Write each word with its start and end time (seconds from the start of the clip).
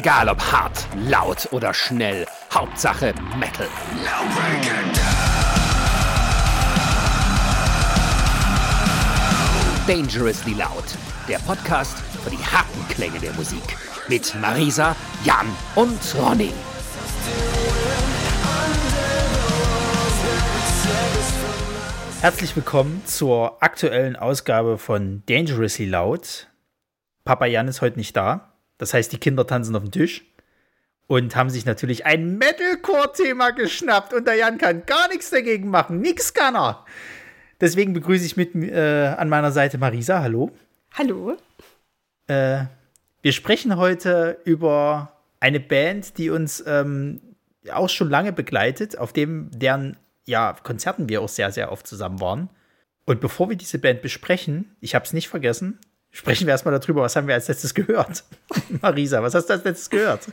Egal 0.00 0.30
ob 0.30 0.40
hart, 0.40 0.88
laut 0.96 1.46
oder 1.50 1.74
schnell, 1.74 2.26
Hauptsache 2.54 3.12
Metal. 3.38 3.68
Dangerously 9.86 10.54
Loud, 10.54 10.84
der 11.28 11.36
Podcast 11.40 11.98
für 11.98 12.30
die 12.30 12.38
harten 12.38 12.88
Klänge 12.88 13.18
der 13.18 13.34
Musik. 13.34 13.76
Mit 14.08 14.34
Marisa, 14.40 14.96
Jan 15.22 15.46
und 15.74 16.00
Ronny. 16.18 16.54
Herzlich 22.22 22.56
willkommen 22.56 23.02
zur 23.04 23.62
aktuellen 23.62 24.16
Ausgabe 24.16 24.78
von 24.78 25.22
Dangerously 25.26 25.84
Loud. 25.84 26.48
Papa 27.26 27.44
Jan 27.44 27.68
ist 27.68 27.82
heute 27.82 27.98
nicht 27.98 28.16
da. 28.16 28.49
Das 28.80 28.94
heißt, 28.94 29.12
die 29.12 29.18
Kinder 29.18 29.46
tanzen 29.46 29.76
auf 29.76 29.82
dem 29.82 29.90
Tisch 29.90 30.24
und 31.06 31.36
haben 31.36 31.50
sich 31.50 31.66
natürlich 31.66 32.06
ein 32.06 32.38
Metalcore-Thema 32.38 33.50
geschnappt 33.50 34.14
und 34.14 34.26
der 34.26 34.36
Jan 34.36 34.56
kann 34.56 34.86
gar 34.86 35.06
nichts 35.08 35.28
dagegen 35.28 35.68
machen. 35.68 36.00
Nix 36.00 36.32
kann 36.32 36.56
er. 36.56 36.86
Deswegen 37.60 37.92
begrüße 37.92 38.24
ich 38.24 38.38
mit 38.38 38.54
äh, 38.54 39.14
an 39.18 39.28
meiner 39.28 39.52
Seite 39.52 39.76
Marisa. 39.76 40.22
Hallo. 40.22 40.50
Hallo. 40.94 41.36
Äh, 42.26 42.64
wir 43.20 43.32
sprechen 43.32 43.76
heute 43.76 44.38
über 44.44 45.12
eine 45.40 45.60
Band, 45.60 46.16
die 46.16 46.30
uns 46.30 46.64
ähm, 46.66 47.20
auch 47.70 47.90
schon 47.90 48.08
lange 48.08 48.32
begleitet, 48.32 48.96
auf 48.96 49.12
dem 49.12 49.50
deren 49.52 49.98
ja, 50.24 50.56
Konzerten 50.62 51.10
wir 51.10 51.20
auch 51.20 51.28
sehr, 51.28 51.52
sehr 51.52 51.70
oft 51.70 51.86
zusammen 51.86 52.22
waren. 52.22 52.48
Und 53.04 53.20
bevor 53.20 53.50
wir 53.50 53.56
diese 53.56 53.78
Band 53.78 54.00
besprechen, 54.00 54.74
ich 54.80 54.94
habe 54.94 55.04
es 55.04 55.12
nicht 55.12 55.28
vergessen, 55.28 55.78
sprechen 56.10 56.46
wir 56.46 56.52
erstmal 56.52 56.78
darüber, 56.78 57.02
was 57.02 57.16
haben 57.16 57.26
wir 57.26 57.34
als 57.34 57.48
letztes 57.48 57.74
gehört. 57.74 58.24
Marisa, 58.82 59.22
was 59.22 59.34
hast 59.34 59.46
du 59.46 59.54
als 59.54 59.64
letztes 59.64 59.90
gehört? 59.90 60.28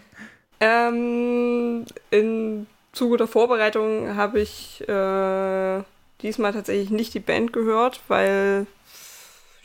Ähm, 0.59 1.85
Im 2.11 2.67
Zuge 2.93 3.17
der 3.17 3.27
Vorbereitung 3.27 4.15
habe 4.15 4.39
ich 4.39 4.81
äh, 4.87 5.83
diesmal 6.21 6.53
tatsächlich 6.53 6.89
nicht 6.89 7.13
die 7.13 7.19
Band 7.19 7.53
gehört, 7.53 8.01
weil 8.07 8.65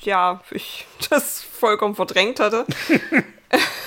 ja, 0.00 0.40
ich 0.50 0.86
das 1.10 1.42
vollkommen 1.42 1.94
verdrängt 1.94 2.40
hatte. 2.40 2.66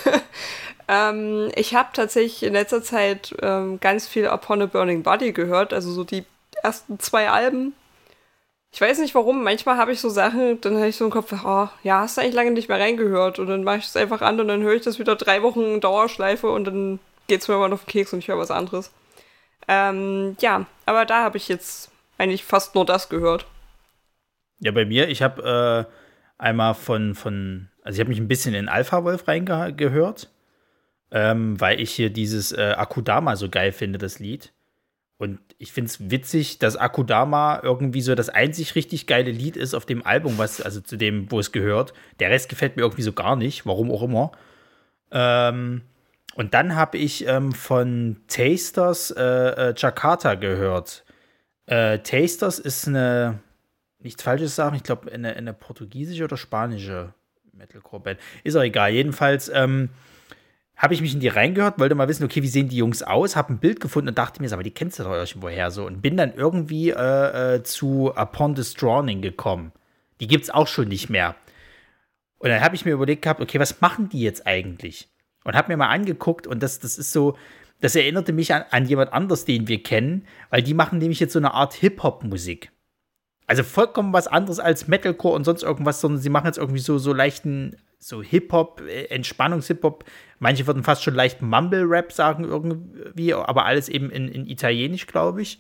ähm, 0.88 1.52
ich 1.56 1.76
habe 1.76 1.90
tatsächlich 1.94 2.44
in 2.44 2.54
letzter 2.54 2.82
Zeit 2.84 3.36
ähm, 3.42 3.80
ganz 3.80 4.08
viel 4.08 4.28
Upon 4.28 4.64
a 4.64 4.66
Burning 4.66 5.04
Body 5.04 5.32
gehört, 5.32 5.74
also 5.74 5.92
so 5.92 6.04
die 6.04 6.26
ersten 6.64 7.00
zwei 7.00 7.30
Alben. 7.30 7.74
Ich 8.76 8.82
weiß 8.82 9.00
nicht 9.00 9.16
warum, 9.16 9.42
manchmal 9.42 9.78
habe 9.78 9.94
ich 9.94 10.02
so 10.02 10.10
Sachen, 10.10 10.60
dann 10.60 10.76
habe 10.76 10.90
ich 10.90 10.98
so 10.98 11.06
im 11.06 11.10
Kopf, 11.12 11.32
oh, 11.32 11.70
ja, 11.84 12.02
hast 12.02 12.18
du 12.18 12.22
eigentlich 12.22 12.36
lange 12.36 12.52
nicht 12.52 12.68
mehr 12.68 12.78
reingehört 12.78 13.40
und 13.40 13.48
dann 13.48 13.64
mache 13.64 13.78
ich 13.78 13.86
es 13.86 13.96
einfach 13.96 14.20
an 14.20 14.38
und 14.42 14.50
dann 14.50 14.64
höre 14.64 14.74
ich 14.74 14.82
das 14.82 15.00
wieder 15.00 15.16
drei 15.16 15.44
Wochen 15.44 15.62
in 15.62 15.80
Dauerschleife 15.80 16.50
und 16.50 16.66
dann 16.66 17.00
geht 17.28 17.40
es 17.40 17.48
mir 17.48 17.56
mal 17.56 17.72
auf 17.72 17.86
den 17.86 17.88
Keks 17.90 18.12
und 18.12 18.20
ich 18.20 18.28
höre 18.28 18.38
was 18.38 18.52
anderes. 18.52 18.92
Ähm, 19.70 20.36
ja, 20.42 20.66
aber 20.86 21.06
da 21.06 21.24
habe 21.24 21.38
ich 21.38 21.48
jetzt 21.48 21.90
eigentlich 22.18 22.44
fast 22.44 22.76
nur 22.76 22.86
das 22.86 23.08
gehört. 23.08 23.46
Ja, 24.60 24.74
bei 24.74 24.84
mir, 24.84 25.08
ich 25.08 25.22
habe 25.22 25.88
äh, 25.88 25.94
einmal 26.38 26.74
von, 26.74 27.16
von, 27.16 27.70
also 27.82 27.96
ich 27.96 28.02
habe 28.02 28.10
mich 28.10 28.20
ein 28.20 28.28
bisschen 28.28 28.56
in 28.56 28.68
Alpha 28.68 29.06
Wolf 29.06 29.26
reingehört, 29.30 30.30
ähm, 31.12 31.62
weil 31.62 31.80
ich 31.80 31.92
hier 31.92 32.10
dieses 32.10 32.52
äh, 32.52 32.74
Akudama 32.76 33.38
so 33.38 33.48
geil 33.48 33.72
finde, 33.72 34.00
das 34.00 34.20
Lied. 34.20 34.52
Und 35.18 35.40
ich 35.58 35.72
finde 35.72 35.90
es 35.90 36.10
witzig, 36.10 36.60
dass 36.60 36.76
Akudama 36.76 37.62
irgendwie 37.64 38.02
so 38.02 38.14
das 38.16 38.30
einzig 38.30 38.76
richtig 38.76 39.08
geile 39.08 39.32
Lied 39.32 39.56
ist 39.56 39.74
auf 39.74 39.86
dem 39.86 40.06
Album, 40.06 40.38
was, 40.38 40.62
also 40.62 40.82
zu 40.82 40.98
dem, 40.98 41.32
wo 41.32 41.40
es 41.40 41.52
gehört. 41.52 41.94
Der 42.20 42.30
Rest 42.30 42.50
gefällt 42.50 42.76
mir 42.76 42.84
irgendwie 42.84 43.04
so 43.04 43.14
gar 43.14 43.36
nicht, 43.36 43.66
warum 43.66 43.92
auch 43.92 44.04
immer. 44.04 44.32
Ähm, 45.12 45.84
und 46.36 46.54
dann 46.54 46.76
habe 46.76 46.98
ich 46.98 47.26
ähm, 47.28 47.54
von 47.54 48.18
Tasters 48.28 49.12
äh, 49.12 49.24
äh, 49.24 49.74
Jakarta 49.78 50.36
gehört. 50.36 51.06
Äh, 51.68 52.00
Tasters 52.00 52.60
ist 52.60 52.88
eine, 52.88 53.40
nichts 54.00 54.24
Falsches 54.24 54.56
sagen, 54.56 54.76
ich 54.76 54.84
glaube, 54.84 55.10
eine, 55.12 55.36
eine 55.36 55.54
portugiesische 55.54 56.26
oder 56.26 56.36
spanische 56.36 57.14
Metalcore-Band. 57.54 58.20
Ist 58.44 58.58
auch 58.58 58.62
egal. 58.62 58.92
Jedenfalls, 58.92 59.50
ähm, 59.54 59.90
habe 60.78 60.94
ich 60.94 61.02
mich 61.02 61.14
in 61.14 61.20
die 61.20 61.30
reingehört, 61.30 61.80
wollte 61.80 61.96
mal 61.96 62.08
wissen, 62.08 62.26
okay, 62.26 62.44
wie 62.44 62.48
sehen 62.48 62.68
die 62.68 62.78
Jungs 62.78 63.02
aus, 63.02 63.36
habe 63.36 63.54
ein 63.54 63.60
Bild 63.60 63.80
gefunden 63.80 64.10
und 64.10 64.18
dachte 64.18 64.42
mir, 64.42 64.52
aber 64.52 64.64
die 64.64 64.72
kennst 64.72 65.00
du 65.00 65.04
doch 65.04 65.14
irgendwoher 65.14 65.72
so 65.72 65.86
und 65.86 66.02
bin 66.02 66.18
dann 66.18 66.34
irgendwie 66.34 66.90
äh, 66.90 67.56
äh, 67.56 67.64
zu 67.64 68.12
Upon 68.16 68.56
the 68.56 68.78
Drowning 68.78 69.22
gekommen. 69.22 69.72
Die 70.20 70.28
gibt's 70.28 70.50
auch 70.50 70.68
schon 70.68 70.90
nicht 70.90 71.10
mehr. 71.10 71.36
Und 72.40 72.50
dann 72.50 72.62
habe 72.62 72.76
ich 72.76 72.86
mir 72.86 72.92
überlegt 72.92 73.22
gehabt, 73.22 73.42
okay, 73.42 73.60
was 73.60 73.80
machen 73.82 74.10
die 74.10 74.22
jetzt 74.22 74.46
eigentlich? 74.46 75.10
Und 75.44 75.56
habe 75.56 75.72
mir 75.72 75.78
mal 75.78 75.90
angeguckt 75.90 76.48
und 76.48 76.62
das, 76.62 76.80
das 76.80 76.98
ist 76.98 77.12
so, 77.12 77.38
das 77.80 77.96
erinnerte 77.96 78.34
mich 78.34 78.54
an, 78.54 78.66
an 78.72 78.86
jemand 78.86 79.14
anders, 79.14 79.46
den 79.46 79.68
wir 79.68 79.82
kennen, 79.82 80.26
weil 80.50 80.62
die 80.62 80.74
machen 80.74 81.00
nämlich 81.00 81.20
jetzt 81.20 81.34
so 81.34 81.40
eine 81.40 81.54
Art 81.54 81.74
Hip-Hop-Musik. 81.76 82.72
Also 83.48 83.64
vollkommen 83.64 84.12
was 84.12 84.28
anderes 84.28 84.60
als 84.60 84.88
Metalcore 84.88 85.36
und 85.36 85.44
sonst 85.44 85.64
irgendwas, 85.64 86.02
sondern 86.02 86.22
sie 86.22 86.30
machen 86.30 86.48
jetzt 86.48 86.58
irgendwie 86.58 86.80
so, 86.80 86.98
so 86.98 87.14
leichten, 87.14 87.78
so 88.06 88.22
Hip-Hop, 88.22 88.82
äh, 88.82 89.06
Entspannungs-Hip-Hop. 89.06 90.06
Manche 90.40 90.68
würden 90.68 90.84
fast 90.84 91.04
schon 91.04 91.16
leicht 91.16 91.42
Mumble-Rap 91.42 92.12
sagen 92.12 92.44
irgendwie, 92.44 93.34
aber 93.34 93.66
alles 93.66 93.90
eben 93.90 94.12
in, 94.12 94.28
in 94.28 94.48
Italienisch, 94.48 95.08
glaube 95.08 95.42
ich. 95.42 95.60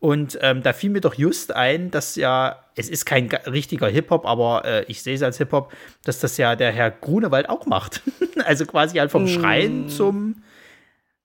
Und 0.00 0.38
ähm, 0.42 0.62
da 0.62 0.72
fiel 0.72 0.90
mir 0.90 1.00
doch 1.00 1.14
just 1.14 1.54
ein, 1.54 1.90
dass 1.90 2.16
ja, 2.16 2.64
es 2.74 2.88
ist 2.88 3.04
kein 3.04 3.28
richtiger 3.28 3.88
Hip-Hop, 3.88 4.26
aber 4.26 4.64
äh, 4.64 4.84
ich 4.88 5.02
sehe 5.02 5.14
es 5.14 5.22
als 5.22 5.38
Hip-Hop, 5.38 5.72
dass 6.04 6.20
das 6.20 6.36
ja 6.36 6.56
der 6.56 6.72
Herr 6.72 6.90
Grunewald 6.90 7.48
auch 7.48 7.66
macht. 7.66 8.02
also 8.44 8.66
quasi 8.66 8.98
halt 8.98 9.10
vom 9.10 9.24
mm. 9.24 9.28
Schreien 9.28 9.88
zum. 9.88 10.42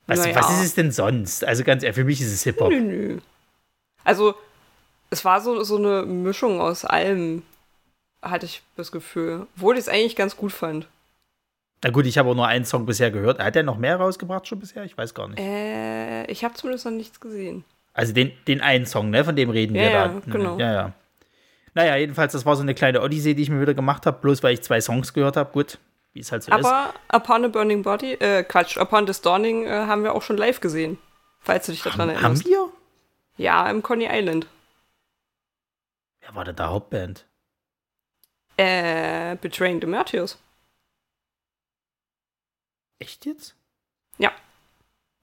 Was, 0.05 0.19
naja. 0.19 0.35
was 0.35 0.51
ist 0.51 0.65
es 0.65 0.75
denn 0.75 0.91
sonst? 0.91 1.45
Also 1.45 1.63
ganz 1.63 1.81
ehrlich, 1.81 1.95
für 1.95 2.03
mich 2.03 2.21
ist 2.21 2.33
es 2.33 2.43
Hip-Hop. 2.43 2.69
Nö, 2.69 2.79
nö. 2.79 3.17
Also 4.03 4.35
es 5.09 5.23
war 5.23 5.41
so, 5.41 5.63
so 5.63 5.77
eine 5.77 6.03
Mischung 6.03 6.59
aus 6.59 6.85
allem, 6.85 7.43
hatte 8.23 8.45
ich 8.45 8.61
das 8.75 8.91
Gefühl. 8.91 9.47
Obwohl 9.55 9.75
ich 9.75 9.81
es 9.81 9.89
eigentlich 9.89 10.15
ganz 10.15 10.35
gut 10.35 10.51
fand. 10.51 10.87
Na 11.83 11.89
gut, 11.89 12.05
ich 12.05 12.17
habe 12.17 12.29
auch 12.29 12.35
nur 12.35 12.47
einen 12.47 12.65
Song 12.65 12.85
bisher 12.85 13.11
gehört. 13.11 13.39
Hat 13.39 13.55
er 13.55 13.63
noch 13.63 13.77
mehr 13.77 13.97
rausgebracht 13.97 14.47
schon 14.47 14.59
bisher? 14.59 14.83
Ich 14.85 14.97
weiß 14.97 15.13
gar 15.13 15.27
nicht. 15.27 15.39
Äh, 15.39 16.25
ich 16.31 16.43
habe 16.43 16.53
zumindest 16.53 16.85
noch 16.85 16.93
nichts 16.93 17.19
gesehen. 17.19 17.65
Also 17.93 18.13
den, 18.13 18.31
den 18.47 18.61
einen 18.61 18.85
Song, 18.85 19.09
ne? 19.09 19.25
Von 19.25 19.35
dem 19.35 19.49
reden 19.49 19.75
ja, 19.75 19.81
wir 19.81 19.89
ja, 19.89 20.07
da. 20.07 20.21
Genau. 20.25 20.57
Ja, 20.57 20.73
ja. 20.73 20.93
Naja, 21.75 21.97
jedenfalls, 21.97 22.31
das 22.33 22.45
war 22.45 22.55
so 22.55 22.61
eine 22.61 22.73
kleine 22.73 23.01
Odyssee, 23.01 23.33
die 23.33 23.43
ich 23.43 23.49
mir 23.49 23.59
wieder 23.59 23.73
gemacht 23.73 24.05
habe, 24.05 24.19
bloß 24.21 24.43
weil 24.43 24.53
ich 24.53 24.61
zwei 24.61 24.79
Songs 24.79 25.13
gehört 25.13 25.37
habe. 25.37 25.51
Gut, 25.51 25.79
wie 26.13 26.19
es 26.19 26.31
halt 26.31 26.43
so 26.43 26.51
Aber 26.51 26.61
ist. 26.61 26.67
Aber 26.67 26.93
Upon 27.13 27.45
a 27.45 27.47
Burning 27.49 27.83
Body, 27.83 28.13
äh, 28.13 28.43
Quatsch, 28.43 28.77
Upon 28.77 29.05
the 29.11 29.21
Dawning 29.21 29.65
äh, 29.65 29.69
haben 29.69 30.03
wir 30.03 30.13
auch 30.15 30.21
schon 30.21 30.37
live 30.37 30.61
gesehen. 30.61 30.97
Falls 31.39 31.65
du 31.65 31.73
dich 31.73 31.83
daran 31.83 32.01
haben, 32.01 32.09
erinnerst. 32.09 32.45
Haben 32.45 32.49
wir? 32.49 32.69
Ja, 33.35 33.69
im 33.69 33.83
Coney 33.83 34.07
Island. 34.09 34.47
Wer 36.21 36.35
war 36.35 36.45
denn 36.45 36.55
da 36.55 36.69
Hauptband? 36.69 37.25
Äh, 38.57 39.35
Betraying 39.41 39.81
the 39.81 39.87
Martyrs. 39.87 40.37
Echt 42.99 43.25
jetzt? 43.25 43.55
Ja. 44.17 44.31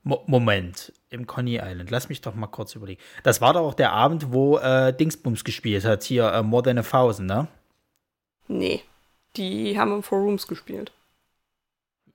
Mo 0.03 0.23
Moment, 0.27 0.93
im 1.11 1.27
Coney 1.27 1.61
Island. 1.63 1.91
Lass 1.91 2.09
mich 2.09 2.21
doch 2.21 2.35
mal 2.35 2.47
kurz 2.47 2.75
überlegen. 2.75 3.01
Das 3.23 3.41
war 3.41 3.53
doch 3.53 3.61
auch 3.63 3.75
der 3.75 3.93
Abend, 3.93 4.33
wo 4.33 4.59
äh, 4.59 4.93
Dingsbums 4.93 5.45
gespielt 5.45 5.85
hat. 5.85 6.03
Hier, 6.03 6.33
äh, 6.33 6.43
More 6.43 6.63
Than 6.63 6.79
a 6.79 6.83
Thousand, 6.83 7.29
ne? 7.29 7.49
Nee. 8.49 8.83
Die 9.37 9.79
haben 9.79 9.93
im 9.93 10.03
Four 10.03 10.21
Rooms 10.21 10.47
gespielt. 10.47 10.93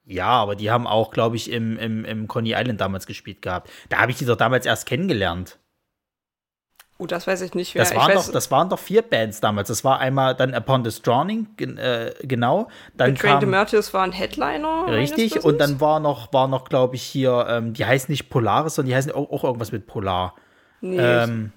Ja, 0.05 0.27
aber 0.27 0.55
die 0.55 0.69
haben 0.69 0.85
auch, 0.85 1.11
glaube 1.11 1.35
ich, 1.35 1.49
im, 1.49 1.77
im, 1.79 2.05
im 2.05 2.27
Coney 2.27 2.53
Island 2.53 2.79
damals 2.81 3.07
gespielt 3.07 3.41
gehabt. 3.41 3.71
Da 3.89 3.99
habe 3.99 4.11
ich 4.11 4.17
die 4.17 4.25
doch 4.25 4.35
damals 4.35 4.65
erst 4.65 4.85
kennengelernt. 4.85 5.57
Oh, 6.97 7.05
das 7.05 7.27
weiß 7.27 7.41
ich 7.41 7.53
nicht. 7.53 7.77
Das 7.77 7.93
waren, 7.93 8.13
doch, 8.13 8.31
das 8.31 8.49
waren 8.51 8.69
doch 8.69 8.79
vier 8.79 9.01
Bands 9.01 9.41
damals. 9.41 9.67
Das 9.67 9.83
war 9.83 9.99
einmal 9.99 10.33
dann 10.33 10.53
Upon 10.53 10.89
the 10.89 11.01
Drowning, 11.01 11.47
äh, 11.59 12.11
genau. 12.21 12.69
Dann 12.95 13.15
Betraying 13.15 13.41
the 13.41 13.45
Martyrs 13.45 13.93
war 13.93 14.03
ein 14.03 14.13
Headliner. 14.13 14.87
Richtig, 14.87 15.43
und 15.43 15.59
dann 15.59 15.81
war 15.81 15.99
noch, 15.99 16.31
war 16.31 16.47
noch 16.47 16.69
glaube 16.69 16.95
ich, 16.95 17.03
hier, 17.03 17.47
ähm, 17.49 17.73
die 17.73 17.85
heißen 17.85 18.09
nicht 18.09 18.29
Polaris, 18.29 18.75
sondern 18.75 18.89
die 18.91 18.95
heißen 18.95 19.11
auch, 19.11 19.29
auch 19.29 19.43
irgendwas 19.43 19.73
mit 19.73 19.87
Polar. 19.87 20.35
Nee. 20.79 20.97
Ähm, 20.97 21.51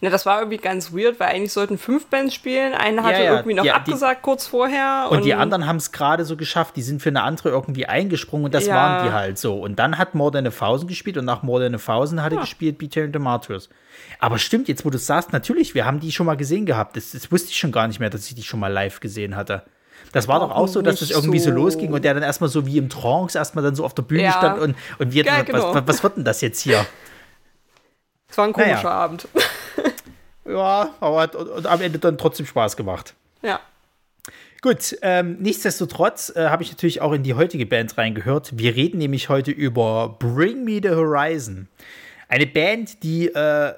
Ne, 0.00 0.10
das 0.10 0.26
war 0.26 0.38
irgendwie 0.38 0.58
ganz 0.58 0.92
weird, 0.92 1.18
weil 1.18 1.30
eigentlich 1.30 1.52
sollten 1.52 1.76
fünf 1.76 2.06
Bands 2.06 2.32
spielen. 2.32 2.72
Eine 2.72 3.02
hatte 3.02 3.18
ja, 3.18 3.24
ja, 3.24 3.36
irgendwie 3.36 3.54
noch 3.54 3.64
ja, 3.64 3.74
abgesagt 3.74 4.20
die, 4.20 4.22
kurz 4.22 4.46
vorher. 4.46 5.08
Und, 5.10 5.18
und 5.18 5.24
die 5.24 5.34
anderen 5.34 5.66
haben 5.66 5.76
es 5.76 5.90
gerade 5.90 6.24
so 6.24 6.36
geschafft. 6.36 6.76
Die 6.76 6.82
sind 6.82 7.02
für 7.02 7.08
eine 7.08 7.22
andere 7.22 7.48
irgendwie 7.48 7.86
eingesprungen 7.86 8.44
und 8.44 8.54
das 8.54 8.68
waren 8.68 9.06
die 9.06 9.12
halt 9.12 9.38
so. 9.38 9.60
Und 9.60 9.80
dann 9.80 9.98
hat 9.98 10.14
More 10.14 10.30
Than 10.30 10.46
a 10.46 10.50
Thousand 10.50 10.88
gespielt 10.88 11.16
und 11.16 11.24
nach 11.24 11.42
More 11.42 11.64
Than 11.64 11.74
a 11.74 11.78
Thousand 11.78 12.22
hatte 12.22 12.36
gespielt 12.36 12.78
Beat 12.78 12.94
the 12.94 13.18
Martyrs. 13.18 13.68
Aber 14.20 14.38
stimmt, 14.38 14.68
jetzt 14.68 14.84
wo 14.84 14.90
du 14.90 14.98
sagst, 14.98 15.32
natürlich, 15.32 15.74
wir 15.74 15.84
haben 15.84 15.98
die 15.98 16.12
schon 16.12 16.26
mal 16.26 16.36
gesehen 16.36 16.64
gehabt. 16.64 16.96
Das, 16.96 17.10
das, 17.10 17.32
wusste 17.32 17.50
ich 17.50 17.58
schon 17.58 17.72
gar 17.72 17.88
nicht 17.88 17.98
mehr, 17.98 18.10
dass 18.10 18.28
ich 18.28 18.36
die 18.36 18.44
schon 18.44 18.60
mal 18.60 18.72
live 18.72 19.00
gesehen 19.00 19.34
hatte. 19.34 19.64
Das 20.12 20.28
war 20.28 20.38
doch 20.38 20.52
auch 20.52 20.68
so, 20.68 20.80
dass 20.80 21.00
das 21.00 21.10
irgendwie 21.10 21.40
so, 21.40 21.50
so 21.50 21.56
losging 21.56 21.92
und 21.92 22.04
der 22.04 22.14
dann 22.14 22.22
erstmal 22.22 22.48
so 22.48 22.64
wie 22.66 22.78
im 22.78 22.88
Trance 22.88 23.36
erstmal 23.36 23.64
dann 23.64 23.74
so 23.74 23.84
auf 23.84 23.94
der 23.94 24.02
Bühne 24.02 24.30
stand 24.30 24.60
und, 24.60 24.76
und 24.98 25.12
wir 25.12 25.24
ja, 25.24 25.42
genau. 25.42 25.74
was, 25.74 25.82
was 25.86 26.02
wird 26.04 26.16
denn 26.16 26.24
das 26.24 26.40
jetzt 26.40 26.60
hier? 26.60 26.86
Es 28.28 28.38
war 28.38 28.46
ein 28.46 28.52
komischer 28.52 28.74
naja. 28.74 28.90
Abend. 28.90 29.28
ja, 30.44 30.94
aber 31.00 31.20
hat 31.20 31.34
und, 31.34 31.48
und 31.48 31.66
am 31.66 31.80
Ende 31.80 31.98
dann 31.98 32.18
trotzdem 32.18 32.46
Spaß 32.46 32.76
gemacht. 32.76 33.14
Ja. 33.42 33.60
Gut, 34.60 34.96
ähm, 35.02 35.36
nichtsdestotrotz 35.38 36.32
äh, 36.34 36.48
habe 36.48 36.64
ich 36.64 36.70
natürlich 36.70 37.00
auch 37.00 37.12
in 37.12 37.22
die 37.22 37.34
heutige 37.34 37.64
Band 37.64 37.96
reingehört. 37.96 38.58
Wir 38.58 38.74
reden 38.74 38.98
nämlich 38.98 39.28
heute 39.28 39.52
über 39.52 40.16
Bring 40.18 40.64
Me 40.64 40.80
the 40.82 40.90
Horizon. 40.90 41.68
Eine 42.28 42.46
Band, 42.46 43.04
die 43.04 43.28
äh, 43.28 43.72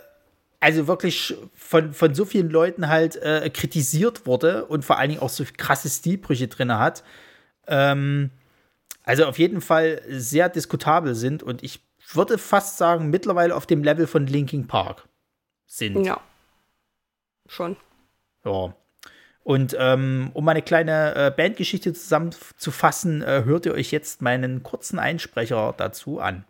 also 0.59 0.87
wirklich 0.87 1.35
von, 1.55 1.93
von 1.93 2.15
so 2.15 2.25
vielen 2.25 2.51
Leuten 2.51 2.89
halt 2.89 3.17
äh, 3.17 3.51
kritisiert 3.51 4.27
wurde 4.27 4.67
und 4.67 4.85
vor 4.85 4.99
allen 4.99 5.11
Dingen 5.11 5.23
auch 5.23 5.31
so 5.31 5.45
krasse 5.57 5.89
Stilbrüche 5.89 6.49
drin 6.49 6.79
hat. 6.79 7.03
Ähm, 7.67 8.31
also 9.03 9.27
auf 9.27 9.39
jeden 9.39 9.61
Fall 9.61 10.01
sehr 10.09 10.49
diskutabel 10.49 11.15
sind 11.15 11.43
und 11.43 11.63
ich 11.63 11.81
würde 12.13 12.39
fast 12.39 12.79
sagen, 12.79 13.11
mittlerweile 13.11 13.55
auf 13.55 13.67
dem 13.67 13.83
Level 13.83 14.07
von 14.07 14.27
Linking 14.27 14.67
Park 14.67 15.09
sind. 15.71 16.05
Ja. 16.05 16.21
Schon. 17.47 17.77
Ja. 18.45 18.75
Und 19.43 19.75
ähm, 19.79 20.31
um 20.35 20.47
eine 20.49 20.63
kleine 20.63 21.15
äh, 21.15 21.33
Bandgeschichte 21.35 21.95
zusammenzufassen, 21.95 23.23
äh, 23.23 23.45
hört 23.45 23.67
ihr 23.67 23.73
euch 23.73 23.91
jetzt 23.91 24.21
meinen 24.21 24.63
kurzen 24.63 24.99
Einsprecher 24.99 25.75
dazu 25.77 26.21
an. 26.21 26.45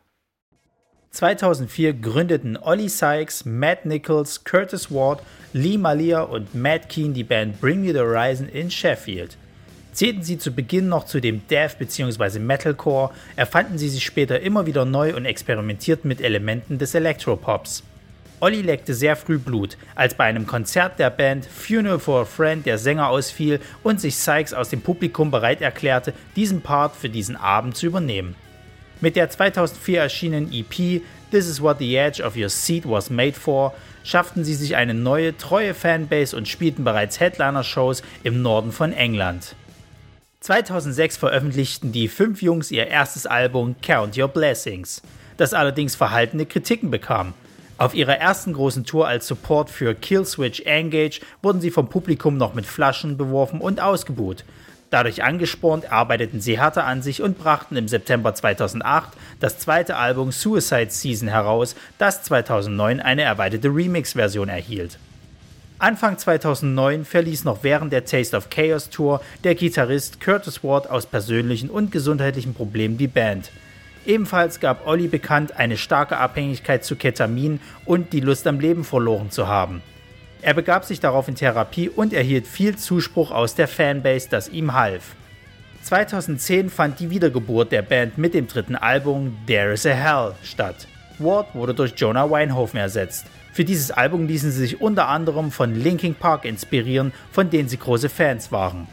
2004 1.11 1.95
gründeten 1.95 2.57
Ollie 2.57 2.89
Sykes, 2.89 3.45
Matt 3.45 3.85
Nichols, 3.85 4.45
Curtis 4.45 4.91
Ward, 4.93 5.23
Lee 5.53 5.79
Malia 5.79 6.23
und 6.23 6.55
Matt 6.55 6.89
Keen 6.89 7.15
die 7.15 7.25
Band 7.25 7.61
Bring 7.61 7.83
Me 7.83 7.93
the 7.93 7.99
Horizon 7.99 8.49
in 8.49 8.71
Sheffield. 8.71 9.37
Zählten 9.93 10.23
sie 10.23 10.39
zu 10.39 10.53
Beginn 10.53 10.89
noch 10.89 11.05
zu 11.07 11.21
dem 11.21 11.43
Death- 11.49 11.79
bzw. 11.79 12.39
Metalcore, 12.39 13.11
erfanden 13.35 13.77
sie 13.77 13.89
sich 13.89 14.05
später 14.05 14.41
immer 14.41 14.67
wieder 14.67 14.85
neu 14.85 15.17
und 15.17 15.25
experimentierten 15.25 16.07
mit 16.07 16.21
Elementen 16.21 16.79
des 16.79 16.95
Electropops. 16.95 17.83
Olli 18.41 18.63
leckte 18.63 18.95
sehr 18.95 19.17
früh 19.17 19.39
Blut, 19.39 19.77
als 19.95 20.15
bei 20.15 20.25
einem 20.25 20.47
Konzert 20.47 20.99
der 20.99 21.11
Band 21.11 21.45
Funeral 21.45 21.99
for 21.99 22.23
a 22.23 22.25
Friend 22.25 22.65
der 22.65 22.79
Sänger 22.79 23.09
ausfiel 23.09 23.61
und 23.83 24.01
sich 24.01 24.17
Sykes 24.17 24.55
aus 24.55 24.71
dem 24.71 24.81
Publikum 24.81 25.31
bereit 25.31 25.61
erklärte, 25.61 26.15
diesen 26.37 26.63
Part 26.63 26.97
für 26.97 27.11
diesen 27.11 27.37
Abend 27.37 27.77
zu 27.77 27.87
übernehmen. 27.87 28.35
Mit 29.03 29.17
der 29.17 29.29
2004 29.29 30.01
erschienenen 30.01 30.53
EP 30.53 31.03
This 31.31 31.47
is 31.47 31.61
what 31.61 31.79
the 31.79 31.95
edge 31.97 32.23
of 32.23 32.35
your 32.37 32.49
seat 32.49 32.89
was 32.89 33.09
made 33.11 33.35
for 33.35 33.73
schafften 34.03 34.43
sie 34.43 34.55
sich 34.55 34.75
eine 34.75 34.95
neue, 34.95 35.37
treue 35.37 35.75
Fanbase 35.75 36.35
und 36.35 36.49
spielten 36.49 36.83
bereits 36.83 37.21
Headliner-Shows 37.21 38.03
im 38.25 38.43
Norden 38.43 38.73
von 38.73 38.93
England. 38.93 39.55
2006 40.41 41.19
veröffentlichten 41.19 41.93
die 41.93 42.09
fünf 42.09 42.41
Jungs 42.41 42.71
ihr 42.71 42.87
erstes 42.87 43.27
Album 43.27 43.77
Count 43.83 44.17
Your 44.17 44.29
Blessings, 44.29 45.03
das 45.37 45.53
allerdings 45.53 45.95
verhaltene 45.95 46.47
Kritiken 46.47 46.91
bekam. 46.91 47.35
Auf 47.81 47.95
ihrer 47.95 48.19
ersten 48.19 48.53
großen 48.53 48.85
Tour 48.85 49.09
als 49.09 49.27
Support 49.27 49.71
für 49.71 49.95
Killswitch 49.95 50.61
Engage 50.67 51.23
wurden 51.41 51.63
sie 51.63 51.71
vom 51.71 51.89
Publikum 51.89 52.37
noch 52.37 52.53
mit 52.53 52.67
Flaschen 52.67 53.17
beworfen 53.17 53.63
und 53.63 53.81
ausgebuht. 53.81 54.45
Dadurch 54.91 55.25
angespornt 55.25 55.91
arbeiteten 55.91 56.43
sie 56.43 56.59
härter 56.59 56.85
an 56.85 57.01
sich 57.01 57.23
und 57.23 57.39
brachten 57.39 57.77
im 57.77 57.89
September 57.89 58.35
2008 58.35 59.13
das 59.41 59.59
zweite 59.59 59.97
Album 59.97 60.31
Suicide 60.31 60.91
Season 60.91 61.29
heraus, 61.29 61.75
das 61.97 62.23
2009 62.23 63.01
eine 63.01 63.23
erweiterte 63.23 63.69
Remix-Version 63.69 64.51
erhielt. 64.51 64.99
Anfang 65.79 66.19
2009 66.19 67.07
verließ 67.07 67.45
noch 67.45 67.63
während 67.63 67.95
der 67.95 68.05
Taste 68.05 68.37
of 68.37 68.51
Chaos 68.51 68.91
Tour 68.91 69.23
der 69.43 69.55
Gitarrist 69.55 70.21
Curtis 70.21 70.63
Ward 70.63 70.91
aus 70.91 71.07
persönlichen 71.07 71.71
und 71.71 71.93
gesundheitlichen 71.93 72.53
Problemen 72.53 72.99
die 72.99 73.09
Band. 73.09 73.51
Ebenfalls 74.07 74.61
gab 74.61 74.87
Olli 74.87 75.09
bekannt, 75.09 75.57
eine 75.57 75.77
starke 75.77 76.17
Abhängigkeit 76.17 76.85
zu 76.85 76.97
Ketamin 76.97 77.61
und 77.85 78.13
die 78.13 78.21
Lust 78.21 78.47
am 78.47 78.61
Leben 78.61 78.85
verloren 78.85 79.31
zu 79.31 79.47
haben. 79.47 79.83
Er 80.43 80.55
begab 80.55 80.85
sich 80.87 81.01
darauf 81.01 81.29
in 81.29 81.35
Therapie 81.35 81.91
und 81.91 82.15
erhielt 82.15 82.47
viel 82.47 82.77
Zuspruch 82.77 83.31
aus 83.31 83.55
der 83.55 83.69
Fanbase, 83.69 84.29
das 84.31 84.49
ihm 84.49 84.73
half. 84.73 85.15
2010 85.83 86.71
fand 86.71 86.99
die 87.01 87.11
Wiedergeburt 87.11 87.73
der 87.73 87.83
Band 87.83 88.17
mit 88.17 88.35
dem 88.35 88.47
dritten 88.47 88.77
Album 88.77 89.37
There 89.47 89.73
Is 89.73 89.87
a 89.87 89.91
Hell 89.91 90.33
statt. 90.43 90.87
Ward 91.19 91.55
wurde 91.55 91.75
durch 91.75 91.93
Jonah 91.97 92.31
Weinhofen 92.31 92.79
ersetzt. 92.79 93.27
Für 93.53 93.65
dieses 93.65 93.91
Album 93.91 94.27
ließen 94.27 94.51
sie 94.51 94.61
sich 94.61 94.81
unter 94.81 95.09
anderem 95.09 95.51
von 95.51 95.75
Linkin 95.75 96.15
Park 96.15 96.45
inspirieren, 96.45 97.13
von 97.33 97.51
denen 97.51 97.69
sie 97.69 97.79
große 97.79 98.09
Fans 98.09 98.53
waren. 98.53 98.87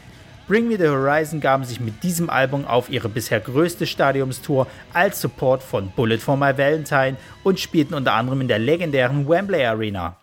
Bring 0.48 0.66
Me 0.66 0.78
the 0.78 0.88
Horizon 0.88 1.40
gaben 1.40 1.64
sich 1.64 1.78
mit 1.78 2.02
diesem 2.02 2.30
Album 2.30 2.64
auf 2.64 2.88
ihre 2.88 3.10
bisher 3.10 3.38
größte 3.38 3.86
Stadiumstour 3.86 4.66
als 4.94 5.20
Support 5.20 5.62
von 5.62 5.90
Bullet 5.90 6.16
for 6.16 6.38
My 6.38 6.56
Valentine 6.56 7.18
und 7.44 7.60
spielten 7.60 7.92
unter 7.92 8.14
anderem 8.14 8.40
in 8.40 8.48
der 8.48 8.58
legendären 8.58 9.28
Wembley 9.28 9.62
Arena. 9.66 10.16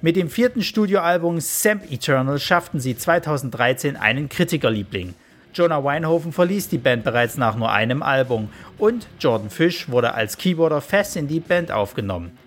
Mit 0.00 0.14
dem 0.14 0.30
vierten 0.30 0.62
Studioalbum 0.62 1.40
Samp 1.40 1.90
Eternal 1.90 2.38
schafften 2.38 2.78
sie 2.78 2.96
2013 2.96 3.96
einen 3.96 4.28
Kritikerliebling. 4.28 5.14
Jonah 5.52 5.82
Weinhofen 5.82 6.32
verließ 6.32 6.68
die 6.68 6.78
Band 6.78 7.02
bereits 7.02 7.36
nach 7.36 7.56
nur 7.56 7.72
einem 7.72 8.04
Album 8.04 8.50
und 8.78 9.08
Jordan 9.18 9.50
Fish 9.50 9.88
wurde 9.88 10.14
als 10.14 10.38
Keyboarder 10.38 10.82
fest 10.82 11.16
in 11.16 11.26
die 11.26 11.40
Band 11.40 11.72
aufgenommen. 11.72 12.38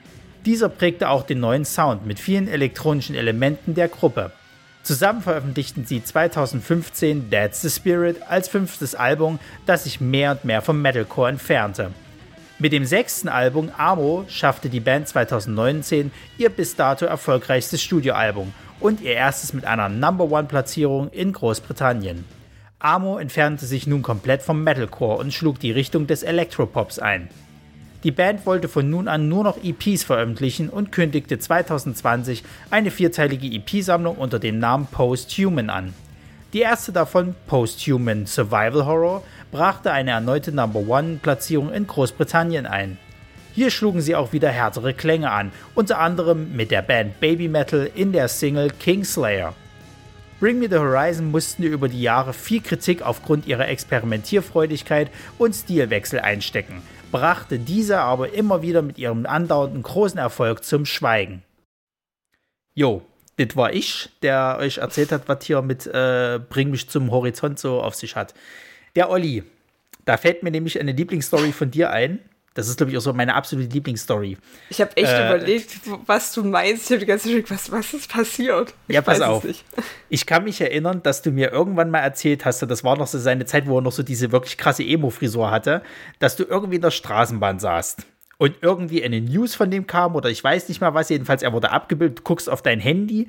Dieser 0.46 0.70
prägte 0.70 1.10
auch 1.10 1.24
den 1.24 1.42
neuen 1.42 1.66
Sound 1.66 2.06
mit 2.06 2.22
vielen 2.22 2.48
elektronischen 2.48 3.16
Elementen 3.16 3.74
der 3.74 3.90
Gruppe. 3.90 4.32
Zusammen 4.88 5.22
veröffentlichten 5.22 5.86
sie 5.86 6.02
2015 6.02 7.30
That's 7.30 7.62
the 7.62 7.70
Spirit 7.70 8.22
als 8.30 8.48
fünftes 8.48 8.96
Album, 8.96 9.38
das 9.66 9.84
sich 9.84 10.00
mehr 10.00 10.32
und 10.32 10.46
mehr 10.46 10.62
vom 10.62 10.82
Metalcore 10.82 11.28
entfernte. 11.28 11.92
Mit 12.58 12.72
dem 12.72 12.86
sechsten 12.86 13.28
Album 13.28 13.70
Amo 13.78 14.24
schaffte 14.30 14.70
die 14.70 14.80
Band 14.80 15.10
2019 15.10 16.10
ihr 16.38 16.50
bis 16.50 16.78
dato 16.78 17.04
erfolgreichstes 17.04 17.84
Studioalbum 17.84 18.54
und 18.80 19.02
ihr 19.02 19.12
erstes 19.12 19.52
mit 19.52 19.66
einer 19.66 19.90
Number 19.90 20.32
One 20.32 20.48
Platzierung 20.48 21.10
in 21.10 21.34
Großbritannien. 21.34 22.24
Amo 22.80 23.18
entfernte 23.18 23.66
sich 23.66 23.88
nun 23.88 24.04
komplett 24.04 24.42
vom 24.42 24.64
Metalcore 24.64 25.18
und 25.18 25.34
schlug 25.34 25.60
die 25.60 25.72
Richtung 25.72 26.08
des 26.08 26.24
Electropops 26.24 27.00
ein. 27.00 27.28
Die 28.04 28.12
Band 28.12 28.46
wollte 28.46 28.68
von 28.68 28.90
nun 28.90 29.08
an 29.08 29.28
nur 29.28 29.44
noch 29.44 29.58
EPs 29.64 30.04
veröffentlichen 30.04 30.70
und 30.70 30.92
kündigte 30.92 31.40
2020 31.40 32.44
eine 32.70 32.92
vierteilige 32.92 33.48
EP-Sammlung 33.48 34.18
unter 34.18 34.38
dem 34.38 34.60
Namen 34.60 34.86
Post-Human 34.86 35.72
an. 35.72 35.94
Die 36.54 36.62
erste 36.62 36.92
davon, 36.92 37.36
Post-Human 37.48 38.26
Survival 38.26 38.86
Horror, 38.86 39.24
brachte 39.52 39.92
eine 39.92 40.12
erneute 40.12 40.52
Number 40.52 40.80
One-Platzierung 40.80 41.74
in 41.74 41.88
Großbritannien 41.88 42.68
ein. 42.68 42.98
Hier 43.54 43.72
schlugen 43.72 44.02
sie 44.02 44.16
auch 44.16 44.32
wieder 44.32 44.50
härtere 44.50 44.94
Klänge 44.94 45.32
an, 45.32 45.52
unter 45.74 46.00
anderem 46.00 46.56
mit 46.56 46.70
der 46.70 46.84
Band 46.84 47.20
Baby 47.20 47.48
Metal 47.48 47.90
in 47.96 48.12
der 48.12 48.28
Single 48.28 48.70
Kingslayer. 48.70 49.56
Bring 50.40 50.60
Me 50.60 50.68
the 50.70 50.78
Horizon 50.78 51.32
mussten 51.32 51.64
über 51.64 51.90
die 51.90 52.04
Jahre 52.04 52.32
viel 52.32 52.62
Kritik 52.62 53.02
aufgrund 53.02 53.48
ihrer 53.48 53.68
Experimentierfreudigkeit 53.68 55.10
und 55.40 55.56
Stilwechsel 55.56 56.20
einstecken, 56.20 56.84
brachte 57.12 57.60
diese 57.60 58.00
aber 58.00 58.34
immer 58.34 58.62
wieder 58.62 58.82
mit 58.82 58.98
ihrem 58.98 59.26
andauernden 59.26 59.84
großen 59.84 60.20
Erfolg 60.20 60.64
zum 60.64 60.86
Schweigen. 60.86 61.44
Jo, 62.74 63.02
das 63.38 63.56
war 63.56 63.74
ich, 63.74 64.10
der 64.22 64.58
euch 64.60 64.78
erzählt 64.78 65.12
hat, 65.12 65.28
was 65.28 65.46
hier 65.46 65.62
mit 65.62 65.88
äh, 65.88 66.40
Bring 66.50 66.72
mich 66.72 66.90
zum 66.90 67.12
Horizont 67.12 67.60
so 67.60 67.82
auf 67.82 67.96
sich 67.96 68.16
hat. 68.16 68.34
Der 68.96 69.10
Olli, 69.10 69.44
da 70.06 70.18
fällt 70.18 70.44
mir 70.44 70.52
nämlich 70.52 70.80
eine 70.80 70.92
Lieblingsstory 70.92 71.52
von 71.52 71.72
dir 71.72 71.92
ein. 71.92 72.20
Das 72.58 72.68
ist, 72.68 72.78
glaube 72.78 72.92
ich, 72.92 72.98
auch 72.98 73.02
so 73.02 73.14
meine 73.14 73.36
absolute 73.36 73.72
Lieblingsstory. 73.72 74.38
Ich 74.70 74.82
habe 74.82 74.96
echt 74.98 75.12
äh, 75.12 75.28
überlegt, 75.28 75.80
was 76.08 76.34
du 76.34 76.44
meinst. 76.44 76.86
Ich 76.86 76.92
habe 76.92 77.00
die 77.00 77.06
ganze 77.06 77.30
Zeit 77.30 77.52
was, 77.52 77.72
was 77.72 77.94
ist 77.94 78.10
passiert? 78.10 78.74
Ich 78.88 78.96
ja, 78.96 79.02
pass 79.02 79.22
auf. 79.22 79.46
Ich 80.10 80.26
kann 80.26 80.46
mich 80.46 80.62
erinnern, 80.62 81.04
dass 81.04 81.22
du 81.22 81.32
mir 81.32 81.52
irgendwann 81.52 81.92
mal 81.92 82.00
erzählt 82.00 82.46
hast, 82.46 82.62
das 82.62 82.84
war 82.84 82.98
noch 82.98 83.08
so 83.08 83.20
seine 83.20 83.46
Zeit, 83.46 83.68
wo 83.68 83.78
er 83.78 83.82
noch 83.82 83.92
so 83.92 84.04
diese 84.04 84.32
wirklich 84.32 84.58
krasse 84.58 84.84
Emo-Frisur 84.84 85.52
hatte, 85.52 85.84
dass 86.20 86.38
du 86.38 86.46
irgendwie 86.46 86.78
in 86.78 86.82
der 86.82 86.92
Straßenbahn 86.92 87.60
saßt 87.60 88.06
und 88.38 88.56
irgendwie 88.62 89.04
eine 89.04 89.20
News 89.20 89.54
von 89.54 89.70
dem 89.70 89.86
kam 89.86 90.16
oder 90.16 90.30
ich 90.30 90.44
weiß 90.44 90.70
nicht 90.70 90.80
mal 90.80 90.94
was, 90.94 91.10
jedenfalls 91.10 91.44
er 91.44 91.52
wurde 91.52 91.72
abgebildet, 91.72 92.20
du 92.20 92.24
guckst 92.24 92.50
auf 92.50 92.62
dein 92.62 92.80
Handy 92.80 93.28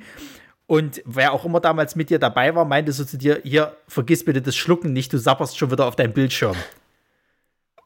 und 0.67 1.01
wer 1.05 1.33
auch 1.33 1.45
immer 1.45 1.59
damals 1.59 1.95
mit 1.95 2.09
dir 2.09 2.19
dabei 2.19 2.55
war, 2.55 2.63
meinte 2.63 2.91
so 2.91 3.03
zu 3.03 3.17
dir, 3.17 3.41
hier, 3.43 3.75
vergiss 3.87 4.23
bitte 4.23 4.41
das 4.41 4.55
Schlucken 4.55 4.93
nicht, 4.93 5.11
du 5.11 5.17
sapperst 5.17 5.57
schon 5.57 5.71
wieder 5.71 5.85
auf 5.85 5.95
deinem 5.95 6.13
Bildschirm. 6.13 6.55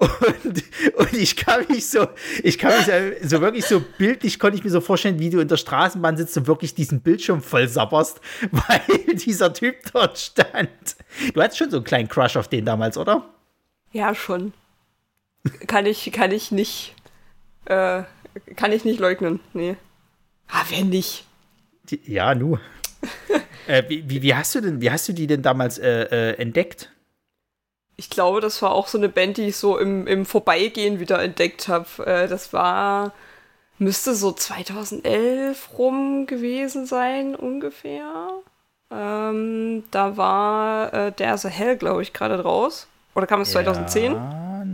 Und, 0.03 0.63
und 0.95 1.13
ich 1.13 1.35
kann 1.35 1.65
mich 1.69 1.89
so, 1.89 2.07
ich 2.43 2.57
kann 2.57 2.75
mich 2.77 2.85
so, 2.85 3.27
so 3.27 3.41
wirklich 3.41 3.65
so 3.65 3.79
bildlich, 3.79 4.37
konnte 4.39 4.57
ich 4.57 4.63
mir 4.63 4.69
so 4.69 4.81
vorstellen, 4.81 5.19
wie 5.19 5.29
du 5.29 5.39
in 5.39 5.47
der 5.47 5.57
Straßenbahn 5.57 6.17
sitzt 6.17 6.35
und 6.37 6.47
wirklich 6.47 6.75
diesen 6.75 7.01
Bildschirm 7.01 7.41
voll 7.41 7.67
sapperst, 7.67 8.19
weil 8.51 9.15
dieser 9.15 9.53
Typ 9.53 9.75
dort 9.93 10.17
stand. 10.17 10.69
Du 11.33 11.41
hattest 11.41 11.57
schon 11.57 11.71
so 11.71 11.77
einen 11.77 11.85
kleinen 11.85 12.09
Crush 12.09 12.35
auf 12.35 12.47
den 12.47 12.65
damals, 12.65 12.97
oder? 12.97 13.29
Ja, 13.91 14.13
schon. 14.13 14.53
Kann 15.67 15.85
ich, 15.85 16.11
kann 16.11 16.31
ich 16.31 16.51
nicht, 16.51 16.95
äh, 17.65 18.03
kann 18.55 18.71
ich 18.71 18.85
nicht 18.85 18.99
leugnen, 18.99 19.39
nee. 19.53 19.75
Ah, 20.49 20.63
wer 20.69 20.83
nicht? 20.83 21.25
Die, 21.89 21.99
ja, 22.05 22.35
nu. 22.35 22.57
äh, 23.67 23.83
wie, 23.87 24.09
wie, 24.09 24.21
wie, 24.21 24.35
hast 24.35 24.55
du 24.55 24.61
denn, 24.61 24.81
wie 24.81 24.91
hast 24.91 25.07
du 25.07 25.13
die 25.13 25.27
denn 25.27 25.41
damals 25.41 25.77
äh, 25.77 26.03
äh 26.03 26.41
entdeckt? 26.41 26.89
Ich 28.03 28.09
glaube, 28.09 28.41
das 28.41 28.61
war 28.61 28.73
auch 28.73 28.89
so 28.89 28.97
eine 28.97 29.07
Band, 29.07 29.37
die 29.37 29.47
ich 29.47 29.55
so 29.55 29.77
im, 29.77 30.07
im 30.07 30.25
Vorbeigehen 30.25 30.99
wieder 30.99 31.21
entdeckt 31.21 31.69
habe. 31.69 32.05
Äh, 32.05 32.27
das 32.27 32.51
war, 32.51 33.13
müsste 33.79 34.13
so 34.13 34.33
2011 34.33 35.69
rum 35.77 36.27
gewesen 36.27 36.85
sein, 36.85 37.33
ungefähr. 37.33 38.27
Ähm, 38.91 39.85
da 39.91 40.17
war 40.17 40.93
äh, 40.93 41.11
There's 41.13 41.45
a 41.45 41.49
Hell, 41.49 41.77
glaube 41.77 42.01
ich, 42.01 42.11
gerade 42.11 42.35
draus. 42.35 42.87
Oder 43.15 43.25
kam 43.25 43.39
es 43.39 43.51
2010? 43.51 44.11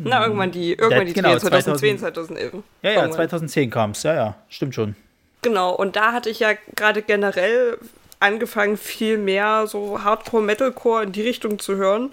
Na, 0.06 0.24
irgendwann 0.24 0.50
die, 0.50 0.74
irgendwann 0.74 1.06
die 1.06 1.14
genau, 1.14 1.38
2010, 1.38 2.00
2011. 2.00 2.54
Ja, 2.54 2.62
ja, 2.82 2.90
Irgendwann. 2.90 3.12
2010 3.12 3.70
kam 3.70 3.92
es. 3.92 4.02
Ja, 4.02 4.16
ja, 4.16 4.36
stimmt 4.48 4.74
schon. 4.74 4.96
Genau, 5.44 5.76
und 5.76 5.96
da 5.96 6.14
hatte 6.14 6.32
ich 6.32 6.40
ja 6.40 6.54
gerade 6.76 7.04
generell 7.04 7.78
angefangen, 8.20 8.76
viel 8.76 9.20
mehr 9.20 9.68
so 9.68 10.04
Hardcore, 10.04 10.42
Metalcore 10.42 11.04
in 11.04 11.12
die 11.12 11.22
Richtung 11.22 11.60
zu 11.60 11.76
hören. 11.76 12.12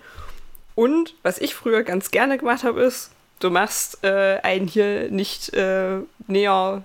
Und 0.77 1.15
was 1.23 1.39
ich 1.39 1.55
früher 1.55 1.83
ganz 1.83 2.13
gerne 2.13 2.39
gemacht 2.39 2.63
habe, 2.63 2.83
ist, 2.83 3.11
du 3.41 3.51
machst 3.51 4.05
äh, 4.05 4.39
einen 4.43 4.69
hier 4.69 5.11
nicht 5.11 5.53
äh, 5.55 6.01
näher 6.29 6.85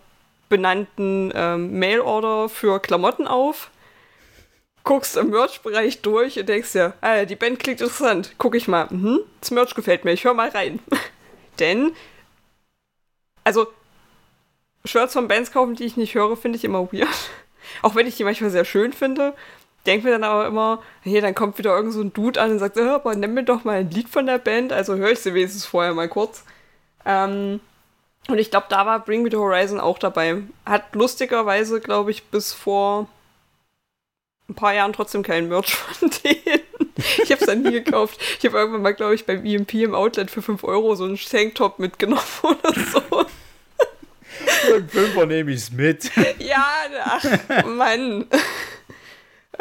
benannten 0.49 1.31
ähm, 1.35 1.77
Mailorder 1.77 2.49
für 2.49 2.79
Klamotten 2.79 3.27
auf, 3.27 3.69
guckst 4.83 5.17
im 5.17 5.29
Merch-Bereich 5.29 6.01
durch 6.01 6.39
und 6.39 6.47
denkst 6.47 6.71
dir, 6.71 6.93
ah, 7.01 7.25
die 7.25 7.35
Band 7.35 7.59
klingt 7.59 7.81
interessant, 7.81 8.33
guck 8.37 8.55
ich 8.55 8.67
mal, 8.67 8.87
mhm, 8.89 9.19
das 9.41 9.51
Merch 9.51 9.75
gefällt 9.75 10.05
mir, 10.05 10.13
ich 10.13 10.23
hör 10.23 10.33
mal 10.33 10.49
rein. 10.49 10.79
Denn, 11.59 11.91
also, 13.43 13.67
Shirts 14.85 15.13
von 15.13 15.27
Bands 15.27 15.51
kaufen, 15.51 15.75
die 15.75 15.85
ich 15.85 15.97
nicht 15.97 16.15
höre, 16.15 16.37
finde 16.37 16.57
ich 16.57 16.63
immer 16.63 16.91
weird. 16.93 17.09
Auch 17.81 17.95
wenn 17.95 18.07
ich 18.07 18.15
die 18.15 18.23
manchmal 18.23 18.49
sehr 18.49 18.65
schön 18.65 18.93
finde. 18.93 19.33
Denke 19.85 20.05
mir 20.05 20.11
dann 20.11 20.23
aber 20.23 20.45
immer, 20.45 20.81
hier, 21.03 21.21
dann 21.21 21.33
kommt 21.33 21.57
wieder 21.57 21.75
irgend 21.75 21.93
so 21.93 22.01
ein 22.01 22.13
Dude 22.13 22.39
an 22.39 22.51
und 22.51 22.59
sagt, 22.59 22.77
ja, 22.77 22.95
aber 22.95 23.15
nimm 23.15 23.33
mir 23.33 23.43
doch 23.43 23.63
mal 23.63 23.79
ein 23.79 23.89
Lied 23.89 24.09
von 24.09 24.27
der 24.27 24.37
Band. 24.37 24.71
Also 24.71 24.95
höre 24.95 25.11
ich 25.11 25.19
sie 25.19 25.33
wenigstens 25.33 25.65
vorher 25.65 25.93
mal 25.93 26.07
kurz. 26.07 26.43
Ähm, 27.05 27.59
und 28.27 28.37
ich 28.37 28.51
glaube, 28.51 28.67
da 28.69 28.85
war 28.85 29.03
Bring 29.03 29.23
Me 29.23 29.29
the 29.31 29.37
Horizon 29.37 29.79
auch 29.79 29.97
dabei. 29.97 30.43
Hat 30.65 30.93
lustigerweise, 30.93 31.81
glaube 31.81 32.11
ich, 32.11 32.25
bis 32.25 32.53
vor 32.53 33.07
ein 34.47 34.55
paar 34.55 34.73
Jahren 34.73 34.93
trotzdem 34.93 35.23
keinen 35.23 35.49
Merch 35.49 35.73
von 35.75 36.11
denen. 36.23 36.61
Ich 37.23 37.31
habe 37.31 37.41
es 37.41 37.47
dann 37.47 37.63
nie 37.63 37.71
gekauft. 37.71 38.19
Ich 38.37 38.45
habe 38.45 38.57
irgendwann 38.57 38.83
mal, 38.83 38.93
glaube 38.93 39.15
ich, 39.15 39.25
beim 39.25 39.43
EMP 39.43 39.73
im 39.75 39.95
Outlet 39.95 40.29
für 40.29 40.41
5 40.41 40.63
Euro 40.63 40.93
so 40.95 41.05
einen 41.05 41.17
Tanktop 41.17 41.79
mitgenommen 41.79 42.21
oder 42.43 42.73
so. 42.73 43.01
Für 44.29 44.75
einen 44.75 44.89
Fünfer 44.89 45.25
nehme 45.25 45.51
ich 45.51 45.57
es 45.57 45.71
mit. 45.71 46.11
Ja, 46.39 46.65
ach, 47.05 47.65
Mann. 47.65 48.27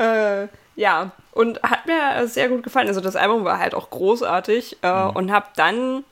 Äh, 0.00 0.48
ja, 0.76 1.12
und 1.32 1.62
hat 1.62 1.86
mir 1.86 2.26
sehr 2.26 2.48
gut 2.48 2.62
gefallen. 2.62 2.88
Also 2.88 3.00
das 3.00 3.16
Album 3.16 3.44
war 3.44 3.58
halt 3.58 3.74
auch 3.74 3.90
großartig 3.90 4.78
äh, 4.82 5.04
Mhm. 5.04 5.10
und 5.10 5.30
habe 5.32 5.46
dann 5.56 6.04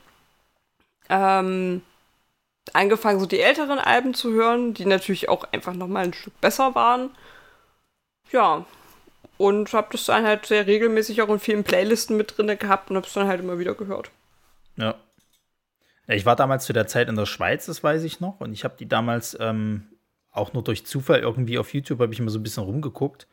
ähm, 1.08 1.82
angefangen, 2.72 3.18
so 3.18 3.26
die 3.26 3.40
älteren 3.40 3.78
Alben 3.78 4.14
zu 4.14 4.32
hören, 4.32 4.74
die 4.74 4.84
natürlich 4.84 5.28
auch 5.28 5.44
einfach 5.52 5.72
nochmal 5.74 6.04
ein 6.04 6.12
Stück 6.14 6.38
besser 6.40 6.74
waren. 6.74 7.10
Ja, 8.30 8.66
und 9.38 9.72
habe 9.72 9.88
das 9.92 10.04
dann 10.04 10.26
halt 10.26 10.44
sehr 10.46 10.66
regelmäßig 10.66 11.22
auch 11.22 11.28
in 11.30 11.38
vielen 11.38 11.64
Playlisten 11.64 12.16
mit 12.16 12.36
drin 12.36 12.58
gehabt 12.58 12.90
und 12.90 12.96
habe 12.96 13.06
es 13.06 13.12
dann 13.14 13.26
halt 13.28 13.40
immer 13.40 13.58
wieder 13.58 13.74
gehört. 13.74 14.10
Ja. 14.76 14.94
Ich 16.08 16.26
war 16.26 16.36
damals 16.36 16.64
zu 16.64 16.72
der 16.72 16.86
Zeit 16.86 17.08
in 17.08 17.16
der 17.16 17.26
Schweiz, 17.26 17.66
das 17.66 17.82
weiß 17.84 18.02
ich 18.04 18.20
noch. 18.20 18.40
Und 18.40 18.52
ich 18.52 18.64
habe 18.64 18.74
die 18.78 18.88
damals 18.88 19.36
ähm, 19.40 19.88
auch 20.30 20.52
nur 20.52 20.62
durch 20.64 20.84
Zufall 20.86 21.20
irgendwie 21.20 21.58
auf 21.58 21.72
YouTube, 21.72 22.00
habe 22.00 22.12
ich 22.12 22.18
immer 22.18 22.30
so 22.30 22.38
ein 22.38 22.42
bisschen 22.42 22.64
rumgeguckt. 22.64 23.26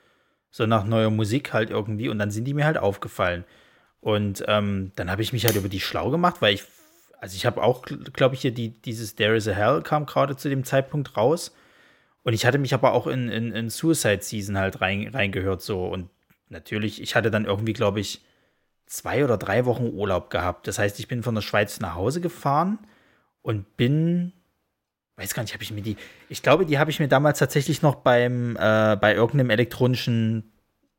So 0.56 0.66
nach 0.66 0.86
neuer 0.86 1.10
Musik 1.10 1.52
halt 1.52 1.70
irgendwie. 1.70 2.08
Und 2.08 2.18
dann 2.18 2.32
sind 2.32 2.46
die 2.46 2.54
mir 2.54 2.64
halt 2.64 2.78
aufgefallen. 2.78 3.44
Und 4.00 4.42
ähm, 4.48 4.94
dann 4.96 5.12
habe 5.12 5.22
ich 5.22 5.34
mich 5.34 5.46
halt 5.46 5.58
über 5.58 5.68
die 5.68 5.82
schlau 5.82 6.10
gemacht, 6.10 6.38
weil 6.42 6.54
ich, 6.54 6.64
also 7.20 7.36
ich 7.36 7.46
habe 7.46 7.62
auch, 7.62 7.84
glaube 8.14 8.36
ich, 8.36 8.42
hier 8.42 8.54
die, 8.54 8.70
dieses 8.70 9.16
There 9.16 9.36
is 9.36 9.50
a 9.50 9.52
Hell 9.52 9.82
kam 9.82 10.06
gerade 10.06 10.38
zu 10.38 10.48
dem 10.48 10.64
Zeitpunkt 10.64 11.18
raus. 11.18 11.54
Und 12.24 12.32
ich 12.32 12.46
hatte 12.46 12.58
mich 12.58 12.74
aber 12.74 12.94
auch 12.94 13.06
in, 13.06 13.28
in, 13.28 13.52
in 13.52 13.70
Suicide 13.70 14.22
Season 14.22 14.58
halt 14.58 14.80
rein, 14.80 15.10
reingehört 15.10 15.62
so. 15.62 15.88
Und 15.88 16.10
natürlich, 16.48 17.02
ich 17.02 17.16
hatte 17.16 17.32
dann 17.32 17.44
irgendwie, 17.44 17.74
glaube 17.74 18.00
ich, 18.00 18.22
zwei 18.86 19.26
oder 19.26 19.36
drei 19.36 19.66
Wochen 19.66 19.90
Urlaub 19.90 20.30
gehabt. 20.30 20.70
Das 20.70 20.80
heißt, 20.80 21.00
ich 21.02 21.10
bin 21.10 21.22
von 21.22 21.36
der 21.36 21.42
Schweiz 21.42 21.82
nach 21.82 21.96
Hause 21.96 22.22
gefahren 22.22 22.80
und 23.42 23.76
bin, 23.76 24.32
weiß 25.18 25.34
gar 25.34 25.44
nicht, 25.44 25.54
habe 25.54 25.64
ich 25.64 25.72
mir 25.72 25.82
die, 25.82 25.98
ich 26.30 26.42
glaube, 26.42 26.66
die 26.66 26.78
habe 26.78 26.92
ich 26.92 27.00
mir 27.00 27.08
damals 27.08 27.40
tatsächlich 27.40 27.82
noch 27.82 27.96
beim, 27.96 28.58
äh, 28.58 28.98
bei 29.00 29.14
irgendeinem 29.14 29.50
elektronischen 29.50 30.52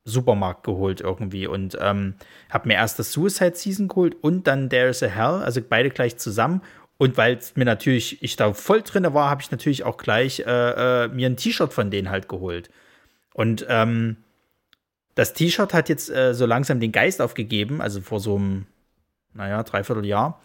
Supermarkt 0.05 0.63
geholt 0.65 1.01
irgendwie 1.01 1.47
und 1.47 1.77
ähm, 1.81 2.15
habe 2.49 2.69
mir 2.69 2.75
erst 2.75 2.99
das 2.99 3.13
Suicide 3.13 3.57
Season 3.57 3.89
geholt 3.89 4.17
und 4.23 4.47
dann 4.47 4.71
There's 4.71 5.03
a 5.03 5.09
Hell, 5.09 5.43
also 5.43 5.61
beide 5.61 5.91
gleich 5.91 6.17
zusammen. 6.17 6.63
Und 6.99 7.19
weil 7.19 7.37
es 7.37 7.57
mir 7.57 7.67
natürlich, 7.67 8.23
ich 8.23 8.37
da 8.37 8.55
voll 8.55 8.81
drinne 8.81 9.13
war, 9.13 9.29
habe 9.29 9.43
ich 9.43 9.51
natürlich 9.51 9.85
auch 9.85 9.99
gleich 9.99 10.41
äh, 10.41 11.05
äh, 11.05 11.09
mir 11.09 11.29
ein 11.29 11.37
T-Shirt 11.37 11.73
von 11.73 11.91
denen 11.91 12.09
halt 12.09 12.29
geholt. 12.29 12.71
Und 13.35 13.67
ähm, 13.69 14.17
das 15.15 15.35
T-Shirt 15.35 15.75
hat 15.75 15.91
jetzt 15.91 16.09
äh, 16.09 16.33
so 16.33 16.47
langsam 16.47 16.81
den 16.81 16.93
Geist 16.93 17.21
aufgegeben, 17.21 17.83
also 17.83 18.01
vor 18.01 18.21
so 18.21 18.37
einem, 18.37 18.67
naja, 19.35 19.63
dreiviertel 19.63 20.07
Jahr. 20.07 20.41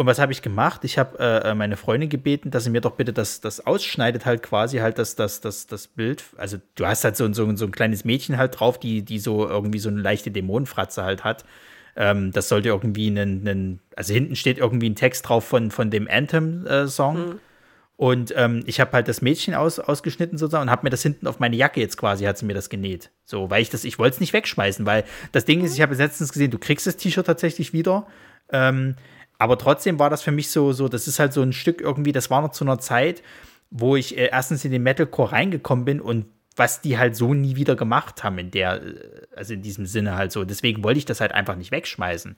Und 0.00 0.06
was 0.06 0.18
habe 0.18 0.32
ich 0.32 0.40
gemacht? 0.40 0.82
Ich 0.84 0.96
habe 0.96 1.18
äh, 1.18 1.54
meine 1.54 1.76
Freundin 1.76 2.08
gebeten, 2.08 2.50
dass 2.50 2.64
sie 2.64 2.70
mir 2.70 2.80
doch 2.80 2.92
bitte 2.92 3.12
das, 3.12 3.42
das 3.42 3.66
ausschneidet, 3.66 4.24
halt 4.24 4.42
quasi 4.42 4.78
halt 4.78 4.96
das, 4.96 5.14
das, 5.14 5.42
das, 5.42 5.66
das 5.66 5.88
Bild. 5.88 6.24
Also 6.38 6.56
du 6.76 6.86
hast 6.86 7.04
halt 7.04 7.18
so, 7.18 7.30
so, 7.34 7.54
so 7.54 7.66
ein 7.66 7.70
kleines 7.70 8.06
Mädchen 8.06 8.38
halt 8.38 8.58
drauf, 8.58 8.80
die, 8.80 9.02
die 9.02 9.18
so 9.18 9.46
irgendwie 9.46 9.78
so 9.78 9.90
eine 9.90 10.00
leichte 10.00 10.30
Dämonenfratze 10.30 11.04
halt 11.04 11.22
hat. 11.22 11.44
Ähm, 11.96 12.32
das 12.32 12.48
sollte 12.48 12.70
irgendwie 12.70 13.08
einen, 13.08 13.80
also 13.94 14.14
hinten 14.14 14.36
steht 14.36 14.56
irgendwie 14.56 14.88
ein 14.88 14.94
Text 14.94 15.28
drauf 15.28 15.44
von, 15.44 15.70
von 15.70 15.90
dem 15.90 16.08
Anthem-Song. 16.08 17.18
Mhm. 17.18 17.40
Und 17.98 18.32
ähm, 18.38 18.62
ich 18.64 18.80
habe 18.80 18.92
halt 18.92 19.06
das 19.06 19.20
Mädchen 19.20 19.54
aus, 19.54 19.78
ausgeschnitten 19.78 20.38
sozusagen 20.38 20.62
und 20.62 20.70
habe 20.70 20.84
mir 20.84 20.90
das 20.90 21.02
hinten 21.02 21.26
auf 21.26 21.40
meine 21.40 21.56
Jacke 21.56 21.78
jetzt 21.78 21.98
quasi, 21.98 22.24
hat 22.24 22.38
sie 22.38 22.46
mir 22.46 22.54
das 22.54 22.70
genäht. 22.70 23.10
So, 23.26 23.50
weil 23.50 23.60
ich 23.60 23.68
das, 23.68 23.84
ich 23.84 23.98
wollte 23.98 24.14
es 24.14 24.20
nicht 24.20 24.32
wegschmeißen, 24.32 24.86
weil 24.86 25.04
das 25.32 25.44
Ding 25.44 25.62
ist, 25.62 25.74
ich 25.74 25.82
habe 25.82 25.94
letztens 25.94 26.32
gesehen, 26.32 26.50
du 26.50 26.58
kriegst 26.58 26.86
das 26.86 26.96
T-Shirt 26.96 27.26
tatsächlich 27.26 27.74
wieder. 27.74 28.06
Ähm, 28.50 28.96
aber 29.40 29.56
trotzdem 29.56 29.98
war 29.98 30.10
das 30.10 30.20
für 30.20 30.32
mich 30.32 30.50
so, 30.50 30.74
so, 30.74 30.86
das 30.86 31.08
ist 31.08 31.18
halt 31.18 31.32
so 31.32 31.40
ein 31.40 31.54
Stück 31.54 31.80
irgendwie, 31.80 32.12
das 32.12 32.28
war 32.28 32.42
noch 32.42 32.50
zu 32.50 32.62
einer 32.62 32.78
Zeit, 32.78 33.22
wo 33.70 33.96
ich 33.96 34.18
äh, 34.18 34.28
erstens 34.30 34.66
in 34.66 34.70
den 34.70 34.82
Metalcore 34.82 35.32
reingekommen 35.32 35.86
bin 35.86 36.00
und 36.02 36.26
was 36.56 36.82
die 36.82 36.98
halt 36.98 37.16
so 37.16 37.32
nie 37.32 37.56
wieder 37.56 37.74
gemacht 37.74 38.22
haben 38.22 38.36
in 38.36 38.50
der, 38.50 38.82
äh, 38.82 38.94
also 39.34 39.54
in 39.54 39.62
diesem 39.62 39.86
Sinne 39.86 40.14
halt 40.14 40.30
so. 40.30 40.44
Deswegen 40.44 40.84
wollte 40.84 40.98
ich 40.98 41.06
das 41.06 41.22
halt 41.22 41.32
einfach 41.32 41.56
nicht 41.56 41.70
wegschmeißen. 41.70 42.36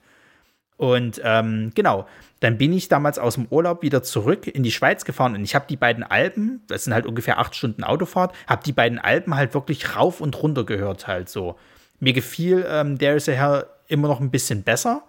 Und 0.77 1.19
ähm, 1.25 1.71
genau, 1.75 2.07
dann 2.39 2.57
bin 2.57 2.71
ich 2.71 2.87
damals 2.87 3.19
aus 3.19 3.35
dem 3.35 3.47
Urlaub 3.49 3.81
wieder 3.81 4.01
zurück 4.01 4.47
in 4.47 4.63
die 4.63 4.71
Schweiz 4.71 5.03
gefahren 5.03 5.35
und 5.35 5.43
ich 5.43 5.55
habe 5.55 5.65
die 5.67 5.75
beiden 5.75 6.03
Alben, 6.03 6.61
das 6.67 6.85
sind 6.85 6.93
halt 6.93 7.05
ungefähr 7.05 7.37
acht 7.37 7.53
Stunden 7.53 7.83
Autofahrt, 7.83 8.33
habe 8.47 8.63
die 8.63 8.71
beiden 8.71 8.97
Alben 8.97 9.35
halt 9.35 9.53
wirklich 9.53 9.97
rauf 9.97 10.21
und 10.21 10.41
runter 10.41 10.65
gehört 10.65 11.05
halt 11.05 11.27
so. 11.27 11.57
Mir 11.99 12.13
gefiel 12.13 12.65
ähm, 12.65 12.97
There 12.97 13.17
is 13.17 13.27
a 13.27 13.33
Hell 13.33 13.65
immer 13.87 14.07
noch 14.07 14.21
ein 14.21 14.31
bisschen 14.31 14.63
besser, 14.63 15.03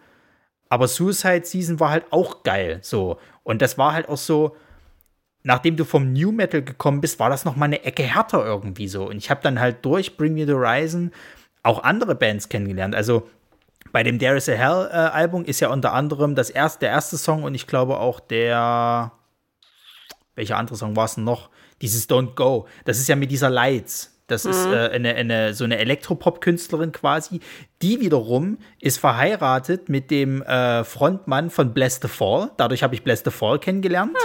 aber 0.69 0.89
Suicide 0.89 1.45
Season 1.45 1.81
war 1.81 1.91
halt 1.91 2.07
auch 2.11 2.43
geil 2.43 2.79
so. 2.83 3.19
Und 3.43 3.63
das 3.63 3.79
war 3.79 3.93
halt 3.93 4.09
auch 4.09 4.17
so, 4.17 4.57
nachdem 5.43 5.77
du 5.77 5.85
vom 5.85 6.13
New 6.13 6.33
Metal 6.33 6.63
gekommen 6.63 7.01
bist, 7.01 7.21
war 7.21 7.31
das 7.31 7.45
noch 7.45 7.57
mal 7.57 7.67
eine 7.67 7.85
Ecke 7.85 8.03
härter 8.03 8.45
irgendwie 8.45 8.89
so. 8.89 9.09
Und 9.09 9.19
ich 9.19 9.31
habe 9.31 9.43
dann 9.43 9.61
halt 9.61 9.85
durch 9.85 10.17
Bring 10.17 10.35
Me 10.35 10.47
the 10.47 10.53
Horizon 10.53 11.13
auch 11.63 11.83
andere 11.83 12.15
Bands 12.15 12.49
kennengelernt. 12.49 12.95
Also 12.95 13.29
bei 13.93 14.03
dem 14.03 14.19
There 14.19 14.37
is 14.37 14.49
a 14.49 14.53
Hell 14.53 14.89
äh, 14.91 14.97
Album 14.97 15.45
ist 15.45 15.61
ja 15.61 15.69
unter 15.69 15.93
anderem 15.93 16.35
das 16.35 16.51
erste, 16.51 16.81
der 16.81 16.91
erste 16.91 17.17
Song 17.17 17.45
und 17.45 17.55
ich 17.55 17.67
glaube 17.67 17.99
auch 17.99 18.19
der, 18.19 19.13
welcher 20.35 20.57
andere 20.57 20.77
Song 20.77 20.97
war 20.97 21.05
es 21.05 21.17
noch? 21.17 21.51
Dieses 21.81 22.09
Don't 22.09 22.35
Go. 22.35 22.67
Das 22.85 22.99
ist 22.99 23.09
ja 23.09 23.17
mit 23.17 23.31
dieser 23.31 23.51
Lights. 23.51 24.14
Das 24.27 24.47
ist 24.47 24.65
äh, 24.65 24.89
eine, 24.91 25.15
eine, 25.15 25.55
so 25.55 25.65
eine 25.65 25.77
Elektropop-Künstlerin 25.79 26.93
quasi. 26.93 27.41
Die 27.83 28.01
wiederum 28.01 28.59
ist 28.81 28.99
verheiratet 28.99 29.91
mit 29.91 30.11
dem 30.11 30.41
äh, 30.43 30.83
Frontmann 30.83 31.51
von 31.51 31.75
Bless 31.75 32.01
the 32.01 32.09
Fall. 32.09 32.51
Dadurch 32.57 32.83
habe 32.83 32.95
ich 32.95 33.03
Bless 33.03 33.23
the 33.25 33.31
Fall 33.31 33.59
kennengelernt. 33.59 34.17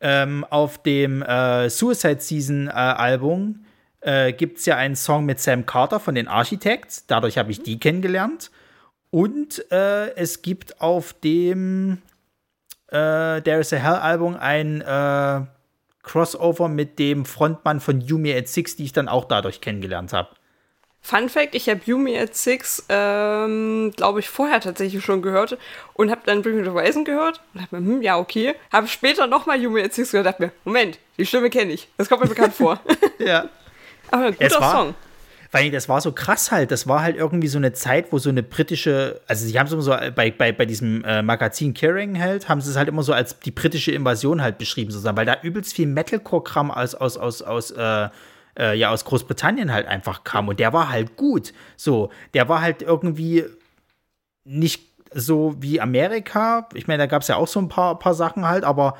Ähm, 0.00 0.46
auf 0.48 0.82
dem 0.82 1.22
äh, 1.22 1.68
Suicide 1.68 2.20
Season 2.20 2.68
äh, 2.68 2.70
Album 2.70 3.66
äh, 4.00 4.32
gibt 4.32 4.58
es 4.58 4.66
ja 4.66 4.76
einen 4.76 4.96
Song 4.96 5.26
mit 5.26 5.40
Sam 5.40 5.66
Carter 5.66 6.00
von 6.00 6.14
den 6.14 6.26
Architects. 6.26 7.06
Dadurch 7.06 7.36
habe 7.36 7.50
ich 7.50 7.62
die 7.62 7.78
kennengelernt. 7.78 8.50
Und 9.10 9.70
äh, 9.70 10.14
es 10.16 10.40
gibt 10.40 10.80
auf 10.80 11.12
dem 11.12 11.98
äh, 12.88 13.42
There 13.42 13.60
is 13.60 13.74
a 13.74 13.76
Hell 13.76 13.96
Album 13.96 14.36
ein 14.36 14.80
Crossover 16.02 16.68
mit 16.68 16.98
dem 16.98 17.24
Frontmann 17.24 17.80
von 17.80 18.00
Yumi 18.00 18.34
at 18.34 18.48
Six, 18.48 18.76
die 18.76 18.84
ich 18.84 18.92
dann 18.92 19.08
auch 19.08 19.24
dadurch 19.24 19.60
kennengelernt 19.60 20.12
habe. 20.12 20.28
Fun 21.04 21.28
Fact: 21.28 21.54
Ich 21.56 21.68
habe 21.68 21.80
Yumi 21.84 22.16
at 22.18 22.34
Six, 22.36 22.84
ähm, 22.88 23.92
glaube 23.96 24.20
ich, 24.20 24.28
vorher 24.28 24.60
tatsächlich 24.60 25.04
schon 25.04 25.20
gehört 25.20 25.58
und 25.94 26.10
habe 26.10 26.20
dann 26.26 26.42
Bring 26.42 26.56
Me 26.56 26.64
the 26.64 26.70
Horizon 26.70 27.04
gehört 27.04 27.40
und 27.54 27.62
dachte 27.62 27.74
mir, 27.80 27.94
hm, 27.94 28.02
ja, 28.02 28.18
okay. 28.18 28.54
Habe 28.72 28.86
später 28.86 29.26
nochmal 29.26 29.60
Yumi 29.60 29.82
at 29.82 29.92
Six 29.94 30.12
gehört 30.12 30.26
und 30.26 30.32
dachte 30.32 30.42
mir, 30.44 30.52
Moment, 30.64 30.98
die 31.18 31.26
Stimme 31.26 31.50
kenne 31.50 31.72
ich. 31.72 31.88
Das 31.96 32.08
kommt 32.08 32.22
mir 32.22 32.28
bekannt 32.28 32.54
vor. 32.54 32.80
Ja. 33.18 33.48
Aber 34.10 34.26
ein 34.26 34.32
guter 34.32 34.44
Es 34.46 34.60
war- 34.60 34.72
Song. 34.72 34.94
Weil 35.52 35.70
das 35.70 35.86
war 35.88 36.00
so 36.00 36.12
krass 36.12 36.50
halt. 36.50 36.70
Das 36.70 36.88
war 36.88 37.02
halt 37.02 37.16
irgendwie 37.16 37.46
so 37.46 37.58
eine 37.58 37.74
Zeit, 37.74 38.10
wo 38.10 38.18
so 38.18 38.30
eine 38.30 38.42
britische, 38.42 39.20
also 39.26 39.46
sie 39.46 39.58
haben 39.58 39.66
es 39.66 39.72
immer 39.72 39.82
so 39.82 39.94
bei, 40.14 40.30
bei, 40.30 40.50
bei 40.50 40.64
diesem 40.64 41.04
äh, 41.04 41.22
Magazin 41.22 41.74
Caring 41.74 42.18
halt, 42.18 42.48
haben 42.48 42.62
sie 42.62 42.70
es 42.70 42.76
halt 42.76 42.88
immer 42.88 43.02
so 43.02 43.12
als 43.12 43.38
die 43.38 43.50
britische 43.50 43.92
Invasion 43.92 44.40
halt 44.40 44.56
beschrieben, 44.56 44.90
sozusagen, 44.90 45.16
weil 45.16 45.26
da 45.26 45.36
übelst 45.42 45.74
viel 45.74 45.86
Metalcore-Kram 45.86 46.70
aus, 46.70 46.94
aus, 46.94 47.18
aus, 47.18 47.42
aus, 47.42 47.70
äh, 47.70 48.08
äh, 48.58 48.74
ja 48.78 48.90
aus 48.90 49.04
Großbritannien 49.04 49.72
halt 49.72 49.86
einfach 49.86 50.24
kam 50.24 50.48
und 50.48 50.58
der 50.58 50.72
war 50.72 50.88
halt 50.88 51.16
gut. 51.16 51.52
So, 51.76 52.10
der 52.32 52.48
war 52.48 52.62
halt 52.62 52.80
irgendwie 52.80 53.44
nicht 54.44 54.88
so 55.12 55.54
wie 55.58 55.82
Amerika. 55.82 56.66
Ich 56.72 56.86
meine, 56.86 57.02
da 57.02 57.06
gab 57.06 57.20
es 57.20 57.28
ja 57.28 57.36
auch 57.36 57.48
so 57.48 57.60
ein 57.60 57.68
paar, 57.68 57.98
paar 57.98 58.14
Sachen 58.14 58.48
halt, 58.48 58.64
aber 58.64 58.96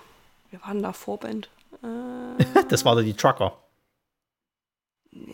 Wir 0.50 0.60
waren 0.62 0.82
da 0.82 0.92
Vorband. 0.92 1.48
Äh, 1.82 2.44
das 2.68 2.84
war 2.84 2.96
da 2.96 3.02
die 3.02 3.14
Trucker. 3.14 3.56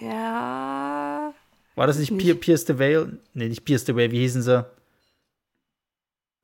Ja. 0.00 1.32
War 1.74 1.86
das 1.86 1.98
nicht, 1.98 2.10
nicht. 2.10 2.40
Pierce 2.40 2.66
the 2.66 2.78
Veil? 2.78 3.18
Nee, 3.32 3.48
nicht 3.48 3.64
Pierce 3.64 3.86
the 3.86 3.96
Veil, 3.96 4.10
wie 4.10 4.20
hießen 4.20 4.42
sie? 4.42 4.64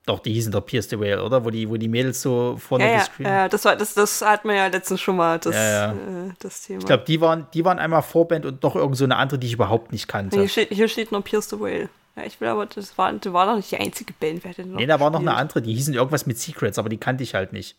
Doch, 0.07 0.19
die 0.19 0.33
hießen 0.33 0.51
doch 0.51 0.65
Pierce 0.65 0.89
the 0.89 0.99
Whale, 0.99 1.23
oder? 1.23 1.45
Wo 1.45 1.51
die, 1.51 1.69
wo 1.69 1.77
die 1.77 1.89
Mädels 1.89 2.23
so 2.23 2.57
vorne 2.59 2.91
ja, 2.91 3.07
ja, 3.19 3.31
ja, 3.31 3.49
das 3.49 3.65
war, 3.65 3.77
das, 3.77 3.95
das 3.95 4.23
hat 4.23 4.45
man 4.45 4.57
ja 4.57 4.67
letztens 4.69 5.01
schon 5.01 5.17
mal, 5.17 5.39
das, 5.39 5.55
ja, 5.55 5.71
ja. 5.71 5.93
Äh, 5.93 6.33
das 6.39 6.63
Thema. 6.63 6.79
Ich 6.81 6.87
glaube, 6.87 7.05
die 7.07 7.21
waren, 7.21 7.47
die 7.53 7.65
waren 7.65 7.79
einmal 7.79 8.03
Vorband 8.03 8.47
und 8.47 8.63
noch 8.63 8.77
irgend 8.77 8.97
so 8.97 9.05
eine 9.05 9.17
andere, 9.17 9.39
die 9.39 9.47
ich 9.47 9.53
überhaupt 9.53 9.93
nicht 9.93 10.09
kannte. 10.09 10.39
Hier 10.39 10.49
steht, 10.49 10.71
hier 10.71 10.89
steht 10.89 11.13
noch 11.13 11.23
Pierce 11.23 11.51
the 11.51 11.61
Whale. 11.61 11.91
Ja, 12.17 12.25
ich 12.25 12.41
will 12.41 12.49
aber, 12.49 12.67
das 12.67 12.97
war, 12.97 13.13
das 13.13 13.33
war 13.33 13.47
doch 13.47 13.57
nicht 13.57 13.71
die 13.71 13.77
einzige 13.77 14.15
Band. 14.15 14.43
Wer 14.43 14.55
denn 14.55 14.73
noch 14.73 14.79
nee, 14.79 14.87
da 14.87 14.99
war 14.99 15.11
noch 15.11 15.21
eine 15.21 15.35
andere, 15.35 15.61
die 15.63 15.75
hießen 15.75 15.95
irgendwas 15.95 16.27
mit 16.27 16.39
Secrets, 16.39 16.79
aber 16.79 16.89
die 16.89 16.99
kannte 16.99 17.23
ich 17.23 17.35
halt 17.35 17.53
nicht. 17.53 17.77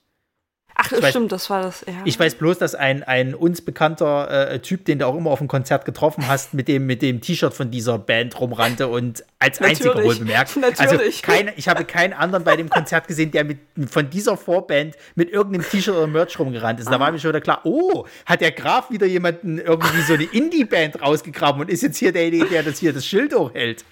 Ach, 0.84 0.92
ich 0.92 1.08
stimmt, 1.10 1.26
weiß, 1.26 1.30
das 1.30 1.50
war 1.52 1.62
das. 1.62 1.86
Ja. 1.86 1.94
Ich 2.06 2.20
weiß 2.20 2.36
bloß, 2.36 2.58
dass 2.58 2.74
ein, 2.74 3.04
ein 3.04 3.36
uns 3.36 3.62
bekannter 3.62 4.50
äh, 4.50 4.60
Typ, 4.60 4.86
den 4.86 4.98
du 4.98 5.06
auch 5.06 5.16
immer 5.16 5.30
auf 5.30 5.38
dem 5.38 5.48
Konzert 5.48 5.86
getroffen 5.86 6.28
hast, 6.28 6.56
mit 6.56 6.68
dem, 6.68 6.88
mit 6.88 7.04
dem 7.04 7.22
T-Shirt 7.22 7.54
von 7.54 7.70
dieser 7.70 8.00
Band 8.00 8.40
rumrannte 8.40 8.88
und 8.88 9.24
als 9.38 9.62
einziger 9.62 10.04
wohl 10.04 10.16
bemerkt. 10.16 10.58
Also 10.78 10.98
keine, 11.22 11.54
ich 11.58 11.68
habe 11.68 11.86
keinen 11.86 12.14
anderen 12.14 12.44
bei 12.44 12.56
dem 12.56 12.70
Konzert 12.70 13.08
gesehen, 13.08 13.32
der 13.32 13.44
mit, 13.44 13.60
von 13.88 14.10
dieser 14.10 14.38
Vorband 14.38 14.96
mit 15.16 15.30
irgendeinem 15.30 15.70
T-Shirt 15.70 15.96
oder 15.96 16.08
Merch 16.08 16.40
rumgerannt 16.40 16.80
ist. 16.80 16.88
Ah. 16.88 16.92
Da 16.92 17.00
war 17.00 17.12
mir 17.12 17.20
schon 17.20 17.30
wieder 17.30 17.42
klar, 17.42 17.62
oh, 17.64 18.06
hat 18.26 18.42
der 18.42 18.52
Graf 18.52 18.90
wieder 18.90 19.06
jemanden 19.06 19.60
irgendwie 19.60 20.02
so 20.02 20.14
eine 20.14 20.24
Indie-Band 20.32 21.02
rausgegraben 21.02 21.62
und 21.62 21.70
ist 21.70 21.84
jetzt 21.84 21.98
hier 21.98 22.12
derjenige, 22.12 22.46
der 22.46 22.64
das 22.64 22.80
hier 22.80 22.94
das 22.94 23.06
Schild 23.06 23.36
hochhält. 23.36 23.86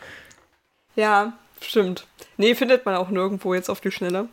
Ja, 0.95 1.33
stimmt. 1.61 2.07
Nee, 2.37 2.55
findet 2.55 2.85
man 2.85 2.95
auch 2.95 3.09
nirgendwo 3.09 3.53
jetzt 3.53 3.69
auf 3.69 3.81
die 3.81 3.91
Schnelle. 3.91 4.27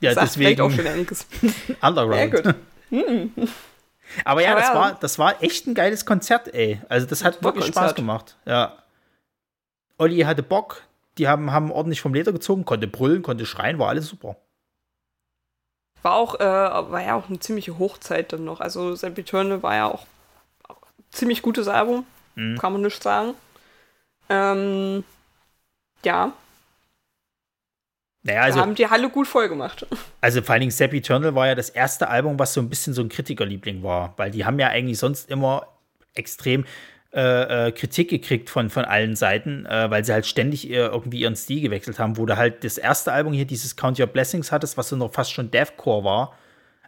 Ja, 0.00 0.14
Sagt 0.14 0.28
deswegen. 0.28 0.60
auch 0.60 0.70
schon 0.70 0.86
einiges. 0.86 1.26
Underground. 1.82 2.16
Ja, 2.16 2.26
gut. 2.26 2.54
Aber 4.24 4.42
ja, 4.42 4.52
Aber 4.52 4.60
das, 4.60 4.68
ja. 4.68 4.74
War, 4.74 4.94
das 4.94 5.18
war 5.18 5.42
echt 5.42 5.66
ein 5.66 5.74
geiles 5.74 6.06
Konzert, 6.06 6.52
ey. 6.54 6.80
Also, 6.88 7.06
das 7.06 7.24
hat 7.24 7.42
wirklich 7.42 7.66
Spaß 7.66 7.94
gemacht. 7.94 8.36
Ja. 8.46 8.78
Olli 9.98 10.20
hatte 10.20 10.42
Bock. 10.42 10.82
Die 11.18 11.26
haben, 11.28 11.50
haben 11.50 11.72
ordentlich 11.72 12.00
vom 12.00 12.14
Leder 12.14 12.32
gezogen, 12.32 12.64
konnte 12.64 12.86
brüllen, 12.86 13.22
konnte 13.22 13.44
schreien, 13.44 13.78
war 13.80 13.88
alles 13.88 14.06
super. 14.06 14.36
War 16.02 16.14
auch, 16.14 16.36
äh, 16.36 16.44
war 16.44 17.02
ja 17.02 17.16
auch 17.16 17.28
eine 17.28 17.40
ziemliche 17.40 17.76
Hochzeit 17.78 18.32
dann 18.32 18.44
noch. 18.44 18.60
Also, 18.60 18.94
Sam 18.94 19.14
Eternal 19.16 19.62
war 19.62 19.74
ja 19.74 19.86
auch, 19.88 20.06
auch 20.68 20.76
ziemlich 21.10 21.42
gutes 21.42 21.66
Album. 21.66 22.06
Mhm. 22.36 22.56
Kann 22.56 22.72
man 22.72 22.82
nicht 22.82 23.02
sagen. 23.02 23.34
Ähm, 24.28 25.04
ja, 26.04 26.32
naja, 28.22 28.42
also, 28.42 28.60
haben 28.60 28.74
die 28.74 28.86
Halle 28.86 29.08
gut 29.10 29.26
voll 29.26 29.48
gemacht. 29.48 29.86
Also 30.20 30.42
vor 30.42 30.54
allen 30.54 30.60
Dingen 30.60 30.72
Sepp 30.72 30.92
Eternal 30.92 31.34
war 31.36 31.46
ja 31.46 31.54
das 31.54 31.70
erste 31.70 32.08
Album, 32.08 32.40
was 32.40 32.52
so 32.52 32.60
ein 32.60 32.68
bisschen 32.68 32.92
so 32.92 33.02
ein 33.02 33.08
Kritikerliebling 33.08 33.84
war, 33.84 34.14
weil 34.16 34.32
die 34.32 34.44
haben 34.44 34.58
ja 34.58 34.66
eigentlich 34.66 34.98
sonst 34.98 35.30
immer 35.30 35.68
extrem 36.14 36.64
äh, 37.14 37.68
äh, 37.68 37.72
Kritik 37.72 38.10
gekriegt 38.10 38.50
von, 38.50 38.68
von 38.68 38.84
allen 38.84 39.16
Seiten, 39.16 39.64
äh, 39.64 39.90
weil 39.90 40.04
sie 40.04 40.12
halt 40.12 40.26
ständig 40.26 40.68
irgendwie 40.68 41.20
ihren 41.20 41.36
Stil 41.36 41.62
gewechselt 41.62 41.98
haben, 41.98 42.18
wo 42.18 42.26
du 42.26 42.36
halt 42.36 42.64
das 42.64 42.76
erste 42.76 43.12
Album 43.12 43.32
hier, 43.32 43.46
dieses 43.46 43.76
Count 43.76 43.98
Your 43.98 44.08
Blessings 44.08 44.52
hattest, 44.52 44.76
was 44.76 44.90
so 44.90 44.96
noch 44.96 45.12
fast 45.12 45.32
schon 45.32 45.50
Deathcore 45.50 46.04
war. 46.04 46.34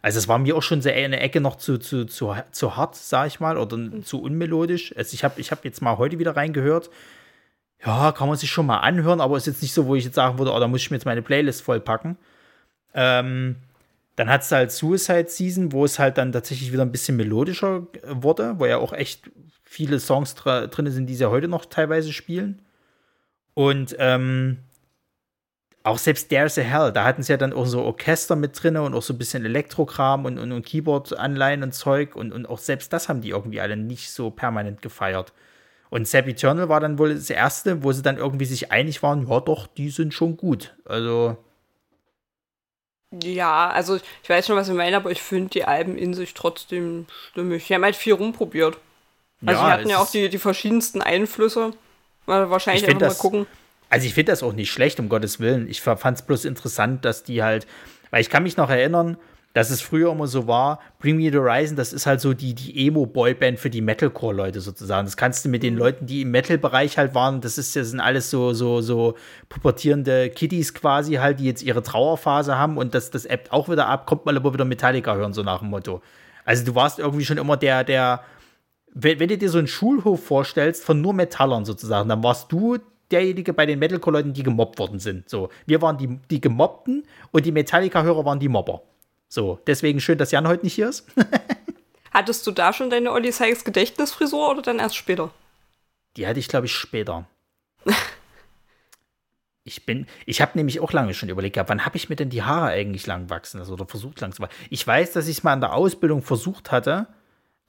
Also 0.03 0.19
es 0.19 0.27
war 0.27 0.37
mir 0.37 0.55
auch 0.55 0.61
schon 0.61 0.81
sehr 0.81 0.93
eine 0.93 1.19
Ecke 1.19 1.41
noch 1.41 1.55
zu, 1.55 1.79
zu, 1.79 2.05
zu, 2.05 2.35
zu 2.51 2.75
hart, 2.75 2.95
sag 2.95 3.27
ich 3.27 3.39
mal, 3.39 3.57
oder 3.57 3.77
mhm. 3.77 4.03
zu 4.03 4.21
unmelodisch. 4.21 4.95
Also 4.95 5.15
ich 5.15 5.23
habe 5.23 5.39
ich 5.41 5.51
hab 5.51 5.65
jetzt 5.65 5.81
mal 5.81 5.97
heute 5.97 6.19
wieder 6.19 6.35
reingehört 6.35 6.91
ja, 7.85 8.11
kann 8.11 8.27
man 8.27 8.37
sich 8.37 8.51
schon 8.51 8.65
mal 8.65 8.79
anhören, 8.79 9.21
aber 9.21 9.37
ist 9.37 9.47
jetzt 9.47 9.61
nicht 9.61 9.73
so, 9.73 9.87
wo 9.87 9.95
ich 9.95 10.05
jetzt 10.05 10.15
sagen 10.15 10.37
würde, 10.37 10.53
oh, 10.53 10.59
da 10.59 10.67
muss 10.67 10.81
ich 10.81 10.91
mir 10.91 10.97
jetzt 10.97 11.05
meine 11.05 11.21
Playlist 11.21 11.63
vollpacken. 11.63 12.17
Ähm, 12.93 13.55
dann 14.15 14.29
hat 14.29 14.41
es 14.41 14.51
halt 14.51 14.71
Suicide 14.71 15.29
Season, 15.29 15.71
wo 15.71 15.85
es 15.85 15.97
halt 15.97 16.17
dann 16.17 16.31
tatsächlich 16.31 16.71
wieder 16.71 16.83
ein 16.83 16.91
bisschen 16.91 17.17
melodischer 17.17 17.87
wurde, 18.07 18.59
wo 18.59 18.65
ja 18.65 18.77
auch 18.77 18.93
echt 18.93 19.31
viele 19.63 19.99
Songs 19.99 20.35
drin 20.35 20.91
sind, 20.91 21.07
die 21.07 21.15
sie 21.15 21.29
heute 21.29 21.47
noch 21.47 21.65
teilweise 21.65 22.13
spielen. 22.13 22.61
Und 23.53 23.95
ähm, 23.99 24.59
auch 25.83 25.97
selbst 25.97 26.29
There's 26.29 26.57
a 26.59 26.61
Hell, 26.61 26.91
da 26.91 27.03
hatten 27.05 27.23
sie 27.23 27.33
ja 27.33 27.37
dann 27.37 27.53
auch 27.53 27.65
so 27.65 27.81
Orchester 27.81 28.35
mit 28.35 28.61
drin 28.61 28.77
und 28.77 28.93
auch 28.93 29.01
so 29.01 29.13
ein 29.13 29.17
bisschen 29.17 29.43
Elektrokram 29.45 30.25
und, 30.25 30.37
und, 30.37 30.51
und 30.51 30.65
Keyboard-Anleihen 30.65 31.63
und 31.63 31.73
Zeug. 31.73 32.15
Und, 32.15 32.31
und 32.31 32.47
auch 32.47 32.59
selbst 32.59 32.93
das 32.93 33.09
haben 33.09 33.21
die 33.21 33.29
irgendwie 33.29 33.61
alle 33.61 33.77
nicht 33.77 34.11
so 34.11 34.29
permanent 34.29 34.81
gefeiert. 34.81 35.33
Und 35.91 36.07
Sap 36.07 36.25
Eternal 36.25 36.69
war 36.69 36.79
dann 36.79 36.97
wohl 36.97 37.13
das 37.13 37.29
erste, 37.29 37.83
wo 37.83 37.91
sie 37.91 38.01
dann 38.01 38.17
irgendwie 38.17 38.45
sich 38.45 38.71
einig 38.71 39.03
waren, 39.03 39.29
ja 39.29 39.39
doch, 39.41 39.67
die 39.67 39.89
sind 39.89 40.13
schon 40.13 40.37
gut. 40.37 40.73
Also. 40.85 41.35
Ja, 43.21 43.69
also 43.69 43.97
ich 44.23 44.29
weiß 44.29 44.47
schon, 44.47 44.55
was 44.55 44.67
Sie 44.67 44.73
meinen, 44.73 44.95
aber 44.95 45.11
ich 45.11 45.21
finde 45.21 45.49
die 45.49 45.65
Alben 45.65 45.97
in 45.97 46.13
sich 46.13 46.33
trotzdem 46.33 47.07
stimmig. 47.31 47.67
Die 47.67 47.75
haben 47.75 47.83
halt 47.83 47.97
viel 47.97 48.13
rumprobiert. 48.13 48.77
Also 49.45 49.61
ja, 49.61 49.67
die 49.67 49.73
hatten 49.73 49.89
ja 49.89 49.97
auch 49.97 50.09
die, 50.09 50.29
die 50.29 50.37
verschiedensten 50.37 51.01
Einflüsse. 51.01 51.73
Wahrscheinlich 52.25 52.85
einfach 52.85 52.99
das, 52.99 53.17
mal 53.17 53.21
gucken. 53.21 53.47
Also 53.89 54.07
ich 54.07 54.13
finde 54.13 54.31
das 54.31 54.43
auch 54.43 54.53
nicht 54.53 54.71
schlecht, 54.71 54.97
um 55.01 55.09
Gottes 55.09 55.41
Willen. 55.41 55.69
Ich 55.69 55.81
fand 55.81 56.17
es 56.17 56.21
bloß 56.21 56.45
interessant, 56.45 57.03
dass 57.03 57.25
die 57.25 57.43
halt, 57.43 57.67
weil 58.11 58.21
ich 58.21 58.29
kann 58.29 58.43
mich 58.43 58.55
noch 58.55 58.69
erinnern, 58.69 59.17
dass 59.53 59.69
es 59.69 59.81
früher 59.81 60.11
immer 60.11 60.27
so 60.27 60.47
war, 60.47 60.79
Bring 60.99 61.17
Me 61.17 61.29
the 61.29 61.37
Horizon, 61.37 61.75
das 61.75 61.91
ist 61.91 62.05
halt 62.05 62.21
so 62.21 62.33
die, 62.33 62.53
die 62.53 62.87
Emo-Boyband 62.87 63.59
für 63.59 63.69
die 63.69 63.81
Metalcore-Leute 63.81 64.61
sozusagen. 64.61 65.05
Das 65.05 65.17
kannst 65.17 65.43
du 65.43 65.49
mit 65.49 65.63
den 65.63 65.73
mhm. 65.73 65.79
Leuten, 65.79 66.05
die 66.05 66.21
im 66.21 66.31
Metal-Bereich 66.31 66.97
halt 66.97 67.13
waren, 67.13 67.41
das 67.41 67.57
ist 67.57 67.75
das 67.75 67.89
sind 67.89 67.99
alles 67.99 68.29
so, 68.29 68.53
so, 68.53 68.81
so 68.81 69.15
pubertierende 69.49 70.29
Kiddies 70.29 70.73
quasi 70.73 71.15
halt, 71.15 71.39
die 71.39 71.45
jetzt 71.45 71.63
ihre 71.63 71.83
Trauerphase 71.83 72.57
haben 72.57 72.77
und 72.77 72.95
das, 72.95 73.11
das 73.11 73.25
ebbt 73.25 73.51
auch 73.51 73.67
wieder 73.67 73.87
ab, 73.87 74.05
kommt 74.05 74.25
mal 74.25 74.37
aber 74.37 74.53
wieder 74.53 74.65
Metallica 74.65 75.15
hören, 75.15 75.33
so 75.33 75.43
nach 75.43 75.59
dem 75.59 75.69
Motto. 75.69 76.01
Also 76.45 76.63
du 76.65 76.73
warst 76.75 76.99
irgendwie 76.99 77.25
schon 77.25 77.37
immer 77.37 77.57
der, 77.57 77.83
der, 77.83 78.21
wenn, 78.93 79.19
wenn 79.19 79.27
du 79.27 79.37
dir 79.37 79.49
so 79.49 79.57
einen 79.57 79.67
Schulhof 79.67 80.23
vorstellst 80.23 80.83
von 80.83 81.01
nur 81.01 81.13
Metallern 81.13 81.65
sozusagen, 81.65 82.07
dann 82.07 82.23
warst 82.23 82.51
du 82.51 82.77
derjenige 83.11 83.51
bei 83.51 83.65
den 83.65 83.79
Metalcore-Leuten, 83.79 84.31
die 84.31 84.43
gemobbt 84.43 84.79
worden 84.79 84.99
sind. 84.99 85.29
So, 85.29 85.49
wir 85.65 85.81
waren 85.81 85.97
die, 85.97 86.19
die 86.29 86.39
Gemobbten 86.39 87.03
und 87.31 87.45
die 87.45 87.51
Metallica-Hörer 87.51 88.23
waren 88.23 88.39
die 88.39 88.47
Mobber. 88.47 88.81
So, 89.33 89.61
deswegen 89.65 90.01
schön, 90.01 90.17
dass 90.17 90.31
Jan 90.31 90.45
heute 90.45 90.65
nicht 90.65 90.73
hier 90.73 90.89
ist. 90.89 91.07
Hattest 92.11 92.45
du 92.45 92.51
da 92.51 92.73
schon 92.73 92.89
deine 92.89 93.13
Olli 93.13 93.31
Sykes 93.31 93.63
Gedächtnisfrisur 93.63 94.51
oder 94.51 94.61
dann 94.61 94.79
erst 94.79 94.97
später? 94.97 95.33
Die 96.17 96.27
hatte 96.27 96.41
ich, 96.41 96.49
glaube 96.49 96.65
ich, 96.65 96.73
später. 96.73 97.25
ich 99.63 99.85
bin, 99.85 100.05
ich 100.25 100.41
habe 100.41 100.51
nämlich 100.55 100.81
auch 100.81 100.91
lange 100.91 101.13
schon 101.13 101.29
überlegt, 101.29 101.55
wann 101.55 101.85
habe 101.85 101.95
ich 101.95 102.09
mir 102.09 102.17
denn 102.17 102.29
die 102.29 102.43
Haare 102.43 102.71
eigentlich 102.71 103.07
lang 103.07 103.29
wachsen 103.29 103.59
lassen 103.59 103.71
oder 103.71 103.85
versucht 103.85 104.19
lang 104.19 104.33
zu 104.33 104.41
wachsen? 104.41 104.65
Ich 104.69 104.85
weiß, 104.85 105.13
dass 105.13 105.29
ich 105.29 105.37
es 105.37 105.43
mal 105.43 105.53
in 105.53 105.61
der 105.61 105.75
Ausbildung 105.75 106.23
versucht 106.23 106.73
hatte, 106.73 107.07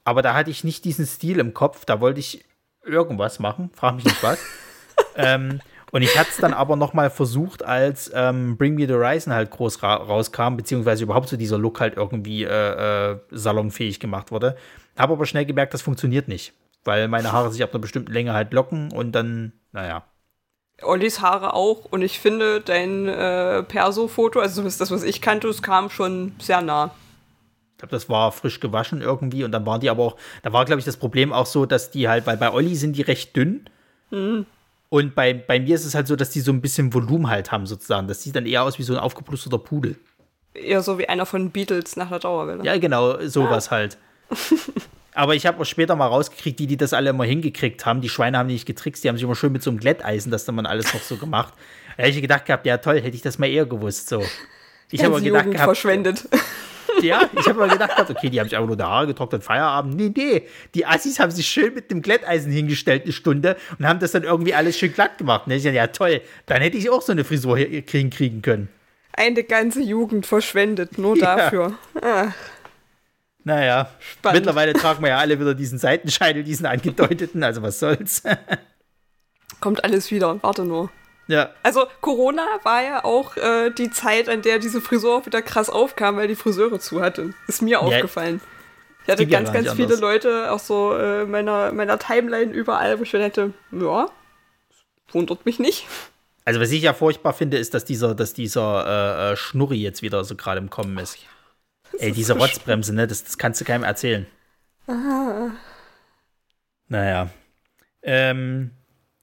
aber 0.02 0.22
da 0.22 0.34
hatte 0.34 0.50
ich 0.50 0.64
nicht 0.64 0.84
diesen 0.84 1.06
Stil 1.06 1.38
im 1.38 1.54
Kopf. 1.54 1.84
Da 1.84 2.00
wollte 2.00 2.18
ich 2.18 2.44
irgendwas 2.84 3.38
machen, 3.38 3.70
frag 3.72 3.94
mich 3.94 4.04
nicht 4.04 4.22
was. 4.24 4.40
ähm, 5.14 5.60
und 5.92 6.00
ich 6.00 6.18
hatte 6.18 6.30
es 6.30 6.38
dann 6.38 6.54
aber 6.54 6.74
noch 6.74 6.94
mal 6.94 7.10
versucht, 7.10 7.62
als 7.62 8.10
ähm, 8.14 8.56
Bring 8.56 8.76
Me 8.76 8.86
the 8.86 8.94
Horizon 8.94 9.34
halt 9.34 9.50
groß 9.50 9.82
ra 9.82 9.96
rauskam, 9.96 10.56
beziehungsweise 10.56 11.04
überhaupt 11.04 11.28
so 11.28 11.36
dieser 11.36 11.58
Look 11.58 11.80
halt 11.80 11.98
irgendwie 11.98 12.44
äh, 12.44 13.10
äh, 13.10 13.18
salonfähig 13.30 14.00
gemacht 14.00 14.32
wurde. 14.32 14.56
Habe 14.96 15.12
aber 15.12 15.26
schnell 15.26 15.44
gemerkt, 15.44 15.74
das 15.74 15.82
funktioniert 15.82 16.28
nicht, 16.28 16.54
weil 16.84 17.08
meine 17.08 17.32
Haare 17.32 17.52
sich 17.52 17.62
ab 17.62 17.72
einer 17.72 17.80
bestimmten 17.80 18.10
Länge 18.10 18.32
halt 18.32 18.54
locken 18.54 18.90
und 18.90 19.12
dann, 19.12 19.52
naja. 19.72 20.04
Ollis 20.80 21.20
Haare 21.20 21.52
auch 21.52 21.84
und 21.84 22.00
ich 22.00 22.18
finde 22.18 22.62
dein 22.62 23.06
äh, 23.06 23.62
Perso-Foto, 23.62 24.40
also 24.40 24.54
zumindest 24.56 24.80
das, 24.80 24.90
was 24.90 25.02
ich 25.02 25.20
kannte, 25.20 25.48
es 25.48 25.62
kam 25.62 25.90
schon 25.90 26.32
sehr 26.40 26.62
nah. 26.62 26.90
glaube, 27.76 27.90
das 27.90 28.08
war 28.08 28.32
frisch 28.32 28.60
gewaschen 28.60 29.02
irgendwie 29.02 29.44
und 29.44 29.52
dann 29.52 29.66
waren 29.66 29.82
die 29.82 29.90
aber 29.90 30.02
auch, 30.04 30.16
da 30.42 30.54
war, 30.54 30.64
glaube 30.64 30.78
ich, 30.78 30.86
das 30.86 30.96
Problem 30.96 31.34
auch 31.34 31.46
so, 31.46 31.66
dass 31.66 31.90
die 31.90 32.08
halt, 32.08 32.26
weil 32.26 32.38
bei 32.38 32.50
Olli 32.50 32.76
sind 32.76 32.96
die 32.96 33.02
recht 33.02 33.36
dünn. 33.36 33.68
Mhm. 34.10 34.46
Und 34.92 35.14
bei, 35.14 35.32
bei 35.32 35.58
mir 35.58 35.74
ist 35.74 35.86
es 35.86 35.94
halt 35.94 36.06
so, 36.06 36.16
dass 36.16 36.28
die 36.28 36.40
so 36.40 36.52
ein 36.52 36.60
bisschen 36.60 36.92
Volumen 36.92 37.30
halt 37.30 37.50
haben, 37.50 37.64
sozusagen. 37.64 38.08
Das 38.08 38.22
sieht 38.22 38.36
dann 38.36 38.44
eher 38.44 38.62
aus 38.62 38.78
wie 38.78 38.82
so 38.82 38.92
ein 38.92 38.98
aufgeplusterter 38.98 39.56
Pudel. 39.56 39.96
Eher 40.52 40.82
so 40.82 40.98
wie 40.98 41.08
einer 41.08 41.24
von 41.24 41.50
Beatles 41.50 41.96
nach 41.96 42.10
der 42.10 42.18
Dauerwelle. 42.18 42.62
Ja, 42.62 42.76
genau, 42.76 43.18
sowas 43.26 43.68
ah. 43.68 43.70
halt. 43.70 43.96
Aber 45.14 45.34
ich 45.34 45.46
habe 45.46 45.58
auch 45.62 45.64
später 45.64 45.96
mal 45.96 46.08
rausgekriegt, 46.08 46.60
die, 46.60 46.66
die 46.66 46.76
das 46.76 46.92
alle 46.92 47.08
immer 47.08 47.24
hingekriegt 47.24 47.86
haben. 47.86 48.02
Die 48.02 48.10
Schweine 48.10 48.36
haben 48.36 48.48
nicht 48.48 48.66
getrickst, 48.66 49.02
die 49.02 49.08
haben 49.08 49.16
sich 49.16 49.24
immer 49.24 49.34
schön 49.34 49.52
mit 49.52 49.62
so 49.62 49.70
einem 49.70 49.80
Glätteisen, 49.80 50.30
das 50.30 50.44
dann 50.44 50.56
man 50.56 50.66
alles 50.66 50.92
noch 50.92 51.00
so 51.00 51.16
gemacht. 51.16 51.54
Da 51.96 52.02
hätte 52.02 52.16
ich 52.16 52.20
gedacht 52.20 52.44
gehabt, 52.44 52.66
ja 52.66 52.76
toll, 52.76 53.00
hätte 53.00 53.16
ich 53.16 53.22
das 53.22 53.38
mal 53.38 53.48
eher 53.48 53.64
gewusst. 53.64 54.10
So. 54.10 54.22
Ich 54.90 55.02
habe 55.04 55.22
gedacht 55.22 55.46
gehabt, 55.46 55.64
verschwendet. 55.64 56.28
Ja, 57.02 57.28
ich 57.38 57.48
habe 57.48 57.58
mal 57.58 57.68
gedacht, 57.68 58.10
okay, 58.10 58.30
die 58.30 58.38
haben 58.38 58.48
sich 58.48 58.56
einfach 58.56 58.68
nur 58.68 58.76
die 58.76 58.82
Haare 58.82 59.06
getrocknet, 59.06 59.42
Feierabend. 59.42 59.96
Nee, 59.96 60.12
nee. 60.14 60.42
Die 60.74 60.86
Assis 60.86 61.18
haben 61.18 61.30
sich 61.30 61.46
schön 61.46 61.74
mit 61.74 61.90
dem 61.90 62.02
Glätteisen 62.02 62.52
hingestellt 62.52 63.04
eine 63.04 63.12
Stunde 63.12 63.56
und 63.78 63.86
haben 63.86 63.98
das 63.98 64.12
dann 64.12 64.22
irgendwie 64.22 64.54
alles 64.54 64.78
schön 64.78 64.92
glatt 64.92 65.18
gemacht. 65.18 65.46
Und 65.46 65.52
ich 65.52 65.62
dachte, 65.62 65.76
ja, 65.76 65.86
toll, 65.88 66.20
dann 66.46 66.62
hätte 66.62 66.76
ich 66.76 66.90
auch 66.90 67.02
so 67.02 67.12
eine 67.12 67.24
Frisur 67.24 67.56
kriegen, 67.56 68.10
kriegen 68.10 68.42
können. 68.42 68.68
Eine 69.12 69.42
ganze 69.42 69.82
Jugend 69.82 70.26
verschwendet, 70.26 70.98
nur 70.98 71.16
ja. 71.18 71.36
dafür. 71.36 71.74
Ach. 72.00 72.32
Naja, 73.44 73.90
Spannend. 73.98 74.40
mittlerweile 74.40 74.72
tragen 74.72 75.02
wir 75.02 75.10
ja 75.10 75.18
alle 75.18 75.38
wieder 75.40 75.54
diesen 75.54 75.78
Seitenscheitel, 75.78 76.44
diesen 76.44 76.66
angedeuteten, 76.66 77.42
also 77.42 77.62
was 77.62 77.80
soll's. 77.80 78.22
Kommt 79.60 79.82
alles 79.84 80.10
wieder, 80.10 80.40
warte 80.42 80.64
nur. 80.64 80.90
Ja. 81.32 81.48
Also 81.62 81.86
Corona 82.02 82.46
war 82.62 82.82
ja 82.82 83.04
auch 83.06 83.38
äh, 83.38 83.70
die 83.70 83.90
Zeit, 83.90 84.28
an 84.28 84.42
der 84.42 84.58
diese 84.58 84.82
Frisur 84.82 85.16
auch 85.16 85.24
wieder 85.24 85.40
krass 85.40 85.70
aufkam, 85.70 86.18
weil 86.18 86.28
die 86.28 86.34
Friseure 86.34 86.78
zu 86.78 87.00
hatten. 87.00 87.34
Ist 87.48 87.62
mir 87.62 87.70
ja, 87.70 87.78
aufgefallen. 87.78 88.42
Ich 89.06 89.10
hatte 89.10 89.26
ganz, 89.26 89.50
ganz 89.50 89.72
viele 89.72 89.84
anders. 89.84 90.00
Leute, 90.00 90.52
auch 90.52 90.58
so 90.58 90.94
äh, 90.94 91.24
meiner, 91.24 91.72
meiner 91.72 91.98
Timeline 91.98 92.52
überall, 92.52 92.98
wo 92.98 93.04
ich 93.04 93.08
schon 93.08 93.22
hätte, 93.22 93.54
ja, 93.70 94.10
wundert 95.10 95.46
mich 95.46 95.58
nicht. 95.58 95.86
Also 96.44 96.60
was 96.60 96.70
ich 96.70 96.82
ja 96.82 96.92
furchtbar 96.92 97.32
finde, 97.32 97.56
ist, 97.56 97.72
dass 97.72 97.86
dieser, 97.86 98.14
dass 98.14 98.34
dieser 98.34 99.30
äh, 99.30 99.32
äh 99.32 99.36
Schnurri 99.36 99.80
jetzt 99.80 100.02
wieder 100.02 100.24
so 100.24 100.36
gerade 100.36 100.60
im 100.60 100.68
Kommen 100.68 100.98
ist. 100.98 101.16
Oh, 101.16 101.96
ja. 101.96 102.02
Ey, 102.04 102.12
diese 102.12 102.34
so 102.34 102.40
Rotzbremse, 102.40 102.94
ne, 102.94 103.06
das, 103.06 103.24
das 103.24 103.38
kannst 103.38 103.58
du 103.58 103.64
keinem 103.64 103.84
erzählen. 103.84 104.26
Ah. 104.86 105.48
Naja. 106.88 107.30
Ähm, 108.02 108.72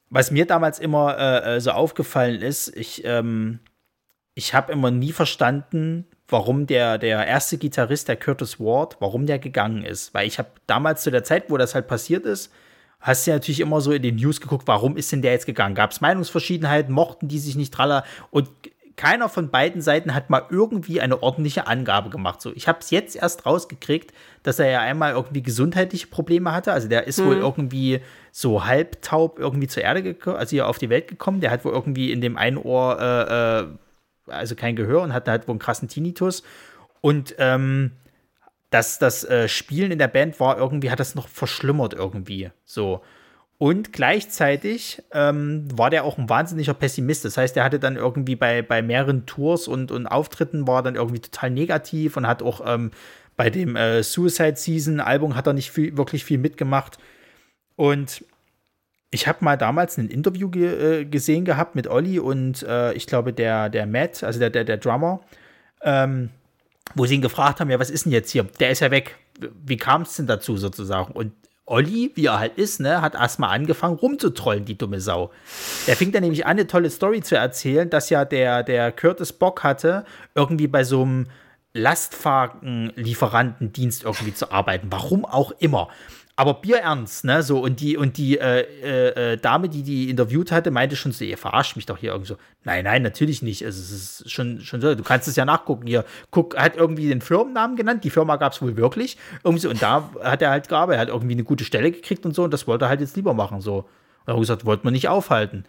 was 0.10 0.32
mir 0.32 0.46
damals 0.46 0.80
immer 0.80 1.18
äh, 1.18 1.56
äh, 1.56 1.62
so 1.62 1.72
aufgefallen 1.72 2.42
ist, 2.42 2.76
ich, 2.76 3.04
ähm, 3.06 3.60
ich 4.34 4.54
habe 4.54 4.72
immer 4.72 4.92
nie 4.92 5.12
verstanden, 5.12 6.06
warum 6.28 6.68
der, 6.68 6.98
der 6.98 7.26
erste 7.26 7.58
Gitarrist, 7.58 8.08
der 8.08 8.16
Curtis 8.16 8.60
Ward, 8.60 8.98
warum 9.00 9.26
der 9.26 9.40
gegangen 9.40 9.84
ist. 9.84 10.14
Weil 10.14 10.28
ich 10.28 10.40
habe 10.40 10.50
damals 10.68 11.04
zu 11.04 11.12
der 11.12 11.24
Zeit, 11.24 11.50
wo 11.50 11.58
das 11.58 11.76
halt 11.76 11.88
passiert 11.88 12.26
ist, 12.26 12.52
hast 13.00 13.26
du 13.26 13.32
ja 13.32 13.36
natürlich 13.38 13.60
immer 13.60 13.82
so 13.82 13.92
in 13.92 14.02
den 14.02 14.16
News 14.16 14.42
geguckt, 14.42 14.68
warum 14.68 14.98
ist 14.98 15.12
denn 15.12 15.22
der 15.22 15.32
jetzt 15.32 15.46
gegangen? 15.46 15.76
Gab 15.76 15.92
es 15.92 16.02
Meinungsverschiedenheiten, 16.02 16.94
mochten 16.94 17.28
die 17.28 17.40
sich 17.40 17.56
nicht 17.56 17.74
traller? 17.74 18.04
Und 18.30 18.50
keiner 19.00 19.30
von 19.30 19.50
beiden 19.50 19.82
Seiten 19.82 20.14
hat 20.14 20.30
mal 20.30 20.46
irgendwie 20.50 21.00
eine 21.00 21.24
ordentliche 21.24 21.68
Angabe 21.68 22.10
gemacht. 22.10 22.42
So, 22.42 22.52
ich 22.54 22.68
habe 22.68 22.80
es 22.82 22.92
jetzt 22.92 23.16
erst 23.16 23.46
rausgekriegt, 23.46 24.14
dass 24.44 24.60
er 24.60 24.70
ja 24.70 24.82
einmal 24.82 25.14
irgendwie 25.14 25.42
gesundheitliche 25.42 26.08
Probleme 26.08 26.52
hatte. 26.52 26.74
Also 26.74 26.90
der 26.90 27.08
ist 27.08 27.18
mhm. 27.18 27.28
wohl 27.28 27.38
irgendwie 27.38 28.02
so 28.34 28.66
halbtaub 28.66 29.40
irgendwie 29.40 29.68
zur 29.68 29.84
Erde 29.84 30.04
gekommen, 30.04 30.36
also 30.36 30.50
hier 30.50 30.68
auf 30.68 30.80
die 30.80 30.90
Welt 30.90 31.08
gekommen. 31.08 31.40
Der 31.40 31.50
hat 31.50 31.64
wohl 31.64 31.72
irgendwie 31.72 32.12
in 32.12 32.20
dem 32.20 32.36
einen 32.36 32.58
Ohr 32.58 33.00
äh, 33.00 33.62
äh, 33.62 33.68
also 34.34 34.56
kein 34.56 34.76
Gehör 34.76 35.02
und 35.02 35.14
hatte 35.14 35.32
halt 35.32 35.48
wohl 35.48 35.54
einen 35.54 35.60
krassen 35.60 35.88
Tinnitus. 35.88 36.44
Und 37.00 37.36
ähm, 37.38 37.92
das, 38.70 39.00
das 39.00 39.24
äh, 39.24 39.48
Spielen 39.48 39.92
in 39.92 40.00
der 40.00 40.10
Band 40.10 40.42
war 40.42 40.58
irgendwie, 40.58 40.92
hat 40.92 41.00
das 41.00 41.16
noch 41.16 41.30
verschlimmert 41.30 41.94
irgendwie. 41.94 42.52
So. 42.66 43.02
Und 43.60 43.92
gleichzeitig 43.92 45.04
ähm, 45.12 45.68
war 45.78 45.90
der 45.90 46.06
auch 46.06 46.18
ein 46.18 46.30
wahnsinniger 46.30 46.74
Pessimist. 46.74 47.26
Das 47.26 47.36
heißt, 47.36 47.58
er 47.58 47.66
hatte 47.66 47.78
dann 47.78 47.98
irgendwie 47.98 48.38
bei, 48.38 48.62
bei 48.62 48.82
mehreren 48.82 49.26
Tours 49.26 49.68
und, 49.68 49.92
und 49.92 50.08
Auftritten 50.08 50.66
war 50.66 50.82
dann 50.82 50.96
irgendwie 50.96 51.20
total 51.20 51.50
negativ 51.52 52.16
und 52.16 52.26
hat 52.26 52.42
auch 52.42 52.62
ähm, 52.66 52.92
bei 53.36 53.50
dem 53.50 53.76
äh, 53.76 54.02
Suicide 54.02 54.56
Season 54.56 55.02
Album 55.02 55.36
hat 55.36 55.46
er 55.46 55.52
nicht 55.52 55.72
viel, 55.72 55.98
wirklich 55.98 56.24
viel 56.24 56.38
mitgemacht. 56.38 57.00
Und 57.76 58.24
ich 59.12 59.28
habe 59.28 59.44
mal 59.44 59.58
damals 59.58 59.98
ein 59.98 60.08
Interview 60.08 60.50
ge 60.50 61.02
äh, 61.02 61.06
gesehen 61.06 61.44
gehabt 61.44 61.76
mit 61.76 61.88
Olli 61.88 62.18
und 62.18 62.64
äh, 62.64 62.94
ich 62.94 63.08
glaube 63.08 63.34
der, 63.34 63.68
der 63.68 63.88
Matt, 63.88 64.24
also 64.24 64.40
der, 64.40 64.52
der, 64.52 64.64
der 64.64 64.78
Drummer, 64.78 65.20
ähm, 65.82 66.30
wo 66.96 67.06
sie 67.06 67.16
ihn 67.16 67.22
gefragt 67.22 67.60
haben, 67.60 67.70
ja, 67.70 67.80
was 67.80 67.90
ist 67.90 68.06
denn 68.06 68.14
jetzt 68.14 68.32
hier? 68.32 68.44
Der 68.62 68.70
ist 68.70 68.80
ja 68.80 68.90
weg. 68.90 69.18
Wie 69.66 69.78
kam 69.78 70.04
es 70.04 70.16
denn 70.16 70.28
dazu 70.28 70.56
sozusagen? 70.56 71.12
Und 71.12 71.34
Olli, 71.70 72.12
wie 72.16 72.26
er 72.26 72.40
halt 72.40 72.58
ist, 72.58 72.80
ne, 72.80 73.02
hat 73.02 73.14
erstmal 73.16 73.52
angefangen 73.52 73.96
rumzutrollen, 73.96 74.66
die 74.66 74.78
dumme 74.78 75.00
Sau. 75.00 75.32
Der 75.88 75.96
fing 75.96 76.12
dann 76.12 76.24
nämlich 76.24 76.46
an, 76.46 76.52
eine 76.52 76.68
tolle 76.68 76.90
Story 76.90 77.22
zu 77.22 77.38
erzählen, 77.38 77.90
dass 77.90 78.10
ja 78.10 78.26
der, 78.26 78.64
der 78.64 78.92
Curtis 78.92 79.32
Bock 79.34 79.64
hatte, 79.64 80.04
irgendwie 80.36 80.68
bei 80.68 80.84
so 80.84 81.04
einem 81.04 81.28
Lastwagenlieferantendienst 81.74 84.04
irgendwie 84.04 84.34
zu 84.34 84.52
arbeiten. 84.52 84.88
Warum 84.90 85.24
auch 85.26 85.52
immer 85.60 85.90
aber 86.40 86.54
bierernst, 86.54 87.26
ne? 87.26 87.44
So, 87.44 87.60
und 87.60 87.82
die, 87.82 87.98
und 87.98 88.16
die 88.16 88.38
äh, 88.40 88.62
äh, 88.62 89.34
äh, 89.34 89.38
Dame, 89.38 89.68
die 89.68 89.84
die 89.84 90.10
interviewt 90.10 90.54
hatte, 90.54 90.72
meinte 90.72 90.96
schon 90.96 91.12
so, 91.12 91.26
ihr 91.26 91.38
verarscht 91.38 91.76
mich 91.76 91.86
doch 91.86 91.98
hier 91.98 92.12
irgendwie 92.12 92.30
so. 92.30 92.38
Nein, 92.64 92.86
nein, 92.86 93.02
natürlich 93.02 93.42
nicht. 93.42 93.66
Also, 93.66 93.82
es 93.82 94.22
ist 94.22 94.32
schon, 94.32 94.62
schon 94.62 94.80
so, 94.80 94.96
du 94.96 95.04
kannst 95.04 95.28
es 95.28 95.36
ja 95.36 95.44
nachgucken. 95.44 95.86
Hier, 95.86 96.06
guck, 96.32 96.58
hat 96.58 96.78
irgendwie 96.78 97.10
den 97.10 97.20
Firmennamen 97.20 97.76
genannt. 97.76 98.06
Die 98.06 98.10
Firma 98.10 98.38
gab 98.38 98.54
es 98.54 98.62
wohl 98.62 98.78
wirklich. 98.78 99.18
Irgendwie 99.44 99.60
so, 99.60 99.70
und 99.70 99.82
da 99.82 100.12
hat 100.24 100.42
er 100.42 100.52
halt 100.52 100.70
gearbeitet, 100.70 101.00
er 101.00 101.02
hat 101.02 101.10
irgendwie 101.10 101.34
eine 101.34 101.44
gute 101.44 101.66
Stelle 101.66 101.92
gekriegt 101.92 102.26
und 102.26 102.34
so, 102.34 102.46
und 102.46 102.54
das 102.54 102.68
wollte 102.68 102.86
er 102.86 102.90
halt 102.90 103.02
jetzt 103.02 103.18
lieber 103.18 103.34
machen. 103.34 103.60
So. 103.60 103.80
Und 103.80 103.88
er 104.28 104.34
hat 104.36 104.40
gesagt, 104.40 104.66
wollte 104.66 104.86
man 104.86 104.94
nicht 104.94 105.10
aufhalten. 105.10 105.66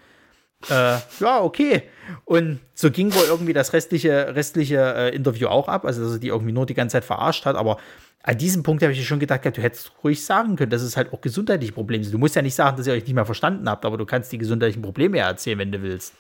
Äh, 0.68 0.98
ja, 1.18 1.40
okay. 1.42 1.82
Und 2.24 2.60
so 2.74 2.92
ging 2.92 3.12
wohl 3.12 3.24
irgendwie 3.28 3.54
das 3.54 3.72
restliche, 3.72 4.36
restliche 4.36 4.94
äh, 4.94 5.16
Interview 5.16 5.48
auch 5.48 5.66
ab, 5.66 5.84
also 5.84 6.04
dass 6.04 6.12
er 6.12 6.18
die 6.20 6.28
irgendwie 6.28 6.52
nur 6.52 6.66
die 6.66 6.74
ganze 6.74 6.92
Zeit 6.92 7.04
verarscht 7.04 7.44
hat, 7.44 7.56
aber 7.56 7.78
an 8.22 8.36
diesem 8.36 8.62
Punkt 8.62 8.82
habe 8.82 8.92
ich 8.92 9.06
schon 9.06 9.18
gedacht, 9.18 9.44
du 9.44 9.62
hättest 9.62 9.92
ruhig 10.04 10.24
sagen 10.24 10.56
können, 10.56 10.70
dass 10.70 10.82
es 10.82 10.96
halt 10.96 11.12
auch 11.12 11.20
gesundheitliche 11.20 11.72
Probleme 11.72 12.04
sind. 12.04 12.12
Du 12.12 12.18
musst 12.18 12.36
ja 12.36 12.42
nicht 12.42 12.54
sagen, 12.54 12.76
dass 12.76 12.86
ihr 12.86 12.92
euch 12.92 13.04
nicht 13.04 13.14
mehr 13.14 13.24
verstanden 13.24 13.68
habt, 13.68 13.84
aber 13.84 13.96
du 13.96 14.04
kannst 14.04 14.30
die 14.30 14.38
gesundheitlichen 14.38 14.82
Probleme 14.82 15.18
ja 15.18 15.28
erzählen, 15.28 15.58
wenn 15.58 15.72
du 15.72 15.80
willst. 15.80 16.14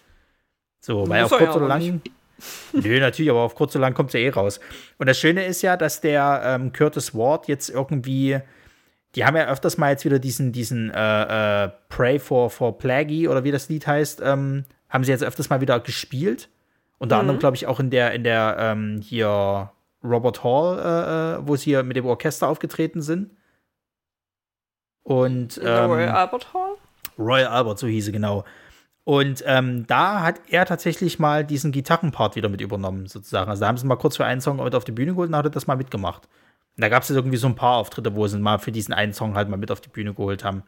So, 0.80 1.06
weil 1.08 1.24
auf 1.24 1.30
kurz 1.30 1.54
oder 1.54 1.68
lang. 1.68 2.00
Nö, 2.72 3.00
natürlich, 3.00 3.30
aber 3.30 3.40
auf 3.40 3.54
kurz 3.54 3.76
oder 3.76 3.82
lang 3.82 3.92
kommt 3.92 4.10
es 4.10 4.14
ja 4.14 4.20
eh 4.20 4.30
raus. 4.30 4.60
Und 4.96 5.08
das 5.08 5.18
Schöne 5.18 5.44
ist 5.44 5.60
ja, 5.60 5.76
dass 5.76 6.00
der 6.00 6.40
ähm, 6.42 6.72
Curtis 6.72 7.14
Ward 7.14 7.48
jetzt 7.48 7.68
irgendwie, 7.68 8.38
die 9.14 9.26
haben 9.26 9.36
ja 9.36 9.46
öfters 9.46 9.76
mal 9.76 9.90
jetzt 9.90 10.06
wieder 10.06 10.18
diesen, 10.18 10.52
diesen 10.52 10.90
äh, 10.90 11.64
äh, 11.64 11.70
Pray 11.90 12.18
for, 12.18 12.48
for 12.48 12.78
Plaggy 12.78 13.28
oder 13.28 13.44
wie 13.44 13.50
das 13.50 13.68
Lied 13.68 13.86
heißt, 13.86 14.22
ähm, 14.24 14.64
haben 14.88 15.04
sie 15.04 15.10
jetzt 15.10 15.22
öfters 15.22 15.50
mal 15.50 15.60
wieder 15.60 15.78
gespielt. 15.80 16.48
Unter 16.96 17.16
mhm. 17.16 17.20
anderem, 17.20 17.40
glaube 17.40 17.56
ich, 17.56 17.66
auch 17.66 17.78
in 17.78 17.90
der, 17.90 18.12
in 18.12 18.24
der 18.24 18.56
ähm, 18.58 19.02
hier 19.02 19.70
Robert 20.02 20.42
Hall, 20.44 20.78
äh, 20.78 21.40
äh, 21.40 21.46
wo 21.46 21.56
sie 21.56 21.70
hier 21.70 21.82
mit 21.82 21.96
dem 21.96 22.06
Orchester 22.06 22.48
aufgetreten 22.48 23.02
sind. 23.02 23.30
Und 25.02 25.58
ähm, 25.62 25.90
Royal 25.90 26.10
Albert 26.10 26.54
Hall? 26.54 26.76
Royal 27.18 27.48
Albert, 27.48 27.78
so 27.78 27.86
hieß 27.86 28.06
sie, 28.06 28.12
genau. 28.12 28.44
Und 29.04 29.42
ähm, 29.46 29.86
da 29.86 30.22
hat 30.22 30.40
er 30.48 30.66
tatsächlich 30.66 31.18
mal 31.18 31.44
diesen 31.44 31.72
Gitarrenpart 31.72 32.36
wieder 32.36 32.48
mit 32.48 32.60
übernommen, 32.60 33.06
sozusagen. 33.06 33.50
Also 33.50 33.60
da 33.60 33.68
haben 33.68 33.76
sie 33.76 33.86
mal 33.86 33.96
kurz 33.96 34.16
für 34.16 34.24
einen 34.24 34.40
Song 34.40 34.62
mit 34.62 34.74
auf 34.74 34.84
die 34.84 34.92
Bühne 34.92 35.12
geholt 35.12 35.30
und 35.30 35.36
hat 35.36 35.46
er 35.46 35.50
das 35.50 35.66
mal 35.66 35.76
mitgemacht. 35.76 36.28
Und 36.76 36.82
da 36.82 36.88
gab 36.88 37.02
es 37.02 37.10
irgendwie 37.10 37.36
so 37.36 37.46
ein 37.46 37.56
paar 37.56 37.76
Auftritte, 37.76 38.14
wo 38.14 38.26
sie 38.26 38.38
mal 38.38 38.58
für 38.58 38.72
diesen 38.72 38.94
einen 38.94 39.12
Song 39.12 39.34
halt 39.34 39.48
mal 39.48 39.56
mit 39.56 39.70
auf 39.70 39.80
die 39.80 39.88
Bühne 39.88 40.14
geholt 40.14 40.44
haben. 40.44 40.62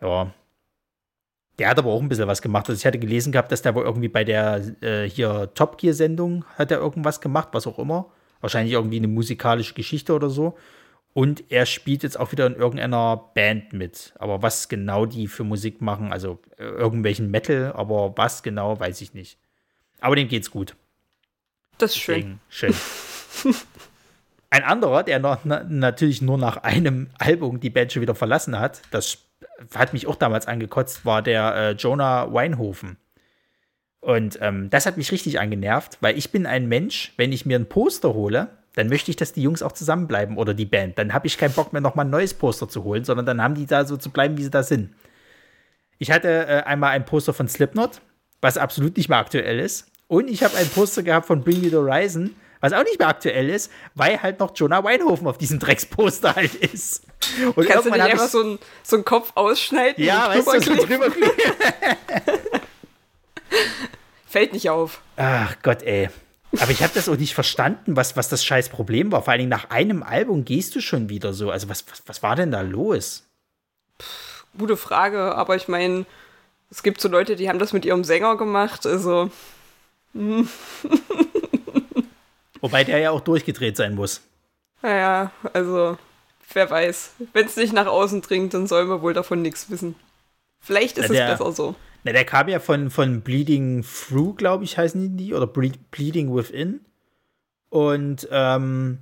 Ja. 0.00 0.32
Der 1.58 1.68
hat 1.68 1.78
aber 1.78 1.90
auch 1.90 2.00
ein 2.00 2.08
bisschen 2.08 2.28
was 2.28 2.42
gemacht. 2.42 2.68
Also 2.68 2.78
ich 2.78 2.86
hatte 2.86 2.98
gelesen 2.98 3.32
gehabt, 3.32 3.52
dass 3.52 3.62
der 3.62 3.74
wohl 3.74 3.84
irgendwie 3.84 4.08
bei 4.08 4.24
der 4.24 4.62
äh, 4.80 5.08
hier 5.08 5.52
Top 5.54 5.78
Gear 5.78 5.94
Sendung 5.94 6.44
hat 6.56 6.70
er 6.70 6.78
irgendwas 6.78 7.20
gemacht, 7.20 7.48
was 7.52 7.66
auch 7.66 7.78
immer. 7.78 8.10
Wahrscheinlich 8.40 8.72
irgendwie 8.72 8.98
eine 8.98 9.08
musikalische 9.08 9.74
Geschichte 9.74 10.14
oder 10.14 10.30
so. 10.30 10.56
Und 11.14 11.50
er 11.50 11.66
spielt 11.66 12.02
jetzt 12.02 12.18
auch 12.18 12.30
wieder 12.32 12.46
in 12.46 12.54
irgendeiner 12.54 13.16
Band 13.34 13.72
mit. 13.72 14.12
Aber 14.18 14.42
was 14.42 14.68
genau 14.68 15.06
die 15.06 15.26
für 15.26 15.42
Musik 15.42 15.80
machen, 15.80 16.12
also 16.12 16.38
äh, 16.58 16.64
irgendwelchen 16.64 17.30
Metal, 17.30 17.72
aber 17.74 18.16
was 18.16 18.42
genau, 18.42 18.78
weiß 18.78 19.00
ich 19.00 19.14
nicht. 19.14 19.38
Aber 20.00 20.14
dem 20.14 20.28
geht's 20.28 20.50
gut. 20.50 20.76
Das 21.78 21.92
ist 21.92 21.98
schön. 21.98 22.40
schön. 22.48 22.74
Ein 24.50 24.64
anderer, 24.64 25.02
der 25.02 25.18
noch, 25.18 25.40
na, 25.44 25.64
natürlich 25.64 26.22
nur 26.22 26.38
nach 26.38 26.58
einem 26.58 27.10
Album 27.18 27.60
die 27.60 27.70
Band 27.70 27.92
schon 27.92 28.02
wieder 28.02 28.14
verlassen 28.14 28.58
hat, 28.58 28.82
das 28.90 29.18
hat 29.74 29.92
mich 29.92 30.06
auch 30.06 30.16
damals 30.16 30.46
angekotzt, 30.46 31.04
war 31.04 31.22
der 31.22 31.54
äh, 31.54 31.70
Jonah 31.72 32.32
Weinhofen. 32.32 32.96
Und 34.00 34.38
ähm, 34.40 34.70
das 34.70 34.86
hat 34.86 34.96
mich 34.96 35.10
richtig 35.10 35.40
angenervt, 35.40 35.98
weil 36.00 36.16
ich 36.16 36.30
bin 36.30 36.46
ein 36.46 36.68
Mensch, 36.68 37.12
wenn 37.16 37.32
ich 37.32 37.46
mir 37.46 37.58
ein 37.58 37.68
Poster 37.68 38.14
hole, 38.14 38.48
dann 38.74 38.88
möchte 38.88 39.10
ich, 39.10 39.16
dass 39.16 39.32
die 39.32 39.42
Jungs 39.42 39.62
auch 39.62 39.72
zusammenbleiben 39.72 40.36
oder 40.36 40.54
die 40.54 40.66
Band. 40.66 40.98
Dann 40.98 41.12
habe 41.12 41.26
ich 41.26 41.36
keinen 41.36 41.52
Bock 41.52 41.72
mehr, 41.72 41.82
nochmal 41.82 42.06
ein 42.06 42.10
neues 42.10 42.32
Poster 42.32 42.68
zu 42.68 42.84
holen, 42.84 43.04
sondern 43.04 43.26
dann 43.26 43.42
haben 43.42 43.56
die 43.56 43.66
da 43.66 43.84
so 43.84 43.96
zu 43.96 44.10
bleiben, 44.10 44.38
wie 44.38 44.44
sie 44.44 44.50
da 44.50 44.62
sind. 44.62 44.94
Ich 45.98 46.12
hatte 46.12 46.28
äh, 46.28 46.62
einmal 46.62 46.90
ein 46.90 47.04
Poster 47.04 47.34
von 47.34 47.48
Slipknot, 47.48 48.00
was 48.40 48.56
absolut 48.56 48.96
nicht 48.96 49.08
mehr 49.08 49.18
aktuell 49.18 49.58
ist. 49.58 49.90
Und 50.06 50.28
ich 50.30 50.44
habe 50.44 50.56
ein 50.56 50.68
Poster 50.68 51.02
gehabt 51.02 51.26
von 51.26 51.42
Bring 51.42 51.60
Me 51.60 51.70
the 51.70 51.76
Horizon, 51.76 52.36
was 52.60 52.72
auch 52.72 52.84
nicht 52.84 52.98
mehr 52.98 53.08
aktuell 53.08 53.50
ist, 53.50 53.70
weil 53.94 54.22
halt 54.22 54.38
noch 54.40 54.52
Jonah 54.54 54.82
Weinhofen 54.84 55.26
auf 55.26 55.38
diesem 55.38 55.58
Drecksposter 55.60 56.36
halt 56.36 56.54
ist. 56.54 57.04
Und 57.56 57.66
Kannst 57.66 57.86
du 57.86 57.90
nicht 57.90 58.00
einfach 58.00 58.28
so 58.28 58.40
einen 58.40 58.58
so 58.82 58.96
einen 58.96 59.04
Kopf 59.04 59.32
ausschneiden? 59.34 60.02
Ja, 60.04 60.28
weißt 60.28 60.68
du, 60.68 60.76
so 60.76 60.86
drüber 60.86 61.06
Fällt 64.26 64.52
nicht 64.52 64.70
auf. 64.70 65.00
Ach 65.16 65.56
Gott, 65.62 65.82
ey. 65.82 66.10
Aber 66.58 66.70
ich 66.70 66.82
habe 66.82 66.92
das 66.94 67.08
auch 67.08 67.16
nicht 67.16 67.34
verstanden, 67.34 67.96
was, 67.96 68.16
was 68.16 68.28
das 68.28 68.44
scheiß 68.44 68.70
Problem 68.70 69.12
war. 69.12 69.22
Vor 69.22 69.32
allen 69.32 69.40
Dingen 69.40 69.50
nach 69.50 69.70
einem 69.70 70.02
Album 70.02 70.44
gehst 70.44 70.74
du 70.74 70.80
schon 70.80 71.08
wieder 71.08 71.32
so. 71.32 71.50
Also 71.50 71.68
was, 71.68 71.84
was, 71.90 72.02
was 72.06 72.22
war 72.22 72.36
denn 72.36 72.50
da 72.50 72.62
los? 72.62 73.24
Pff, 74.00 74.46
gute 74.56 74.76
Frage, 74.76 75.34
aber 75.34 75.56
ich 75.56 75.68
meine, 75.68 76.06
es 76.70 76.82
gibt 76.82 77.00
so 77.00 77.08
Leute, 77.08 77.36
die 77.36 77.48
haben 77.48 77.58
das 77.58 77.72
mit 77.72 77.84
ihrem 77.84 78.04
Sänger 78.04 78.36
gemacht, 78.36 78.86
also. 78.86 79.30
Wobei 82.60 82.84
der 82.84 82.98
ja 82.98 83.10
auch 83.10 83.20
durchgedreht 83.20 83.76
sein 83.76 83.94
muss. 83.94 84.22
Naja, 84.82 85.30
also, 85.52 85.98
wer 86.52 86.70
weiß. 86.70 87.12
Wenn 87.32 87.46
es 87.46 87.56
nicht 87.56 87.72
nach 87.72 87.86
außen 87.86 88.20
dringt, 88.22 88.54
dann 88.54 88.66
sollen 88.66 88.88
wir 88.88 89.02
wohl 89.02 89.14
davon 89.14 89.42
nichts 89.42 89.70
wissen. 89.70 89.94
Vielleicht 90.60 90.98
ist 90.98 91.10
ja, 91.10 91.26
es 91.26 91.38
besser 91.38 91.52
so. 91.52 91.74
Na, 92.04 92.12
der 92.12 92.24
kam 92.24 92.48
ja 92.48 92.60
von, 92.60 92.90
von 92.90 93.22
Bleeding 93.22 93.82
Through, 93.82 94.34
glaube 94.34 94.64
ich, 94.64 94.78
heißen 94.78 95.16
die, 95.16 95.34
oder 95.34 95.46
Bleeding 95.46 96.34
Within. 96.34 96.80
Und 97.70 98.28
ähm, 98.30 99.00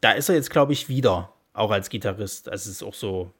da 0.00 0.12
ist 0.12 0.28
er 0.28 0.34
jetzt, 0.34 0.50
glaube 0.50 0.72
ich, 0.72 0.88
wieder, 0.88 1.32
auch 1.52 1.70
als 1.70 1.88
Gitarrist. 1.88 2.48
Also 2.48 2.70
es 2.70 2.76
ist 2.76 2.82
auch 2.82 2.94
so 2.94 3.32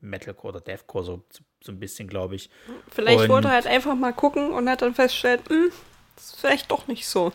Metalcore 0.00 0.54
oder 0.54 0.60
Deathcore, 0.60 1.04
so, 1.04 1.24
so 1.62 1.72
ein 1.72 1.80
bisschen, 1.80 2.08
glaube 2.08 2.34
ich. 2.34 2.50
Vielleicht 2.90 3.20
und, 3.20 3.28
wollte 3.28 3.48
er 3.48 3.54
halt 3.54 3.66
einfach 3.66 3.94
mal 3.94 4.12
gucken 4.12 4.52
und 4.52 4.68
hat 4.68 4.82
dann 4.82 4.94
festgestellt, 4.94 5.42
hm, 5.48 5.70
das 6.16 6.24
ist 6.24 6.40
vielleicht 6.40 6.70
doch 6.70 6.86
nicht 6.86 7.06
so. 7.06 7.32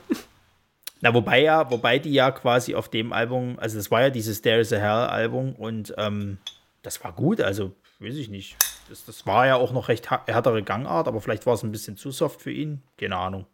Na, 1.02 1.14
wobei 1.14 1.42
ja, 1.42 1.70
wobei 1.72 1.98
die 1.98 2.14
ja 2.14 2.30
quasi 2.30 2.76
auf 2.76 2.88
dem 2.90 3.12
Album, 3.12 3.58
also 3.60 3.78
das 3.78 3.90
war 3.90 4.02
ja 4.02 4.10
dieses 4.12 4.42
There 4.44 4.60
is 4.60 4.72
a 4.72 4.78
Hell 4.78 5.10
Album 5.10 5.54
und 5.56 5.94
ähm, 5.98 6.38
das 6.84 7.04
war 7.04 7.12
gut, 7.12 7.42
also 7.42 7.74
weiß 8.00 8.16
ich 8.16 8.30
nicht. 8.30 8.58
Das, 8.92 9.06
das 9.06 9.26
war 9.26 9.48
ja 9.48 9.56
auch 9.56 9.72
noch 9.72 9.88
recht 9.88 10.12
härtere 10.12 10.64
Gangart, 10.64 11.08
aber 11.08 11.22
vielleicht 11.22 11.46
war 11.46 11.54
es 11.54 11.64
ein 11.64 11.72
bisschen 11.72 11.96
zu 11.96 12.12
soft 12.12 12.42
für 12.42 12.52
ihn. 12.52 12.84
Keine 13.00 13.16
Ahnung. 13.16 13.46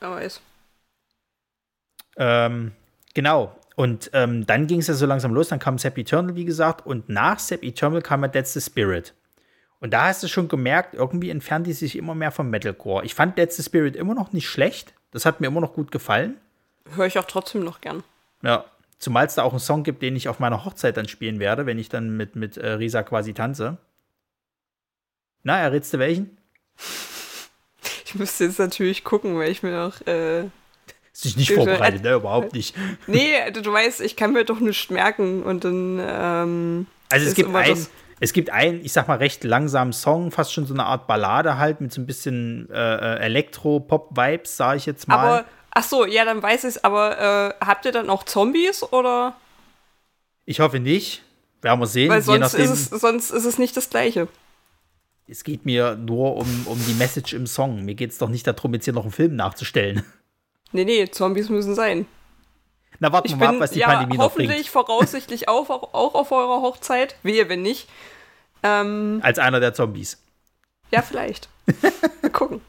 Wer 0.00 0.10
weiß. 0.10 0.42
Ähm, 2.18 2.72
genau. 3.14 3.56
Und 3.74 4.10
ähm, 4.12 4.44
dann 4.44 4.66
ging 4.66 4.80
es 4.80 4.86
ja 4.86 4.92
so 4.92 5.06
langsam 5.06 5.32
los. 5.32 5.48
Dann 5.48 5.60
kam 5.60 5.78
Sepp 5.78 5.96
Eternal, 5.96 6.36
wie 6.36 6.44
gesagt. 6.44 6.84
Und 6.84 7.08
nach 7.08 7.38
Sepp 7.38 7.62
Eternal 7.62 8.02
kam 8.02 8.20
ja 8.20 8.28
That's 8.28 8.52
the 8.52 8.60
Spirit. 8.60 9.14
Und 9.80 9.94
da 9.94 10.08
hast 10.08 10.22
du 10.22 10.28
schon 10.28 10.48
gemerkt, 10.48 10.92
irgendwie 10.92 11.30
entfernt 11.30 11.66
die 11.66 11.72
sich 11.72 11.96
immer 11.96 12.14
mehr 12.14 12.30
vom 12.30 12.50
Metalcore. 12.50 13.06
Ich 13.06 13.14
fand 13.14 13.36
That's 13.36 13.56
the 13.56 13.62
Spirit 13.62 13.96
immer 13.96 14.14
noch 14.14 14.34
nicht 14.34 14.46
schlecht. 14.46 14.92
Das 15.10 15.24
hat 15.24 15.40
mir 15.40 15.46
immer 15.46 15.62
noch 15.62 15.72
gut 15.72 15.90
gefallen. 15.90 16.36
Höre 16.94 17.06
ich 17.06 17.18
auch 17.18 17.24
trotzdem 17.24 17.64
noch 17.64 17.80
gern. 17.80 18.04
Ja, 18.42 18.66
zumal 18.98 19.24
es 19.24 19.36
da 19.36 19.42
auch 19.42 19.52
einen 19.52 19.60
Song 19.60 19.84
gibt, 19.84 20.02
den 20.02 20.16
ich 20.16 20.28
auf 20.28 20.38
meiner 20.38 20.66
Hochzeit 20.66 20.98
dann 20.98 21.08
spielen 21.08 21.38
werde, 21.38 21.64
wenn 21.64 21.78
ich 21.78 21.88
dann 21.88 22.14
mit, 22.14 22.36
mit 22.36 22.58
äh, 22.58 22.72
Risa 22.72 23.02
quasi 23.02 23.32
tanze. 23.32 23.78
Na, 25.42 25.58
errätst 25.58 25.92
du 25.94 25.98
welchen? 25.98 26.36
Ich 28.04 28.14
müsste 28.14 28.44
jetzt 28.44 28.58
natürlich 28.58 29.04
gucken, 29.04 29.38
weil 29.38 29.50
ich 29.50 29.62
mir 29.62 29.72
noch. 29.72 30.00
Äh, 30.06 30.44
Ist 31.12 31.24
dich 31.24 31.36
nicht 31.36 31.52
vorbereitet, 31.52 32.02
ne? 32.02 32.14
Überhaupt 32.14 32.54
nicht. 32.54 32.74
Nee, 33.06 33.50
du, 33.52 33.60
du, 33.60 33.72
weißt, 33.72 34.00
ich 34.00 34.16
kann 34.16 34.32
mir 34.32 34.44
doch 34.44 34.60
nichts 34.60 34.90
merken 34.90 35.42
und 35.42 35.64
dann. 35.64 36.00
Ähm, 36.00 36.86
also 37.10 37.26
es 37.26 37.34
gibt 37.34 37.54
ein. 37.54 37.86
Es 38.20 38.32
gibt 38.32 38.50
einen, 38.50 38.84
ich 38.84 38.92
sag 38.92 39.06
mal, 39.06 39.18
recht 39.18 39.44
langsamen 39.44 39.92
Song, 39.92 40.32
fast 40.32 40.52
schon 40.52 40.66
so 40.66 40.74
eine 40.74 40.84
Art 40.84 41.06
Ballade 41.06 41.56
halt 41.56 41.80
mit 41.80 41.92
so 41.92 42.00
ein 42.00 42.06
bisschen 42.06 42.68
äh, 42.68 42.74
äh 42.74 43.18
Elektro-Pop-Vibes, 43.20 44.56
sag 44.56 44.76
ich 44.76 44.86
jetzt 44.86 45.06
mal. 45.06 45.18
Aber, 45.18 45.44
ach 45.70 45.84
so, 45.84 46.04
ja, 46.04 46.24
dann 46.24 46.42
weiß 46.42 46.64
ich 46.64 46.70
es. 46.70 46.84
Aber 46.84 47.54
äh, 47.60 47.64
habt 47.64 47.84
ihr 47.84 47.92
dann 47.92 48.10
auch 48.10 48.24
Zombies 48.24 48.82
oder? 48.82 49.36
Ich 50.46 50.58
hoffe 50.58 50.80
nicht. 50.80 51.22
Werden 51.62 51.78
wir 51.78 51.86
sehen. 51.86 52.10
Weil 52.10 52.22
sonst, 52.22 52.54
ist 52.54 52.70
es, 52.70 53.00
sonst 53.00 53.30
ist 53.30 53.44
es 53.44 53.58
nicht 53.58 53.76
das 53.76 53.90
Gleiche 53.90 54.28
es 55.28 55.44
geht 55.44 55.66
mir 55.66 55.94
nur 55.96 56.36
um, 56.36 56.66
um 56.66 56.82
die 56.86 56.94
Message 56.94 57.34
im 57.34 57.46
Song. 57.46 57.84
Mir 57.84 57.94
geht 57.94 58.10
es 58.10 58.18
doch 58.18 58.28
nicht 58.28 58.46
darum, 58.46 58.72
jetzt 58.74 58.84
hier 58.84 58.94
noch 58.94 59.02
einen 59.02 59.12
Film 59.12 59.36
nachzustellen. 59.36 60.02
Nee, 60.72 60.84
nee, 60.84 61.08
Zombies 61.10 61.48
müssen 61.48 61.74
sein. 61.74 62.06
Na, 62.98 63.12
warten 63.12 63.28
wir 63.28 63.36
mal 63.36 63.48
ab, 63.48 63.54
was 63.58 63.70
die 63.70 63.80
ja, 63.80 63.86
Pandemie 63.88 64.16
noch 64.16 64.34
bringt. 64.34 64.50
Hoffentlich, 64.50 64.70
voraussichtlich 64.70 65.48
auch, 65.48 65.70
auch 65.70 66.14
auf 66.14 66.32
eurer 66.32 66.62
Hochzeit. 66.62 67.16
Wehe, 67.22 67.48
wenn 67.48 67.62
nicht. 67.62 67.88
Ähm, 68.62 69.20
Als 69.22 69.38
einer 69.38 69.60
der 69.60 69.74
Zombies. 69.74 70.18
Ja, 70.90 71.02
vielleicht. 71.02 71.48
Mal 72.22 72.30
gucken. 72.30 72.60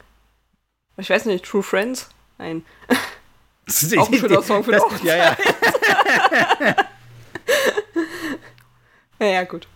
Ich 0.96 1.10
weiß 1.10 1.24
nicht, 1.26 1.44
True 1.44 1.62
Friends? 1.62 2.10
Nein. 2.38 2.64
auch 3.98 4.08
ein 4.08 4.18
schöner 4.18 4.42
Song 4.42 4.62
für 4.62 4.72
die 4.72 4.78
Hochzeit. 4.78 5.04
Ja, 5.04 5.16
ja. 5.16 5.36
naja, 9.18 9.44
gut. 9.44 9.66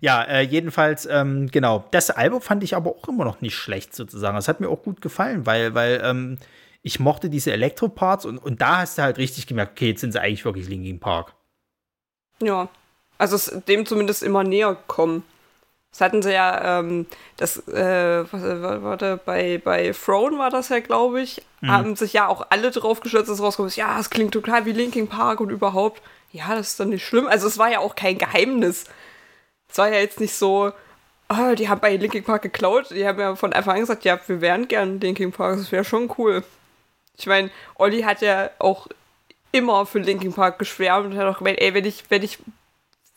Ja, 0.00 0.22
äh, 0.22 0.42
jedenfalls, 0.42 1.06
ähm, 1.06 1.48
genau. 1.50 1.84
Das 1.90 2.10
Album 2.10 2.40
fand 2.40 2.62
ich 2.62 2.76
aber 2.76 2.90
auch 2.90 3.08
immer 3.08 3.24
noch 3.24 3.40
nicht 3.40 3.56
schlecht, 3.56 3.94
sozusagen. 3.94 4.36
Das 4.36 4.48
hat 4.48 4.60
mir 4.60 4.68
auch 4.68 4.82
gut 4.82 5.00
gefallen, 5.00 5.46
weil, 5.46 5.74
weil 5.74 6.00
ähm, 6.04 6.38
ich 6.82 7.00
mochte 7.00 7.28
diese 7.30 7.52
Elektro-Parts 7.52 8.24
und, 8.24 8.38
und 8.38 8.60
da 8.60 8.78
hast 8.78 8.98
du 8.98 9.02
halt 9.02 9.18
richtig 9.18 9.46
gemerkt, 9.46 9.72
okay, 9.72 9.88
jetzt 9.88 10.00
sind 10.00 10.12
sie 10.12 10.20
eigentlich 10.20 10.44
wirklich 10.44 10.68
Linkin 10.68 11.00
Park. 11.00 11.34
Ja. 12.40 12.68
Also 13.18 13.34
es 13.34 13.52
dem 13.66 13.84
zumindest 13.84 14.22
immer 14.22 14.44
näher 14.44 14.76
kommen. 14.86 15.24
Das 15.90 16.02
hatten 16.02 16.22
sie 16.22 16.32
ja, 16.32 16.80
ähm, 16.80 17.06
das, 17.36 17.66
äh, 17.66 18.24
warte, 18.30 19.18
bei, 19.24 19.58
bei 19.58 19.92
Throne 19.92 20.38
war 20.38 20.50
das 20.50 20.68
ja, 20.68 20.80
glaube 20.80 21.22
ich, 21.22 21.42
mhm. 21.60 21.68
haben 21.68 21.96
sich 21.96 22.12
ja 22.12 22.28
auch 22.28 22.46
alle 22.50 22.70
drauf 22.70 23.00
gestürzt, 23.00 23.30
dass 23.30 23.40
rauskommt, 23.40 23.74
ja, 23.74 23.98
es 23.98 24.10
klingt 24.10 24.32
total 24.32 24.66
wie 24.66 24.72
Linkin 24.72 25.08
Park 25.08 25.40
und 25.40 25.50
überhaupt. 25.50 26.02
Ja, 26.30 26.54
das 26.54 26.68
ist 26.68 26.80
dann 26.80 26.90
nicht 26.90 27.04
schlimm. 27.04 27.26
Also 27.26 27.46
es 27.46 27.58
war 27.58 27.70
ja 27.70 27.78
auch 27.78 27.94
kein 27.96 28.18
Geheimnis. 28.18 28.84
Es 29.70 29.78
war 29.78 29.88
ja 29.88 29.98
jetzt 30.00 30.20
nicht 30.20 30.34
so, 30.34 30.72
oh, 31.28 31.54
die 31.54 31.68
haben 31.68 31.80
bei 31.80 31.96
Linkin 31.96 32.24
Park 32.24 32.42
geklaut. 32.42 32.90
Die 32.90 33.06
haben 33.06 33.20
ja 33.20 33.36
von 33.36 33.52
Anfang 33.52 33.74
an 33.74 33.80
gesagt, 33.80 34.04
ja, 34.04 34.18
wir 34.26 34.40
wären 34.40 34.68
gern 34.68 35.00
Linkin 35.00 35.32
Park, 35.32 35.58
das 35.58 35.72
wäre 35.72 35.84
schon 35.84 36.12
cool. 36.18 36.42
Ich 37.16 37.26
meine, 37.26 37.50
Olli 37.74 38.02
hat 38.02 38.22
ja 38.22 38.50
auch 38.58 38.86
immer 39.52 39.86
für 39.86 39.98
Linkin 39.98 40.32
Park 40.32 40.58
geschwärmt 40.58 41.06
und 41.12 41.18
hat 41.18 41.26
auch 41.26 41.38
gemeint, 41.38 41.60
ey, 41.60 41.74
wenn 41.74 41.84
ich, 41.84 42.04
wenn 42.10 42.22
ich, 42.22 42.38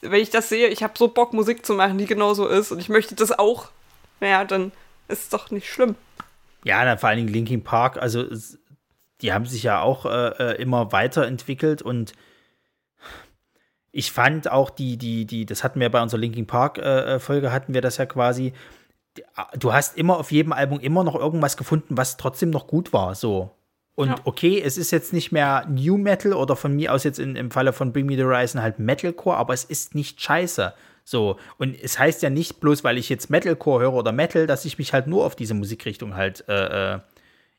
wenn 0.02 0.22
ich 0.22 0.30
das 0.30 0.50
sehe, 0.50 0.68
ich 0.68 0.84
habe 0.84 0.94
so 0.98 1.08
Bock, 1.08 1.34
Musik 1.34 1.66
zu 1.66 1.74
machen, 1.74 1.98
die 1.98 2.06
genauso 2.06 2.48
ist 2.48 2.72
und 2.72 2.80
ich 2.80 2.90
möchte 2.90 3.16
das 3.16 3.38
auch, 3.38 3.70
naja, 4.20 4.46
dann 4.46 4.72
ist 5.08 5.24
es 5.24 5.30
doch 5.30 5.52
nicht 5.52 5.70
schlimm. 5.70 5.96
Ja, 6.64 6.84
dann 6.86 6.98
vor 6.98 7.10
allen 7.10 7.18
Dingen 7.18 7.34
Linkin 7.34 7.64
Park, 7.64 7.98
also 7.98 8.26
die 9.22 9.34
haben 9.34 9.46
sich 9.46 9.64
ja 9.64 9.82
auch 9.82 10.06
äh, 10.06 10.30
äh 10.30 10.62
immer 10.62 10.92
weiterentwickelt 10.92 11.82
und 11.82 12.14
ich 13.92 14.12
fand 14.12 14.50
auch 14.50 14.70
die, 14.70 14.98
die, 14.98 15.26
die, 15.26 15.46
das 15.46 15.64
hatten 15.64 15.80
wir 15.80 15.90
bei 15.90 16.02
unserer 16.02 16.20
Linkin 16.20 16.48
Park-Folge, 16.48 17.48
äh, 17.48 17.50
hatten 17.52 17.74
wir 17.74 17.82
das 17.82 17.98
ja 17.98 18.06
quasi. 18.06 18.54
Du 19.60 19.74
hast 19.74 19.98
immer 19.98 20.18
auf 20.18 20.32
jedem 20.32 20.54
Album 20.54 20.80
immer 20.80 21.04
noch 21.04 21.16
irgendwas 21.16 21.58
gefunden, 21.58 21.98
was 21.98 22.16
trotzdem 22.16 22.50
noch 22.50 22.68
gut 22.68 22.94
war, 22.94 23.16
so. 23.16 23.52
Und 23.96 24.10
ja. 24.10 24.16
okay, 24.24 24.62
es 24.64 24.78
ist 24.78 24.92
jetzt 24.92 25.12
nicht 25.12 25.34
mehr 25.34 25.68
New 25.70 25.98
Metal 25.98 26.34
oder 26.34 26.56
von 26.56 26.74
mir 26.74 26.94
aus 26.94 27.04
jetzt 27.04 27.20
in, 27.20 27.36
im 27.36 27.52
Falle 27.52 27.74
von 27.74 27.92
Bring 27.92 28.06
Me 28.06 28.16
the 28.16 28.24
Horizon 28.24 28.62
halt 28.62 28.80
Metalcore, 28.80 29.36
aber 29.36 29.54
es 29.54 29.66
ist 29.66 29.96
nicht 29.96 30.22
scheiße. 30.22 30.74
So. 31.04 31.38
Und 31.58 31.76
es 31.82 32.00
heißt 32.00 32.22
ja 32.22 32.30
nicht 32.30 32.62
bloß, 32.62 32.86
weil 32.86 32.98
ich 32.98 33.10
jetzt 33.10 33.30
Metalcore 33.30 33.82
höre 33.82 33.94
oder 33.94 34.14
Metal, 34.14 34.48
dass 34.48 34.64
ich 34.64 34.78
mich 34.78 34.94
halt 34.94 35.08
nur 35.08 35.26
auf 35.26 35.36
diese 35.36 35.54
Musikrichtung 35.54 36.16
halt 36.16 36.46
äh, 36.48 36.96
äh 36.96 37.00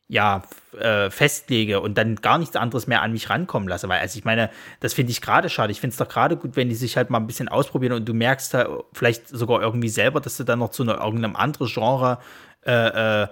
ja, 0.08 0.42
äh, 0.78 1.10
festlege 1.10 1.80
und 1.80 1.96
dann 1.96 2.16
gar 2.16 2.38
nichts 2.38 2.56
anderes 2.56 2.86
mehr 2.86 3.02
an 3.02 3.12
mich 3.12 3.30
rankommen 3.30 3.68
lasse. 3.68 3.88
Weil, 3.88 4.00
also 4.00 4.18
ich 4.18 4.24
meine, 4.24 4.50
das 4.80 4.92
finde 4.92 5.10
ich 5.10 5.22
gerade 5.22 5.48
schade. 5.48 5.72
Ich 5.72 5.80
finde 5.80 5.92
es 5.92 5.98
doch 5.98 6.08
gerade 6.08 6.36
gut, 6.36 6.54
wenn 6.56 6.68
die 6.68 6.74
sich 6.74 6.96
halt 6.96 7.08
mal 7.08 7.18
ein 7.18 7.26
bisschen 7.26 7.48
ausprobieren 7.48 7.94
und 7.94 8.06
du 8.06 8.12
merkst 8.12 8.52
da 8.52 8.68
vielleicht 8.92 9.28
sogar 9.28 9.62
irgendwie 9.62 9.88
selber, 9.88 10.20
dass 10.20 10.36
du 10.36 10.44
dann 10.44 10.58
noch 10.58 10.70
zu 10.70 10.82
einer, 10.82 11.02
irgendeinem 11.02 11.36
anderen 11.36 11.66
Genre 11.66 12.18
äh, 12.66 13.22
äh, 13.22 13.28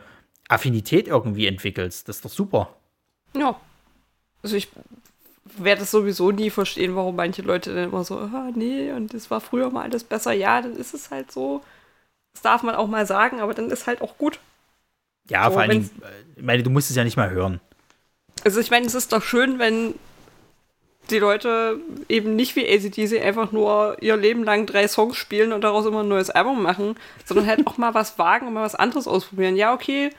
Affinität 0.49 1.07
irgendwie 1.07 1.47
entwickelst. 1.47 2.09
Das 2.09 2.17
ist 2.17 2.25
doch 2.25 2.31
super. 2.31 2.75
Ja. 3.35 3.57
Also 4.43 4.57
ich 4.57 4.69
werde 5.45 5.83
es 5.83 5.91
sowieso 5.91 6.31
nie 6.31 6.51
verstehen, 6.51 6.97
warum 6.97 7.17
manche 7.17 7.43
Leute 7.43 7.75
dann 7.75 7.91
immer 7.91 8.05
so, 8.05 8.19
ah, 8.19 8.51
nee, 8.55 8.93
und 8.93 9.13
es 9.15 9.31
war 9.31 9.41
früher 9.41 9.71
mal 9.71 9.83
alles 9.83 10.05
besser. 10.05 10.33
Ja, 10.33 10.63
dann 10.63 10.77
ist 10.77 10.95
es 10.95 11.11
halt 11.11 11.31
so. 11.31 11.63
Das 12.33 12.43
darf 12.43 12.63
man 12.63 12.75
auch 12.75 12.87
mal 12.87 13.07
sagen, 13.07 13.41
aber 13.41 13.55
dann 13.55 13.71
ist 13.71 13.87
halt 13.87 14.03
auch 14.03 14.17
gut. 14.17 14.41
Ja, 15.31 15.47
so, 15.47 15.53
vor 15.53 15.63
allen 15.63 15.71
Dingen, 15.71 15.91
ich 16.37 16.43
meine, 16.43 16.63
du 16.63 16.71
musst 16.71 16.91
es 16.91 16.97
ja 16.97 17.05
nicht 17.05 17.17
mal 17.17 17.31
hören. 17.31 17.61
Also 18.45 18.61
ich 18.61 18.71
meine, 18.71 18.87
es 18.87 18.95
ist 18.95 19.13
doch 19.13 19.23
schön, 19.23 19.59
wenn 19.59 19.95
die 21.11 21.19
Leute 21.19 21.81
eben 22.09 22.37
nicht 22.37 22.57
wie 22.57 22.67
ACDC 22.67 23.23
einfach 23.25 23.53
nur 23.53 23.97
ihr 24.01 24.17
Leben 24.17 24.45
lang 24.45 24.67
drei 24.67 24.87
Songs 24.87 25.17
spielen 25.17 25.53
und 25.53 25.63
daraus 25.63 25.87
immer 25.87 26.03
ein 26.03 26.09
neues 26.09 26.31
Album 26.31 26.63
machen, 26.63 26.97
sondern 27.25 27.47
halt 27.47 27.67
auch 27.67 27.79
mal 27.79 27.95
was 27.95 28.19
wagen 28.19 28.47
und 28.47 28.55
mal 28.55 28.63
was 28.63 28.75
anderes 28.75 29.09
ausprobieren. 29.09 29.57
Ja, 29.57 29.75
okay, 29.75 30.11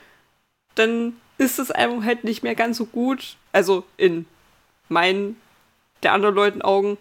dann 0.76 1.13
ist 1.38 1.60
das 1.60 1.71
Album 1.71 2.06
halt 2.06 2.24
nicht 2.24 2.43
mehr 2.43 2.56
ganz 2.56 2.78
so 2.78 2.86
gut. 2.86 3.38
Also 3.52 3.84
in 3.97 4.26
meinen, 4.89 5.38
der 6.04 6.13
anderen 6.13 6.36
Leuten 6.36 6.62
Augen. 6.62 6.97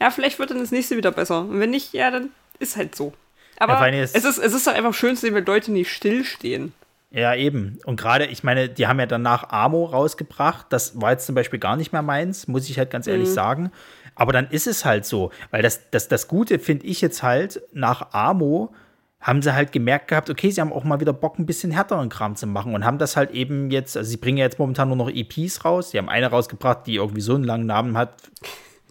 Ja, 0.00 0.10
vielleicht 0.10 0.38
wird 0.38 0.50
dann 0.50 0.58
das 0.60 0.72
nächste 0.72 0.96
wieder 0.96 1.12
besser. 1.12 1.40
Und 1.40 1.60
wenn 1.60 1.70
nicht, 1.70 1.92
ja, 1.92 2.10
dann 2.10 2.30
ist 2.58 2.76
halt 2.76 2.94
so. 2.94 3.12
Aber 3.58 3.88
ja, 3.88 4.02
es, 4.02 4.14
ist, 4.14 4.38
es 4.38 4.52
ist 4.52 4.66
doch 4.66 4.74
einfach 4.74 4.94
schön 4.94 5.14
zu 5.14 5.22
sehen, 5.22 5.34
wenn 5.34 5.44
Leute 5.44 5.70
nicht 5.70 5.92
stillstehen. 5.92 6.72
Ja, 7.14 7.32
eben. 7.36 7.78
Und 7.84 7.94
gerade, 7.94 8.26
ich 8.26 8.42
meine, 8.42 8.68
die 8.68 8.88
haben 8.88 8.98
ja 8.98 9.06
danach 9.06 9.50
Amo 9.50 9.84
rausgebracht. 9.84 10.66
Das 10.70 11.00
war 11.00 11.12
jetzt 11.12 11.26
zum 11.26 11.36
Beispiel 11.36 11.60
gar 11.60 11.76
nicht 11.76 11.92
mehr 11.92 12.02
meins, 12.02 12.48
muss 12.48 12.68
ich 12.68 12.76
halt 12.76 12.90
ganz 12.90 13.06
ehrlich 13.06 13.28
mhm. 13.28 13.34
sagen. 13.34 13.70
Aber 14.16 14.32
dann 14.32 14.48
ist 14.48 14.66
es 14.66 14.84
halt 14.84 15.06
so. 15.06 15.30
Weil 15.52 15.62
das, 15.62 15.90
das, 15.92 16.08
das 16.08 16.26
Gute 16.26 16.58
finde 16.58 16.86
ich 16.86 17.00
jetzt 17.00 17.22
halt, 17.22 17.62
nach 17.72 18.12
Amo 18.12 18.74
haben 19.20 19.42
sie 19.42 19.54
halt 19.54 19.70
gemerkt 19.70 20.08
gehabt, 20.08 20.28
okay, 20.28 20.50
sie 20.50 20.60
haben 20.60 20.72
auch 20.72 20.82
mal 20.82 20.98
wieder 20.98 21.12
Bock, 21.12 21.38
ein 21.38 21.46
bisschen 21.46 21.70
härteren 21.70 22.08
Kram 22.08 22.34
zu 22.34 22.48
machen 22.48 22.74
und 22.74 22.84
haben 22.84 22.98
das 22.98 23.16
halt 23.16 23.30
eben 23.30 23.70
jetzt, 23.70 23.96
also 23.96 24.10
sie 24.10 24.16
bringen 24.16 24.38
ja 24.38 24.44
jetzt 24.44 24.58
momentan 24.58 24.88
nur 24.88 24.96
noch 24.96 25.08
EPs 25.08 25.64
raus. 25.64 25.92
Sie 25.92 25.98
haben 25.98 26.08
eine 26.08 26.26
rausgebracht, 26.26 26.86
die 26.86 26.96
irgendwie 26.96 27.20
so 27.20 27.36
einen 27.36 27.44
langen 27.44 27.66
Namen 27.66 27.96
hat, 27.96 28.12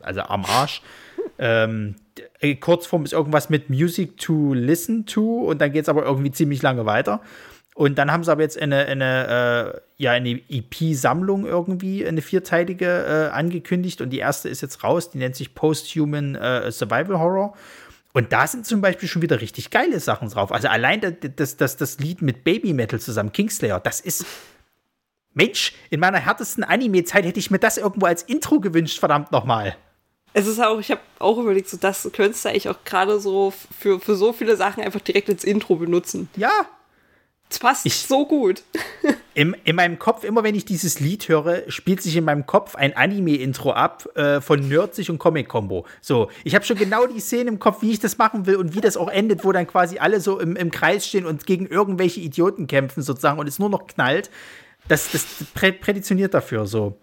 also 0.01 0.21
am 0.21 0.45
Arsch. 0.45 0.81
ähm, 1.39 1.95
Kurzform 2.61 3.03
ist 3.03 3.13
irgendwas 3.13 3.49
mit 3.49 3.69
Music 3.69 4.17
to 4.17 4.53
Listen 4.53 5.05
to 5.05 5.41
und 5.41 5.59
dann 5.59 5.73
geht 5.73 5.83
es 5.83 5.89
aber 5.89 6.03
irgendwie 6.03 6.31
ziemlich 6.31 6.61
lange 6.61 6.85
weiter. 6.85 7.21
Und 7.75 7.97
dann 7.97 8.11
haben 8.11 8.23
sie 8.23 8.31
aber 8.31 8.43
jetzt 8.43 8.61
eine, 8.61 8.85
eine, 8.85 9.73
äh, 9.97 10.03
ja, 10.03 10.11
eine 10.11 10.29
EP-Sammlung 10.29 11.45
irgendwie, 11.45 12.05
eine 12.05 12.21
vierteilige 12.21 12.85
äh, 13.31 13.35
angekündigt. 13.35 13.99
Und 14.01 14.11
die 14.11 14.19
erste 14.19 14.47
ist 14.47 14.61
jetzt 14.61 14.83
raus, 14.83 15.09
die 15.09 15.17
nennt 15.17 15.35
sich 15.35 15.55
Post-Human 15.55 16.35
äh, 16.35 16.71
Survival 16.71 17.19
Horror. 17.19 17.55
Und 18.13 18.31
da 18.31 18.45
sind 18.45 18.67
zum 18.67 18.79
Beispiel 18.81 19.09
schon 19.09 19.23
wieder 19.23 19.41
richtig 19.41 19.71
geile 19.71 19.99
Sachen 19.99 20.29
drauf. 20.29 20.51
Also 20.51 20.67
allein 20.67 21.01
das, 21.35 21.57
das, 21.57 21.77
das 21.77 21.99
Lied 21.99 22.21
mit 22.21 22.43
Baby 22.43 22.73
Metal 22.73 22.99
zusammen, 22.99 23.31
Kingslayer, 23.31 23.79
das 23.79 23.99
ist. 23.99 24.25
Mensch, 25.35 25.73
in 25.89 25.99
meiner 25.99 26.19
härtesten 26.19 26.63
Anime-Zeit 26.63 27.25
hätte 27.25 27.39
ich 27.39 27.49
mir 27.49 27.57
das 27.57 27.79
irgendwo 27.79 28.05
als 28.05 28.21
Intro 28.21 28.59
gewünscht, 28.59 28.99
verdammt 28.99 29.31
nochmal. 29.31 29.75
Es 30.33 30.45
ist 30.45 30.59
auch, 30.59 30.79
ich 30.79 30.91
habe 30.91 31.01
auch 31.17 31.39
überlegt, 31.39 31.69
so 31.69 31.77
das 31.77 32.07
könntest 32.13 32.45
du 32.45 32.49
eigentlich 32.49 32.69
auch 32.69 32.83
gerade 32.85 33.19
so 33.19 33.51
für, 33.79 33.99
für 33.99 34.15
so 34.15 34.31
viele 34.31 34.55
Sachen 34.57 34.83
einfach 34.83 35.01
direkt 35.01 35.29
ins 35.29 35.43
Intro 35.43 35.75
benutzen. 35.77 36.29
Ja, 36.35 36.67
es 37.53 37.59
passt 37.59 37.85
ich, 37.85 37.97
so 37.97 38.25
gut. 38.25 38.63
In, 39.35 39.55
in 39.63 39.75
meinem 39.75 39.97
Kopf, 39.97 40.23
immer 40.23 40.43
wenn 40.43 40.53
ich 40.53 40.63
dieses 40.63 40.99
Lied 40.99 41.27
höre, 41.27 41.63
spielt 41.67 42.03
sich 42.03 42.15
in 42.15 42.23
meinem 42.23 42.45
Kopf 42.45 42.75
ein 42.75 42.95
Anime-Intro 42.95 43.71
ab 43.71 44.07
äh, 44.15 44.41
von 44.41 44.67
Nerdsig 44.67 45.09
und 45.09 45.17
Comic-Combo. 45.17 45.87
So, 46.01 46.29
ich 46.43 46.53
habe 46.53 46.63
schon 46.63 46.77
genau 46.77 47.07
die 47.07 47.19
Szene 47.19 47.49
im 47.49 47.57
Kopf, 47.57 47.81
wie 47.81 47.89
ich 47.89 47.99
das 47.99 48.19
machen 48.19 48.45
will 48.45 48.57
und 48.57 48.75
wie 48.75 48.81
das 48.81 48.95
auch 48.95 49.09
endet, 49.09 49.43
wo 49.43 49.51
dann 49.51 49.65
quasi 49.65 49.97
alle 49.97 50.19
so 50.19 50.39
im, 50.39 50.55
im 50.55 50.69
Kreis 50.69 51.07
stehen 51.07 51.25
und 51.25 51.47
gegen 51.47 51.65
irgendwelche 51.65 52.19
Idioten 52.19 52.67
kämpfen, 52.67 53.01
sozusagen, 53.01 53.39
und 53.39 53.47
es 53.47 53.57
nur 53.57 53.71
noch 53.71 53.87
knallt. 53.87 54.29
Das, 54.87 55.11
das 55.11 55.25
präditioniert 55.55 56.35
dafür 56.35 56.67
so. 56.67 56.99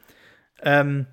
Ähm, 0.63 1.07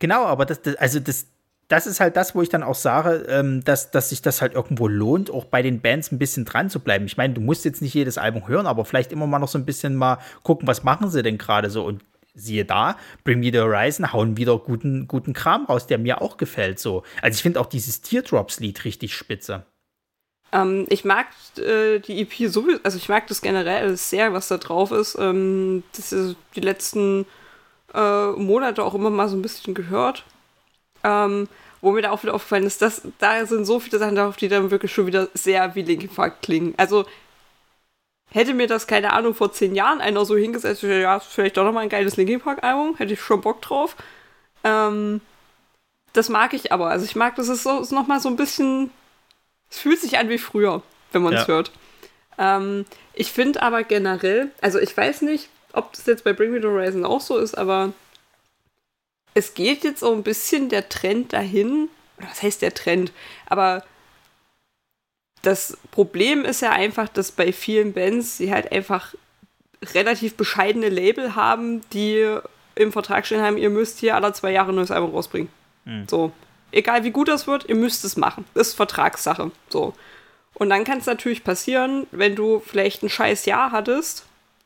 genau, 0.00 0.24
aber 0.24 0.46
das, 0.46 0.62
das, 0.62 0.74
also 0.74 0.98
das, 0.98 1.26
das 1.68 1.86
ist 1.86 2.00
halt 2.00 2.16
das, 2.16 2.34
wo 2.34 2.42
ich 2.42 2.48
dann 2.48 2.62
auch 2.62 2.74
sage, 2.74 3.24
ähm, 3.28 3.64
dass, 3.64 3.90
dass 3.90 4.10
sich 4.10 4.22
das 4.22 4.42
halt 4.42 4.54
irgendwo 4.54 4.88
lohnt, 4.88 5.30
auch 5.30 5.44
bei 5.44 5.62
den 5.62 5.80
Bands 5.80 6.12
ein 6.12 6.18
bisschen 6.18 6.44
dran 6.44 6.70
zu 6.70 6.80
bleiben. 6.80 7.06
Ich 7.06 7.16
meine, 7.16 7.34
du 7.34 7.40
musst 7.40 7.64
jetzt 7.64 7.82
nicht 7.82 7.94
jedes 7.94 8.18
Album 8.18 8.48
hören, 8.48 8.66
aber 8.66 8.84
vielleicht 8.84 9.12
immer 9.12 9.26
mal 9.26 9.38
noch 9.38 9.48
so 9.48 9.58
ein 9.58 9.64
bisschen 9.64 9.94
mal 9.94 10.18
gucken, 10.42 10.68
was 10.68 10.84
machen 10.84 11.10
sie 11.10 11.22
denn 11.22 11.38
gerade 11.38 11.70
so. 11.70 11.84
Und 11.84 12.02
siehe 12.34 12.64
da, 12.64 12.96
Bring 13.22 13.40
Me 13.40 13.50
the 13.52 13.60
Horizon 13.60 14.12
hauen 14.12 14.36
wieder 14.36 14.58
guten, 14.58 15.06
guten 15.06 15.32
Kram 15.32 15.66
raus, 15.66 15.86
der 15.86 15.98
mir 15.98 16.20
auch 16.20 16.36
gefällt. 16.36 16.78
So. 16.78 17.04
Also 17.22 17.36
ich 17.36 17.42
finde 17.42 17.60
auch 17.60 17.66
dieses 17.66 18.02
Teardrops-Lied 18.02 18.84
richtig 18.84 19.14
spitze. 19.14 19.64
Ähm, 20.52 20.86
ich 20.88 21.04
mag 21.04 21.26
äh, 21.58 22.00
die 22.00 22.20
EP 22.20 22.50
sowieso, 22.50 22.80
also 22.82 22.98
ich 22.98 23.08
mag 23.08 23.26
das 23.28 23.40
generell 23.40 23.96
sehr, 23.96 24.32
was 24.32 24.48
da 24.48 24.58
drauf 24.58 24.90
ist. 24.90 25.16
Ähm, 25.18 25.84
das 25.96 26.12
ist 26.12 26.36
die 26.54 26.60
letzten 26.60 27.24
äh, 27.94 28.30
Monate 28.32 28.82
auch 28.82 28.94
immer 28.94 29.10
mal 29.10 29.28
so 29.28 29.36
ein 29.36 29.42
bisschen 29.42 29.74
gehört. 29.74 30.24
Ähm, 31.04 31.48
wo 31.84 31.92
mir 31.92 32.02
da 32.02 32.10
auch 32.10 32.22
wieder 32.22 32.34
aufgefallen 32.34 32.64
ist, 32.64 32.80
dass 32.80 33.02
da 33.18 33.44
sind 33.44 33.66
so 33.66 33.78
viele 33.78 33.98
Sachen 33.98 34.16
drauf, 34.16 34.36
die 34.36 34.48
dann 34.48 34.70
wirklich 34.70 34.92
schon 34.92 35.06
wieder 35.06 35.28
sehr 35.34 35.74
wie 35.74 35.82
Linkin 35.82 36.08
Park 36.08 36.40
klingen. 36.40 36.72
Also 36.78 37.04
hätte 38.30 38.54
mir 38.54 38.66
das, 38.66 38.86
keine 38.86 39.12
Ahnung, 39.12 39.34
vor 39.34 39.52
zehn 39.52 39.74
Jahren 39.74 40.00
einer 40.00 40.24
so 40.24 40.34
hingesetzt, 40.34 40.82
ja, 40.82 41.20
vielleicht 41.20 41.56
doch 41.56 41.64
nochmal 41.64 41.82
ein 41.82 41.90
geiles 41.90 42.16
Linkin 42.16 42.40
Park-Album, 42.40 42.96
hätte 42.96 43.12
ich 43.12 43.20
schon 43.20 43.42
Bock 43.42 43.60
drauf. 43.60 43.96
Ähm, 44.64 45.20
das 46.14 46.30
mag 46.30 46.54
ich 46.54 46.72
aber. 46.72 46.88
Also 46.88 47.04
ich 47.04 47.16
mag, 47.16 47.36
das 47.36 47.48
ist, 47.48 47.62
so, 47.62 47.80
ist 47.80 47.92
nochmal 47.92 48.20
so 48.20 48.30
ein 48.30 48.36
bisschen, 48.36 48.90
es 49.70 49.78
fühlt 49.78 50.00
sich 50.00 50.18
an 50.18 50.30
wie 50.30 50.38
früher, 50.38 50.82
wenn 51.12 51.22
man 51.22 51.34
es 51.34 51.42
ja. 51.42 51.48
hört. 51.48 51.70
Ähm, 52.38 52.86
ich 53.12 53.30
finde 53.30 53.62
aber 53.62 53.84
generell, 53.84 54.50
also 54.62 54.78
ich 54.78 54.96
weiß 54.96 55.22
nicht, 55.22 55.50
ob 55.72 55.92
das 55.92 56.06
jetzt 56.06 56.24
bei 56.24 56.32
Bring 56.32 56.50
Me 56.50 56.60
the 56.60 56.66
Horizon 56.66 57.04
auch 57.04 57.20
so 57.20 57.36
ist, 57.36 57.56
aber 57.58 57.92
es 59.34 59.54
geht 59.54 59.84
jetzt 59.84 60.00
so 60.00 60.12
ein 60.12 60.22
bisschen 60.22 60.68
der 60.68 60.88
Trend 60.88 61.32
dahin, 61.32 61.88
oder 62.18 62.28
was 62.28 62.42
heißt 62.42 62.62
der 62.62 62.74
Trend? 62.74 63.12
Aber 63.46 63.84
das 65.42 65.76
Problem 65.90 66.44
ist 66.44 66.62
ja 66.62 66.70
einfach, 66.70 67.08
dass 67.08 67.32
bei 67.32 67.52
vielen 67.52 67.92
Bands 67.92 68.38
sie 68.38 68.52
halt 68.52 68.72
einfach 68.72 69.14
relativ 69.92 70.36
bescheidene 70.36 70.88
Label 70.88 71.34
haben, 71.34 71.82
die 71.90 72.38
im 72.76 72.92
Vertrag 72.92 73.26
stehen 73.26 73.42
haben, 73.42 73.58
ihr 73.58 73.70
müsst 73.70 73.98
hier 73.98 74.14
alle 74.14 74.32
zwei 74.32 74.52
Jahre 74.52 74.72
ein 74.72 74.76
neues 74.76 74.90
Album 74.90 75.10
rausbringen. 75.10 75.50
Hm. 75.84 76.06
So. 76.08 76.32
Egal 76.72 77.04
wie 77.04 77.10
gut 77.10 77.28
das 77.28 77.46
wird, 77.46 77.68
ihr 77.68 77.76
müsst 77.76 78.04
es 78.04 78.16
machen. 78.16 78.44
Das 78.54 78.68
ist 78.68 78.74
Vertragssache. 78.74 79.52
So. 79.68 79.94
Und 80.54 80.70
dann 80.70 80.84
kann 80.84 80.98
es 80.98 81.06
natürlich 81.06 81.44
passieren, 81.44 82.06
wenn 82.10 82.34
du 82.34 82.60
vielleicht 82.60 83.02
ein 83.02 83.10
scheiß 83.10 83.46
Jahr 83.46 83.70
hattest, 83.70 84.24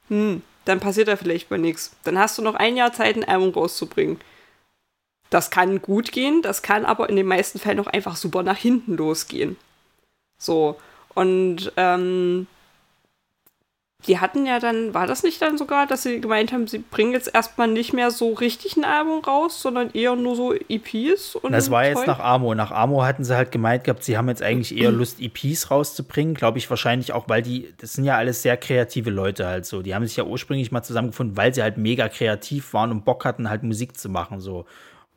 hm, 0.09 0.43
dann 0.65 0.81
passiert 0.81 1.09
da 1.09 1.17
vielleicht 1.17 1.51
mal 1.51 1.59
nichts. 1.59 1.93
Dann 2.05 2.19
hast 2.19 2.39
du 2.39 2.43
noch 2.43 2.55
ein 2.55 2.77
Jahr 2.77 2.93
Zeit, 2.93 3.17
ein 3.17 3.25
Album 3.25 3.51
rauszubringen. 3.51 4.19
Das 5.31 5.51
kann 5.51 5.83
gut 5.83 6.13
gehen, 6.13 6.43
das 6.43 6.63
kann 6.63 6.85
aber 6.85 7.09
in 7.09 7.17
den 7.17 7.27
meisten 7.27 7.59
Fällen 7.59 7.81
auch 7.81 7.87
einfach 7.87 8.17
super 8.17 8.43
nach 8.43 8.57
hinten 8.57 8.97
losgehen. 8.97 9.57
So. 10.39 10.79
Und 11.15 11.73
ähm, 11.77 12.47
die 14.07 14.21
hatten 14.21 14.47
ja 14.47 14.61
dann, 14.61 14.95
war 14.95 15.09
das 15.09 15.25
nicht 15.25 15.43
dann 15.43 15.59
sogar, 15.59 15.89
dass 15.89 16.05
sie 16.05 16.21
gemeint 16.21 16.53
haben, 16.53 16.69
sie 16.69 16.79
bringen 16.79 17.13
jetzt 17.13 17.35
erstmal 17.35 17.67
nicht 17.67 17.93
mehr 17.93 18.13
so 18.13 18.33
richtig 18.33 18.77
ein 18.77 18.85
Album 18.85 19.25
raus, 19.25 19.61
sondern 19.61 19.91
eher 19.91 20.15
nur 20.15 20.37
so 20.37 20.55
EPs? 20.55 21.35
Und 21.35 21.51
das 21.51 21.69
war 21.73 21.85
jetzt 21.85 22.07
nach 22.07 22.21
Amo. 22.21 22.55
Nach 22.55 22.71
Amo 22.71 23.03
hatten 23.03 23.25
sie 23.25 23.37
halt 23.37 23.51
gemeint 23.51 23.83
gehabt, 23.83 24.05
sie 24.05 24.17
haben 24.17 24.29
jetzt 24.29 24.43
eigentlich 24.43 24.77
eher 24.77 24.93
Lust, 24.93 25.21
EPs 25.21 25.73
rauszubringen. 25.73 26.35
Glaube 26.35 26.59
ich 26.59 26.71
wahrscheinlich 26.71 27.13
auch, 27.13 27.29
weil 27.29 27.43
die, 27.43 27.75
das 27.79 27.95
sind 27.95 28.05
ja 28.05 28.17
alles 28.17 28.43
sehr 28.43 28.57
kreative 28.57 29.11
Leute 29.11 29.47
halt 29.47 29.67
so. 29.67 29.83
Die 29.83 29.97
haben 29.97 30.07
sich 30.07 30.17
ja 30.17 30.25
ursprünglich 30.25 30.71
mal 30.71 30.85
zusammengefunden, 30.85 31.37
weil 31.37 31.53
sie 31.53 31.63
halt 31.63 31.77
mega 31.77 32.09
kreativ 32.09 32.73
waren 32.75 32.93
und 32.93 33.05
Bock 33.05 33.25
hatten, 33.25 33.51
halt 33.51 33.65
Musik 33.65 33.99
zu 33.99 34.09
machen 34.09 34.41
so. 34.41 34.65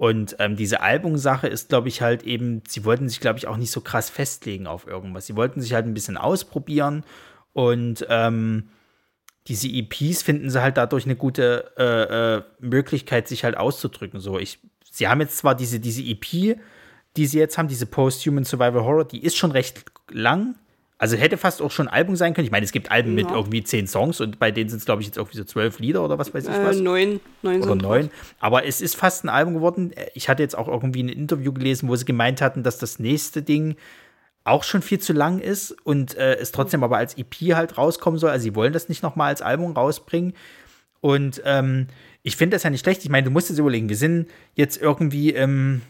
Und 0.02 0.38
ähm, 0.40 0.56
diese 0.56 0.82
Albumsache 0.82 1.48
ist, 1.48 1.70
glaube 1.70 1.88
ich, 1.88 2.02
halt 2.02 2.24
eben, 2.24 2.64
sie 2.68 2.86
wollten 2.86 3.08
sich, 3.08 3.20
glaube 3.20 3.38
ich, 3.38 3.46
auch 3.46 3.58
nicht 3.58 3.70
so 3.70 3.82
krass 3.82 4.10
festlegen 4.10 4.66
auf 4.66 4.88
irgendwas. 4.88 5.28
Sie 5.28 5.36
wollten 5.36 5.62
sich 5.62 5.76
halt 5.76 5.86
ein 5.86 5.94
bisschen 5.94 6.18
ausprobieren 6.18 7.04
und 7.54 8.08
ähm, 8.10 8.70
diese 9.48 9.68
EPs 9.68 10.24
finden 10.24 10.50
sie 10.50 10.60
halt 10.60 10.78
dadurch 10.78 11.06
eine 11.06 11.16
gute 11.16 11.72
äh, 11.78 12.38
äh, 12.38 12.42
Möglichkeit, 12.60 13.28
sich 13.28 13.44
halt 13.44 13.56
auszudrücken. 13.56 14.20
So, 14.20 14.40
ich, 14.40 14.58
sie 14.90 15.08
haben 15.08 15.22
jetzt 15.22 15.38
zwar 15.38 15.54
diese, 15.54 15.80
diese 15.80 16.02
EP, 16.02 16.58
die 17.16 17.26
sie 17.28 17.38
jetzt 17.38 17.60
haben, 17.60 17.68
diese 17.68 17.86
Post-Human 17.86 18.44
Survival 18.44 18.84
Horror, 18.84 19.06
die 19.06 19.24
ist 19.24 19.38
schon 19.38 19.52
recht 19.52 19.86
lang, 20.10 20.56
also 21.02 21.18
hätte 21.18 21.36
fast 21.38 21.64
auch 21.64 21.72
schon 21.72 21.88
ein 21.88 21.94
Album 21.96 22.16
sein 22.16 22.36
können. 22.36 22.46
Ich 22.46 22.52
meine, 22.52 22.64
es 22.64 22.72
gibt 22.72 22.92
Alben 22.92 23.18
ja. 23.18 23.24
mit 23.24 23.34
irgendwie 23.34 23.64
zehn 23.64 23.88
Songs 23.88 24.22
und 24.22 24.38
bei 24.38 24.52
denen 24.52 24.70
sind 24.70 24.78
es, 24.78 24.86
glaube 24.86 25.02
ich, 25.02 25.08
jetzt 25.08 25.18
irgendwie 25.18 25.36
so 25.36 25.44
zwölf 25.44 25.80
Lieder 25.80 26.06
oder 26.06 26.20
was 26.20 26.32
weiß 26.32 26.44
ich 26.44 26.54
äh, 26.54 26.64
was. 26.64 26.78
Neun. 26.78 27.20
neun 27.42 27.64
oder 27.64 27.74
neun. 27.74 28.12
Aber 28.40 28.68
es 28.68 28.82
ist 28.82 28.96
fast 28.96 29.26
ein 29.26 29.30
Album 29.30 29.56
geworden. 29.56 29.94
Ich 30.14 30.30
hatte 30.30 30.44
jetzt 30.44 30.56
auch 30.56 30.68
irgendwie 30.68 31.02
ein 31.02 31.10
Interview 31.10 31.54
gelesen, 31.54 31.90
wo 31.90 31.96
sie 31.96 32.06
gemeint 32.06 32.40
hatten, 32.40 32.62
dass 32.62 32.78
das 32.78 33.00
nächste 33.00 33.42
Ding 33.42 33.78
auch 34.44 34.64
schon 34.64 34.84
viel 34.84 35.00
zu 35.00 35.12
lang 35.12 35.40
ist 35.40 35.72
und 35.72 36.16
äh, 36.18 36.36
es 36.36 36.52
trotzdem 36.52 36.84
aber 36.84 36.98
als 36.98 37.18
EP 37.18 37.56
halt 37.56 37.80
rauskommen 37.80 38.20
soll. 38.20 38.30
Also 38.30 38.44
sie 38.44 38.54
wollen 38.54 38.72
das 38.72 38.88
nicht 38.88 39.02
nochmal 39.02 39.30
als 39.30 39.42
Album 39.42 39.72
rausbringen. 39.72 40.34
Und 41.00 41.42
ähm, 41.46 41.88
ich 42.22 42.36
finde 42.38 42.56
das 42.56 42.62
ja 42.62 42.70
nicht 42.70 42.82
schlecht. 42.82 43.04
Ich 43.04 43.10
meine, 43.10 43.26
du 43.26 43.32
musst 43.32 43.50
es 43.50 43.58
überlegen, 43.58 43.90
wir 43.90 43.98
sind 43.98 44.28
jetzt 44.54 44.80
irgendwie 44.80 45.32
im, 45.32 45.82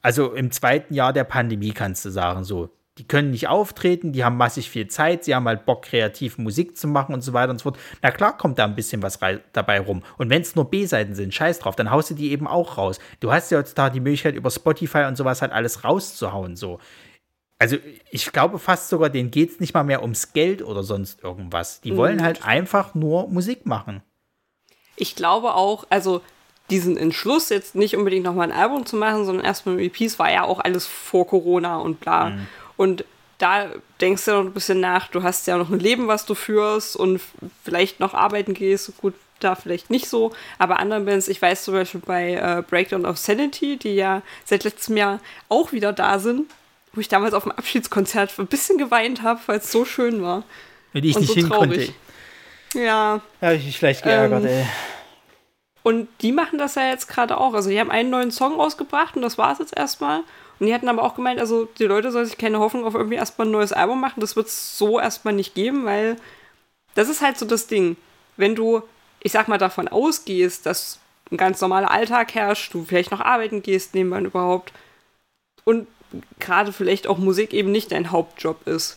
also 0.00 0.32
im 0.32 0.50
zweiten 0.50 0.94
Jahr 0.94 1.12
der 1.12 1.24
Pandemie, 1.24 1.72
kannst 1.72 2.06
du 2.06 2.10
sagen, 2.10 2.42
so 2.44 2.70
die 2.98 3.06
können 3.06 3.30
nicht 3.30 3.48
auftreten, 3.48 4.12
die 4.12 4.24
haben 4.24 4.36
massig 4.36 4.68
viel 4.68 4.88
Zeit, 4.88 5.24
sie 5.24 5.34
haben 5.34 5.46
halt 5.46 5.64
Bock, 5.64 5.82
kreativ 5.82 6.36
Musik 6.36 6.76
zu 6.76 6.88
machen 6.88 7.14
und 7.14 7.22
so 7.22 7.32
weiter 7.32 7.50
und 7.50 7.58
so 7.58 7.64
fort. 7.64 7.78
Na 8.02 8.10
klar 8.10 8.36
kommt 8.36 8.58
da 8.58 8.64
ein 8.64 8.74
bisschen 8.74 9.02
was 9.02 9.18
dabei 9.52 9.80
rum. 9.80 10.02
Und 10.16 10.30
wenn 10.30 10.42
es 10.42 10.56
nur 10.56 10.68
B-Seiten 10.68 11.14
sind, 11.14 11.32
scheiß 11.32 11.60
drauf, 11.60 11.76
dann 11.76 11.90
haust 11.90 12.10
du 12.10 12.14
die 12.14 12.32
eben 12.32 12.48
auch 12.48 12.76
raus. 12.76 12.98
Du 13.20 13.32
hast 13.32 13.50
ja 13.50 13.58
heutzutage 13.58 13.94
die 13.94 14.00
Möglichkeit, 14.00 14.34
über 14.34 14.50
Spotify 14.50 15.04
und 15.04 15.16
sowas 15.16 15.42
halt 15.42 15.52
alles 15.52 15.84
rauszuhauen, 15.84 16.56
so. 16.56 16.80
Also 17.60 17.76
ich 18.10 18.30
glaube 18.30 18.58
fast 18.58 18.88
sogar, 18.88 19.10
denen 19.10 19.30
geht 19.30 19.50
es 19.50 19.60
nicht 19.60 19.74
mal 19.74 19.82
mehr 19.82 20.02
ums 20.02 20.32
Geld 20.32 20.62
oder 20.62 20.82
sonst 20.82 21.22
irgendwas. 21.24 21.80
Die 21.80 21.92
mhm. 21.92 21.96
wollen 21.96 22.22
halt 22.22 22.44
einfach 22.44 22.94
nur 22.94 23.28
Musik 23.28 23.66
machen. 23.66 24.02
Ich 24.96 25.16
glaube 25.16 25.54
auch, 25.54 25.84
also 25.90 26.20
diesen 26.70 26.96
Entschluss, 26.96 27.48
jetzt 27.48 27.74
nicht 27.74 27.96
unbedingt 27.96 28.24
nochmal 28.24 28.50
ein 28.50 28.56
Album 28.56 28.86
zu 28.86 28.96
machen, 28.96 29.24
sondern 29.24 29.44
erstmal 29.44 29.80
EPs, 29.80 30.18
war 30.18 30.30
ja 30.30 30.44
auch 30.44 30.60
alles 30.60 30.86
vor 30.86 31.26
Corona 31.26 31.78
und 31.78 32.00
bla. 32.00 32.30
Mhm. 32.30 32.46
Und 32.78 33.04
da 33.36 33.66
denkst 34.00 34.24
du 34.24 34.30
noch 34.30 34.40
ein 34.40 34.54
bisschen 34.54 34.80
nach, 34.80 35.08
du 35.08 35.22
hast 35.22 35.46
ja 35.46 35.58
noch 35.58 35.68
ein 35.68 35.78
Leben, 35.78 36.08
was 36.08 36.24
du 36.24 36.34
führst 36.34 36.96
und 36.96 37.20
vielleicht 37.62 38.00
noch 38.00 38.14
arbeiten 38.14 38.54
gehst. 38.54 38.96
Gut, 38.96 39.12
da 39.40 39.54
vielleicht 39.54 39.90
nicht 39.90 40.08
so, 40.08 40.32
aber 40.58 40.80
anderen 40.80 41.04
Bands, 41.04 41.28
ich 41.28 41.40
weiß 41.40 41.64
zum 41.64 41.74
Beispiel 41.74 42.00
bei 42.04 42.34
äh, 42.34 42.62
Breakdown 42.68 43.06
of 43.06 43.18
Sanity, 43.18 43.76
die 43.76 43.94
ja 43.94 44.22
seit 44.44 44.64
letztem 44.64 44.96
Jahr 44.96 45.20
auch 45.48 45.72
wieder 45.72 45.92
da 45.92 46.18
sind, 46.18 46.50
wo 46.92 47.00
ich 47.00 47.08
damals 47.08 47.34
auf 47.34 47.44
dem 47.44 47.52
Abschiedskonzert 47.52 48.36
ein 48.38 48.46
bisschen 48.46 48.78
geweint 48.78 49.22
habe, 49.22 49.40
weil 49.46 49.58
es 49.58 49.70
so 49.70 49.84
schön 49.84 50.22
war. 50.22 50.42
Wenn 50.92 51.04
ich 51.04 51.18
nicht 51.18 51.28
so 51.28 51.34
hin 51.34 51.48
traurig. 51.48 51.92
konnte. 52.72 52.84
Ja. 52.84 53.20
Ja, 53.40 53.52
ich 53.52 53.64
mich 53.64 53.78
vielleicht 53.78 54.02
geärgert, 54.02 54.42
Ähm, 54.44 54.48
ey. 54.48 54.66
Und 55.84 56.08
die 56.20 56.32
machen 56.32 56.58
das 56.58 56.74
ja 56.74 56.88
jetzt 56.88 57.06
gerade 57.06 57.38
auch. 57.38 57.54
Also 57.54 57.70
die 57.70 57.78
haben 57.78 57.90
einen 57.90 58.10
neuen 58.10 58.30
Song 58.30 58.60
rausgebracht 58.60 59.16
und 59.16 59.22
das 59.22 59.38
war 59.38 59.52
es 59.52 59.58
jetzt 59.58 59.76
erstmal. 59.76 60.22
Und 60.58 60.66
die 60.66 60.74
hatten 60.74 60.88
aber 60.88 61.02
auch 61.02 61.14
gemeint, 61.14 61.40
also 61.40 61.66
die 61.78 61.84
Leute 61.84 62.10
sollen 62.10 62.26
sich 62.26 62.38
keine 62.38 62.58
Hoffnung 62.58 62.84
auf 62.84 62.94
irgendwie 62.94 63.16
erstmal 63.16 63.46
ein 63.46 63.52
neues 63.52 63.72
Album 63.72 64.00
machen. 64.00 64.20
Das 64.20 64.36
wird 64.36 64.48
es 64.48 64.76
so 64.76 64.98
erstmal 64.98 65.34
nicht 65.34 65.54
geben, 65.54 65.84
weil 65.84 66.16
das 66.94 67.08
ist 67.08 67.22
halt 67.22 67.38
so 67.38 67.46
das 67.46 67.68
Ding. 67.68 67.96
Wenn 68.36 68.54
du, 68.54 68.82
ich 69.20 69.32
sag 69.32 69.48
mal, 69.48 69.58
davon 69.58 69.88
ausgehst, 69.88 70.66
dass 70.66 70.98
ein 71.30 71.36
ganz 71.36 71.60
normaler 71.60 71.90
Alltag 71.90 72.34
herrscht, 72.34 72.74
du 72.74 72.84
vielleicht 72.84 73.10
noch 73.10 73.20
arbeiten 73.20 73.62
gehst, 73.62 73.94
nebenbei 73.94 74.20
überhaupt, 74.20 74.72
und 75.64 75.86
gerade 76.38 76.72
vielleicht 76.72 77.06
auch 77.06 77.18
Musik 77.18 77.52
eben 77.52 77.70
nicht 77.70 77.92
dein 77.92 78.10
Hauptjob 78.10 78.66
ist. 78.66 78.96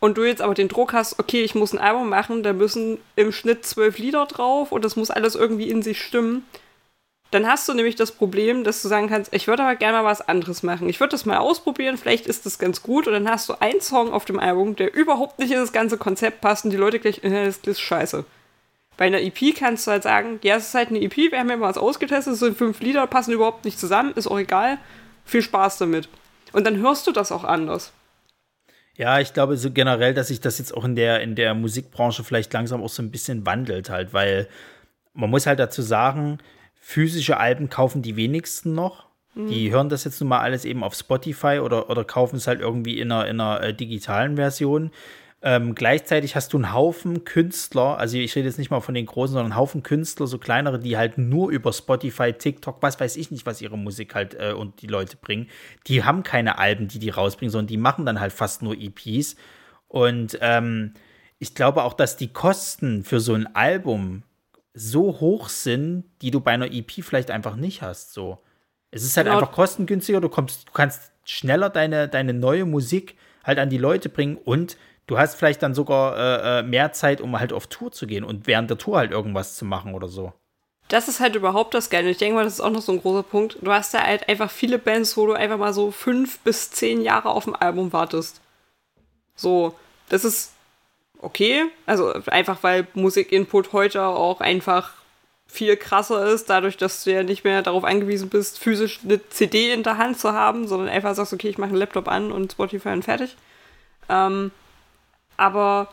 Und 0.00 0.18
du 0.18 0.24
jetzt 0.24 0.42
aber 0.42 0.54
den 0.54 0.68
Druck 0.68 0.94
hast, 0.94 1.20
okay, 1.20 1.44
ich 1.44 1.54
muss 1.54 1.72
ein 1.72 1.78
Album 1.78 2.08
machen, 2.08 2.42
da 2.42 2.52
müssen 2.52 2.98
im 3.14 3.30
Schnitt 3.30 3.64
zwölf 3.64 3.98
Lieder 3.98 4.26
drauf 4.26 4.72
und 4.72 4.84
das 4.84 4.96
muss 4.96 5.10
alles 5.10 5.36
irgendwie 5.36 5.70
in 5.70 5.82
sich 5.82 6.02
stimmen. 6.02 6.44
Dann 7.32 7.46
hast 7.46 7.66
du 7.66 7.72
nämlich 7.72 7.96
das 7.96 8.12
Problem, 8.12 8.62
dass 8.62 8.82
du 8.82 8.88
sagen 8.88 9.08
kannst, 9.08 9.34
ich 9.34 9.48
würde 9.48 9.62
aber 9.62 9.74
gerne 9.74 9.96
mal 9.96 10.04
was 10.04 10.20
anderes 10.20 10.62
machen. 10.62 10.90
Ich 10.90 11.00
würde 11.00 11.12
das 11.12 11.24
mal 11.24 11.38
ausprobieren, 11.38 11.96
vielleicht 11.96 12.26
ist 12.26 12.44
das 12.44 12.58
ganz 12.58 12.82
gut. 12.82 13.06
Und 13.06 13.14
dann 13.14 13.28
hast 13.28 13.48
du 13.48 13.54
einen 13.58 13.80
Song 13.80 14.12
auf 14.12 14.26
dem 14.26 14.38
Album, 14.38 14.76
der 14.76 14.94
überhaupt 14.94 15.38
nicht 15.38 15.50
in 15.50 15.56
das 15.56 15.72
ganze 15.72 15.96
Konzept 15.96 16.42
passt 16.42 16.66
und 16.66 16.72
die 16.72 16.76
Leute 16.76 17.00
gleich, 17.00 17.24
äh, 17.24 17.46
das 17.46 17.56
ist 17.64 17.80
scheiße. 17.80 18.26
Bei 18.98 19.06
einer 19.06 19.22
EP 19.22 19.56
kannst 19.56 19.86
du 19.86 19.92
halt 19.92 20.02
sagen, 20.02 20.40
ja, 20.42 20.56
es 20.56 20.68
ist 20.68 20.74
halt 20.74 20.90
eine 20.90 21.00
EP, 21.00 21.16
wir 21.16 21.38
haben 21.38 21.48
ja 21.48 21.56
mal 21.56 21.70
was 21.70 21.78
ausgetestet, 21.78 22.34
es 22.34 22.40
sind 22.40 22.58
fünf 22.58 22.80
Lieder, 22.80 23.06
passen 23.06 23.32
überhaupt 23.32 23.64
nicht 23.64 23.80
zusammen, 23.80 24.12
ist 24.14 24.26
auch 24.26 24.38
egal. 24.38 24.76
Viel 25.24 25.40
Spaß 25.40 25.78
damit. 25.78 26.10
Und 26.52 26.66
dann 26.66 26.76
hörst 26.80 27.06
du 27.06 27.12
das 27.12 27.32
auch 27.32 27.44
anders. 27.44 27.92
Ja, 28.94 29.20
ich 29.20 29.32
glaube 29.32 29.56
so 29.56 29.70
generell, 29.70 30.12
dass 30.12 30.28
sich 30.28 30.42
das 30.42 30.58
jetzt 30.58 30.76
auch 30.76 30.84
in 30.84 30.96
der, 30.96 31.22
in 31.22 31.34
der 31.34 31.54
Musikbranche 31.54 32.24
vielleicht 32.24 32.52
langsam 32.52 32.82
auch 32.82 32.90
so 32.90 33.02
ein 33.02 33.10
bisschen 33.10 33.46
wandelt 33.46 33.88
halt, 33.88 34.12
weil 34.12 34.48
man 35.14 35.30
muss 35.30 35.46
halt 35.46 35.58
dazu 35.58 35.80
sagen, 35.80 36.38
physische 36.82 37.38
Alben 37.38 37.70
kaufen 37.70 38.02
die 38.02 38.16
wenigsten 38.16 38.74
noch. 38.74 39.06
Die 39.34 39.70
hören 39.70 39.88
das 39.88 40.04
jetzt 40.04 40.20
nun 40.20 40.28
mal 40.28 40.40
alles 40.40 40.66
eben 40.66 40.84
auf 40.84 40.94
Spotify 40.94 41.60
oder, 41.62 41.88
oder 41.88 42.04
kaufen 42.04 42.36
es 42.36 42.46
halt 42.46 42.60
irgendwie 42.60 43.00
in 43.00 43.10
einer, 43.10 43.26
in 43.28 43.40
einer 43.40 43.62
äh, 43.62 43.72
digitalen 43.72 44.36
Version. 44.36 44.90
Ähm, 45.40 45.74
gleichzeitig 45.74 46.36
hast 46.36 46.52
du 46.52 46.58
einen 46.58 46.72
Haufen 46.74 47.24
Künstler, 47.24 47.98
also 47.98 48.18
ich 48.18 48.36
rede 48.36 48.46
jetzt 48.46 48.58
nicht 48.58 48.70
mal 48.70 48.80
von 48.80 48.94
den 48.94 49.06
großen, 49.06 49.32
sondern 49.32 49.52
einen 49.52 49.60
Haufen 49.60 49.82
Künstler, 49.82 50.26
so 50.26 50.38
kleinere, 50.38 50.78
die 50.78 50.98
halt 50.98 51.16
nur 51.16 51.50
über 51.50 51.72
Spotify, 51.72 52.32
TikTok, 52.32 52.82
was 52.82 53.00
weiß 53.00 53.16
ich 53.16 53.30
nicht, 53.30 53.46
was 53.46 53.62
ihre 53.62 53.78
Musik 53.78 54.14
halt 54.14 54.34
äh, 54.34 54.52
und 54.52 54.82
die 54.82 54.86
Leute 54.86 55.16
bringen. 55.16 55.48
Die 55.86 56.04
haben 56.04 56.22
keine 56.22 56.58
Alben, 56.58 56.88
die 56.88 56.98
die 56.98 57.10
rausbringen, 57.10 57.50
sondern 57.50 57.68
die 57.68 57.78
machen 57.78 58.04
dann 58.04 58.20
halt 58.20 58.32
fast 58.32 58.62
nur 58.62 58.76
EPs. 58.76 59.36
Und 59.88 60.38
ähm, 60.42 60.92
ich 61.38 61.54
glaube 61.54 61.84
auch, 61.84 61.94
dass 61.94 62.16
die 62.16 62.32
Kosten 62.32 63.02
für 63.02 63.18
so 63.18 63.32
ein 63.32 63.52
Album 63.56 64.24
so 64.74 65.20
hoch 65.20 65.48
sind, 65.48 66.04
die 66.22 66.30
du 66.30 66.40
bei 66.40 66.52
einer 66.52 66.72
EP 66.72 66.90
vielleicht 67.02 67.30
einfach 67.30 67.56
nicht 67.56 67.82
hast. 67.82 68.12
So. 68.12 68.38
Es 68.90 69.02
ist 69.04 69.16
halt 69.16 69.26
Genau. 69.26 69.38
einfach 69.38 69.52
kostengünstiger, 69.52 70.20
du, 70.20 70.28
kommst, 70.28 70.68
du 70.68 70.72
kannst 70.72 71.12
schneller 71.24 71.70
deine, 71.70 72.08
deine 72.08 72.32
neue 72.34 72.64
Musik 72.64 73.16
halt 73.44 73.58
an 73.58 73.70
die 73.70 73.78
Leute 73.78 74.08
bringen 74.08 74.36
und 74.36 74.76
du 75.06 75.18
hast 75.18 75.34
vielleicht 75.34 75.62
dann 75.62 75.74
sogar 75.74 76.16
äh, 76.16 76.58
äh, 76.60 76.62
mehr 76.62 76.92
Zeit, 76.92 77.20
um 77.20 77.38
halt 77.38 77.52
auf 77.52 77.66
Tour 77.66 77.92
zu 77.92 78.06
gehen 78.06 78.24
und 78.24 78.46
während 78.46 78.70
der 78.70 78.78
Tour 78.78 78.98
halt 78.98 79.10
irgendwas 79.10 79.56
zu 79.56 79.64
machen 79.64 79.94
oder 79.94 80.08
so. 80.08 80.32
Das 80.88 81.08
ist 81.08 81.20
halt 81.20 81.36
überhaupt 81.36 81.74
das 81.74 81.90
Geile. 81.90 82.10
Ich 82.10 82.18
denke 82.18 82.34
mal, 82.34 82.44
das 82.44 82.54
ist 82.54 82.60
auch 82.60 82.70
noch 82.70 82.82
so 82.82 82.92
ein 82.92 83.00
großer 83.00 83.22
Punkt. 83.22 83.56
Du 83.62 83.70
hast 83.72 83.94
ja 83.94 84.04
halt 84.04 84.28
einfach 84.28 84.50
viele 84.50 84.78
Bands, 84.78 85.16
wo 85.16 85.26
du 85.26 85.32
einfach 85.32 85.56
mal 85.58 85.72
so 85.72 85.90
fünf 85.90 86.40
bis 86.40 86.70
zehn 86.70 87.02
Jahre 87.02 87.30
auf 87.30 87.46
ein 87.46 87.54
Album 87.54 87.92
wartest. 87.92 88.40
So, 89.34 89.74
das 90.08 90.24
ist 90.24 90.52
okay. 91.22 91.64
Also 91.86 92.12
einfach, 92.26 92.62
weil 92.62 92.86
Musikinput 92.94 93.72
heute 93.72 94.02
auch 94.02 94.40
einfach 94.40 94.92
viel 95.46 95.76
krasser 95.76 96.26
ist, 96.26 96.48
dadurch, 96.48 96.76
dass 96.76 97.04
du 97.04 97.12
ja 97.12 97.22
nicht 97.22 97.44
mehr 97.44 97.62
darauf 97.62 97.84
angewiesen 97.84 98.30
bist, 98.30 98.58
physisch 98.58 99.00
eine 99.04 99.26
CD 99.28 99.72
in 99.72 99.82
der 99.82 99.98
Hand 99.98 100.18
zu 100.18 100.32
haben, 100.32 100.66
sondern 100.66 100.88
einfach 100.88 101.14
sagst, 101.14 101.32
okay, 101.32 101.48
ich 101.48 101.58
mache 101.58 101.70
einen 101.70 101.78
Laptop 101.78 102.08
an 102.08 102.32
und 102.32 102.52
Spotify 102.52 102.88
und 102.88 103.04
fertig. 103.04 103.36
Ähm, 104.08 104.50
aber 105.36 105.88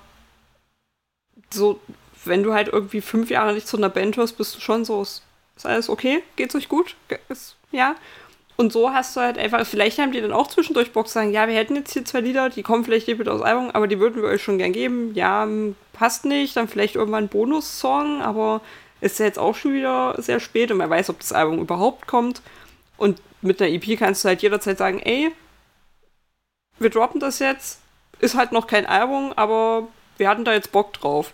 so, 1.54 1.80
wenn 2.24 2.44
du 2.44 2.54
halt 2.54 2.70
irgendwie 2.70 3.02
fünf 3.02 3.30
Jahre 3.30 3.54
nicht 3.54 3.68
zu 3.68 3.78
einer 3.78 3.90
Band 3.90 4.16
hörst, 4.18 4.38
bist 4.38 4.56
du 4.56 4.62
schon 4.62 4.86
so, 4.86 5.02
ist, 5.02 5.24
alles 5.64 5.90
okay? 5.90 6.24
Geht's 6.38 6.56
euch 6.56 6.70
gut? 6.70 6.96
Ist, 7.28 7.58
ja. 7.72 7.96
Und 8.60 8.74
so 8.74 8.92
hast 8.92 9.16
du 9.16 9.22
halt 9.22 9.38
einfach, 9.38 9.66
vielleicht 9.66 10.00
haben 10.00 10.12
die 10.12 10.20
dann 10.20 10.34
auch 10.34 10.48
zwischendurch 10.48 10.92
Bock 10.92 11.08
zu 11.08 11.14
sagen, 11.14 11.32
ja, 11.32 11.48
wir 11.48 11.56
hätten 11.56 11.78
jetzt 11.78 11.94
hier 11.94 12.04
zwei 12.04 12.20
Lieder, 12.20 12.50
die 12.50 12.62
kommen 12.62 12.84
vielleicht 12.84 13.08
nicht 13.08 13.18
mit 13.18 13.30
aus 13.30 13.42
Album, 13.42 13.72
aber 13.72 13.88
die 13.88 14.02
würden 14.02 14.22
wir 14.22 14.28
euch 14.28 14.44
schon 14.44 14.58
gern 14.58 14.74
geben. 14.74 15.14
Ja, 15.16 15.48
passt 15.94 16.26
nicht, 16.26 16.58
dann 16.58 16.68
vielleicht 16.68 16.96
irgendwann 16.96 17.24
ein 17.24 17.30
Bonussong, 17.30 18.22
aber 18.22 18.60
ist 19.00 19.18
ja 19.18 19.28
jetzt 19.28 19.40
auch 19.40 19.56
schon 19.56 19.72
wieder 19.76 20.14
sehr 20.22 20.42
spät 20.42 20.72
und 20.72 20.78
man 20.78 20.90
weiß, 20.90 21.10
ob 21.10 21.20
das 21.22 21.32
Album 21.32 21.60
überhaupt 21.60 22.06
kommt. 22.06 22.42
Und 22.98 23.22
mit 23.42 23.62
einer 23.62 23.72
EP 23.72 23.98
kannst 23.98 24.26
du 24.26 24.28
halt 24.28 24.42
jederzeit 24.42 24.78
sagen, 24.78 25.00
ey, 25.00 25.32
wir 26.80 26.90
droppen 26.90 27.22
das 27.22 27.40
jetzt, 27.40 27.80
ist 28.20 28.36
halt 28.36 28.52
noch 28.52 28.68
kein 28.68 28.86
Album, 28.86 29.32
aber 29.38 29.88
wir 30.18 30.28
hatten 30.28 30.44
da 30.44 30.52
jetzt 30.52 30.74
Bock 30.74 30.92
drauf. 30.92 31.32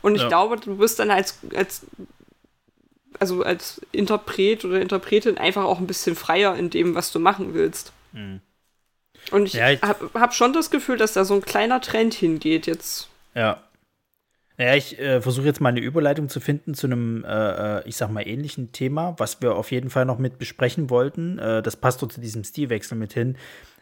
Und 0.00 0.14
ich 0.14 0.22
Ja. 0.22 0.28
glaube, 0.28 0.56
du 0.56 0.78
bist 0.78 0.98
dann 0.98 1.10
als, 1.10 1.40
als, 1.54 1.82
also 3.20 3.42
als 3.42 3.80
Interpret 3.92 4.64
oder 4.64 4.80
Interpretin 4.80 5.38
einfach 5.38 5.64
auch 5.64 5.78
ein 5.78 5.86
bisschen 5.86 6.16
freier 6.16 6.54
in 6.56 6.70
dem, 6.70 6.94
was 6.94 7.12
du 7.12 7.18
machen 7.18 7.54
willst. 7.54 7.92
Und 9.30 9.46
ich, 9.46 9.54
Ja, 9.54 9.70
ich- 9.70 9.82
habe 9.82 10.10
hab 10.14 10.34
schon 10.34 10.52
das 10.52 10.70
Gefühl, 10.70 10.96
dass 10.96 11.12
da 11.14 11.24
so 11.24 11.34
ein 11.34 11.42
kleiner 11.42 11.80
Trend 11.80 12.14
hingeht 12.14 12.66
jetzt. 12.66 13.08
Ja. 13.34 13.62
Naja, 14.56 14.76
ich 14.76 14.98
äh, 15.00 15.20
versuche 15.20 15.46
jetzt 15.46 15.60
mal 15.60 15.70
eine 15.70 15.80
Überleitung 15.80 16.28
zu 16.28 16.38
finden 16.38 16.74
zu 16.74 16.86
einem, 16.86 17.24
äh, 17.24 17.78
äh, 17.80 17.88
ich 17.88 17.96
sag 17.96 18.10
mal, 18.10 18.26
ähnlichen 18.26 18.70
Thema, 18.70 19.14
was 19.18 19.42
wir 19.42 19.56
auf 19.56 19.72
jeden 19.72 19.90
Fall 19.90 20.04
noch 20.04 20.18
mit 20.18 20.38
besprechen 20.38 20.90
wollten. 20.90 21.38
Äh, 21.40 21.60
das 21.62 21.74
passt 21.76 22.02
doch 22.02 22.08
zu 22.08 22.20
diesem 22.20 22.44
Stilwechsel 22.44 22.96
mit 22.96 23.12
hin, 23.14 23.36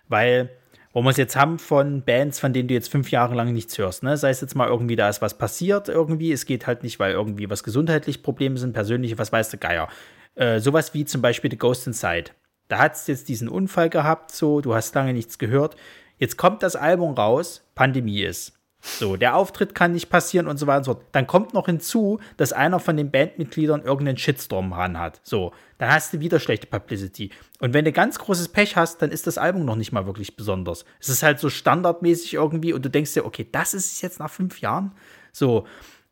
weil, 0.09 0.49
wo 0.93 1.03
wir 1.03 1.11
es 1.11 1.17
jetzt 1.17 1.37
haben 1.37 1.59
von 1.59 2.03
Bands, 2.03 2.39
von 2.41 2.53
denen 2.53 2.69
du 2.69 2.75
jetzt 2.75 2.91
fünf 2.91 3.11
Jahre 3.11 3.35
lang 3.35 3.53
nichts 3.53 3.79
hörst, 3.79 4.03
ne? 4.03 4.17
Sei 4.17 4.31
es 4.31 4.41
jetzt 4.41 4.55
mal 4.55 4.69
irgendwie, 4.69 4.97
da 4.97 5.09
ist 5.09 5.23
was 5.23 5.39
passiert 5.39 5.89
irgendwie, 5.89 6.33
es 6.33 6.47
geht 6.47 6.67
halt 6.67 6.83
nicht, 6.83 6.99
weil 6.99 7.13
irgendwie 7.13 7.49
was 7.49 7.63
gesundheitlich 7.63 8.23
Probleme 8.23 8.59
sind, 8.59 8.73
persönliche, 8.73 9.19
was 9.19 9.33
weiß 9.33 9.51
der 9.51 9.61
Geier. 9.61 9.89
Äh, 10.35 10.61
sowas 10.61 10.95
wie 10.95 11.05
zum 11.05 11.23
Beispiel 11.23 11.51
The 11.51 11.59
Ghost 11.59 11.87
Inside. 11.87 12.31
Da 12.69 12.79
hat 12.79 12.95
es 12.95 13.07
jetzt 13.07 13.29
diesen 13.29 13.49
Unfall 13.49 13.91
gehabt, 13.91 14.31
so, 14.31 14.61
du 14.61 14.75
hast 14.75 14.95
lange 14.95 15.13
nichts 15.13 15.39
gehört. 15.39 15.77
Jetzt 16.19 16.37
kommt 16.37 16.63
das 16.63 16.77
Album 16.77 17.15
raus, 17.15 17.69
Pandemie 17.75 18.23
ist. 18.23 18.62
So, 18.85 19.17
der 19.17 19.37
Auftritt 19.37 19.77
kann 19.77 19.93
nicht 19.93 20.11
passieren 20.11 20.49
und 20.49 20.57
so 20.57 20.67
weiter 20.67 20.79
und 20.79 20.85
so 20.85 20.95
fort. 20.95 21.05
Dann 21.13 21.29
kommt 21.29 21.55
noch 21.55 21.67
hinzu, 21.67 22.19
dass 22.37 22.53
einer 22.53 22.81
von 22.81 22.97
den 22.97 23.13
Bandmitgliedern 23.13 23.83
irgendeinen 23.83 24.19
Shitstorm 24.19 24.73
ran 24.73 24.99
hat. 24.99 25.21
So, 25.23 25.53
dann 25.79 25.93
hast 25.93 26.13
du 26.13 26.19
wieder 26.19 26.41
schlechte 26.41 26.67
Publicity. 26.67 27.31
Und 27.61 27.75
wenn 27.75 27.85
du 27.85 27.93
ganz 27.93 28.19
großes 28.19 28.49
Pech 28.49 28.75
hast, 28.75 29.01
dann 29.01 29.13
ist 29.13 29.29
das 29.29 29.39
Album 29.39 29.65
noch 29.65 29.77
nicht 29.77 29.93
mal 29.93 30.05
wirklich 30.07 30.37
besonders. 30.37 30.85
Es 30.99 31.09
ist 31.09 31.23
halt 31.23 31.39
so 31.39 31.49
standardmäßig 31.49 32.35
irgendwie 32.35 32.73
und 32.73 32.85
du 32.85 32.91
denkst 32.91 33.15
dir, 33.15 33.25
okay, 33.25 33.47
das 33.53 33.73
ist 33.73 33.93
es 33.93 34.01
jetzt 34.01 34.19
nach 34.19 34.31
fünf 34.31 34.61
Jahren. 34.61 34.93
So, 35.31 35.65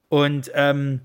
und 0.08 0.52
ähm, 0.54 1.00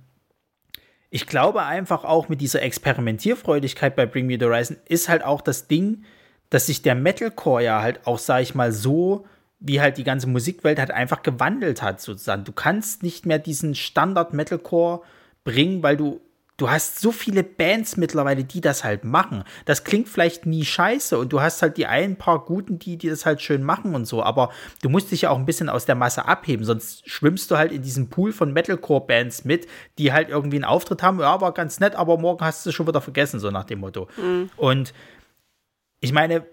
ich 1.09 1.26
glaube 1.26 1.63
einfach 1.63 2.03
auch 2.03 2.30
mit 2.30 2.41
dieser 2.41 2.61
Experimentierfreudigkeit 2.61 3.95
bei 3.95 4.05
Bring 4.05 4.28
Me 4.28 4.38
the 4.39 4.45
Horizon 4.45 4.78
ist 4.88 5.09
halt 5.09 5.24
auch 5.24 5.41
das 5.41 5.68
Ding, 5.68 6.03
dass 6.51 6.68
sich 6.68 6.84
der 6.84 6.93
Metalcore 6.93 7.63
ja 7.63 7.82
halt 7.82 8.05
auch, 8.05 8.20
sag 8.20 8.43
ich 8.43 8.53
mal, 8.53 8.72
so 8.72 9.26
wie 9.66 9.82
halt 9.82 9.97
die 9.97 10.03
ganze 10.03 10.28
Musikwelt 10.28 10.78
halt 10.78 10.91
einfach 10.91 11.24
gewandelt 11.24 11.82
hat 11.82 11.99
sozusagen. 11.99 12.43
Du 12.43 12.51
kannst 12.51 13.01
nicht 13.03 13.26
mehr 13.26 13.39
diesen 13.39 13.74
Standard 13.74 14.34
Metalcore 14.34 15.01
bringen, 15.43 15.82
weil 15.82 15.97
du 15.97 16.22
du 16.57 16.70
hast 16.70 17.01
so 17.01 17.11
viele 17.11 17.43
Bands 17.43 17.97
mittlerweile, 17.97 18.43
die 18.43 18.61
das 18.61 18.84
halt 18.86 19.03
machen. 19.03 19.43
Das 19.66 19.84
klingt 19.84 20.07
vielleicht 20.07 20.45
nie 20.45 20.63
scheiße 20.63 21.18
und 21.18 21.34
du 21.34 21.41
hast 21.41 21.61
halt 21.61 21.76
die 21.76 21.86
ein 21.86 22.16
paar 22.16 22.45
guten, 22.45 22.80
die 22.80 22.97
die 22.97 23.09
das 23.09 23.26
halt 23.26 23.41
schön 23.41 23.61
machen 23.61 23.93
und 23.93 24.05
so, 24.05 24.24
aber 24.24 24.51
du 24.82 24.89
musst 24.89 25.11
dich 25.11 25.24
ja 25.24 25.32
auch 25.32 25.38
ein 25.38 25.45
bisschen 25.45 25.68
aus 25.68 25.86
der 25.86 25.95
Masse 25.95 26.26
abheben, 26.26 26.66
sonst 26.66 27.09
schwimmst 27.09 27.51
du 27.51 27.57
halt 27.57 27.72
in 27.72 27.82
diesem 27.82 28.09
Pool 28.09 28.32
von 28.32 28.53
Metalcore 28.53 29.05
Bands 29.05 29.43
mit, 29.43 29.68
die 29.97 30.13
halt 30.13 30.30
irgendwie 30.30 30.57
einen 30.57 30.63
Auftritt 30.63 31.03
haben, 31.03 31.20
ja, 31.20 31.30
aber 31.30 31.53
ganz 31.53 31.80
nett, 31.80 31.95
aber 31.95 32.18
morgen 32.18 32.45
hast 32.45 32.66
du 32.66 32.70
es 32.70 32.76
schon 32.76 32.88
wieder 32.88 33.01
vergessen, 33.01 33.39
so 33.39 33.51
nach 33.51 33.66
dem 33.66 33.80
Motto. 33.80 34.07
Und 34.55 34.93
ich 35.99 36.13
meine, 36.13 36.45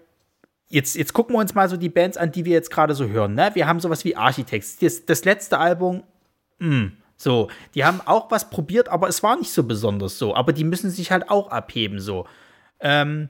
jetzt, 0.73 0.95
jetzt 0.95 1.13
gucken 1.13 1.35
wir 1.35 1.39
uns 1.39 1.53
mal 1.55 1.69
so 1.69 1.77
die 1.77 1.89
Bands 1.89 2.17
an, 2.17 2.31
die 2.31 2.45
wir 2.45 2.53
jetzt 2.53 2.71
gerade 2.71 2.95
so 2.95 3.07
hören. 3.07 3.35
Ne? 3.35 3.51
Wir 3.53 3.67
haben 3.67 3.79
sowas 3.79 4.03
wie 4.03 4.15
Architects. 4.15 4.77
Das, 4.77 5.05
das 5.05 5.23
letzte 5.25 5.57
Album, 5.59 6.03
mh, 6.59 6.91
so, 7.15 7.49
die 7.75 7.85
haben 7.85 8.01
auch 8.05 8.31
was 8.31 8.49
probiert, 8.49 8.89
aber 8.89 9.07
es 9.07 9.21
war 9.23 9.37
nicht 9.37 9.51
so 9.51 9.63
besonders 9.63 10.17
so. 10.17 10.35
Aber 10.35 10.51
die 10.51 10.63
müssen 10.63 10.89
sich 10.89 11.11
halt 11.11 11.29
auch 11.29 11.49
abheben, 11.49 11.99
so. 11.99 12.25
Ähm, 12.79 13.29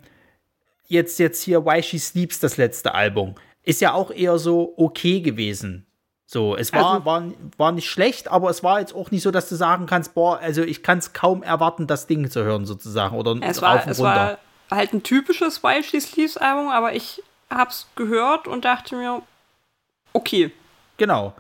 jetzt, 0.88 1.20
jetzt 1.20 1.44
hier 1.44 1.66
Why 1.66 1.84
She 1.84 2.00
Sleeps, 2.00 2.40
das 2.40 2.58
letzte 2.58 2.94
Album, 2.96 3.36
ist 3.64 3.82
ja 3.82 3.94
auch 3.94 4.10
eher 4.12 4.38
so 4.40 4.74
okay 4.78 5.22
gewesen. 5.22 5.86
So, 6.26 6.56
es 6.56 6.74
war, 6.74 6.94
Also- 6.94 7.06
war, 7.06 7.24
war 7.58 7.72
nicht 7.74 7.88
schlecht, 7.90 8.30
aber 8.32 8.50
es 8.50 8.64
war 8.64 8.80
jetzt 8.80 8.96
auch 8.96 9.12
nicht 9.12 9.22
so, 9.22 9.30
dass 9.30 9.50
du 9.50 9.56
sagen 9.56 9.86
kannst, 9.86 10.16
boah, 10.16 10.40
also 10.40 10.64
ich 10.64 10.82
kann 10.82 10.98
es 10.98 11.14
kaum 11.14 11.44
erwarten, 11.44 11.86
das 11.86 12.08
Ding 12.08 12.30
zu 12.32 12.44
hören, 12.44 12.66
sozusagen. 12.66 13.16
Oder 13.16 13.36
Es 13.42 13.62
rauf 13.62 13.70
war, 13.80 13.84
und 13.86 13.92
es 13.92 14.00
runter. 14.00 14.40
war 14.70 14.78
halt 14.78 14.94
ein 14.94 15.04
typisches 15.04 15.62
Why 15.62 15.84
She 15.84 16.00
Sleeps 16.00 16.38
Album, 16.38 16.70
aber 16.70 16.96
ich 16.96 17.22
hab's 17.56 17.88
gehört 17.96 18.48
und 18.48 18.66
dachte 18.66 18.96
mir, 18.96 19.22
okay. 20.14 20.52
Genau. 20.98 21.34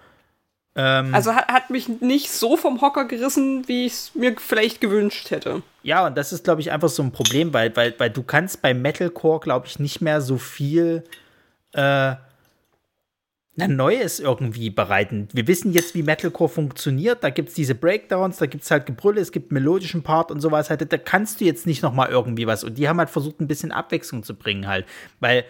Ähm, 0.76 1.14
also 1.14 1.36
hat, 1.36 1.48
hat 1.50 1.70
mich 1.70 1.88
nicht 1.88 2.32
so 2.32 2.58
vom 2.58 2.82
Hocker 2.82 3.06
gerissen, 3.06 3.68
wie 3.68 3.86
ich 3.86 3.94
es 3.94 4.16
mir 4.16 4.36
vielleicht 4.40 4.82
gewünscht 4.82 5.30
hätte. 5.32 5.62
Ja, 5.84 6.08
und 6.08 6.18
das 6.18 6.34
ist, 6.34 6.44
glaube 6.44 6.62
ich, 6.62 6.72
einfach 6.72 6.90
so 6.90 7.04
ein 7.04 7.12
Problem, 7.12 7.54
weil, 7.54 7.76
weil, 7.76 7.94
weil 7.98 8.10
du 8.10 8.24
kannst 8.24 8.62
bei 8.62 8.74
Metalcore, 8.74 9.40
glaube 9.40 9.68
ich, 9.68 9.80
nicht 9.80 10.02
mehr 10.02 10.22
so 10.22 10.38
viel 10.38 11.04
äh, 11.74 12.16
na, 13.56 13.68
Neues 13.68 14.20
irgendwie 14.20 14.72
bereiten. 14.72 15.28
Wir 15.32 15.46
wissen 15.46 15.74
jetzt, 15.74 15.94
wie 15.94 16.02
Metalcore 16.02 16.50
funktioniert. 16.50 17.24
Da 17.24 17.30
gibt 17.30 17.50
es 17.50 17.56
diese 17.56 17.76
Breakdowns, 17.76 18.38
da 18.38 18.48
gibt 18.48 18.64
es 18.64 18.72
halt 18.72 18.88
Gebrülle, 18.88 19.22
es 19.22 19.32
gibt 19.32 19.52
melodischen 19.52 20.02
Part 20.02 20.32
und 20.32 20.40
sowas. 20.40 20.72
Halt, 20.72 20.92
da 20.92 20.98
kannst 20.98 21.40
du 21.40 21.46
jetzt 21.46 21.68
nicht 21.68 21.84
noch 21.84 21.94
mal 21.94 22.10
irgendwie 22.10 22.48
was. 22.48 22.64
Und 22.64 22.80
die 22.80 22.90
haben 22.90 22.98
halt 22.98 23.12
versucht, 23.12 23.40
ein 23.42 23.48
bisschen 23.48 23.72
Abwechslung 23.72 24.24
zu 24.24 24.34
bringen 24.34 24.68
halt. 24.68 24.88
Weil 25.20 25.46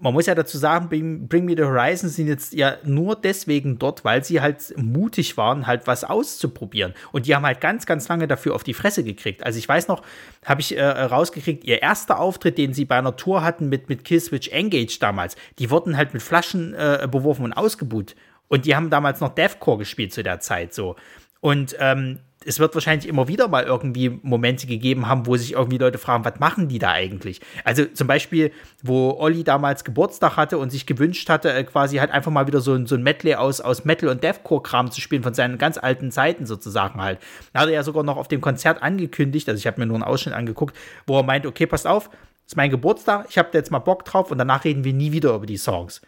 man 0.00 0.12
muss 0.12 0.26
ja 0.26 0.34
dazu 0.34 0.58
sagen, 0.58 0.88
Bring, 0.88 1.44
Me 1.44 1.54
the 1.56 1.62
Horizon 1.62 2.08
sind 2.08 2.26
jetzt 2.26 2.52
ja 2.52 2.76
nur 2.84 3.14
deswegen 3.16 3.78
dort, 3.78 4.04
weil 4.04 4.24
sie 4.24 4.40
halt 4.40 4.74
mutig 4.76 5.36
waren, 5.36 5.66
halt 5.66 5.86
was 5.86 6.02
auszuprobieren. 6.02 6.94
Und 7.12 7.26
die 7.26 7.34
haben 7.34 7.46
halt 7.46 7.60
ganz, 7.60 7.86
ganz 7.86 8.08
lange 8.08 8.26
dafür 8.26 8.54
auf 8.54 8.64
die 8.64 8.74
Fresse 8.74 9.04
gekriegt. 9.04 9.46
Also 9.46 9.58
ich 9.58 9.68
weiß 9.68 9.88
noch, 9.88 10.02
habe 10.44 10.60
ich 10.60 10.76
äh, 10.76 10.84
rausgekriegt, 10.84 11.64
ihr 11.64 11.80
erster 11.80 12.18
Auftritt, 12.18 12.58
den 12.58 12.74
sie 12.74 12.84
bei 12.84 12.98
einer 12.98 13.16
Tour 13.16 13.42
hatten 13.42 13.68
mit, 13.68 13.88
mit 13.88 14.04
Killswitch 14.04 14.48
Engage 14.48 14.98
damals, 14.98 15.36
die 15.58 15.70
wurden 15.70 15.96
halt 15.96 16.12
mit 16.12 16.22
Flaschen 16.22 16.74
äh, 16.74 17.06
beworfen 17.10 17.44
und 17.44 17.52
ausgebuht. 17.52 18.16
Und 18.48 18.66
die 18.66 18.74
haben 18.76 18.90
damals 18.90 19.20
noch 19.20 19.34
Deathcore 19.34 19.78
gespielt 19.78 20.12
zu 20.12 20.22
der 20.22 20.40
Zeit 20.40 20.74
so. 20.74 20.96
Und 21.40 21.76
ähm, 21.78 22.18
es 22.46 22.58
wird 22.58 22.74
wahrscheinlich 22.74 23.08
immer 23.08 23.28
wieder 23.28 23.48
mal 23.48 23.64
irgendwie 23.64 24.18
Momente 24.22 24.66
gegeben 24.66 25.08
haben, 25.08 25.26
wo 25.26 25.36
sich 25.36 25.52
irgendwie 25.52 25.78
Leute 25.78 25.98
fragen, 25.98 26.24
was 26.24 26.38
machen 26.38 26.68
die 26.68 26.78
da 26.78 26.90
eigentlich? 26.90 27.40
Also 27.64 27.84
zum 27.86 28.06
Beispiel, 28.06 28.52
wo 28.82 29.16
Olli 29.18 29.44
damals 29.44 29.84
Geburtstag 29.84 30.36
hatte 30.36 30.58
und 30.58 30.70
sich 30.70 30.86
gewünscht 30.86 31.28
hatte, 31.28 31.52
äh, 31.52 31.64
quasi 31.64 31.96
halt 31.96 32.10
einfach 32.10 32.30
mal 32.30 32.46
wieder 32.46 32.60
so 32.60 32.74
ein, 32.74 32.86
so 32.86 32.94
ein 32.94 33.02
Medley 33.02 33.34
aus, 33.34 33.60
aus 33.60 33.84
Metal- 33.84 34.08
und 34.08 34.22
Deathcore-Kram 34.22 34.90
zu 34.90 35.00
spielen 35.00 35.22
von 35.22 35.34
seinen 35.34 35.58
ganz 35.58 35.78
alten 35.78 36.10
Zeiten 36.10 36.46
sozusagen 36.46 37.00
halt. 37.00 37.18
Da 37.52 37.60
hat 37.60 37.68
er 37.68 37.74
ja 37.74 37.82
sogar 37.82 38.02
noch 38.02 38.16
auf 38.16 38.28
dem 38.28 38.40
Konzert 38.40 38.82
angekündigt, 38.82 39.48
also 39.48 39.58
ich 39.58 39.66
habe 39.66 39.80
mir 39.80 39.86
nur 39.86 39.96
einen 39.96 40.04
Ausschnitt 40.04 40.34
angeguckt, 40.34 40.76
wo 41.06 41.18
er 41.18 41.22
meint, 41.22 41.46
okay, 41.46 41.66
passt 41.66 41.86
auf, 41.86 42.10
ist 42.46 42.56
mein 42.56 42.70
Geburtstag, 42.70 43.26
ich 43.28 43.38
habe 43.38 43.48
da 43.52 43.58
jetzt 43.58 43.70
mal 43.70 43.78
Bock 43.78 44.04
drauf 44.04 44.30
und 44.30 44.38
danach 44.38 44.64
reden 44.64 44.84
wir 44.84 44.92
nie 44.92 45.12
wieder 45.12 45.34
über 45.34 45.46
die 45.46 45.56
Songs. 45.56 46.02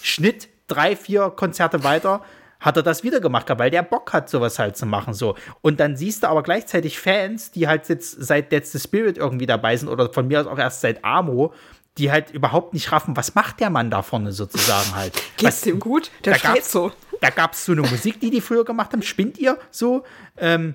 Schnitt, 0.00 0.48
drei, 0.68 0.96
vier 0.96 1.30
Konzerte 1.30 1.84
weiter 1.84 2.22
hat 2.62 2.76
er 2.76 2.82
das 2.82 3.02
wieder 3.02 3.20
gemacht, 3.20 3.48
weil 3.58 3.70
der 3.70 3.82
Bock 3.82 4.12
hat, 4.12 4.30
sowas 4.30 4.58
halt 4.58 4.76
zu 4.76 4.86
machen. 4.86 5.12
so. 5.12 5.36
Und 5.60 5.80
dann 5.80 5.96
siehst 5.96 6.22
du 6.22 6.28
aber 6.28 6.42
gleichzeitig 6.42 6.98
Fans, 6.98 7.50
die 7.50 7.68
halt 7.68 7.88
jetzt 7.88 8.22
seit 8.22 8.52
Dead 8.52 8.64
the 8.64 8.78
Spirit 8.78 9.18
irgendwie 9.18 9.46
dabei 9.46 9.76
sind 9.76 9.88
oder 9.88 10.10
von 10.12 10.28
mir 10.28 10.40
aus 10.40 10.46
auch 10.46 10.58
erst 10.58 10.80
seit 10.80 11.04
Amo, 11.04 11.52
die 11.98 12.10
halt 12.10 12.30
überhaupt 12.30 12.72
nicht 12.72 12.90
raffen, 12.92 13.16
was 13.16 13.34
macht 13.34 13.60
der 13.60 13.68
Mann 13.68 13.90
da 13.90 14.02
vorne 14.02 14.32
sozusagen 14.32 14.94
halt. 14.94 15.20
Geht's 15.36 15.62
dem 15.62 15.80
gut? 15.80 16.10
Der 16.24 16.36
steht 16.36 16.64
so. 16.64 16.92
Da 17.20 17.30
gab 17.30 17.52
es 17.52 17.66
so 17.66 17.72
eine 17.72 17.82
Musik, 17.82 18.20
die 18.20 18.30
die 18.30 18.40
früher 18.40 18.64
gemacht 18.64 18.92
haben, 18.92 19.02
spinnt 19.02 19.38
ihr 19.38 19.58
so. 19.70 20.04
Ähm, 20.38 20.74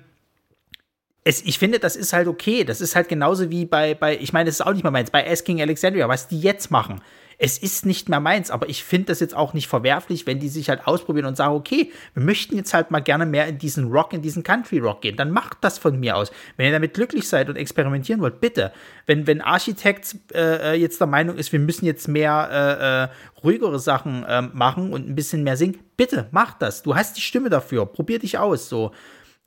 es, 1.24 1.42
ich 1.42 1.58
finde, 1.58 1.78
das 1.78 1.96
ist 1.96 2.12
halt 2.12 2.28
okay. 2.28 2.64
Das 2.64 2.80
ist 2.80 2.94
halt 2.94 3.08
genauso 3.08 3.50
wie 3.50 3.64
bei, 3.64 3.94
bei 3.94 4.16
ich 4.18 4.32
meine, 4.32 4.46
das 4.46 4.60
ist 4.60 4.66
auch 4.66 4.72
nicht 4.72 4.84
mal 4.84 4.90
meins, 4.90 5.10
bei 5.10 5.28
Asking 5.28 5.60
Alexandria, 5.60 6.08
was 6.08 6.28
die 6.28 6.40
jetzt 6.40 6.70
machen 6.70 7.00
es 7.38 7.56
ist 7.56 7.86
nicht 7.86 8.08
mehr 8.08 8.18
meins, 8.18 8.50
aber 8.50 8.68
ich 8.68 8.82
finde 8.82 9.06
das 9.06 9.20
jetzt 9.20 9.34
auch 9.34 9.54
nicht 9.54 9.68
verwerflich, 9.68 10.26
wenn 10.26 10.40
die 10.40 10.48
sich 10.48 10.68
halt 10.68 10.86
ausprobieren 10.86 11.26
und 11.26 11.36
sagen, 11.36 11.54
okay, 11.54 11.92
wir 12.14 12.22
möchten 12.22 12.56
jetzt 12.56 12.74
halt 12.74 12.90
mal 12.90 12.98
gerne 12.98 13.26
mehr 13.26 13.46
in 13.46 13.58
diesen 13.58 13.92
Rock, 13.92 14.12
in 14.12 14.22
diesen 14.22 14.42
Country 14.42 14.78
Rock 14.78 15.02
gehen, 15.02 15.16
dann 15.16 15.30
macht 15.30 15.58
das 15.60 15.78
von 15.78 15.98
mir 16.00 16.16
aus. 16.16 16.32
Wenn 16.56 16.66
ihr 16.66 16.72
damit 16.72 16.94
glücklich 16.94 17.28
seid 17.28 17.48
und 17.48 17.54
experimentieren 17.54 18.20
wollt, 18.20 18.40
bitte. 18.40 18.72
Wenn, 19.06 19.28
wenn 19.28 19.40
Architekt 19.40 20.16
äh, 20.34 20.72
äh 20.72 20.74
jetzt 20.74 21.00
der 21.00 21.06
Meinung 21.06 21.36
ist, 21.36 21.52
wir 21.52 21.60
müssen 21.60 21.86
jetzt 21.86 22.08
mehr 22.08 22.48
äh, 22.50 23.04
äh, 23.04 23.44
ruhigere 23.44 23.78
Sachen 23.78 24.24
äh, 24.24 24.42
machen 24.42 24.92
und 24.92 25.08
ein 25.08 25.14
bisschen 25.14 25.44
mehr 25.44 25.56
singen, 25.56 25.78
bitte, 25.96 26.26
mach 26.32 26.54
das. 26.54 26.82
Du 26.82 26.96
hast 26.96 27.16
die 27.16 27.20
Stimme 27.20 27.50
dafür, 27.50 27.86
probier 27.86 28.18
dich 28.18 28.38
aus, 28.38 28.68
so. 28.68 28.90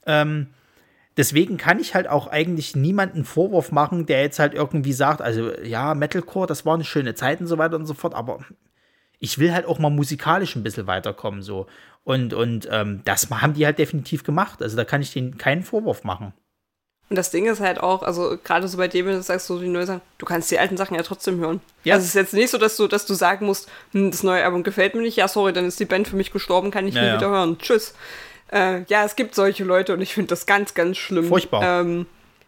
Ähm, 0.05 0.47
deswegen 1.17 1.57
kann 1.57 1.79
ich 1.79 1.95
halt 1.95 2.07
auch 2.07 2.27
eigentlich 2.27 2.75
niemanden 2.75 3.25
Vorwurf 3.25 3.71
machen, 3.71 4.05
der 4.05 4.21
jetzt 4.21 4.39
halt 4.39 4.53
irgendwie 4.53 4.93
sagt, 4.93 5.21
also 5.21 5.51
ja, 5.63 5.93
Metalcore, 5.93 6.47
das 6.47 6.65
war 6.65 6.75
eine 6.75 6.83
schöne 6.83 7.15
Zeit 7.15 7.41
und 7.41 7.47
so 7.47 7.57
weiter 7.57 7.75
und 7.75 7.85
so 7.85 7.93
fort, 7.93 8.13
aber 8.13 8.39
ich 9.19 9.37
will 9.37 9.53
halt 9.53 9.65
auch 9.65 9.79
mal 9.79 9.89
musikalisch 9.89 10.55
ein 10.55 10.63
bisschen 10.63 10.87
weiterkommen, 10.87 11.41
so. 11.43 11.67
Und, 12.03 12.33
und 12.33 12.67
ähm, 12.71 13.01
das 13.05 13.29
haben 13.29 13.53
die 13.53 13.65
halt 13.65 13.77
definitiv 13.77 14.23
gemacht. 14.23 14.61
Also 14.63 14.75
da 14.75 14.83
kann 14.83 15.03
ich 15.03 15.13
denen 15.13 15.37
keinen 15.37 15.61
Vorwurf 15.61 16.03
machen. 16.03 16.33
Und 17.11 17.17
das 17.17 17.29
Ding 17.29 17.45
ist 17.45 17.59
halt 17.59 17.79
auch, 17.79 18.03
also 18.03 18.37
gerade 18.43 18.67
so 18.67 18.77
bei 18.77 18.87
dem, 18.87 19.05
wenn 19.05 19.15
du 19.15 19.21
sagst, 19.21 19.45
so 19.45 19.59
die 19.59 19.67
neuen 19.67 19.85
Sachen, 19.85 20.01
du 20.17 20.25
kannst 20.25 20.49
die 20.49 20.57
alten 20.57 20.77
Sachen 20.77 20.95
ja 20.95 21.03
trotzdem 21.03 21.39
hören. 21.39 21.59
Ja. 21.83 21.95
Also 21.95 22.05
es 22.05 22.09
ist 22.09 22.15
jetzt 22.15 22.33
nicht 22.33 22.49
so, 22.49 22.57
dass 22.57 22.77
du, 22.77 22.87
dass 22.87 23.05
du 23.05 23.13
sagen 23.13 23.45
musst, 23.45 23.69
hm, 23.91 24.11
das 24.11 24.23
neue 24.23 24.43
Album 24.43 24.63
gefällt 24.63 24.95
mir 24.95 25.01
nicht, 25.01 25.17
ja, 25.17 25.27
sorry, 25.27 25.51
dann 25.51 25.65
ist 25.65 25.79
die 25.79 25.85
Band 25.85 26.07
für 26.07 26.15
mich 26.15 26.31
gestorben, 26.31 26.71
kann 26.71 26.87
ich 26.87 26.95
ja, 26.95 27.01
nie 27.01 27.07
ja. 27.09 27.17
wieder 27.17 27.29
hören. 27.29 27.57
Tschüss. 27.59 27.93
Äh, 28.51 28.83
ja, 28.87 29.05
es 29.05 29.15
gibt 29.15 29.35
solche 29.35 29.63
Leute 29.63 29.93
und 29.93 30.01
ich 30.01 30.13
finde 30.13 30.29
das 30.29 30.45
ganz, 30.45 30.73
ganz 30.73 30.97
schlimm. 30.97 31.27
Furchtbar. 31.27 31.81
Ähm, 31.81 32.05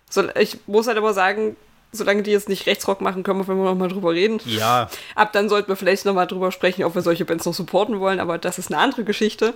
so, 0.10 0.24
ich 0.36 0.60
muss 0.68 0.88
halt 0.88 0.98
aber 0.98 1.14
sagen, 1.14 1.56
solange 1.92 2.24
die 2.24 2.32
jetzt 2.32 2.50
nicht 2.50 2.66
Rechtsrock 2.66 3.02
machen, 3.02 3.24
können 3.24 3.48
wir 3.48 3.56
noch 3.56 3.76
mal 3.76 3.88
drüber 3.88 4.12
reden. 4.12 4.42
Ja. 4.46 4.90
Ab 5.16 5.32
dann 5.32 5.48
sollten 5.48 5.70
wir 5.70 5.76
vielleicht 5.76 6.06
noch 6.06 6.14
mal 6.14 6.26
drüber 6.26 6.52
sprechen, 6.52 6.84
ob 6.84 6.96
wir 6.96 7.02
solche 7.02 7.26
Bands 7.26 7.46
noch 7.46 7.54
supporten 7.54 8.00
wollen, 8.00 8.20
aber 8.20 8.38
das 8.38 8.58
ist 8.58 8.72
eine 8.72 8.82
andere 8.82 9.04
Geschichte. 9.04 9.54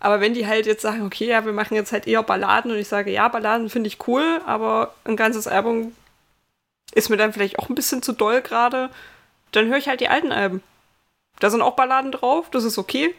Aber 0.00 0.20
wenn 0.20 0.34
die 0.34 0.46
halt 0.46 0.66
jetzt 0.66 0.82
sagen, 0.82 1.02
okay, 1.06 1.26
ja, 1.26 1.44
wir 1.44 1.52
machen 1.52 1.74
jetzt 1.74 1.92
halt 1.92 2.06
eher 2.06 2.22
Balladen 2.22 2.72
und 2.72 2.78
ich 2.78 2.88
sage, 2.88 3.12
ja, 3.12 3.28
Balladen 3.28 3.68
finde 3.68 3.88
ich 3.88 4.08
cool, 4.08 4.40
aber 4.46 4.94
ein 5.04 5.16
ganzes 5.16 5.46
Album 5.46 5.92
ist 6.92 7.08
mir 7.08 7.16
dann 7.16 7.32
vielleicht 7.32 7.58
auch 7.58 7.68
ein 7.68 7.74
bisschen 7.74 8.02
zu 8.02 8.12
doll 8.12 8.42
gerade, 8.42 8.90
dann 9.52 9.68
höre 9.68 9.78
ich 9.78 9.88
halt 9.88 10.00
die 10.00 10.08
alten 10.08 10.32
Alben. 10.32 10.62
Da 11.38 11.50
sind 11.50 11.62
auch 11.62 11.76
Balladen 11.76 12.12
drauf, 12.12 12.50
das 12.50 12.64
ist 12.64 12.78
okay. 12.78 13.14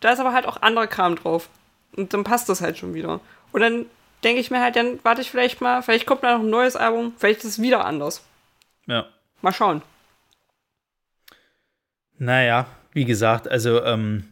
Da 0.00 0.10
ist 0.10 0.18
aber 0.18 0.32
halt 0.32 0.46
auch 0.46 0.60
anderer 0.60 0.86
Kram 0.86 1.16
drauf. 1.16 1.48
Und 1.96 2.12
dann 2.12 2.24
passt 2.24 2.48
das 2.48 2.60
halt 2.60 2.78
schon 2.78 2.94
wieder. 2.94 3.20
Und 3.52 3.60
dann 3.60 3.86
denke 4.22 4.40
ich 4.40 4.50
mir 4.50 4.60
halt, 4.60 4.76
dann 4.76 4.98
warte 5.02 5.20
ich 5.20 5.30
vielleicht 5.30 5.60
mal, 5.60 5.82
vielleicht 5.82 6.06
kommt 6.06 6.22
da 6.22 6.36
noch 6.36 6.44
ein 6.44 6.50
neues 6.50 6.76
Album, 6.76 7.12
vielleicht 7.16 7.40
ist 7.40 7.50
es 7.50 7.62
wieder 7.62 7.84
anders. 7.84 8.24
Ja. 8.86 9.06
Mal 9.42 9.52
schauen. 9.52 9.82
Naja, 12.18 12.66
wie 12.92 13.04
gesagt, 13.04 13.48
also 13.48 13.82
ähm, 13.82 14.24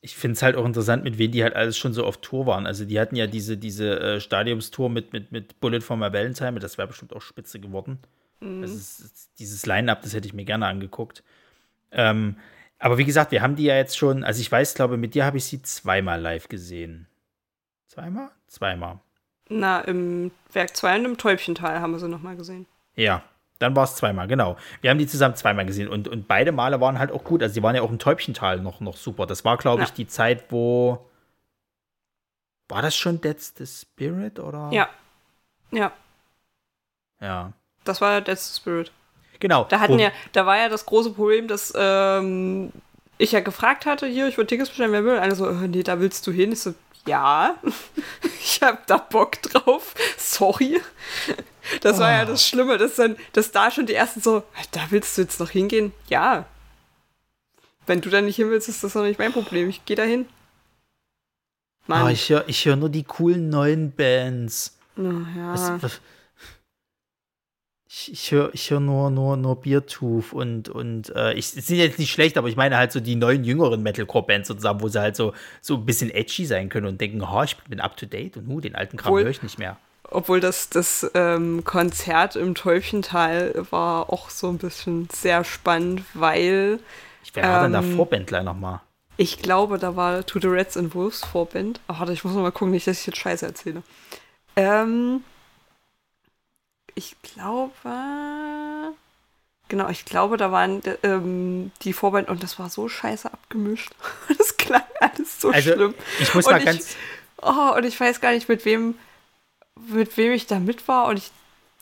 ich 0.00 0.16
finde 0.16 0.34
es 0.34 0.42
halt 0.42 0.56
auch 0.56 0.64
interessant, 0.64 1.04
mit 1.04 1.18
wem 1.18 1.32
die 1.32 1.42
halt 1.42 1.56
alles 1.56 1.76
schon 1.76 1.92
so 1.92 2.04
auf 2.04 2.18
Tour 2.18 2.46
waren. 2.46 2.66
Also 2.66 2.84
die 2.84 3.00
hatten 3.00 3.16
ja 3.16 3.26
diese, 3.26 3.56
diese 3.56 3.98
äh, 3.98 4.20
Stadiumstour 4.20 4.88
mit, 4.90 5.12
mit, 5.12 5.32
mit 5.32 5.58
Bullet 5.60 5.80
for 5.80 5.96
My 5.96 6.12
Valentine, 6.12 6.60
das 6.60 6.78
wäre 6.78 6.88
bestimmt 6.88 7.14
auch 7.14 7.22
spitze 7.22 7.58
geworden. 7.58 7.98
Mhm. 8.40 8.62
Also 8.62 8.76
ist, 8.76 9.30
dieses 9.38 9.66
Line-Up, 9.66 10.02
das 10.02 10.14
hätte 10.14 10.28
ich 10.28 10.34
mir 10.34 10.44
gerne 10.44 10.66
angeguckt. 10.66 11.22
Ähm, 11.90 12.36
aber 12.78 12.98
wie 12.98 13.04
gesagt, 13.04 13.32
wir 13.32 13.42
haben 13.42 13.56
die 13.56 13.64
ja 13.64 13.76
jetzt 13.76 13.96
schon, 13.96 14.24
also 14.24 14.40
ich 14.40 14.50
weiß, 14.50 14.74
glaube, 14.74 14.96
mit 14.96 15.14
dir 15.14 15.24
habe 15.24 15.38
ich 15.38 15.44
sie 15.44 15.62
zweimal 15.62 16.20
live 16.20 16.48
gesehen. 16.48 17.06
Zweimal? 17.86 18.30
Zweimal. 18.46 19.00
Na, 19.48 19.80
im 19.80 20.32
Werk 20.52 20.76
2 20.76 20.98
und 20.98 21.04
im 21.04 21.18
Täubchental 21.18 21.80
haben 21.80 21.92
wir 21.92 21.98
sie 21.98 22.08
nochmal 22.08 22.36
gesehen. 22.36 22.66
Ja, 22.94 23.22
dann 23.58 23.74
war 23.74 23.84
es 23.84 23.94
zweimal, 23.94 24.26
genau. 24.26 24.56
Wir 24.80 24.90
haben 24.90 24.98
die 24.98 25.06
zusammen 25.06 25.36
zweimal 25.36 25.64
gesehen 25.64 25.88
und, 25.88 26.08
und 26.08 26.28
beide 26.28 26.52
Male 26.52 26.80
waren 26.80 26.98
halt 26.98 27.10
auch 27.10 27.24
gut. 27.24 27.42
Also 27.42 27.54
die 27.54 27.62
waren 27.62 27.74
ja 27.74 27.82
auch 27.82 27.90
im 27.90 27.98
Täubchental 27.98 28.60
noch, 28.60 28.80
noch 28.80 28.96
super. 28.96 29.26
Das 29.26 29.44
war, 29.44 29.56
glaube 29.56 29.84
ich, 29.84 29.92
die 29.92 30.06
Zeit, 30.06 30.50
wo. 30.50 31.06
War 32.68 32.82
das 32.82 32.96
schon 32.96 33.20
Dead's 33.20 33.54
the 33.56 33.66
Spirit 33.66 34.40
oder? 34.40 34.70
Ja. 34.72 34.88
Ja. 35.70 35.92
Ja. 37.20 37.52
Das 37.84 38.00
war 38.00 38.20
Dead's 38.20 38.52
the 38.52 38.60
Spirit. 38.60 38.92
Genau. 39.40 39.64
Da 39.68 39.80
hatten 39.80 39.98
ja, 39.98 40.10
da 40.32 40.46
war 40.46 40.56
ja 40.56 40.68
das 40.68 40.86
große 40.86 41.10
Problem, 41.10 41.48
dass 41.48 41.72
ähm, 41.76 42.72
ich 43.18 43.32
ja 43.32 43.40
gefragt 43.40 43.86
hatte, 43.86 44.06
hier, 44.06 44.28
ich 44.28 44.36
würde 44.36 44.48
Tickets 44.48 44.68
bestellen, 44.68 44.92
wer 44.92 45.04
will. 45.04 45.18
Einer 45.18 45.34
so, 45.34 45.46
oh, 45.48 45.52
nee, 45.52 45.82
da 45.82 46.00
willst 46.00 46.26
du 46.26 46.32
hin. 46.32 46.52
Ich 46.52 46.60
so, 46.60 46.74
ja, 47.06 47.56
ich 48.40 48.60
hab 48.62 48.86
da 48.86 48.98
Bock 48.98 49.40
drauf. 49.42 49.94
Sorry. 50.16 50.80
Das 51.80 51.96
oh. 51.96 52.00
war 52.00 52.12
ja 52.12 52.22
oh. 52.24 52.26
das 52.26 52.46
Schlimme, 52.46 52.78
dass 52.78 52.96
dann, 52.96 53.16
dass 53.32 53.50
da 53.50 53.70
schon 53.70 53.86
die 53.86 53.94
ersten 53.94 54.20
so, 54.20 54.42
da 54.72 54.80
willst 54.90 55.16
du 55.16 55.22
jetzt 55.22 55.40
noch 55.40 55.50
hingehen? 55.50 55.92
Ja. 56.08 56.46
Wenn 57.86 58.00
du 58.00 58.10
da 58.10 58.20
nicht 58.20 58.36
hin 58.36 58.50
willst, 58.50 58.68
ist 58.68 58.82
das 58.82 58.94
doch 58.94 59.02
nicht 59.02 59.18
mein 59.18 59.32
Problem. 59.32 59.68
Ich 59.68 59.84
gehe 59.84 59.96
da 59.96 60.02
hin. 60.02 60.26
Oh, 61.88 62.08
ich 62.08 62.28
höre 62.28 62.48
ich 62.48 62.64
hör 62.64 62.74
nur 62.74 62.88
die 62.88 63.04
coolen 63.04 63.48
neuen 63.48 63.92
Bands. 63.92 64.76
Oh, 64.96 65.02
ja. 65.02 65.52
Was, 65.52 65.82
was, 65.82 66.00
ich, 67.96 68.12
ich 68.12 68.30
höre 68.30 68.50
ich 68.52 68.70
hör 68.70 68.78
nur, 68.78 69.10
nur, 69.10 69.36
nur 69.36 69.56
Beertooth 69.56 70.32
und, 70.32 70.68
und 70.68 71.14
äh, 71.16 71.32
ich 71.32 71.48
sind 71.48 71.78
jetzt 71.78 71.98
nicht 71.98 72.12
schlecht, 72.12 72.36
aber 72.36 72.48
ich 72.48 72.56
meine 72.56 72.76
halt 72.76 72.92
so 72.92 73.00
die 73.00 73.16
neuen 73.16 73.42
jüngeren 73.42 73.82
Metalcore-Bands 73.82 74.48
sozusagen, 74.48 74.82
wo 74.82 74.88
sie 74.88 75.00
halt 75.00 75.16
so, 75.16 75.32
so 75.62 75.76
ein 75.76 75.86
bisschen 75.86 76.10
edgy 76.10 76.44
sein 76.44 76.68
können 76.68 76.86
und 76.86 77.00
denken, 77.00 77.22
oh, 77.22 77.42
ich 77.42 77.56
bin 77.56 77.80
up 77.80 77.96
to 77.96 78.04
date 78.04 78.36
und 78.36 78.48
uh, 78.48 78.60
den 78.60 78.74
alten 78.74 78.98
Kram 78.98 79.14
höre 79.14 79.30
ich 79.30 79.42
nicht 79.42 79.58
mehr. 79.58 79.78
Obwohl 80.10 80.40
das, 80.40 80.68
das 80.68 81.10
ähm, 81.14 81.64
Konzert 81.64 82.36
im 82.36 82.54
Teufchental 82.54 83.54
war 83.70 84.12
auch 84.12 84.30
so 84.30 84.48
ein 84.50 84.58
bisschen 84.58 85.08
sehr 85.10 85.42
spannend, 85.42 86.02
weil. 86.14 86.78
Wer 87.32 87.44
ähm, 87.44 87.50
war 87.50 87.62
denn 87.62 87.72
da 87.72 87.80
ähm, 87.80 87.96
Vorbändler 87.96 88.42
nochmal? 88.42 88.80
Ich 89.16 89.38
glaube, 89.38 89.78
da 89.78 89.96
war 89.96 90.24
To 90.26 90.38
the 90.38 90.48
Reds 90.48 90.76
and 90.76 90.94
Wolves 90.94 91.24
Vorband. 91.24 91.80
Ach, 91.88 92.00
warte, 92.00 92.12
ich 92.12 92.22
muss 92.22 92.34
noch 92.34 92.42
mal 92.42 92.52
gucken, 92.52 92.72
nicht, 92.72 92.86
dass 92.86 93.00
ich 93.00 93.06
jetzt 93.06 93.18
Scheiße 93.18 93.46
erzähle. 93.46 93.82
Ähm, 94.54 95.22
ich 96.96 97.14
glaube. 97.22 97.80
Genau, 99.68 99.88
ich 99.88 100.04
glaube, 100.04 100.36
da 100.36 100.52
waren 100.52 100.80
ähm, 101.02 101.72
die 101.82 101.92
Vorband 101.92 102.28
und 102.28 102.42
das 102.42 102.58
war 102.58 102.70
so 102.70 102.88
scheiße 102.88 103.32
abgemischt. 103.32 103.90
Das 104.38 104.56
klang 104.56 104.82
Alles 105.00 105.40
so 105.40 105.50
Also, 105.50 105.72
schlimm. 105.72 105.94
ich 106.20 106.34
muss 106.34 106.46
Und 106.46 106.52
mal 106.52 106.58
ich- 106.58 106.64
ganz. 106.64 106.96
Oh, 107.42 107.74
und 107.76 107.84
ich 107.84 107.98
weiß 108.00 108.20
gar 108.20 108.32
nicht, 108.32 108.48
mit 108.48 108.64
wem, 108.64 108.96
mit 109.88 110.16
wem 110.16 110.32
ich 110.32 110.46
da 110.46 110.58
mit 110.58 110.88
war. 110.88 111.06
Und 111.06 111.18
ich, 111.18 111.30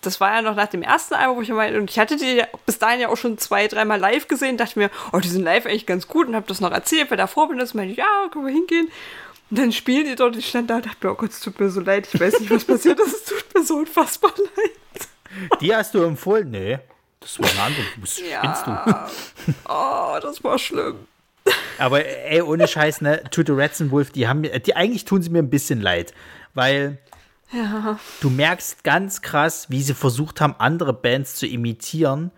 das 0.01 0.21
war 0.21 0.35
ja 0.35 0.43
noch 0.43 0.57
nach 0.57 0.67
dem 0.69 0.83
ersten 0.83 1.15
Album, 1.15 1.37
wo 1.37 1.43
ich 1.43 1.49
meinte, 1.51 1.79
und 1.79 1.91
ich 1.91 1.99
hatte 1.99 2.17
die 2.17 2.43
bis 2.67 2.79
dahin 2.79 3.01
ja 3.01 3.09
auch 3.09 3.17
schon 3.17 3.39
zwei, 3.39 3.69
dreimal 3.69 3.99
live 4.01 4.27
gesehen, 4.29 4.57
dachte 4.57 4.79
mir, 4.79 4.91
oh, 5.13 5.19
die 5.21 5.29
sind 5.29 5.45
live 5.45 5.65
eigentlich 5.67 5.87
ganz 5.87 6.09
gut 6.09 6.27
und 6.27 6.35
habe 6.35 6.47
das 6.49 6.61
noch 6.61 6.73
erzählt, 6.73 7.11
wer 7.11 7.17
davor 7.17 7.49
bin, 7.49 7.59
das 7.59 7.73
meinte 7.75 7.93
ich, 7.93 7.99
ja, 7.99 8.29
können 8.33 8.47
wir 8.47 8.53
hingehen. 8.53 8.91
Und 9.51 9.59
dann 9.59 9.73
spielen 9.73 10.07
die 10.07 10.15
dort, 10.17 10.37
ich 10.37 10.49
stand 10.49 10.71
da 10.71 10.77
und 10.77 10.87
dachte 10.87 11.07
mir, 11.07 11.13
oh 11.13 11.17
Gott, 11.17 11.31
es 11.31 11.41
tut 11.41 11.59
mir 11.61 11.71
so 11.71 11.81
leid, 11.81 12.09
ich 12.13 12.19
weiß 12.21 12.41
nicht, 12.41 12.51
was 12.51 12.65
passiert 12.65 12.99
ist, 13.01 13.15
es 13.15 13.25
tut 13.25 13.55
mir 13.55 13.65
so 13.65 13.77
unfassbar 13.77 14.33
leid. 14.57 15.09
Die 15.61 15.75
hast 15.75 15.95
du 15.95 16.03
empfohlen? 16.03 16.51
Nee. 16.51 16.79
Das 17.21 17.39
war 17.41 17.49
eine 17.51 17.61
andere. 17.63 17.85
Bist- 18.01 18.19
spinnst 18.19 18.67
du. 18.67 18.71
Ja, 18.71 19.09
oh, 19.69 20.19
das 20.21 20.43
war 20.45 20.59
schlimm. 20.59 20.97
Aber 21.79 22.05
ey, 22.05 22.41
ohne 22.43 22.67
Scheiß, 22.69 23.01
ne? 23.01 23.23
To 23.31 23.43
the 23.45 23.53
Rats 23.53 23.81
and 23.81 23.91
Wolf, 23.91 24.11
die 24.11 24.29
haben 24.29 24.41
mir, 24.43 24.59
die 24.61 24.77
eigentlich 24.77 25.05
tun 25.05 25.23
sie 25.23 25.31
mir 25.31 25.41
ein 25.41 25.51
bisschen 25.51 25.81
leid. 25.81 26.15
Weil 26.55 26.99
Ja, 27.53 27.99
du 28.21 28.31
merkst 28.31 28.85
ganz 28.85 29.23
krass, 29.23 29.67
wie 29.71 29.83
sie 29.83 29.95
versucht 29.95 30.41
haben, 30.41 30.55
andere 30.59 30.93
Bands 30.93 31.35
zu 31.37 31.47
imitieren. 31.47 32.31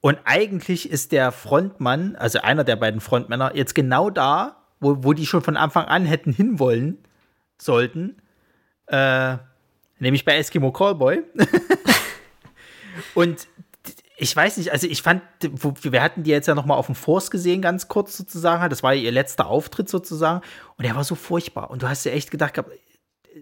Und 0.00 0.18
eigentlich 0.24 0.90
ist 0.90 1.12
der 1.12 1.32
Frontmann, 1.32 2.16
also 2.16 2.40
einer 2.40 2.64
der 2.64 2.76
beiden 2.76 3.00
Frontmänner, 3.00 3.54
jetzt 3.56 3.74
genau 3.74 4.10
da, 4.10 4.56
wo, 4.86 5.04
wo 5.04 5.12
die 5.12 5.26
schon 5.26 5.42
von 5.42 5.56
Anfang 5.56 5.86
an 5.86 6.04
hätten 6.04 6.32
hinwollen 6.32 6.98
sollten. 7.58 8.16
Äh, 8.86 9.36
nämlich 9.98 10.24
bei 10.24 10.36
Eskimo 10.36 10.72
Callboy. 10.72 11.22
Und 13.14 13.48
ich 14.18 14.34
weiß 14.34 14.56
nicht, 14.56 14.72
also 14.72 14.86
ich 14.86 15.02
fand, 15.02 15.22
wir 15.40 16.02
hatten 16.02 16.22
die 16.22 16.30
jetzt 16.30 16.46
ja 16.46 16.54
noch 16.54 16.64
mal 16.64 16.74
auf 16.74 16.86
dem 16.86 16.94
Force 16.94 17.30
gesehen, 17.30 17.60
ganz 17.60 17.88
kurz 17.88 18.16
sozusagen. 18.16 18.68
Das 18.70 18.82
war 18.82 18.94
ihr 18.94 19.12
letzter 19.12 19.46
Auftritt 19.46 19.88
sozusagen. 19.88 20.42
Und 20.76 20.84
er 20.84 20.96
war 20.96 21.04
so 21.04 21.14
furchtbar. 21.14 21.70
Und 21.70 21.82
du 21.82 21.88
hast 21.88 22.04
dir 22.04 22.12
echt 22.12 22.30
gedacht, 22.30 22.54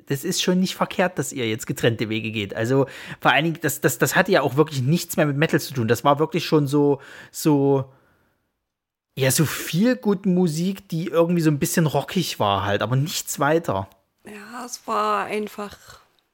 das 0.06 0.24
ist 0.24 0.42
schon 0.42 0.58
nicht 0.58 0.74
verkehrt, 0.74 1.18
dass 1.18 1.32
ihr 1.32 1.48
jetzt 1.48 1.66
getrennte 1.66 2.08
Wege 2.08 2.32
geht. 2.32 2.54
Also 2.54 2.86
vor 3.20 3.32
allen 3.32 3.44
Dingen, 3.44 3.58
das, 3.62 3.80
das, 3.80 3.98
das 3.98 4.16
hatte 4.16 4.32
ja 4.32 4.42
auch 4.42 4.56
wirklich 4.56 4.82
nichts 4.82 5.16
mehr 5.16 5.26
mit 5.26 5.36
Metal 5.36 5.60
zu 5.60 5.74
tun. 5.74 5.86
Das 5.86 6.02
war 6.02 6.18
wirklich 6.18 6.44
schon 6.44 6.66
so, 6.66 7.00
so, 7.30 7.92
ja, 9.16 9.30
so 9.30 9.44
viel 9.44 9.96
gute 9.96 10.28
Musik, 10.28 10.88
die 10.88 11.06
irgendwie 11.06 11.40
so 11.40 11.50
ein 11.50 11.58
bisschen 11.58 11.86
rockig 11.86 12.40
war 12.40 12.64
halt, 12.64 12.82
aber 12.82 12.96
nichts 12.96 13.38
weiter. 13.38 13.88
ja, 14.24 14.64
es 14.64 14.86
war 14.86 15.24
einfach, 15.26 15.76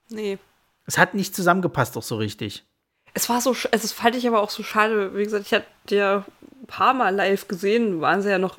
nee. 0.08 0.38
Es 0.86 0.98
hat 0.98 1.14
nicht 1.14 1.36
zusammengepasst 1.36 1.94
doch 1.96 2.02
so 2.02 2.16
richtig. 2.16 2.64
Es 3.14 3.28
war 3.28 3.40
so, 3.40 3.50
also 3.50 3.68
das 3.70 3.92
fand 3.92 4.16
ich 4.16 4.26
aber 4.26 4.42
auch 4.42 4.50
so 4.50 4.62
schade. 4.62 5.16
Wie 5.16 5.24
gesagt, 5.24 5.46
ich 5.46 5.52
hatte 5.54 5.66
die 5.88 5.96
ja 5.96 6.24
ein 6.62 6.66
paar 6.66 6.94
Mal 6.94 7.14
live 7.14 7.48
gesehen, 7.48 8.00
waren 8.00 8.22
sie 8.22 8.30
ja 8.30 8.38
noch 8.38 8.58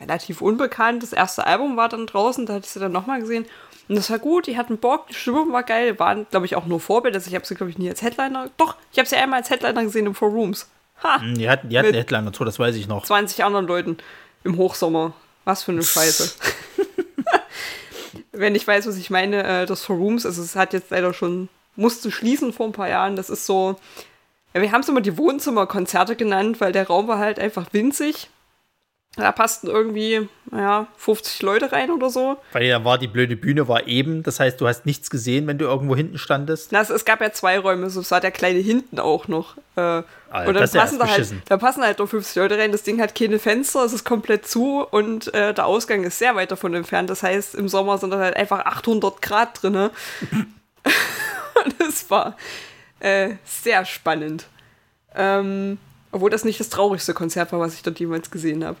relativ 0.00 0.40
unbekannt. 0.40 1.02
Das 1.02 1.12
erste 1.12 1.46
Album 1.46 1.76
war 1.76 1.88
dann 1.88 2.06
draußen, 2.06 2.46
da 2.46 2.54
hatte 2.54 2.66
ich 2.66 2.70
sie 2.70 2.80
dann 2.80 2.92
nochmal 2.92 3.20
gesehen. 3.20 3.44
Und 3.88 3.96
das 3.96 4.10
war 4.10 4.18
gut, 4.18 4.46
die 4.46 4.56
hatten 4.56 4.78
Bock, 4.78 5.08
die 5.08 5.14
Stimmung 5.14 5.52
war 5.52 5.62
geil, 5.62 5.98
waren, 5.98 6.26
glaube 6.30 6.46
ich, 6.46 6.56
auch 6.56 6.66
nur 6.66 6.78
Vorbild. 6.78 7.14
Also 7.14 7.28
ich 7.28 7.34
habe 7.34 7.46
sie, 7.46 7.54
glaube 7.54 7.70
ich, 7.70 7.78
nie 7.78 7.88
als 7.88 8.02
Headliner. 8.02 8.50
Doch, 8.56 8.76
ich 8.92 8.98
habe 8.98 9.08
sie 9.08 9.16
einmal 9.16 9.40
als 9.40 9.50
Headliner 9.50 9.82
gesehen 9.82 10.06
im 10.06 10.14
Four 10.14 10.30
Rooms. 10.30 10.68
Ha, 11.02 11.20
Hm, 11.20 11.34
Die 11.36 11.48
hatten, 11.48 11.68
die 11.68 11.78
hatten 11.78 11.88
Mit- 11.88 11.96
Headliner 11.96 12.30
dazu, 12.30 12.44
das 12.44 12.58
weiß 12.58 12.74
ich 12.76 12.88
noch. 12.88 13.04
20 13.06 13.44
anderen 13.44 13.66
Leuten 13.66 13.98
im 14.44 14.56
Hochsommer. 14.56 15.12
Was 15.44 15.62
für 15.62 15.72
eine 15.72 15.82
Scheiße. 15.82 16.32
Wenn 18.32 18.54
ich 18.54 18.66
weiß, 18.66 18.86
was 18.86 18.96
ich 18.96 19.10
meine, 19.10 19.44
äh, 19.44 19.66
das 19.66 19.84
Four 19.84 19.96
Rooms, 19.96 20.24
also 20.26 20.42
es 20.42 20.56
hat 20.56 20.72
jetzt 20.72 20.90
leider 20.90 21.12
schon, 21.12 21.48
musste 21.76 22.10
schließen 22.10 22.52
vor 22.52 22.66
ein 22.66 22.72
paar 22.72 22.88
Jahren. 22.88 23.16
Das 23.16 23.30
ist 23.30 23.46
so, 23.46 23.78
wir 24.52 24.72
haben 24.72 24.80
es 24.82 24.88
immer 24.88 25.00
die 25.00 25.16
Wohnzimmerkonzerte 25.18 26.16
genannt, 26.16 26.60
weil 26.60 26.72
der 26.72 26.86
Raum 26.86 27.08
war 27.08 27.18
halt 27.18 27.38
einfach 27.38 27.66
winzig. 27.72 28.28
Da 29.16 29.32
passten 29.32 29.66
irgendwie, 29.66 30.28
naja, 30.50 30.86
50 30.96 31.42
Leute 31.42 31.72
rein 31.72 31.90
oder 31.90 32.08
so. 32.10 32.36
Weil 32.52 32.68
da 32.68 32.84
war 32.84 32.98
die 32.98 33.08
blöde 33.08 33.36
Bühne 33.36 33.66
war 33.66 33.88
eben, 33.88 34.22
das 34.22 34.38
heißt, 34.38 34.60
du 34.60 34.68
hast 34.68 34.86
nichts 34.86 35.10
gesehen, 35.10 35.46
wenn 35.48 35.58
du 35.58 35.64
irgendwo 35.64 35.96
hinten 35.96 36.18
standest. 36.18 36.70
Na, 36.70 36.80
es, 36.80 36.90
es 36.90 37.04
gab 37.04 37.20
ja 37.20 37.32
zwei 37.32 37.58
Räume, 37.58 37.90
so 37.90 38.08
war 38.10 38.20
der 38.20 38.30
kleine 38.30 38.60
hinten 38.60 39.00
auch 39.00 39.26
noch. 39.26 39.56
Äh, 39.76 40.02
Alter, 40.30 40.48
und 40.48 40.54
dann 40.54 40.70
passen, 40.70 40.98
da 40.98 41.08
halt, 41.08 41.32
da 41.46 41.56
passen 41.56 41.82
halt 41.82 41.98
nur 41.98 42.08
50 42.08 42.36
Leute 42.36 42.58
rein. 42.58 42.70
Das 42.72 42.82
Ding 42.82 43.00
hat 43.00 43.14
keine 43.14 43.38
Fenster, 43.38 43.84
es 43.84 43.92
ist 43.92 44.04
komplett 44.04 44.46
zu 44.46 44.86
und 44.90 45.32
äh, 45.34 45.54
der 45.54 45.66
Ausgang 45.66 46.04
ist 46.04 46.18
sehr 46.18 46.34
weit 46.36 46.50
davon 46.50 46.74
entfernt. 46.74 47.08
Das 47.08 47.22
heißt, 47.22 47.54
im 47.54 47.68
Sommer 47.68 47.98
sind 47.98 48.10
da 48.10 48.18
halt 48.18 48.36
einfach 48.36 48.64
800 48.66 49.22
Grad 49.22 49.62
drinne. 49.62 49.90
und 51.64 51.80
es 51.88 52.10
war 52.10 52.36
äh, 53.00 53.36
sehr 53.44 53.84
spannend. 53.84 54.46
Ähm, 55.14 55.78
obwohl 56.12 56.30
das 56.30 56.44
nicht 56.44 56.60
das 56.60 56.68
traurigste 56.68 57.14
Konzert 57.14 57.52
war, 57.52 57.60
was 57.60 57.74
ich 57.74 57.82
dort 57.82 57.98
jemals 58.00 58.30
gesehen 58.30 58.64
habe. 58.64 58.76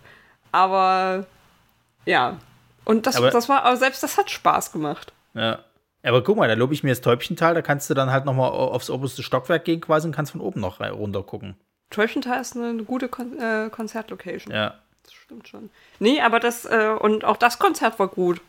Aber 0.52 1.26
ja. 2.04 2.38
Und 2.84 3.06
das, 3.06 3.16
Aber- 3.16 3.30
das 3.30 3.48
war, 3.48 3.64
aber 3.64 3.76
selbst 3.76 4.02
das 4.02 4.16
hat 4.16 4.30
Spaß 4.30 4.72
gemacht. 4.72 5.12
Ja. 5.34 5.60
Aber 6.02 6.22
guck 6.22 6.36
mal, 6.36 6.48
da 6.48 6.54
lobe 6.54 6.74
ich 6.74 6.82
mir 6.82 6.90
das 6.90 7.00
Täubchental, 7.00 7.54
da 7.54 7.62
kannst 7.62 7.90
du 7.90 7.94
dann 7.94 8.10
halt 8.10 8.24
nochmal 8.24 8.50
aufs 8.50 8.88
oberste 8.90 9.22
Stockwerk 9.22 9.64
gehen 9.64 9.80
quasi 9.80 10.06
und 10.06 10.14
kannst 10.14 10.32
von 10.32 10.40
oben 10.40 10.60
noch 10.60 10.80
runter 10.80 11.22
gucken. 11.22 11.56
Täubchental 11.90 12.40
ist 12.40 12.56
eine, 12.56 12.82
gute 12.84 13.08
Kon 13.08 13.38
äh, 13.38 13.68
Konzertlocation. 13.70 14.54
Ja. 14.54 14.74
Das 15.02 15.12
stimmt 15.14 15.48
schon. 15.48 15.70
Nee, 15.98 16.20
aber 16.20 16.38
das, 16.38 16.66
äh, 16.66 16.94
und 17.00 17.24
auch 17.24 17.36
das 17.36 17.58
Konzert 17.58 17.98
war 17.98 18.08
gut. 18.08 18.40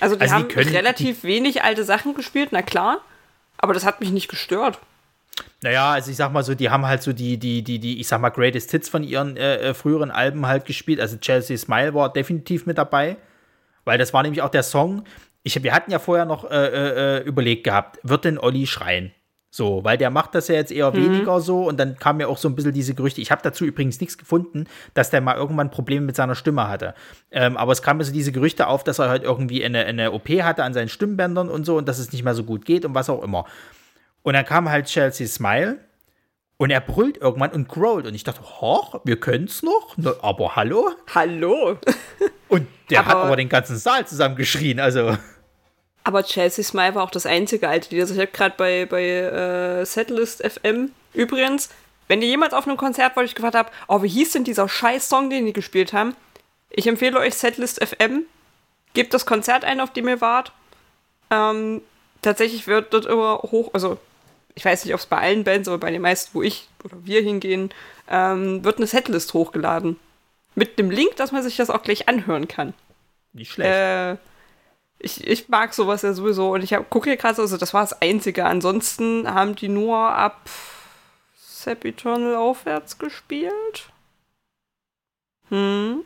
Also 0.00 0.14
die 0.16 0.22
Also 0.22 0.36
die 0.36 0.42
haben 0.42 0.48
können- 0.48 0.70
relativ 0.74 1.24
wenig 1.24 1.62
alte 1.62 1.84
Sachen 1.84 2.14
gespielt, 2.14 2.50
na 2.52 2.62
klar. 2.62 2.98
Aber 3.58 3.74
das 3.74 3.84
hat 3.84 4.00
mich 4.00 4.10
nicht 4.10 4.28
gestört. 4.28 4.78
Naja, 5.62 5.92
also 5.92 6.10
ich 6.10 6.16
sag 6.16 6.32
mal 6.32 6.44
so, 6.44 6.54
die 6.54 6.70
haben 6.70 6.86
halt 6.86 7.02
so 7.02 7.12
die, 7.12 7.38
die, 7.38 7.62
die, 7.62 7.78
die, 7.80 8.00
ich 8.00 8.06
sag 8.06 8.20
mal, 8.20 8.30
Greatest 8.30 8.70
Hits 8.70 8.88
von 8.88 9.02
ihren 9.02 9.36
äh, 9.36 9.56
äh, 9.70 9.74
früheren 9.74 10.10
Alben 10.10 10.46
halt 10.46 10.64
gespielt. 10.64 11.00
Also 11.00 11.16
Chelsea 11.16 11.56
Smile 11.56 11.92
war 11.94 12.12
definitiv 12.12 12.66
mit 12.66 12.78
dabei. 12.78 13.16
Weil 13.84 13.98
das 13.98 14.12
war 14.14 14.22
nämlich 14.22 14.42
auch 14.42 14.48
der 14.50 14.62
Song. 14.62 15.04
Ich, 15.44 15.62
wir 15.62 15.72
hatten 15.72 15.90
ja 15.92 15.98
vorher 16.00 16.24
noch 16.24 16.50
äh, 16.50 17.18
äh, 17.18 17.22
überlegt 17.22 17.64
gehabt, 17.64 18.00
wird 18.02 18.24
denn 18.24 18.38
Olli 18.38 18.66
schreien? 18.66 19.12
So, 19.50 19.84
weil 19.84 19.96
der 19.96 20.10
macht 20.10 20.34
das 20.34 20.48
ja 20.48 20.56
jetzt 20.56 20.72
eher 20.72 20.92
weniger 20.94 21.40
so 21.40 21.68
und 21.68 21.78
dann 21.78 21.96
kam 21.96 22.18
ja 22.18 22.26
auch 22.26 22.38
so 22.38 22.48
ein 22.48 22.56
bisschen 22.56 22.72
diese 22.72 22.92
Gerüchte. 22.94 23.20
Ich 23.20 23.30
habe 23.30 23.40
dazu 23.40 23.64
übrigens 23.64 24.00
nichts 24.00 24.18
gefunden, 24.18 24.64
dass 24.94 25.10
der 25.10 25.20
mal 25.20 25.36
irgendwann 25.36 25.70
Probleme 25.70 26.04
mit 26.06 26.16
seiner 26.16 26.34
Stimme 26.34 26.66
hatte. 26.66 26.94
Ähm, 27.30 27.56
aber 27.56 27.70
es 27.70 27.80
kamen 27.80 28.02
so 28.02 28.12
diese 28.12 28.32
Gerüchte 28.32 28.66
auf, 28.66 28.82
dass 28.82 28.98
er 28.98 29.08
halt 29.08 29.22
irgendwie 29.22 29.64
eine, 29.64 29.84
eine 29.84 30.10
OP 30.10 30.28
hatte 30.42 30.64
an 30.64 30.74
seinen 30.74 30.88
Stimmbändern 30.88 31.48
und 31.48 31.64
so 31.64 31.76
und 31.76 31.86
dass 31.86 32.00
es 32.00 32.10
nicht 32.12 32.24
mehr 32.24 32.34
so 32.34 32.42
gut 32.42 32.64
geht 32.64 32.84
und 32.84 32.96
was 32.96 33.08
auch 33.08 33.22
immer. 33.22 33.44
Und 34.22 34.34
dann 34.34 34.44
kam 34.44 34.68
halt 34.68 34.86
Chelsea 34.86 35.28
Smile 35.28 35.78
und 36.56 36.70
er 36.70 36.80
brüllt 36.80 37.18
irgendwann 37.18 37.52
und 37.52 37.68
growlt. 37.68 38.06
Und 38.08 38.14
ich 38.14 38.24
dachte, 38.24 38.42
hoch, 38.42 39.02
wir 39.04 39.20
können's 39.20 39.62
noch, 39.62 39.94
Na, 39.96 40.14
aber 40.20 40.56
hallo? 40.56 40.90
Hallo. 41.14 41.78
Und 42.48 42.66
der 42.90 43.00
hat 43.06 43.12
Aber- 43.14 43.24
aber 43.26 43.36
den 43.36 43.48
ganzen 43.48 43.76
Saal 43.76 44.04
zusammengeschrien. 44.04 44.80
Also, 44.80 45.16
Aber 46.04 46.22
Chelsea 46.22 46.62
Smile 46.62 46.94
war 46.94 47.02
auch 47.02 47.10
das 47.10 47.24
einzige 47.24 47.68
alte 47.68 47.90
Lied. 47.90 48.02
Also 48.02 48.14
ich 48.14 48.20
habe 48.20 48.30
gerade 48.30 48.54
bei, 48.56 48.86
bei 48.86 49.02
äh, 49.02 49.84
Setlist 49.86 50.42
FM 50.44 50.92
übrigens, 51.14 51.70
wenn 52.08 52.20
ihr 52.20 52.28
jemals 52.28 52.52
auf 52.52 52.66
einem 52.66 52.76
Konzert 52.76 53.16
war, 53.16 53.24
ich 53.24 53.34
gefragt 53.34 53.54
habe, 53.54 53.70
oh, 53.88 54.02
wie 54.02 54.08
hieß 54.08 54.32
denn 54.32 54.44
dieser 54.44 54.68
scheiß 54.68 55.08
Song, 55.08 55.30
den 55.30 55.46
die 55.46 55.54
gespielt 55.54 55.94
haben? 55.94 56.14
Ich 56.68 56.86
empfehle 56.86 57.18
euch 57.18 57.34
Setlist 57.34 57.82
FM. 57.82 58.24
Gebt 58.92 59.14
das 59.14 59.24
Konzert 59.24 59.64
ein, 59.64 59.80
auf 59.80 59.92
dem 59.92 60.08
ihr 60.08 60.20
wart. 60.20 60.52
Ähm, 61.30 61.80
tatsächlich 62.20 62.66
wird 62.66 62.92
dort 62.92 63.06
immer 63.06 63.38
hoch, 63.38 63.70
also 63.72 63.96
ich 64.54 64.64
weiß 64.64 64.84
nicht, 64.84 64.94
ob 64.94 65.00
es 65.00 65.06
bei 65.06 65.18
allen 65.18 65.44
Bands, 65.44 65.68
aber 65.68 65.78
bei 65.78 65.90
den 65.90 66.02
meisten, 66.02 66.30
wo 66.34 66.42
ich 66.42 66.68
oder 66.84 66.96
wir 67.02 67.22
hingehen, 67.22 67.70
ähm, 68.08 68.62
wird 68.64 68.76
eine 68.76 68.86
Setlist 68.86 69.32
hochgeladen. 69.34 69.98
Mit 70.54 70.78
dem 70.78 70.90
Link, 70.90 71.16
dass 71.16 71.32
man 71.32 71.42
sich 71.42 71.56
das 71.56 71.70
auch 71.70 71.82
gleich 71.82 72.08
anhören 72.08 72.46
kann. 72.46 72.74
nicht 73.32 73.52
schlecht. 73.52 73.72
Äh, 73.72 74.16
ich, 75.04 75.26
ich 75.26 75.48
mag 75.48 75.74
sowas 75.74 76.02
ja 76.02 76.12
sowieso. 76.12 76.52
Und 76.52 76.64
ich 76.64 76.72
hab, 76.72 76.88
gucke 76.90 77.10
hier 77.10 77.16
gerade, 77.16 77.40
also 77.40 77.56
das 77.56 77.74
war 77.74 77.82
das 77.82 78.00
Einzige. 78.00 78.46
Ansonsten 78.46 79.32
haben 79.32 79.54
die 79.54 79.68
nur 79.68 79.98
ab 79.98 80.48
Sap 81.36 81.84
Eternal 81.84 82.36
aufwärts 82.36 82.98
gespielt. 82.98 83.90
Hm. 85.50 86.04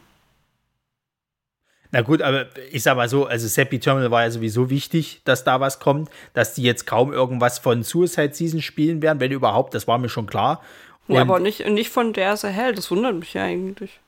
Na 1.91 2.03
gut, 2.03 2.21
aber 2.21 2.47
ich 2.71 2.83
sag 2.83 2.97
mal 2.97 3.09
so, 3.09 3.25
also 3.27 3.49
Seppi 3.49 3.81
Terminal 3.81 4.11
war 4.11 4.25
ja 4.25 4.31
sowieso 4.31 4.69
wichtig, 4.69 5.23
dass 5.25 5.45
da 5.45 5.59
was 5.59 5.81
kommt, 5.81 6.11
dass 6.35 6.53
die 6.55 6.63
jetzt 6.63 6.87
kaum 6.87 7.13
irgendwas 7.13 7.59
von 7.59 7.83
Suicide 7.83 8.35
Season 8.35 8.61
spielen 8.61 9.01
werden, 9.01 9.21
wenn 9.21 9.33
überhaupt, 9.33 9.73
das 9.73 9.89
war 9.89 9.97
mir 9.97 10.11
schon 10.11 10.27
klar. 10.27 10.63
Und 11.07 11.15
Ja, 11.15 11.23
aber 11.23 11.41
nicht, 11.41 11.67
nicht 11.67 11.89
von 11.89 12.13
der 12.13 12.37
The 12.37 12.49
Hell. 12.49 12.75
Das 12.75 12.91
wundert 12.91 13.15
mich 13.15 13.33
ja 13.33 13.45
eigentlich. 13.45 14.01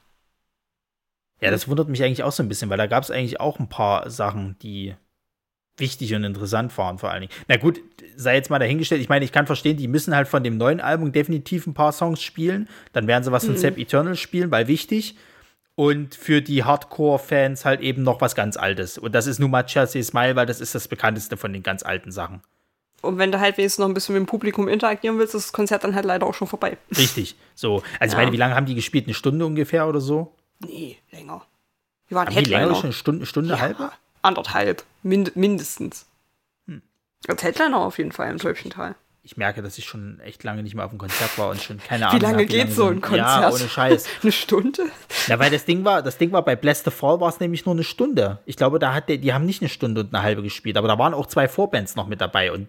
Ja, 1.40 1.50
das 1.50 1.68
wundert 1.68 1.88
mich 1.88 2.02
eigentlich 2.02 2.22
auch 2.22 2.32
so 2.32 2.42
ein 2.42 2.48
bisschen, 2.48 2.68
weil 2.70 2.78
da 2.78 2.86
gab 2.86 3.02
es 3.02 3.10
eigentlich 3.10 3.40
auch 3.40 3.58
ein 3.58 3.68
paar 3.68 4.10
Sachen, 4.10 4.56
die 4.62 4.94
wichtig 5.78 6.14
und 6.14 6.24
interessant 6.24 6.76
waren 6.76 6.98
vor 6.98 7.10
allen 7.10 7.22
Dingen. 7.22 7.32
Na 7.48 7.56
gut, 7.56 7.80
sei 8.16 8.34
jetzt 8.34 8.50
mal 8.50 8.58
dahingestellt. 8.58 9.00
Ich 9.00 9.08
meine, 9.08 9.24
ich 9.24 9.32
kann 9.32 9.46
verstehen, 9.46 9.78
die 9.78 9.88
müssen 9.88 10.14
halt 10.14 10.28
von 10.28 10.44
dem 10.44 10.58
neuen 10.58 10.80
Album 10.80 11.12
definitiv 11.12 11.66
ein 11.66 11.72
paar 11.74 11.92
Songs 11.92 12.20
spielen. 12.22 12.68
Dann 12.92 13.06
werden 13.06 13.24
sie 13.24 13.32
was 13.32 13.46
von 13.46 13.56
Sepp 13.56 13.78
Eternal 13.78 14.16
spielen, 14.16 14.50
weil 14.50 14.68
wichtig. 14.68 15.16
Und 15.76 16.14
für 16.14 16.42
die 16.42 16.64
Hardcore-Fans 16.64 17.64
halt 17.64 17.80
eben 17.80 18.02
noch 18.02 18.20
was 18.20 18.34
ganz 18.34 18.58
Altes. 18.58 18.98
Und 18.98 19.14
das 19.14 19.26
ist 19.26 19.38
nun 19.38 19.50
mal 19.50 19.62
Chelsea 19.64 20.02
Smile, 20.02 20.36
weil 20.36 20.44
das 20.44 20.60
ist 20.60 20.74
das 20.74 20.88
bekannteste 20.88 21.38
von 21.38 21.54
den 21.54 21.62
ganz 21.62 21.82
alten 21.82 22.12
Sachen. 22.12 22.42
Und 23.00 23.16
wenn 23.16 23.32
du 23.32 23.40
halt 23.40 23.56
wenigstens 23.56 23.78
noch 23.78 23.88
ein 23.88 23.94
bisschen 23.94 24.14
mit 24.14 24.20
dem 24.20 24.26
Publikum 24.26 24.68
interagieren 24.68 25.18
willst, 25.18 25.34
ist 25.34 25.46
das 25.46 25.52
Konzert 25.54 25.84
dann 25.84 25.94
halt 25.94 26.04
leider 26.04 26.26
auch 26.26 26.34
schon 26.34 26.48
vorbei. 26.48 26.76
Richtig. 26.98 27.36
So. 27.54 27.76
Also, 27.98 28.12
ich 28.12 28.12
Ja. 28.12 28.18
meine, 28.18 28.32
wie 28.32 28.36
lange 28.36 28.54
haben 28.54 28.66
die 28.66 28.74
gespielt? 28.74 29.06
Eine 29.06 29.14
Stunde 29.14 29.46
ungefähr 29.46 29.88
oder 29.88 30.02
so? 30.02 30.34
Nee, 30.60 30.98
länger. 31.10 31.42
Die 32.08 32.14
waren 32.14 32.28
Headliner. 32.28 32.74
schon 32.74 32.84
eine 32.84 32.92
Stunde, 32.92 33.26
Stunde 33.26 33.54
Ja, 33.54 33.60
halbe? 33.60 33.90
Anderthalb. 34.22 34.84
Mind 35.02 35.34
mindestens. 35.36 36.06
Hm. 36.66 36.82
Als 37.28 37.42
Headliner 37.42 37.78
auf 37.78 37.98
jeden 37.98 38.12
Fall 38.12 38.30
im 38.30 38.38
Täubchental. 38.38 38.94
Ich 39.22 39.36
merke, 39.36 39.62
dass 39.62 39.76
ich 39.76 39.84
schon 39.84 40.18
echt 40.20 40.42
lange 40.44 40.62
nicht 40.62 40.74
mehr 40.74 40.84
auf 40.84 40.90
einem 40.90 40.98
Konzert 40.98 41.36
war 41.38 41.50
und 41.50 41.62
schon 41.62 41.78
keine 41.78 42.08
Ahnung. 42.08 42.20
Wie 42.20 42.24
lange 42.24 42.46
geht 42.46 42.72
so 42.72 42.88
ein 42.88 43.00
Konzert? 43.02 43.42
Ja, 43.42 43.50
ohne 43.50 43.68
Scheiß. 43.68 44.06
Eine 44.22 44.32
Stunde? 44.32 44.90
Ja, 45.26 45.38
weil 45.38 45.50
das 45.50 45.66
Ding 45.66 45.84
war, 45.84 46.02
das 46.02 46.16
Ding 46.16 46.32
war 46.32 46.42
bei 46.42 46.56
Bless 46.56 46.82
the 46.84 46.90
Fall 46.90 47.20
war 47.20 47.28
es 47.28 47.38
nämlich 47.38 47.66
nur 47.66 47.74
eine 47.74 47.84
Stunde. 47.84 48.38
Ich 48.46 48.56
glaube, 48.56 48.78
da 48.78 48.94
hat 48.94 49.10
der, 49.10 49.18
die 49.18 49.34
haben 49.34 49.44
nicht 49.44 49.60
eine 49.60 49.68
Stunde 49.68 50.00
und 50.00 50.14
eine 50.14 50.22
halbe 50.22 50.42
gespielt, 50.42 50.78
aber 50.78 50.88
da 50.88 50.98
waren 50.98 51.12
auch 51.12 51.26
zwei 51.26 51.48
Vorbands 51.48 51.96
noch 51.96 52.06
mit 52.06 52.20
dabei 52.22 52.50
und 52.50 52.68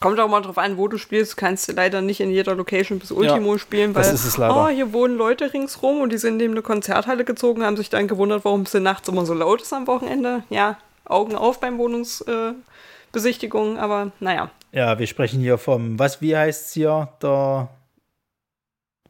Kommt 0.00 0.20
auch 0.20 0.28
mal 0.28 0.42
drauf 0.42 0.58
an, 0.58 0.76
wo 0.76 0.86
du 0.86 0.96
spielst. 0.96 1.32
Du 1.32 1.36
kannst 1.36 1.72
leider 1.72 2.00
nicht 2.00 2.20
in 2.20 2.30
jeder 2.30 2.54
Location 2.54 3.00
bis 3.00 3.10
Ultimo 3.10 3.58
spielen, 3.58 3.96
weil 3.96 4.04
das 4.04 4.24
es 4.24 4.38
oh, 4.38 4.68
hier 4.68 4.92
wohnen 4.92 5.16
Leute 5.16 5.52
ringsrum 5.52 6.00
und 6.00 6.12
die 6.12 6.18
sind 6.18 6.36
neben 6.36 6.52
eine 6.52 6.62
Konzerthalle 6.62 7.24
gezogen, 7.24 7.64
haben 7.64 7.76
sich 7.76 7.90
dann 7.90 8.06
gewundert, 8.06 8.44
warum 8.44 8.62
es 8.62 8.74
nachts 8.74 9.08
immer 9.08 9.26
so 9.26 9.34
laut 9.34 9.60
ist 9.60 9.72
am 9.72 9.88
Wochenende. 9.88 10.44
Ja, 10.50 10.78
Augen 11.04 11.34
auf 11.34 11.58
beim 11.58 11.78
Wohnungsbesichtigung, 11.78 13.76
äh, 13.76 13.80
aber 13.80 14.12
naja. 14.20 14.50
ja, 14.70 14.98
wir 15.00 15.08
sprechen 15.08 15.40
hier 15.40 15.58
vom, 15.58 15.98
was, 15.98 16.20
wie 16.20 16.36
heißt's 16.36 16.74
hier, 16.74 17.08
der, 17.20 17.68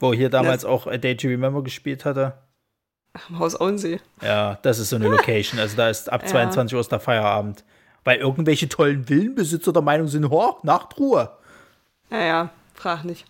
wo 0.01 0.14
hier 0.14 0.30
damals 0.30 0.64
auch 0.64 0.86
A 0.86 0.97
Day 0.97 1.16
to 1.16 1.28
Remember 1.28 1.62
gespielt 1.62 2.07
hatte. 2.07 2.32
Am 3.28 3.39
Haus 3.41 3.61
Auensee. 3.61 4.01
Ja, 4.22 4.59
das 4.62 4.78
ist 4.78 4.89
so 4.91 4.97
eine 4.97 5.09
Location. 5.11 5.61
Also 5.61 5.76
da 5.76 5.91
ist 5.91 6.11
ab 6.11 6.22
Ja. 6.22 6.28
22 6.28 6.74
Uhr 6.74 6.80
ist 6.80 6.93
der 6.93 7.01
Feierabend. 7.01 7.64
Weil 8.09 8.21
irgendwelche 8.21 8.71
tollen 8.71 9.07
Villenbesitzer 9.07 9.71
der 9.71 9.83
Meinung 9.83 10.09
sind, 10.09 10.25
oh, 10.25 10.57
Nachtruhe. 10.63 11.31
Naja, 12.09 12.49
frag 12.73 13.05
nicht. 13.05 13.27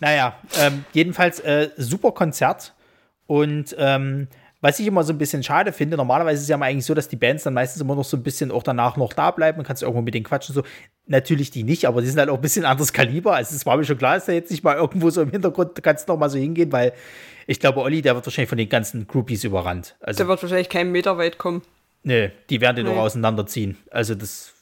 Naja, 0.00 0.38
ähm, 0.58 0.86
jedenfalls 0.94 1.40
äh, 1.40 1.68
super 1.76 2.12
Konzert. 2.12 2.72
Und 3.26 3.76
ähm, 3.78 4.28
was 4.62 4.78
ich 4.78 4.86
immer 4.86 5.04
so 5.04 5.12
ein 5.12 5.18
bisschen 5.18 5.42
schade 5.42 5.74
finde, 5.74 5.98
normalerweise 5.98 6.36
ist 6.36 6.44
es 6.44 6.48
ja 6.48 6.56
mal 6.56 6.70
eigentlich 6.70 6.86
so, 6.86 6.94
dass 6.94 7.08
die 7.08 7.16
Bands 7.16 7.42
dann 7.42 7.52
meistens 7.52 7.82
immer 7.82 7.94
noch 7.94 8.04
so 8.06 8.16
ein 8.16 8.22
bisschen 8.22 8.50
auch 8.50 8.62
danach 8.62 8.96
noch 8.96 9.12
da 9.12 9.30
bleiben 9.30 9.58
und 9.58 9.66
kannst 9.66 9.82
irgendwo 9.82 10.00
mit 10.00 10.14
denen 10.14 10.24
quatschen. 10.24 10.54
So. 10.54 10.62
Natürlich 11.04 11.50
die 11.50 11.62
nicht, 11.62 11.84
aber 11.84 12.00
die 12.00 12.06
sind 12.06 12.18
halt 12.18 12.30
auch 12.30 12.36
ein 12.36 12.40
bisschen 12.40 12.64
anderes 12.64 12.94
Kaliber. 12.94 13.34
Also 13.34 13.54
es 13.54 13.66
war 13.66 13.76
mir 13.76 13.84
schon 13.84 13.98
klar, 13.98 14.14
dass 14.14 14.24
da 14.24 14.32
jetzt 14.32 14.50
nicht 14.50 14.64
mal 14.64 14.76
irgendwo 14.76 15.10
so 15.10 15.20
im 15.20 15.30
Hintergrund 15.30 15.76
du 15.76 15.82
kannst 15.82 16.08
noch 16.08 16.16
mal 16.16 16.30
so 16.30 16.38
hingehen, 16.38 16.72
weil 16.72 16.94
ich 17.46 17.60
glaube, 17.60 17.80
Olli, 17.80 18.00
der 18.00 18.14
wird 18.14 18.24
wahrscheinlich 18.24 18.48
von 18.48 18.56
den 18.56 18.70
ganzen 18.70 19.06
Groupies 19.06 19.44
überrannt. 19.44 19.96
Also, 20.00 20.16
Der 20.16 20.28
wird 20.28 20.40
wahrscheinlich 20.40 20.70
keinen 20.70 20.92
Meter 20.92 21.18
weit 21.18 21.36
kommen. 21.36 21.60
Nee, 22.08 22.32
die 22.50 22.60
werden 22.60 22.76
den 22.76 22.86
Nee. 22.86 22.92
auch 22.92 23.02
auseinanderziehen. 23.04 23.76
Also 23.90 24.14
das 24.14 24.54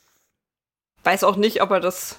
Weiß 1.07 1.23
auch 1.23 1.37
nicht, 1.37 1.63
ob 1.63 1.71
er 1.71 1.79
das. 1.79 2.19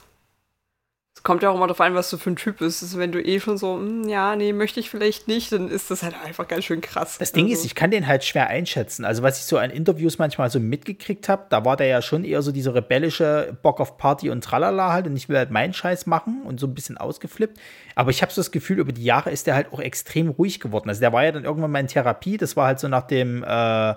Es 1.13 1.23
kommt 1.23 1.43
ja 1.43 1.49
auch 1.49 1.55
immer 1.55 1.67
darauf 1.67 1.81
an, 1.81 1.93
was 1.93 2.09
du 2.09 2.17
für 2.17 2.29
ein 2.29 2.37
Typ 2.37 2.59
bist. 2.59 2.81
Also 2.83 2.99
wenn 2.99 3.11
du 3.11 3.21
eh 3.21 3.41
schon 3.41 3.57
so, 3.57 3.75
hm, 3.75 4.07
ja, 4.07 4.37
nee, 4.37 4.53
möchte 4.53 4.79
ich 4.79 4.89
vielleicht 4.89 5.27
nicht, 5.27 5.51
dann 5.51 5.67
ist 5.67 5.91
das 5.91 6.03
halt 6.03 6.15
einfach 6.23 6.47
ganz 6.47 6.63
schön 6.63 6.79
krass. 6.79 7.17
Das 7.17 7.33
Ding 7.33 7.47
also, 7.47 7.57
ist, 7.57 7.65
ich 7.65 7.75
kann 7.75 7.91
den 7.91 8.07
halt 8.07 8.23
schwer 8.23 8.47
einschätzen. 8.47 9.03
Also, 9.03 9.23
was 9.23 9.39
ich 9.39 9.45
so 9.45 9.57
an 9.57 9.71
Interviews 9.71 10.19
manchmal 10.19 10.49
so 10.49 10.61
mitgekriegt 10.61 11.27
habe, 11.27 11.47
da 11.49 11.65
war 11.65 11.75
der 11.75 11.87
ja 11.87 12.01
schon 12.01 12.23
eher 12.23 12.41
so 12.41 12.53
dieser 12.53 12.75
rebellische 12.75 13.57
Bock 13.61 13.81
auf 13.81 13.97
Party 13.97 14.29
und 14.29 14.41
Tralala 14.41 14.93
halt 14.93 15.07
und 15.07 15.17
ich 15.17 15.27
will 15.27 15.35
halt 15.35 15.51
meinen 15.51 15.73
Scheiß 15.73 16.05
machen 16.05 16.43
und 16.45 16.57
so 16.61 16.67
ein 16.67 16.73
bisschen 16.73 16.97
ausgeflippt. 16.97 17.59
Aber 17.95 18.11
ich 18.11 18.21
habe 18.21 18.31
so 18.31 18.39
das 18.39 18.51
Gefühl, 18.51 18.79
über 18.79 18.93
die 18.93 19.03
Jahre 19.03 19.31
ist 19.31 19.47
der 19.47 19.55
halt 19.55 19.73
auch 19.73 19.81
extrem 19.81 20.29
ruhig 20.29 20.61
geworden. 20.61 20.87
Also, 20.87 21.01
der 21.01 21.11
war 21.11 21.25
ja 21.25 21.33
dann 21.33 21.43
irgendwann 21.43 21.71
mal 21.71 21.79
in 21.79 21.87
Therapie. 21.87 22.37
Das 22.37 22.55
war 22.55 22.67
halt 22.67 22.79
so 22.79 22.87
nach 22.87 23.05
dem 23.07 23.43
äh, 23.43 23.95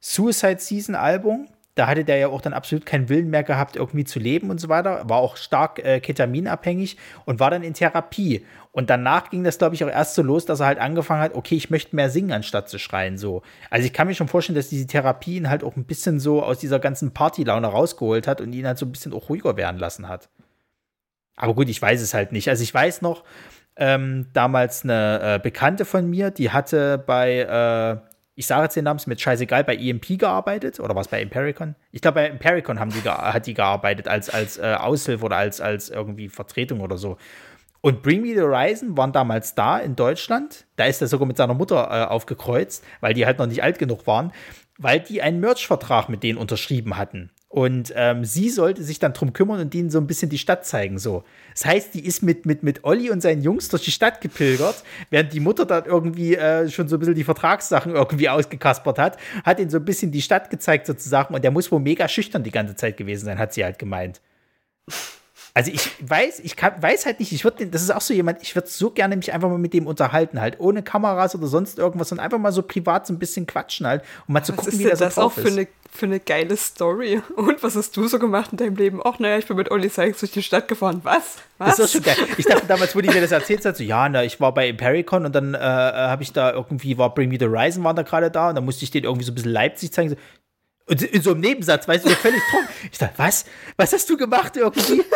Suicide 0.00 0.58
Season 0.58 0.94
Album. 0.94 1.48
Da 1.76 1.86
hatte 1.86 2.04
der 2.04 2.18
ja 2.18 2.28
auch 2.28 2.40
dann 2.40 2.52
absolut 2.52 2.84
keinen 2.84 3.08
Willen 3.08 3.30
mehr 3.30 3.44
gehabt, 3.44 3.76
irgendwie 3.76 4.04
zu 4.04 4.18
leben 4.18 4.50
und 4.50 4.60
so 4.60 4.68
weiter. 4.68 5.08
War 5.08 5.18
auch 5.18 5.36
stark 5.36 5.78
äh, 5.78 6.00
ketaminabhängig 6.00 6.96
und 7.24 7.38
war 7.38 7.50
dann 7.50 7.62
in 7.62 7.74
Therapie. 7.74 8.44
Und 8.72 8.90
danach 8.90 9.30
ging 9.30 9.44
das, 9.44 9.58
glaube 9.58 9.74
ich, 9.74 9.84
auch 9.84 9.88
erst 9.88 10.14
so 10.14 10.22
los, 10.22 10.44
dass 10.44 10.60
er 10.60 10.66
halt 10.66 10.78
angefangen 10.78 11.22
hat, 11.22 11.34
okay, 11.34 11.54
ich 11.54 11.70
möchte 11.70 11.96
mehr 11.96 12.10
singen, 12.10 12.32
anstatt 12.32 12.68
zu 12.68 12.78
schreien. 12.78 13.18
So. 13.18 13.42
Also 13.70 13.86
ich 13.86 13.92
kann 13.92 14.08
mir 14.08 14.14
schon 14.14 14.28
vorstellen, 14.28 14.56
dass 14.56 14.68
diese 14.68 14.86
Therapie 14.86 15.36
ihn 15.36 15.48
halt 15.48 15.64
auch 15.64 15.76
ein 15.76 15.84
bisschen 15.84 16.20
so 16.20 16.42
aus 16.42 16.58
dieser 16.58 16.78
ganzen 16.78 17.12
Partylaune 17.12 17.66
rausgeholt 17.66 18.26
hat 18.26 18.40
und 18.40 18.52
ihn 18.52 18.66
halt 18.66 18.78
so 18.78 18.86
ein 18.86 18.92
bisschen 18.92 19.12
auch 19.12 19.28
ruhiger 19.28 19.56
werden 19.56 19.78
lassen 19.78 20.08
hat. 20.08 20.28
Aber 21.36 21.54
gut, 21.54 21.68
ich 21.68 21.80
weiß 21.80 22.00
es 22.02 22.14
halt 22.14 22.32
nicht. 22.32 22.48
Also 22.48 22.62
ich 22.62 22.74
weiß 22.74 23.00
noch, 23.02 23.24
ähm, 23.76 24.26
damals 24.34 24.84
eine 24.84 25.36
äh, 25.36 25.38
Bekannte 25.38 25.84
von 25.84 26.08
mir, 26.08 26.30
die 26.30 26.50
hatte 26.50 26.98
bei, 26.98 27.38
äh, 27.38 28.09
ich 28.40 28.46
sage 28.46 28.62
jetzt 28.62 28.74
den 28.74 28.84
Namen, 28.84 28.96
ist 28.96 29.06
mir 29.06 29.18
scheißegal, 29.18 29.64
bei 29.64 29.76
EMP 29.76 30.18
gearbeitet 30.18 30.80
oder 30.80 30.96
was 30.96 31.08
bei 31.08 31.20
Impericon? 31.20 31.74
Ich 31.92 32.00
glaube, 32.00 32.14
bei 32.14 32.26
Impericon 32.28 32.80
haben 32.80 32.90
die 32.90 33.02
hat 33.02 33.46
die 33.46 33.52
gearbeitet 33.52 34.08
als, 34.08 34.30
als 34.30 34.56
äh, 34.56 34.76
Aushilfe 34.80 35.26
oder 35.26 35.36
als, 35.36 35.60
als 35.60 35.90
irgendwie 35.90 36.30
Vertretung 36.30 36.80
oder 36.80 36.96
so. 36.96 37.18
Und 37.82 38.00
Bring 38.00 38.22
Me 38.22 38.28
the 38.28 38.40
Horizon 38.40 38.96
waren 38.96 39.12
damals 39.12 39.54
da 39.54 39.76
in 39.78 39.94
Deutschland. 39.94 40.64
Da 40.76 40.86
ist 40.86 41.02
er 41.02 41.08
sogar 41.08 41.28
mit 41.28 41.36
seiner 41.36 41.52
Mutter 41.52 41.86
äh, 41.90 42.06
aufgekreuzt, 42.06 42.82
weil 43.00 43.12
die 43.12 43.26
halt 43.26 43.38
noch 43.38 43.46
nicht 43.46 43.62
alt 43.62 43.78
genug 43.78 44.06
waren, 44.06 44.32
weil 44.78 45.00
die 45.00 45.20
einen 45.20 45.40
Merch-Vertrag 45.40 46.08
mit 46.08 46.22
denen 46.22 46.38
unterschrieben 46.38 46.96
hatten. 46.96 47.30
Und 47.52 47.92
ähm, 47.96 48.24
sie 48.24 48.48
sollte 48.48 48.84
sich 48.84 49.00
dann 49.00 49.12
drum 49.12 49.32
kümmern 49.32 49.58
und 49.58 49.74
denen 49.74 49.90
so 49.90 49.98
ein 49.98 50.06
bisschen 50.06 50.28
die 50.30 50.38
Stadt 50.38 50.64
zeigen. 50.64 51.00
So. 51.00 51.24
Das 51.52 51.64
heißt, 51.64 51.94
die 51.94 52.06
ist 52.06 52.22
mit, 52.22 52.46
mit, 52.46 52.62
mit 52.62 52.84
Olli 52.84 53.10
und 53.10 53.20
seinen 53.20 53.42
Jungs 53.42 53.68
durch 53.68 53.82
die 53.82 53.90
Stadt 53.90 54.20
gepilgert, 54.20 54.84
während 55.10 55.32
die 55.32 55.40
Mutter 55.40 55.66
dann 55.66 55.84
irgendwie 55.84 56.36
äh, 56.36 56.68
schon 56.68 56.86
so 56.86 56.94
ein 56.94 57.00
bisschen 57.00 57.16
die 57.16 57.24
Vertragssachen 57.24 57.96
irgendwie 57.96 58.28
ausgekaspert 58.28 59.00
hat, 59.00 59.16
hat 59.44 59.58
ihnen 59.58 59.68
so 59.68 59.78
ein 59.78 59.84
bisschen 59.84 60.12
die 60.12 60.22
Stadt 60.22 60.48
gezeigt 60.48 60.86
sozusagen 60.86 61.34
und 61.34 61.42
der 61.42 61.50
muss 61.50 61.72
wohl 61.72 61.80
mega 61.80 62.06
schüchtern 62.06 62.44
die 62.44 62.52
ganze 62.52 62.76
Zeit 62.76 62.96
gewesen 62.96 63.24
sein, 63.24 63.36
hat 63.36 63.52
sie 63.52 63.64
halt 63.64 63.80
gemeint. 63.80 64.20
Also 65.52 65.72
ich 65.72 65.90
weiß, 66.08 66.40
ich 66.40 66.54
kann, 66.54 66.80
weiß 66.80 67.06
halt 67.06 67.18
nicht, 67.18 67.32
ich 67.32 67.42
würde, 67.42 67.66
das 67.66 67.82
ist 67.82 67.90
auch 67.90 68.00
so 68.00 68.14
jemand, 68.14 68.40
ich 68.40 68.54
würde 68.54 68.68
so 68.68 68.90
gerne 68.90 69.16
mich 69.16 69.32
einfach 69.32 69.48
mal 69.48 69.58
mit 69.58 69.74
dem 69.74 69.88
unterhalten, 69.88 70.40
halt 70.40 70.60
ohne 70.60 70.82
Kameras 70.82 71.34
oder 71.34 71.48
sonst 71.48 71.78
irgendwas 71.78 72.12
und 72.12 72.20
einfach 72.20 72.38
mal 72.38 72.52
so 72.52 72.62
privat 72.62 73.06
so 73.06 73.12
ein 73.12 73.18
bisschen 73.18 73.46
quatschen 73.46 73.86
halt 73.86 74.02
und 74.28 74.34
mal 74.34 74.44
zu 74.44 74.52
Was 74.52 74.58
gucken, 74.58 74.72
ist 74.74 74.78
wie 74.78 74.84
der 74.84 74.96
so 74.96 75.04
das 75.04 75.18
auch 75.18 75.22
drauf 75.22 75.34
für 75.34 75.48
ist. 75.48 75.58
eine, 75.58 75.68
für 75.90 76.06
eine 76.06 76.20
geile 76.20 76.56
Story? 76.56 77.20
Und 77.36 77.62
was 77.64 77.74
hast 77.74 77.96
du 77.96 78.06
so 78.06 78.20
gemacht 78.20 78.52
in 78.52 78.58
deinem 78.58 78.76
Leben? 78.76 79.00
Ach, 79.04 79.18
naja, 79.18 79.38
ich 79.38 79.46
bin 79.46 79.56
mit 79.56 79.72
Olli 79.72 79.88
Sykes 79.88 80.20
durch 80.20 80.30
die 80.30 80.42
Stadt 80.42 80.68
gefahren. 80.68 81.00
Was? 81.02 81.38
Was? 81.58 81.76
Das 81.76 81.86
ist 81.86 81.92
schon 81.92 82.02
geil. 82.02 82.16
Ich 82.38 82.46
dachte 82.46 82.66
damals, 82.68 82.94
wo 82.94 83.00
die 83.00 83.08
mir 83.08 83.20
das 83.20 83.32
erzählt 83.32 83.64
hat, 83.64 83.76
so, 83.76 83.82
ja, 83.82 84.08
na, 84.08 84.22
ich 84.22 84.40
war 84.40 84.54
bei 84.54 84.68
Impericon 84.68 85.26
und 85.26 85.34
dann 85.34 85.54
äh, 85.54 85.58
habe 85.58 86.22
ich 86.22 86.32
da 86.32 86.52
irgendwie, 86.52 86.96
war 86.96 87.12
Bring 87.12 87.28
Me 87.28 87.38
the 87.40 87.46
Horizon, 87.46 87.82
waren 87.82 87.96
da 87.96 88.02
gerade 88.02 88.30
da 88.30 88.50
und 88.50 88.54
dann 88.54 88.64
musste 88.64 88.84
ich 88.84 88.92
denen 88.92 89.04
irgendwie 89.04 89.24
so 89.24 89.32
ein 89.32 89.34
bisschen 89.34 89.50
Leipzig 89.50 89.92
zeigen. 89.92 90.10
So, 90.10 90.16
und 90.86 91.02
in 91.02 91.22
so 91.22 91.32
einem 91.32 91.40
Nebensatz, 91.40 91.88
weißt 91.88 92.04
du, 92.04 92.08
so 92.08 92.14
völlig 92.14 92.40
trocken. 92.50 92.68
Ich 92.90 92.98
dachte, 92.98 93.14
was? 93.16 93.44
Was 93.76 93.92
hast 93.92 94.08
du 94.08 94.16
gemacht 94.16 94.56
irgendwie? 94.56 95.02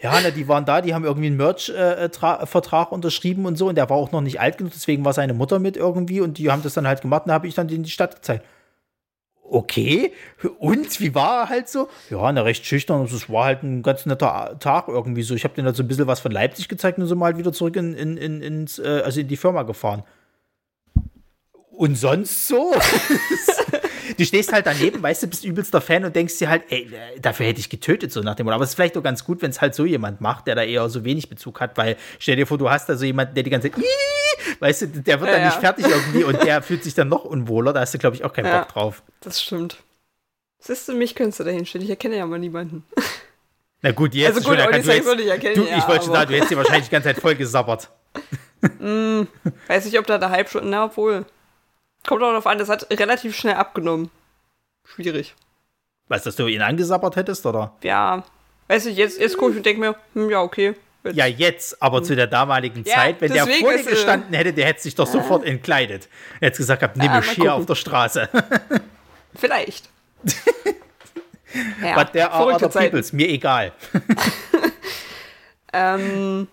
Ja, 0.00 0.18
na, 0.22 0.30
die 0.30 0.48
waren 0.48 0.64
da, 0.64 0.80
die 0.80 0.94
haben 0.94 1.04
irgendwie 1.04 1.28
einen 1.28 1.36
Merch-Vertrag 1.36 2.92
unterschrieben 2.92 3.46
und 3.46 3.56
so 3.56 3.68
und 3.68 3.76
der 3.76 3.88
war 3.88 3.96
auch 3.96 4.12
noch 4.12 4.20
nicht 4.20 4.40
alt 4.40 4.58
genug, 4.58 4.72
deswegen 4.74 5.04
war 5.04 5.12
seine 5.12 5.34
Mutter 5.34 5.58
mit 5.58 5.76
irgendwie 5.76 6.20
und 6.20 6.38
die 6.38 6.50
haben 6.50 6.62
das 6.62 6.74
dann 6.74 6.86
halt 6.86 7.00
gemacht 7.00 7.22
und 7.24 7.28
da 7.28 7.34
habe 7.34 7.46
ich 7.46 7.54
dann 7.54 7.68
denen 7.68 7.84
die 7.84 7.90
Stadt 7.90 8.16
gezeigt. 8.16 8.44
Okay, 9.46 10.12
und 10.58 11.00
wie 11.00 11.14
war 11.14 11.42
er 11.42 11.48
halt 11.50 11.68
so? 11.68 11.88
Ja, 12.08 12.32
na, 12.32 12.42
recht 12.42 12.64
schüchtern. 12.64 13.02
und 13.02 13.12
Es 13.12 13.28
war 13.28 13.44
halt 13.44 13.62
ein 13.62 13.82
ganz 13.82 14.06
netter 14.06 14.56
Tag 14.58 14.88
irgendwie 14.88 15.22
so. 15.22 15.34
Ich 15.34 15.44
habe 15.44 15.54
denen 15.54 15.66
halt 15.66 15.76
so 15.76 15.82
ein 15.82 15.88
bisschen 15.88 16.06
was 16.06 16.20
von 16.20 16.32
Leipzig 16.32 16.68
gezeigt 16.68 16.98
und 16.98 17.06
sind 17.06 17.18
mal 17.18 17.26
halt 17.26 17.38
wieder 17.38 17.52
zurück 17.52 17.76
in, 17.76 17.92
in, 17.92 18.16
in, 18.16 18.40
ins, 18.40 18.78
äh, 18.78 19.02
also 19.04 19.20
in 19.20 19.28
die 19.28 19.36
Firma 19.36 19.62
gefahren. 19.62 20.02
Und 21.70 21.96
sonst 21.96 22.48
so? 22.48 22.72
du 24.18 24.24
stehst 24.24 24.52
halt 24.52 24.66
daneben, 24.66 25.02
weißt 25.02 25.22
du, 25.22 25.26
bist 25.26 25.44
übelster 25.44 25.80
Fan 25.80 26.04
und 26.04 26.14
denkst 26.16 26.38
dir 26.38 26.48
halt, 26.48 26.64
ey, 26.70 26.90
dafür 27.20 27.46
hätte 27.46 27.60
ich 27.60 27.68
getötet, 27.70 28.12
so 28.12 28.20
nach 28.20 28.34
dem 28.34 28.44
Motto. 28.46 28.54
Aber 28.56 28.64
es 28.64 28.70
ist 28.70 28.74
vielleicht 28.76 28.96
auch 28.96 29.02
ganz 29.02 29.24
gut, 29.24 29.42
wenn 29.42 29.50
es 29.50 29.60
halt 29.60 29.74
so 29.74 29.84
jemand 29.84 30.20
macht, 30.20 30.46
der 30.46 30.54
da 30.54 30.62
eher 30.62 30.88
so 30.88 31.04
wenig 31.04 31.28
Bezug 31.28 31.60
hat, 31.60 31.76
weil 31.76 31.96
stell 32.18 32.36
dir 32.36 32.46
vor, 32.46 32.58
du 32.58 32.70
hast 32.70 32.88
da 32.88 32.96
so 32.96 33.04
jemanden, 33.04 33.34
der 33.34 33.42
die 33.44 33.50
ganze 33.50 33.70
Zeit, 33.70 33.82
weißt 34.60 34.82
du, 34.82 34.86
der 34.88 35.20
wird 35.20 35.30
Ja, 35.30 35.36
dann 35.36 35.44
nicht 35.46 35.54
ja. 35.54 35.60
fertig 35.60 35.86
irgendwie 35.86 36.24
und 36.24 36.42
der 36.42 36.62
fühlt 36.62 36.84
sich 36.84 36.94
dann 36.94 37.08
noch 37.08 37.24
unwohler. 37.24 37.72
Da 37.72 37.80
hast 37.80 37.94
du, 37.94 37.98
glaube 37.98 38.16
ich, 38.16 38.24
auch 38.24 38.32
keinen 38.32 38.46
Ja. 38.46 38.60
Bock 38.60 38.68
drauf. 38.68 39.02
Das 39.20 39.42
stimmt. 39.42 39.78
Siehst 40.58 40.88
du, 40.88 40.94
mich 40.94 41.14
könntest 41.14 41.40
du 41.40 41.44
da 41.44 41.50
hinstellen. 41.50 41.84
Ich 41.84 41.90
erkenne 41.90 42.16
ja 42.16 42.26
mal 42.26 42.38
niemanden. 42.38 42.84
Na 43.82 43.90
gut, 43.92 44.14
jetzt 44.14 44.36
Also 44.36 44.48
gut, 44.48 44.58
Olli 44.58 44.82
Sykes 44.82 45.04
würde 45.04 45.22
ich 45.22 45.28
erkennen, 45.28 45.56
du, 45.56 45.64
ja, 45.68 45.76
Ich 45.76 45.86
wollte 45.86 46.04
schon 46.06 46.14
sagen, 46.14 46.30
du 46.30 46.36
hättest 46.36 46.50
dir 46.52 46.56
wahrscheinlich 46.56 46.86
die 46.86 46.90
ganze 46.90 47.08
Zeit 47.08 47.18
voll 47.20 47.34
gesabbert. 47.34 47.90
Weiß 49.66 49.84
nicht, 49.84 49.98
ob 49.98 50.06
da 50.06 50.16
der 50.16 50.30
Hype 50.30 50.48
schon. 50.48 50.70
Na, 50.70 50.84
obwohl. 50.86 51.26
Kommt 52.06 52.22
auch 52.22 52.28
darauf 52.28 52.46
an, 52.46 52.58
das 52.58 52.68
hat 52.68 52.86
relativ 52.90 53.36
schnell 53.36 53.54
abgenommen. 53.54 54.10
Schwierig. 54.84 55.34
Weißt 56.08 56.26
du, 56.26 56.28
dass 56.28 56.36
du 56.36 56.46
ihn 56.46 56.62
angesabbert 56.62 57.16
hättest, 57.16 57.46
oder? 57.46 57.74
Ja. 57.82 58.24
Weiß 58.68 58.86
ich, 58.86 58.96
jetzt, 58.96 59.18
jetzt 59.18 59.36
gucke 59.36 59.52
ich 59.52 59.56
und 59.58 59.66
denke 59.66 59.80
mir, 59.80 59.96
hm, 60.14 60.30
ja, 60.30 60.40
okay. 60.42 60.74
Jetzt. 61.04 61.16
Ja, 61.16 61.26
jetzt, 61.26 61.82
aber 61.82 62.02
zu 62.02 62.16
der 62.16 62.26
damaligen 62.26 62.82
Ja, 62.84 62.94
Zeit, 62.94 63.20
wenn 63.20 63.32
der 63.32 63.46
vor 63.46 63.72
dir 63.72 63.80
äh, 63.80 63.82
gestanden 63.82 64.32
hätte, 64.34 64.54
der 64.54 64.66
hätte 64.66 64.80
sich 64.82 64.94
doch 64.94 65.06
sofort 65.06 65.44
entkleidet. 65.44 66.08
Er 66.40 66.48
hätte 66.48 66.58
gesagt, 66.58 66.82
hab, 66.82 66.96
nimm 66.96 67.12
mich 67.12 67.26
hier 67.30 67.44
gucken. 67.44 67.50
auf 67.50 67.66
der 67.66 67.74
Straße. 67.74 68.28
Vielleicht. 69.34 69.90
ja, 71.82 71.94
But 71.94 72.12
there 72.12 72.30
are 72.30 72.54
other 72.54 72.68
peoples, 72.68 73.12
mir 73.12 73.28
egal. 73.28 73.72
Ähm, 75.74 76.46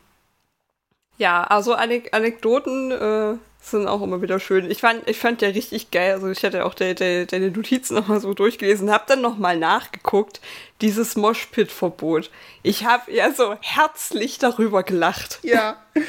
ja, 1.17 1.43
also 1.43 1.75
Anek 1.75 2.09
Anekdoten 2.11 2.91
äh, 2.91 3.37
sind 3.61 3.87
auch 3.87 4.01
immer 4.01 4.21
wieder 4.21 4.39
schön. 4.39 4.69
Ich 4.69 4.81
fand, 4.81 5.07
ich 5.07 5.19
fand 5.19 5.41
ja 5.41 5.49
richtig 5.49 5.91
geil, 5.91 6.13
also 6.13 6.29
ich 6.29 6.43
hatte 6.43 6.65
auch 6.65 6.73
de, 6.73 6.93
de, 6.93 7.25
deine 7.25 7.51
Notizen 7.51 7.95
nochmal 7.95 8.19
so 8.19 8.33
durchgelesen, 8.33 8.91
hab 8.91 9.07
dann 9.07 9.21
nochmal 9.21 9.57
nachgeguckt, 9.57 10.41
dieses 10.81 11.15
Moshpit-Verbot. 11.15 12.31
Ich 12.63 12.85
habe 12.85 13.11
ja 13.11 13.31
so 13.31 13.55
herzlich 13.61 14.39
darüber 14.39 14.83
gelacht. 14.83 15.39
Ja. 15.43 15.77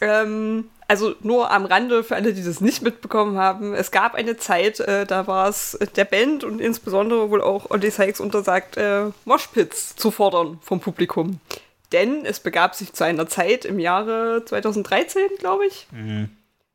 Ähm, 0.00 0.70
also 0.86 1.14
nur 1.20 1.50
am 1.50 1.66
Rande 1.66 2.04
für 2.04 2.16
alle, 2.16 2.32
die 2.32 2.44
das 2.44 2.60
nicht 2.60 2.82
mitbekommen 2.82 3.36
haben. 3.36 3.74
Es 3.74 3.90
gab 3.90 4.14
eine 4.14 4.36
Zeit, 4.36 4.80
äh, 4.80 5.06
da 5.06 5.26
war 5.26 5.48
es 5.48 5.78
der 5.96 6.04
Band 6.04 6.44
und 6.44 6.60
insbesondere 6.60 7.30
wohl 7.30 7.42
auch 7.42 7.70
Olli 7.70 7.90
Sykes 7.90 8.20
untersagt, 8.20 8.76
äh, 8.76 9.10
Moshpits 9.24 9.96
zu 9.96 10.10
fordern 10.10 10.58
vom 10.62 10.80
Publikum. 10.80 11.40
Denn 11.92 12.24
es 12.24 12.40
begab 12.40 12.74
sich 12.74 12.92
zu 12.92 13.04
einer 13.04 13.26
Zeit 13.28 13.64
im 13.64 13.78
Jahre 13.78 14.44
2013, 14.44 15.22
glaube 15.38 15.66
ich. 15.66 15.86
Mhm. 15.90 16.30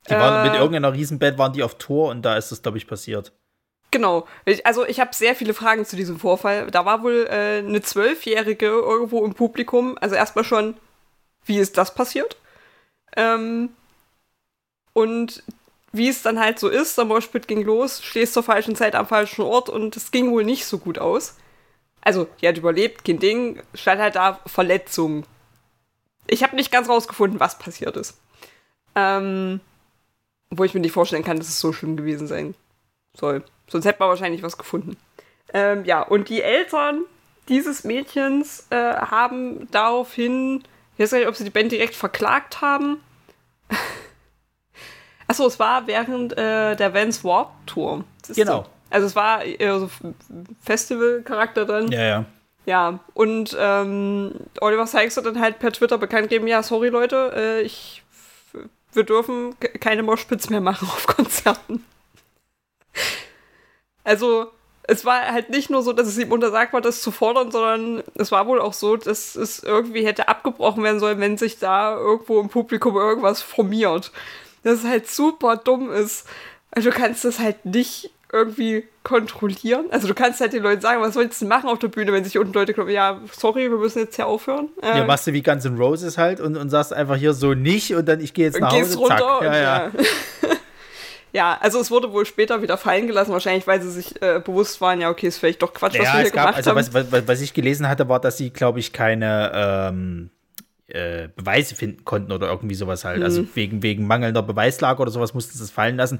Die 0.09 0.11
waren 0.11 0.45
äh, 0.45 0.49
mit 0.49 0.59
irgendeiner 0.59 0.93
Riesenband 0.93 1.37
waren 1.37 1.53
die 1.53 1.63
auf 1.63 1.77
Tour 1.77 2.09
und 2.09 2.23
da 2.23 2.37
ist 2.37 2.51
das, 2.51 2.61
glaube 2.61 2.77
ich, 2.77 2.87
passiert. 2.87 3.31
Genau. 3.91 4.27
Ich, 4.45 4.65
also 4.65 4.85
ich 4.85 4.99
habe 4.99 5.13
sehr 5.13 5.35
viele 5.35 5.53
Fragen 5.53 5.85
zu 5.85 5.95
diesem 5.95 6.19
Vorfall. 6.19 6.71
Da 6.71 6.83
war 6.83 7.03
wohl 7.03 7.27
äh, 7.29 7.59
eine 7.59 7.81
Zwölfjährige 7.81 8.65
irgendwo 8.65 9.23
im 9.23 9.35
Publikum. 9.35 9.97
Also 10.01 10.15
erstmal 10.15 10.43
schon, 10.43 10.75
wie 11.45 11.59
ist 11.59 11.77
das 11.77 11.93
passiert? 11.93 12.37
Ähm, 13.15 13.69
und 14.93 15.43
wie 15.91 16.09
es 16.09 16.23
dann 16.23 16.39
halt 16.39 16.57
so 16.57 16.69
ist, 16.69 16.97
der 16.97 17.05
Moshpit 17.05 17.47
ging 17.47 17.63
los, 17.63 18.03
stehst 18.03 18.33
zur 18.33 18.41
falschen 18.41 18.75
Zeit 18.75 18.95
am 18.95 19.05
falschen 19.05 19.43
Ort 19.43 19.69
und 19.69 19.95
es 19.95 20.09
ging 20.09 20.31
wohl 20.31 20.43
nicht 20.43 20.65
so 20.65 20.79
gut 20.79 20.97
aus. 20.97 21.35
Also, 22.03 22.27
die 22.41 22.47
hat 22.47 22.57
überlebt, 22.57 23.05
kein 23.05 23.19
Ding, 23.19 23.61
stand 23.73 24.01
halt 24.01 24.15
da 24.15 24.39
Verletzung. 24.45 25.25
Ich 26.27 26.43
habe 26.43 26.55
nicht 26.55 26.71
ganz 26.71 26.89
rausgefunden, 26.89 27.39
was 27.39 27.57
passiert 27.57 27.95
ist. 27.97 28.19
Ähm, 28.95 29.61
wo 30.49 30.63
ich 30.63 30.73
mir 30.73 30.81
nicht 30.81 30.91
vorstellen 30.91 31.23
kann, 31.23 31.37
dass 31.37 31.47
es 31.47 31.59
so 31.59 31.73
schlimm 31.73 31.97
gewesen 31.97 32.27
sein 32.27 32.55
soll. 33.15 33.43
Sonst 33.67 33.85
hätte 33.85 33.99
man 33.99 34.09
wahrscheinlich 34.09 34.43
was 34.43 34.57
gefunden. 34.57 34.97
Ähm, 35.53 35.85
ja, 35.85 36.01
und 36.01 36.29
die 36.29 36.41
Eltern 36.41 37.05
dieses 37.49 37.83
Mädchens 37.83 38.67
äh, 38.69 38.95
haben 38.95 39.69
daraufhin, 39.71 40.63
ich 40.95 41.03
weiß 41.03 41.11
gar 41.11 41.17
nicht, 41.19 41.27
ob 41.27 41.35
sie 41.35 41.43
die 41.43 41.49
Band 41.49 41.71
direkt 41.71 41.95
verklagt 41.95 42.61
haben. 42.61 43.01
Achso, 45.27 45.45
es 45.45 45.59
war 45.59 45.87
während 45.87 46.33
äh, 46.33 46.75
der 46.75 46.93
Vans 46.93 47.23
Warp 47.23 47.51
Tour. 47.65 48.03
Genau. 48.27 48.63
So. 48.63 48.69
Also 48.89 49.07
es 49.07 49.15
war 49.15 49.43
eher 49.43 49.79
so 49.79 49.89
Festival-Charakter 50.61 51.65
dann. 51.65 51.91
Ja, 51.91 52.01
ja. 52.01 52.25
Ja, 52.65 52.99
und 53.13 53.55
ähm, 53.59 54.35
Oliver 54.61 54.87
Sykes 54.87 55.17
hat 55.17 55.25
dann 55.25 55.39
halt 55.39 55.59
per 55.59 55.73
Twitter 55.73 55.97
bekannt 55.97 56.29
gegeben, 56.29 56.47
ja, 56.47 56.63
sorry 56.63 56.87
Leute, 56.89 57.33
äh, 57.35 57.61
ich, 57.61 58.03
wir 58.93 59.03
dürfen 59.03 59.55
keine 59.81 60.03
Moshpits 60.03 60.49
mehr 60.49 60.61
machen 60.61 60.87
auf 60.87 61.05
Konzerten. 61.15 61.83
Also, 64.05 64.51
es 64.83 65.05
war 65.05 65.31
halt 65.31 65.49
nicht 65.49 65.69
nur 65.69 65.81
so, 65.81 65.93
dass 65.93 66.07
es 66.07 66.17
ihm 66.17 66.31
untersagt 66.31 66.73
war, 66.73 66.81
das 66.81 67.01
zu 67.01 67.11
fordern, 67.11 67.51
sondern 67.51 68.03
es 68.15 68.31
war 68.31 68.47
wohl 68.47 68.59
auch 68.59 68.73
so, 68.73 68.97
dass 68.97 69.35
es 69.35 69.63
irgendwie 69.63 70.05
hätte 70.05 70.27
abgebrochen 70.27 70.83
werden 70.83 70.99
sollen, 70.99 71.19
wenn 71.19 71.37
sich 71.37 71.59
da 71.59 71.95
irgendwo 71.95 72.39
im 72.39 72.49
Publikum 72.49 72.95
irgendwas 72.95 73.41
formiert. 73.41 74.11
Dass 74.63 74.79
es 74.79 74.85
halt 74.85 75.09
super 75.09 75.57
dumm 75.57 75.91
ist. 75.91 76.27
Also 76.71 76.89
du 76.89 76.95
kannst 76.95 77.23
das 77.23 77.39
halt 77.39 77.65
nicht 77.65 78.11
irgendwie 78.33 78.83
kontrollieren. 79.03 79.85
Also 79.91 80.07
du 80.07 80.13
kannst 80.13 80.41
halt 80.41 80.53
den 80.53 80.63
Leuten 80.63 80.81
sagen, 80.81 81.01
was 81.01 81.13
sollst 81.13 81.41
du 81.41 81.45
machen 81.45 81.69
auf 81.69 81.79
der 81.79 81.87
Bühne, 81.87 82.11
wenn 82.11 82.23
sich 82.23 82.37
unten 82.37 82.53
Leute 82.53 82.73
glauben, 82.73 82.89
ja, 82.89 83.21
sorry, 83.31 83.69
wir 83.69 83.77
müssen 83.77 83.99
jetzt 83.99 84.15
hier 84.15 84.27
aufhören. 84.27 84.69
Ähm, 84.81 84.97
ja, 84.97 85.05
machst 85.05 85.27
du 85.27 85.33
wie 85.33 85.43
Guns 85.43 85.65
N' 85.65 85.77
Roses 85.77 86.17
halt 86.17 86.41
und, 86.41 86.57
und 86.57 86.69
sagst 86.69 86.93
einfach 86.93 87.15
hier 87.15 87.33
so 87.33 87.53
nicht 87.53 87.93
und 87.95 88.07
dann 88.07 88.19
ich 88.19 88.33
gehe 88.33 88.45
jetzt 88.45 88.59
nach 88.59 88.71
Hause, 88.71 88.97
runter 88.97 89.17
zack. 89.17 89.43
Ja, 89.43 89.55
ja. 89.55 89.61
ja. 89.61 89.91
Ja, 91.35 91.57
also 91.59 91.79
es 91.79 91.89
wurde 91.89 92.13
wohl 92.13 92.27
später 92.27 92.61
wieder 92.61 92.77
fallen 92.77 93.07
gelassen, 93.07 93.31
wahrscheinlich, 93.31 93.65
weil 93.65 93.81
sie 93.81 93.89
sich 93.89 94.21
äh, 94.21 94.39
bewusst 94.39 94.79
waren, 94.81 95.01
ja, 95.01 95.09
okay, 95.09 95.25
ist 95.25 95.39
vielleicht 95.39 95.63
doch 95.63 95.73
Quatsch, 95.73 95.97
was 95.97 96.05
ja, 96.05 96.13
wir 96.13 96.21
hier 96.21 96.29
gab, 96.29 96.45
gemacht 96.45 96.57
also 96.57 96.69
haben. 96.69 96.77
Was, 96.77 97.11
was, 97.11 97.27
was 97.27 97.41
ich 97.41 97.55
gelesen 97.55 97.89
hatte, 97.89 98.07
war, 98.07 98.19
dass 98.19 98.37
sie, 98.37 98.51
glaube 98.51 98.77
ich, 98.77 98.93
keine 98.93 99.51
ähm, 99.51 100.29
äh, 100.87 101.29
Beweise 101.35 101.73
finden 101.73 102.05
konnten 102.05 102.31
oder 102.31 102.49
irgendwie 102.49 102.75
sowas 102.75 103.03
halt. 103.03 103.23
Also 103.23 103.41
mhm. 103.41 103.47
Also 103.47 103.55
wegen, 103.55 103.81
wegen 103.81 104.05
mangelnder 104.05 104.43
Beweislage 104.43 105.01
oder 105.01 105.09
sowas 105.09 105.33
mussten 105.33 105.57
sie 105.57 105.63
es 105.63 105.71
fallen 105.71 105.97
lassen. 105.97 106.19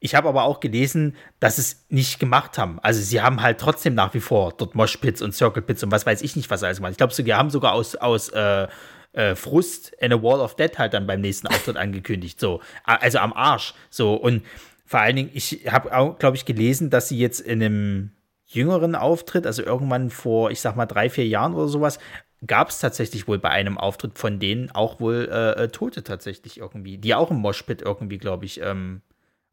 Ich 0.00 0.14
habe 0.14 0.28
aber 0.28 0.44
auch 0.44 0.60
gelesen, 0.60 1.16
dass 1.40 1.56
sie 1.56 1.62
es 1.62 1.86
nicht 1.88 2.18
gemacht 2.18 2.58
haben. 2.58 2.78
Also 2.80 3.00
sie 3.00 3.22
haben 3.22 3.40
halt 3.42 3.58
trotzdem 3.58 3.94
nach 3.94 4.12
wie 4.14 4.20
vor 4.20 4.52
dort 4.56 4.74
Moshpits 4.74 5.22
und 5.22 5.32
Circle 5.32 5.62
Pits 5.62 5.82
und 5.82 5.90
was 5.90 6.04
weiß 6.04 6.22
ich 6.22 6.36
nicht, 6.36 6.50
was 6.50 6.62
alles 6.62 6.78
gemacht. 6.78 6.92
Ich 6.92 6.98
glaube, 6.98 7.14
sie 7.14 7.34
haben 7.34 7.50
sogar 7.50 7.72
aus, 7.72 7.96
aus 7.96 8.28
äh, 8.28 8.68
äh, 9.12 9.34
Frust 9.34 9.94
eine 10.00 10.22
Wall 10.22 10.40
of 10.40 10.54
Death 10.56 10.78
halt 10.78 10.92
dann 10.92 11.06
beim 11.06 11.22
nächsten 11.22 11.46
Auftritt 11.46 11.76
angekündigt. 11.78 12.38
So, 12.38 12.60
also 12.84 13.18
am 13.18 13.32
Arsch. 13.32 13.74
So 13.88 14.14
und 14.14 14.42
vor 14.84 15.00
allen 15.00 15.16
Dingen, 15.16 15.30
ich 15.32 15.66
habe 15.68 15.96
auch, 15.96 16.18
glaube 16.18 16.36
ich, 16.36 16.44
gelesen, 16.44 16.90
dass 16.90 17.08
sie 17.08 17.18
jetzt 17.18 17.40
in 17.40 17.62
einem 17.62 18.10
jüngeren 18.44 18.94
Auftritt, 18.94 19.46
also 19.46 19.62
irgendwann 19.62 20.10
vor, 20.10 20.50
ich 20.50 20.60
sag 20.60 20.76
mal, 20.76 20.86
drei, 20.86 21.10
vier 21.10 21.26
Jahren 21.26 21.54
oder 21.54 21.66
sowas, 21.66 21.98
gab 22.46 22.68
es 22.68 22.78
tatsächlich 22.78 23.26
wohl 23.26 23.38
bei 23.38 23.50
einem 23.50 23.78
Auftritt 23.78 24.18
von 24.18 24.38
denen 24.38 24.70
auch 24.70 25.00
wohl 25.00 25.28
äh, 25.30 25.64
äh, 25.64 25.68
Tote 25.68 26.04
tatsächlich 26.04 26.58
irgendwie, 26.58 26.98
die 26.98 27.14
auch 27.14 27.30
im 27.30 27.38
Moshpit 27.38 27.82
irgendwie, 27.82 28.18
glaube 28.18 28.44
ich, 28.44 28.60
ähm, 28.60 29.02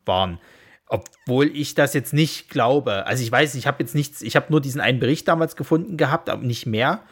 waren. 0.06 0.39
Obwohl 0.88 1.56
ich 1.56 1.76
das 1.76 1.93
jetzt 1.93 2.14
nicht 2.14 2.49
glaube. 2.49 3.06
Also 3.08 3.24
ich 3.24 3.32
weiß, 3.32 3.56
ich 3.56 3.68
habe 3.68 3.82
jetzt 3.82 3.95
nichts, 3.95 4.22
ich 4.22 4.36
habe 4.36 4.47
nur 4.49 4.62
diesen 4.62 4.82
einen 4.82 4.99
Bericht 4.99 5.28
damals 5.28 5.56
gefunden 5.56 5.97
gehabt, 5.97 6.30
aber 6.30 6.43
nicht 6.43 6.66
mehr. 6.66 7.04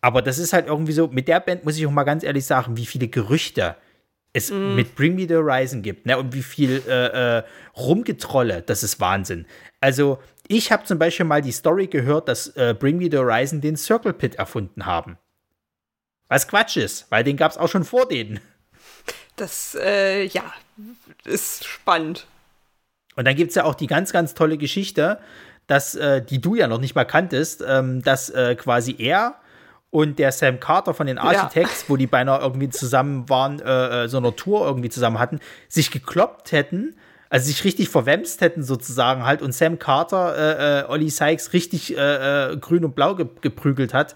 Aber 0.00 0.20
das 0.20 0.38
ist 0.38 0.52
halt 0.52 0.66
irgendwie 0.66 0.92
so, 0.92 1.08
mit 1.08 1.28
der 1.28 1.40
Band 1.40 1.64
muss 1.64 1.78
ich 1.78 1.86
auch 1.86 1.90
mal 1.90 2.04
ganz 2.04 2.24
ehrlich 2.24 2.44
sagen, 2.44 2.76
wie 2.76 2.86
viele 2.86 3.08
Gerüchte 3.08 3.76
es 4.34 4.50
mm. 4.50 4.74
mit 4.74 4.94
Bring 4.96 5.14
Me 5.14 5.26
the 5.26 5.36
Horizon 5.36 5.80
gibt, 5.80 6.04
ne? 6.04 6.18
Und 6.18 6.34
wie 6.34 6.42
viel 6.42 6.82
äh, 6.86 7.38
äh, 7.38 7.42
Rumgetrolle, 7.76 8.60
das 8.60 8.82
ist 8.82 9.00
Wahnsinn. 9.00 9.46
Also, 9.80 10.18
ich 10.46 10.70
habe 10.72 10.84
zum 10.84 10.98
Beispiel 10.98 11.24
mal 11.24 11.40
die 11.40 11.52
Story 11.52 11.86
gehört, 11.86 12.28
dass 12.28 12.48
äh, 12.48 12.74
Bring 12.78 12.98
Me 12.98 13.08
the 13.10 13.16
Horizon 13.16 13.62
den 13.62 13.76
Circle 13.76 14.12
Pit 14.12 14.34
erfunden 14.34 14.84
haben. 14.84 15.16
Was 16.28 16.48
Quatsch 16.48 16.76
ist, 16.76 17.06
weil 17.10 17.24
den 17.24 17.36
gab 17.36 17.52
es 17.52 17.58
auch 17.58 17.68
schon 17.68 17.84
vor 17.84 18.06
denen. 18.08 18.40
Das, 19.36 19.76
äh, 19.80 20.24
ja, 20.26 20.44
ist 21.24 21.64
spannend. 21.64 22.26
Und 23.16 23.26
dann 23.26 23.36
gibt 23.36 23.50
es 23.50 23.54
ja 23.54 23.64
auch 23.64 23.74
die 23.74 23.86
ganz, 23.86 24.12
ganz 24.12 24.34
tolle 24.34 24.58
Geschichte, 24.58 25.18
dass, 25.66 25.94
äh, 25.94 26.22
die 26.22 26.40
du 26.40 26.54
ja 26.54 26.66
noch 26.66 26.80
nicht 26.80 26.94
mal 26.94 27.04
kanntest, 27.04 27.64
ähm, 27.66 28.02
dass 28.02 28.30
äh, 28.30 28.54
quasi 28.54 28.94
er 28.98 29.36
und 29.90 30.18
der 30.18 30.32
Sam 30.32 30.58
Carter 30.58 30.92
von 30.92 31.06
den 31.06 31.18
Architects, 31.18 31.82
ja. 31.82 31.88
wo 31.88 31.96
die 31.96 32.08
beinahe 32.08 32.40
irgendwie 32.40 32.68
zusammen 32.68 33.28
waren, 33.28 33.60
äh, 33.60 34.04
äh, 34.04 34.08
so 34.08 34.16
eine 34.18 34.34
Tour 34.34 34.66
irgendwie 34.66 34.90
zusammen 34.90 35.18
hatten, 35.18 35.38
sich 35.68 35.90
gekloppt 35.90 36.52
hätten, 36.52 36.96
also 37.30 37.46
sich 37.46 37.64
richtig 37.64 37.88
verwemst 37.88 38.40
hätten 38.40 38.62
sozusagen 38.62 39.24
halt 39.24 39.40
und 39.40 39.52
Sam 39.52 39.78
Carter 39.78 40.36
äh, 40.36 40.80
äh, 40.80 40.84
Ollie 40.88 41.10
Sykes 41.10 41.52
richtig 41.52 41.96
äh, 41.96 42.52
äh, 42.52 42.56
grün 42.56 42.84
und 42.84 42.94
blau 42.94 43.14
ge 43.14 43.26
geprügelt 43.40 43.94
hat 43.94 44.14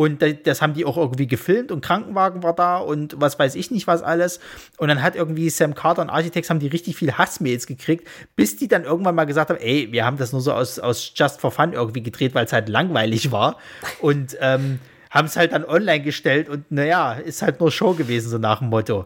und 0.00 0.24
das 0.44 0.62
haben 0.62 0.72
die 0.72 0.86
auch 0.86 0.96
irgendwie 0.96 1.26
gefilmt 1.26 1.70
und 1.70 1.82
Krankenwagen 1.82 2.42
war 2.42 2.54
da 2.54 2.78
und 2.78 3.20
was 3.20 3.38
weiß 3.38 3.54
ich 3.54 3.70
nicht 3.70 3.86
was 3.86 4.02
alles. 4.02 4.40
Und 4.78 4.88
dann 4.88 5.02
hat 5.02 5.14
irgendwie 5.14 5.50
Sam 5.50 5.74
Carter 5.74 6.00
und 6.00 6.08
Architects 6.08 6.48
haben 6.48 6.58
die 6.58 6.68
richtig 6.68 6.96
viel 6.96 7.12
Hassmails 7.18 7.66
gekriegt, 7.66 8.08
bis 8.34 8.56
die 8.56 8.66
dann 8.66 8.84
irgendwann 8.84 9.14
mal 9.14 9.26
gesagt 9.26 9.50
haben, 9.50 9.60
ey, 9.60 9.92
wir 9.92 10.06
haben 10.06 10.16
das 10.16 10.32
nur 10.32 10.40
so 10.40 10.54
aus, 10.54 10.78
aus 10.78 11.12
Just 11.14 11.42
for 11.42 11.50
Fun 11.50 11.74
irgendwie 11.74 12.02
gedreht, 12.02 12.34
weil 12.34 12.46
es 12.46 12.52
halt 12.54 12.70
langweilig 12.70 13.30
war. 13.30 13.58
Und 14.00 14.38
ähm, 14.40 14.78
haben 15.10 15.26
es 15.26 15.36
halt 15.36 15.52
dann 15.52 15.66
online 15.66 16.00
gestellt 16.00 16.48
und 16.48 16.72
naja, 16.72 17.12
ist 17.12 17.42
halt 17.42 17.60
nur 17.60 17.70
Show 17.70 17.92
gewesen, 17.92 18.30
so 18.30 18.38
nach 18.38 18.60
dem 18.60 18.70
Motto. 18.70 19.04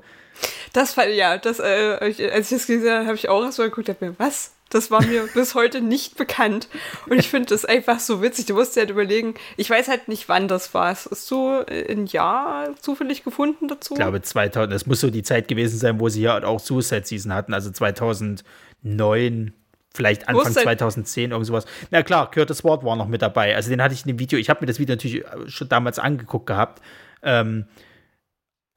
Das 0.74 0.96
war, 0.96 1.06
ja, 1.06 1.38
das, 1.38 1.60
äh, 1.60 1.98
als 2.32 2.50
ich 2.50 2.58
das 2.58 2.66
gesehen 2.66 2.90
habe, 2.90 3.06
habe 3.06 3.14
ich 3.14 3.28
auch 3.28 3.44
erst 3.44 3.58
mal 3.58 3.70
geguckt, 3.70 4.00
mir, 4.00 4.14
was? 4.18 4.52
Das 4.70 4.90
war 4.90 5.04
mir 5.04 5.28
bis 5.34 5.54
heute 5.54 5.80
nicht 5.80 6.16
bekannt. 6.16 6.68
Und 7.08 7.16
ich 7.16 7.28
finde 7.28 7.50
das 7.50 7.64
einfach 7.64 8.00
so 8.00 8.20
witzig. 8.22 8.46
Du 8.46 8.54
musst 8.54 8.74
dir 8.74 8.80
halt 8.80 8.90
überlegen, 8.90 9.34
ich 9.56 9.70
weiß 9.70 9.86
halt 9.86 10.08
nicht, 10.08 10.28
wann 10.28 10.48
das 10.48 10.74
war. 10.74 10.88
Hast 10.88 11.30
du 11.30 11.64
ein 11.64 12.06
Jahr 12.06 12.74
zufällig 12.80 13.22
gefunden 13.22 13.68
dazu? 13.68 13.94
Ich 13.94 14.00
glaube, 14.00 14.20
2000, 14.20 14.72
das 14.72 14.84
muss 14.86 14.98
so 15.00 15.10
die 15.10 15.22
Zeit 15.22 15.46
gewesen 15.46 15.78
sein, 15.78 16.00
wo 16.00 16.08
sie 16.08 16.22
ja 16.22 16.42
auch 16.42 16.58
Suicide 16.58 17.06
Season 17.06 17.32
hatten, 17.32 17.54
also 17.54 17.70
2009, 17.70 19.52
vielleicht 19.94 20.28
Anfang 20.28 20.52
2010, 20.52 21.30
irgend 21.30 21.46
sowas. 21.46 21.66
Na 21.92 22.02
klar, 22.02 22.28
Curtis 22.32 22.64
Ward 22.64 22.82
war 22.82 22.96
noch 22.96 23.06
mit 23.06 23.22
dabei. 23.22 23.54
Also 23.54 23.70
den 23.70 23.80
hatte 23.80 23.94
ich 23.94 24.02
in 24.02 24.08
dem 24.08 24.18
Video, 24.18 24.40
ich 24.40 24.50
habe 24.50 24.60
mir 24.62 24.66
das 24.66 24.80
Video 24.80 24.96
natürlich 24.96 25.24
schon 25.46 25.68
damals 25.68 26.00
angeguckt 26.00 26.46
gehabt. 26.46 26.82
Ähm, 27.22 27.66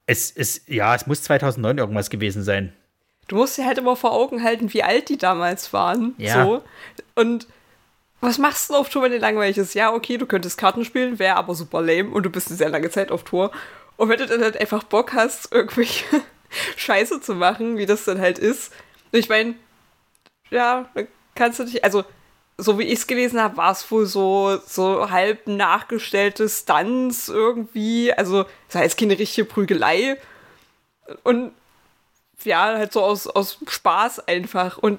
es 0.08 0.30
ist, 0.30 0.68
ja, 0.68 0.94
es 0.94 1.06
muss 1.06 1.22
2009 1.22 1.76
irgendwas 1.76 2.08
gewesen 2.08 2.42
sein. 2.42 2.72
Du 3.28 3.36
musst 3.36 3.58
dir 3.58 3.66
halt 3.66 3.76
immer 3.76 3.94
vor 3.94 4.12
Augen 4.12 4.42
halten, 4.42 4.72
wie 4.72 4.82
alt 4.82 5.10
die 5.10 5.18
damals 5.18 5.74
waren. 5.74 6.14
Ja. 6.16 6.44
So. 6.44 6.64
Und 7.14 7.46
was 8.22 8.38
machst 8.38 8.70
du 8.70 8.74
auf 8.74 8.88
Tour, 8.88 9.02
wenn 9.02 9.12
dir 9.12 9.18
langweilig 9.18 9.58
ist? 9.58 9.74
Ja, 9.74 9.92
okay, 9.92 10.16
du 10.16 10.24
könntest 10.24 10.56
Karten 10.56 10.86
spielen, 10.86 11.18
wäre 11.18 11.36
aber 11.36 11.54
super 11.54 11.82
lame 11.82 12.08
und 12.08 12.22
du 12.22 12.30
bist 12.30 12.48
eine 12.48 12.56
sehr 12.56 12.70
lange 12.70 12.88
Zeit 12.88 13.12
auf 13.12 13.22
Tour. 13.22 13.52
Und 13.98 14.08
wenn 14.08 14.18
du 14.18 14.26
dann 14.26 14.40
halt 14.40 14.58
einfach 14.58 14.82
Bock 14.82 15.12
hast, 15.12 15.52
irgendwelche 15.52 16.06
Scheiße 16.76 17.20
zu 17.20 17.34
machen, 17.34 17.76
wie 17.76 17.84
das 17.84 18.04
dann 18.04 18.18
halt 18.18 18.38
ist. 18.38 18.72
Ich 19.12 19.28
meine, 19.28 19.56
ja, 20.50 20.88
kannst 21.34 21.58
du 21.58 21.64
dich, 21.64 21.84
also 21.84 22.02
so 22.58 22.78
wie 22.78 22.84
ich 22.84 22.98
es 22.98 23.06
gelesen 23.06 23.40
habe, 23.40 23.56
war 23.56 23.70
es 23.70 23.88
wohl 23.90 24.06
so, 24.06 24.58
so 24.66 25.10
halb 25.10 25.46
nachgestellte 25.46 26.48
Stunts 26.48 27.28
irgendwie. 27.28 28.12
Also, 28.12 28.44
es 28.68 28.74
war 28.74 28.82
jetzt 28.82 28.98
keine 28.98 29.18
richtige 29.18 29.46
Prügelei. 29.46 30.16
Und 31.22 31.52
ja, 32.44 32.76
halt 32.76 32.92
so 32.92 33.02
aus, 33.02 33.28
aus 33.28 33.58
Spaß 33.66 34.26
einfach. 34.26 34.78
Und 34.78 34.98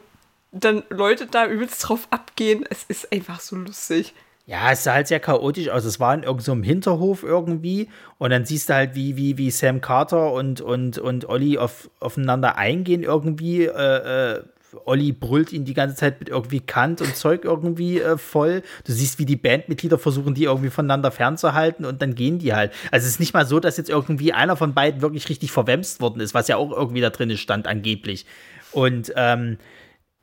dann 0.51 0.83
Leute 0.89 1.27
da 1.27 1.45
übelst 1.45 1.87
drauf 1.87 2.07
abgehen, 2.09 2.65
es 2.69 2.85
ist 2.87 3.11
einfach 3.11 3.39
so 3.39 3.57
lustig. 3.57 4.13
Ja, 4.45 4.71
es 4.71 4.83
sah 4.83 4.93
halt 4.93 5.07
sehr 5.07 5.19
chaotisch 5.19 5.69
aus. 5.69 5.85
Es 5.85 5.99
war 5.99 6.13
in 6.15 6.23
irgendeinem 6.23 6.63
so 6.63 6.65
Hinterhof 6.65 7.21
irgendwie. 7.21 7.89
Und 8.17 8.31
dann 8.31 8.45
siehst 8.45 8.69
du 8.69 8.73
halt, 8.73 8.95
wie, 8.95 9.15
wie, 9.15 9.37
wie 9.37 9.51
Sam 9.51 9.79
Carter 9.79 10.33
und, 10.33 10.59
und, 10.59 10.97
und 10.97 11.29
Olli 11.29 11.59
auf, 11.59 11.91
aufeinander 11.99 12.57
eingehen 12.57 13.03
irgendwie. 13.03 13.65
Äh, 13.65 14.37
äh, 14.37 14.43
Olli 14.85 15.11
brüllt 15.11 15.51
ihn 15.51 15.65
die 15.65 15.73
ganze 15.73 15.95
Zeit 15.95 16.19
mit 16.19 16.29
irgendwie 16.29 16.59
Kant 16.59 17.01
und 17.01 17.15
Zeug 17.15 17.43
irgendwie 17.43 17.99
äh, 17.99 18.17
voll. 18.17 18.61
Du 18.85 18.91
siehst, 18.91 19.19
wie 19.19 19.25
die 19.25 19.35
Bandmitglieder 19.35 19.97
versuchen, 19.97 20.33
die 20.33 20.43
irgendwie 20.43 20.69
voneinander 20.69 21.11
fernzuhalten 21.11 21.85
und 21.85 22.01
dann 22.01 22.15
gehen 22.15 22.39
die 22.39 22.53
halt. 22.53 22.71
Also 22.91 23.05
es 23.05 23.13
ist 23.13 23.19
nicht 23.19 23.33
mal 23.33 23.45
so, 23.45 23.59
dass 23.59 23.77
jetzt 23.77 23.89
irgendwie 23.89 24.33
einer 24.33 24.55
von 24.55 24.73
beiden 24.73 25.01
wirklich 25.01 25.29
richtig 25.29 25.51
verwemst 25.51 26.01
worden 26.01 26.19
ist, 26.19 26.33
was 26.33 26.47
ja 26.47 26.57
auch 26.57 26.71
irgendwie 26.71 27.01
da 27.01 27.09
drin 27.09 27.35
stand, 27.37 27.67
angeblich. 27.67 28.25
Und 28.71 29.11
ähm, 29.15 29.57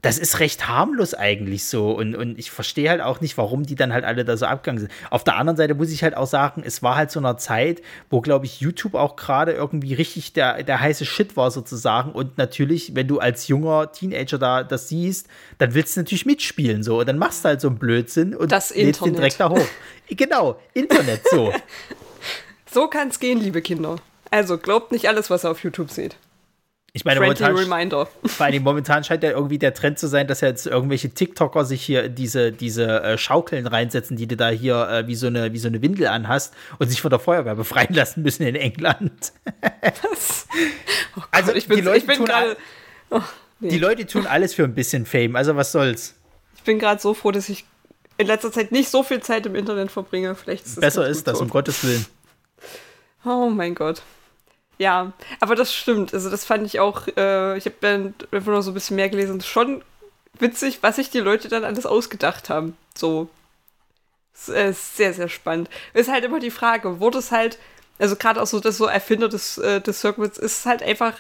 das 0.03 0.19
ist 0.19 0.41
recht 0.41 0.69
harmlos 0.69 1.15
eigentlich 1.15 1.65
so. 1.65 1.91
Und, 1.91 2.15
und 2.15 2.39
ich 2.39 2.51
verstehe 2.51 2.91
halt 2.91 3.01
auch 3.01 3.21
nicht, 3.21 3.37
warum 3.39 3.65
die 3.65 3.75
dann 3.75 3.93
halt 3.93 4.05
alle 4.05 4.25
da 4.25 4.37
so 4.37 4.47
abgegangen 4.47 4.81
sind. 4.81 4.93
Auf 5.11 5.25
der 5.25 5.37
anderen 5.37 5.57
Seite 5.57 5.75
muss 5.75 5.91
ich 5.91 6.03
halt 6.03 6.17
auch 6.17 6.27
sagen, 6.27 6.63
es 6.65 6.83
war 6.83 6.97
halt 6.97 7.11
so 7.11 7.19
eine 7.19 7.37
Zeit, 7.39 7.83
wo, 8.11 8.21
glaube 8.21 8.45
ich, 8.47 8.61
YouTube 8.61 8.95
auch 8.95 9.17
gerade 9.17 9.53
irgendwie 9.53 9.95
richtig 9.95 10.35
der, 10.35 10.63
der 10.63 10.81
heiße 10.81 11.07
Shit 11.07 11.37
war 11.37 11.51
sozusagen. 11.51 12.13
Und 12.13 12.37
natürlich, 12.37 12.95
wenn 12.95 13.09
du 13.09 13.19
als 13.19 13.49
junger 13.49 13.91
Teenager 13.91 14.39
da 14.39 14.63
das 14.63 14.89
siehst, 14.89 15.29
dann 15.59 15.75
willst 15.75 15.97
du 15.97 16.01
natürlich 16.01 16.27
mitspielen 16.27 16.83
so. 16.83 17.01
Und 17.01 17.09
dann 17.09 17.19
machst 17.19 17.45
du 17.45 17.49
halt 17.49 17.61
so 17.61 17.69
einen 17.69 17.79
Blödsinn 17.79 18.35
und 18.35 18.53
das 18.53 18.75
lädst 18.75 19.05
den 19.05 19.15
direkt 19.15 19.41
da 19.41 19.49
hoch. 19.49 19.67
genau, 20.09 20.61
Internet 20.75 21.23
so. 21.31 21.53
so 22.71 22.89
kann 22.89 23.09
es 23.09 23.19
gehen, 23.19 23.41
liebe 23.41 23.63
Kinder. 23.63 23.97
Also 24.31 24.59
glaubt 24.59 24.93
nicht 24.93 25.09
alles, 25.09 25.31
was 25.31 25.45
ihr 25.45 25.51
auf 25.51 25.63
YouTube 25.65 25.91
seht. 25.91 26.17
Ich 26.97 27.05
meine, 27.05 27.21
momentan, 27.21 27.55
Reminder. 27.55 28.09
Vor 28.25 28.47
allem 28.47 28.63
momentan 28.63 29.05
scheint 29.05 29.23
ja 29.23 29.31
irgendwie 29.31 29.59
der 29.59 29.75
Trend 29.75 29.99
zu 29.99 30.07
sein, 30.07 30.27
dass 30.27 30.41
jetzt 30.41 30.67
irgendwelche 30.67 31.11
TikToker 31.11 31.67
sich 31.67 31.83
hier 31.83 32.09
diese, 32.09 32.53
diese 32.53 33.03
äh, 33.03 33.19
Schaukeln 33.19 33.67
reinsetzen, 33.67 34.17
die 34.17 34.27
du 34.27 34.35
da 34.35 34.49
hier 34.49 34.89
äh, 34.89 35.07
wie, 35.07 35.15
so 35.15 35.27
eine, 35.27 35.53
wie 35.53 35.59
so 35.59 35.69
eine 35.69 35.83
Windel 35.83 36.07
anhast 36.07 36.55
und 36.79 36.89
sich 36.89 37.03
von 37.03 37.11
der 37.11 37.19
Feuerwehr 37.19 37.55
befreien 37.55 37.93
lassen 37.93 38.23
müssen 38.23 38.45
in 38.45 38.55
England. 38.55 39.35
Was? 39.83 40.49
Oh 41.17 41.21
Gott, 41.21 41.29
also 41.33 41.53
ich 41.53 41.69
bin, 41.69 41.77
die 41.77 41.83
Leute 41.83 42.07
tun 42.07 42.25
gerade. 42.25 42.57
Oh, 43.11 43.21
nee. 43.61 43.69
Die 43.69 43.79
Leute 43.79 44.07
tun 44.07 44.27
alles 44.27 44.55
für 44.55 44.65
ein 44.65 44.75
bisschen 44.75 45.05
Fame, 45.05 45.37
also 45.37 45.55
was 45.55 45.73
soll's. 45.73 46.15
Ich 46.57 46.63
bin 46.63 46.79
gerade 46.79 46.99
so 46.99 47.13
froh, 47.13 47.31
dass 47.31 47.51
ich 47.51 47.67
in 48.17 48.27
letzter 48.27 48.51
Zeit 48.51 48.73
nicht 48.73 48.89
so 48.89 49.03
viel 49.03 49.21
Zeit 49.21 49.45
im 49.45 49.55
Internet 49.55 49.91
verbringe. 49.91 50.35
Vielleicht 50.35 50.65
ist 50.65 50.81
Besser 50.81 51.07
ist 51.07 51.27
das, 51.27 51.37
so. 51.37 51.45
um 51.45 51.51
Gottes 51.51 51.85
Willen. 51.85 52.07
Oh 53.23 53.51
mein 53.51 53.75
Gott. 53.75 54.01
Ja, 54.79 55.13
aber 55.41 55.55
das 55.55 55.75
stimmt. 55.75 56.13
Also 56.13 56.31
das 56.31 56.45
fand 56.45 56.67
ich 56.67 56.81
auch, 56.81 57.07
äh, 57.17 57.57
ich 57.57 57.65
habe 57.65 57.77
dann 57.81 58.15
einfach 58.31 58.53
noch 58.53 58.63
so 58.63 58.71
ein 58.71 58.75
bisschen 58.75 58.97
mehr 58.97 59.09
gelesen. 59.09 59.41
Schon 59.41 59.83
witzig, 60.39 60.79
was 60.83 60.97
sich 60.97 61.11
die 61.11 61.21
Leute 61.21 61.49
dann 61.49 61.65
alles 61.65 61.87
ausgedacht 61.87 62.51
haben. 62.51 62.77
So. 62.95 63.29
Das 64.35 64.49
ist 64.49 64.97
sehr, 64.97 65.15
sehr 65.15 65.29
spannend. 65.29 65.71
Ist 65.95 66.11
halt 66.11 66.25
immer 66.25 66.41
die 66.41 66.51
Frage, 66.51 67.01
wurde 67.01 67.19
es 67.19 67.33
halt, 67.33 67.59
also 67.99 68.17
gerade 68.17 68.43
auch 68.43 68.47
so 68.47 68.61
das 68.61 68.77
so 68.77 68.85
Erfinder 68.85 69.29
des, 69.29 69.57
äh, 69.57 69.81
des 69.81 70.01
Circuits, 70.01 70.37
ist 70.37 70.59
es 70.59 70.67
halt 70.67 70.83
einfach 70.83 71.15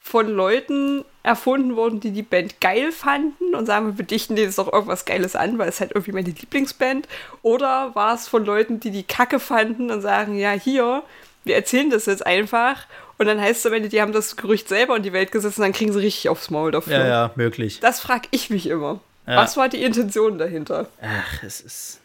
von 0.00 0.28
Leuten 0.28 1.04
erfunden 1.22 1.76
worden, 1.76 2.00
die 2.00 2.10
die 2.10 2.22
Band 2.22 2.60
geil 2.60 2.90
fanden 2.90 3.54
und 3.54 3.66
sagen, 3.66 3.98
wir 3.98 4.04
dichten 4.04 4.34
denen 4.34 4.48
jetzt 4.48 4.58
doch 4.58 4.72
irgendwas 4.72 5.04
Geiles 5.04 5.36
an, 5.36 5.58
weil 5.58 5.68
es 5.68 5.78
halt 5.78 5.92
irgendwie 5.92 6.12
meine 6.12 6.30
Lieblingsband. 6.30 7.06
Oder 7.42 7.94
war 7.94 8.14
es 8.14 8.26
von 8.26 8.44
Leuten, 8.44 8.80
die 8.80 8.90
die 8.90 9.02
Kacke 9.04 9.38
fanden 9.38 9.90
und 9.90 10.00
sagen, 10.00 10.36
ja, 10.36 10.52
hier, 10.52 11.02
wir 11.44 11.54
erzählen 11.54 11.90
das 11.90 12.06
jetzt 12.06 12.26
einfach 12.26 12.86
und 13.18 13.26
dann 13.26 13.40
heißt 13.40 13.60
es 13.60 13.66
am 13.66 13.72
Ende, 13.72 13.88
die 13.88 14.00
haben 14.00 14.12
das 14.12 14.36
Gerücht 14.36 14.68
selber 14.68 14.96
in 14.96 15.02
die 15.02 15.12
Welt 15.12 15.32
gesetzt 15.32 15.58
und 15.58 15.62
dann 15.64 15.72
kriegen 15.72 15.92
sie 15.92 16.00
richtig 16.00 16.28
aufs 16.28 16.50
Maul 16.50 16.70
dafür. 16.70 16.98
Ja, 16.98 17.06
ja, 17.06 17.30
möglich. 17.34 17.80
Das 17.80 18.00
frage 18.00 18.28
ich 18.30 18.50
mich 18.50 18.66
immer. 18.66 19.00
Ja. 19.26 19.36
Was 19.36 19.56
war 19.56 19.68
die 19.68 19.82
Intention 19.82 20.38
dahinter? 20.38 20.88
Ach, 21.00 21.42
es 21.42 21.60
ist. 21.60 22.00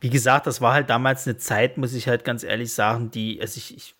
Wie 0.00 0.10
gesagt, 0.10 0.46
das 0.46 0.60
war 0.60 0.74
halt 0.74 0.90
damals 0.90 1.26
eine 1.26 1.38
Zeit, 1.38 1.78
muss 1.78 1.94
ich 1.94 2.08
halt 2.08 2.24
ganz 2.24 2.42
ehrlich 2.42 2.72
sagen, 2.72 3.10
die, 3.10 3.40
also 3.40 3.56
ich, 3.56 3.74
ich 3.76 3.94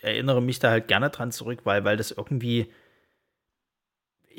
erinnere 0.00 0.40
mich 0.40 0.58
da 0.58 0.70
halt 0.70 0.88
gerne 0.88 1.10
dran 1.10 1.32
zurück, 1.32 1.60
weil, 1.64 1.84
weil 1.84 1.96
das 1.96 2.12
irgendwie 2.12 2.70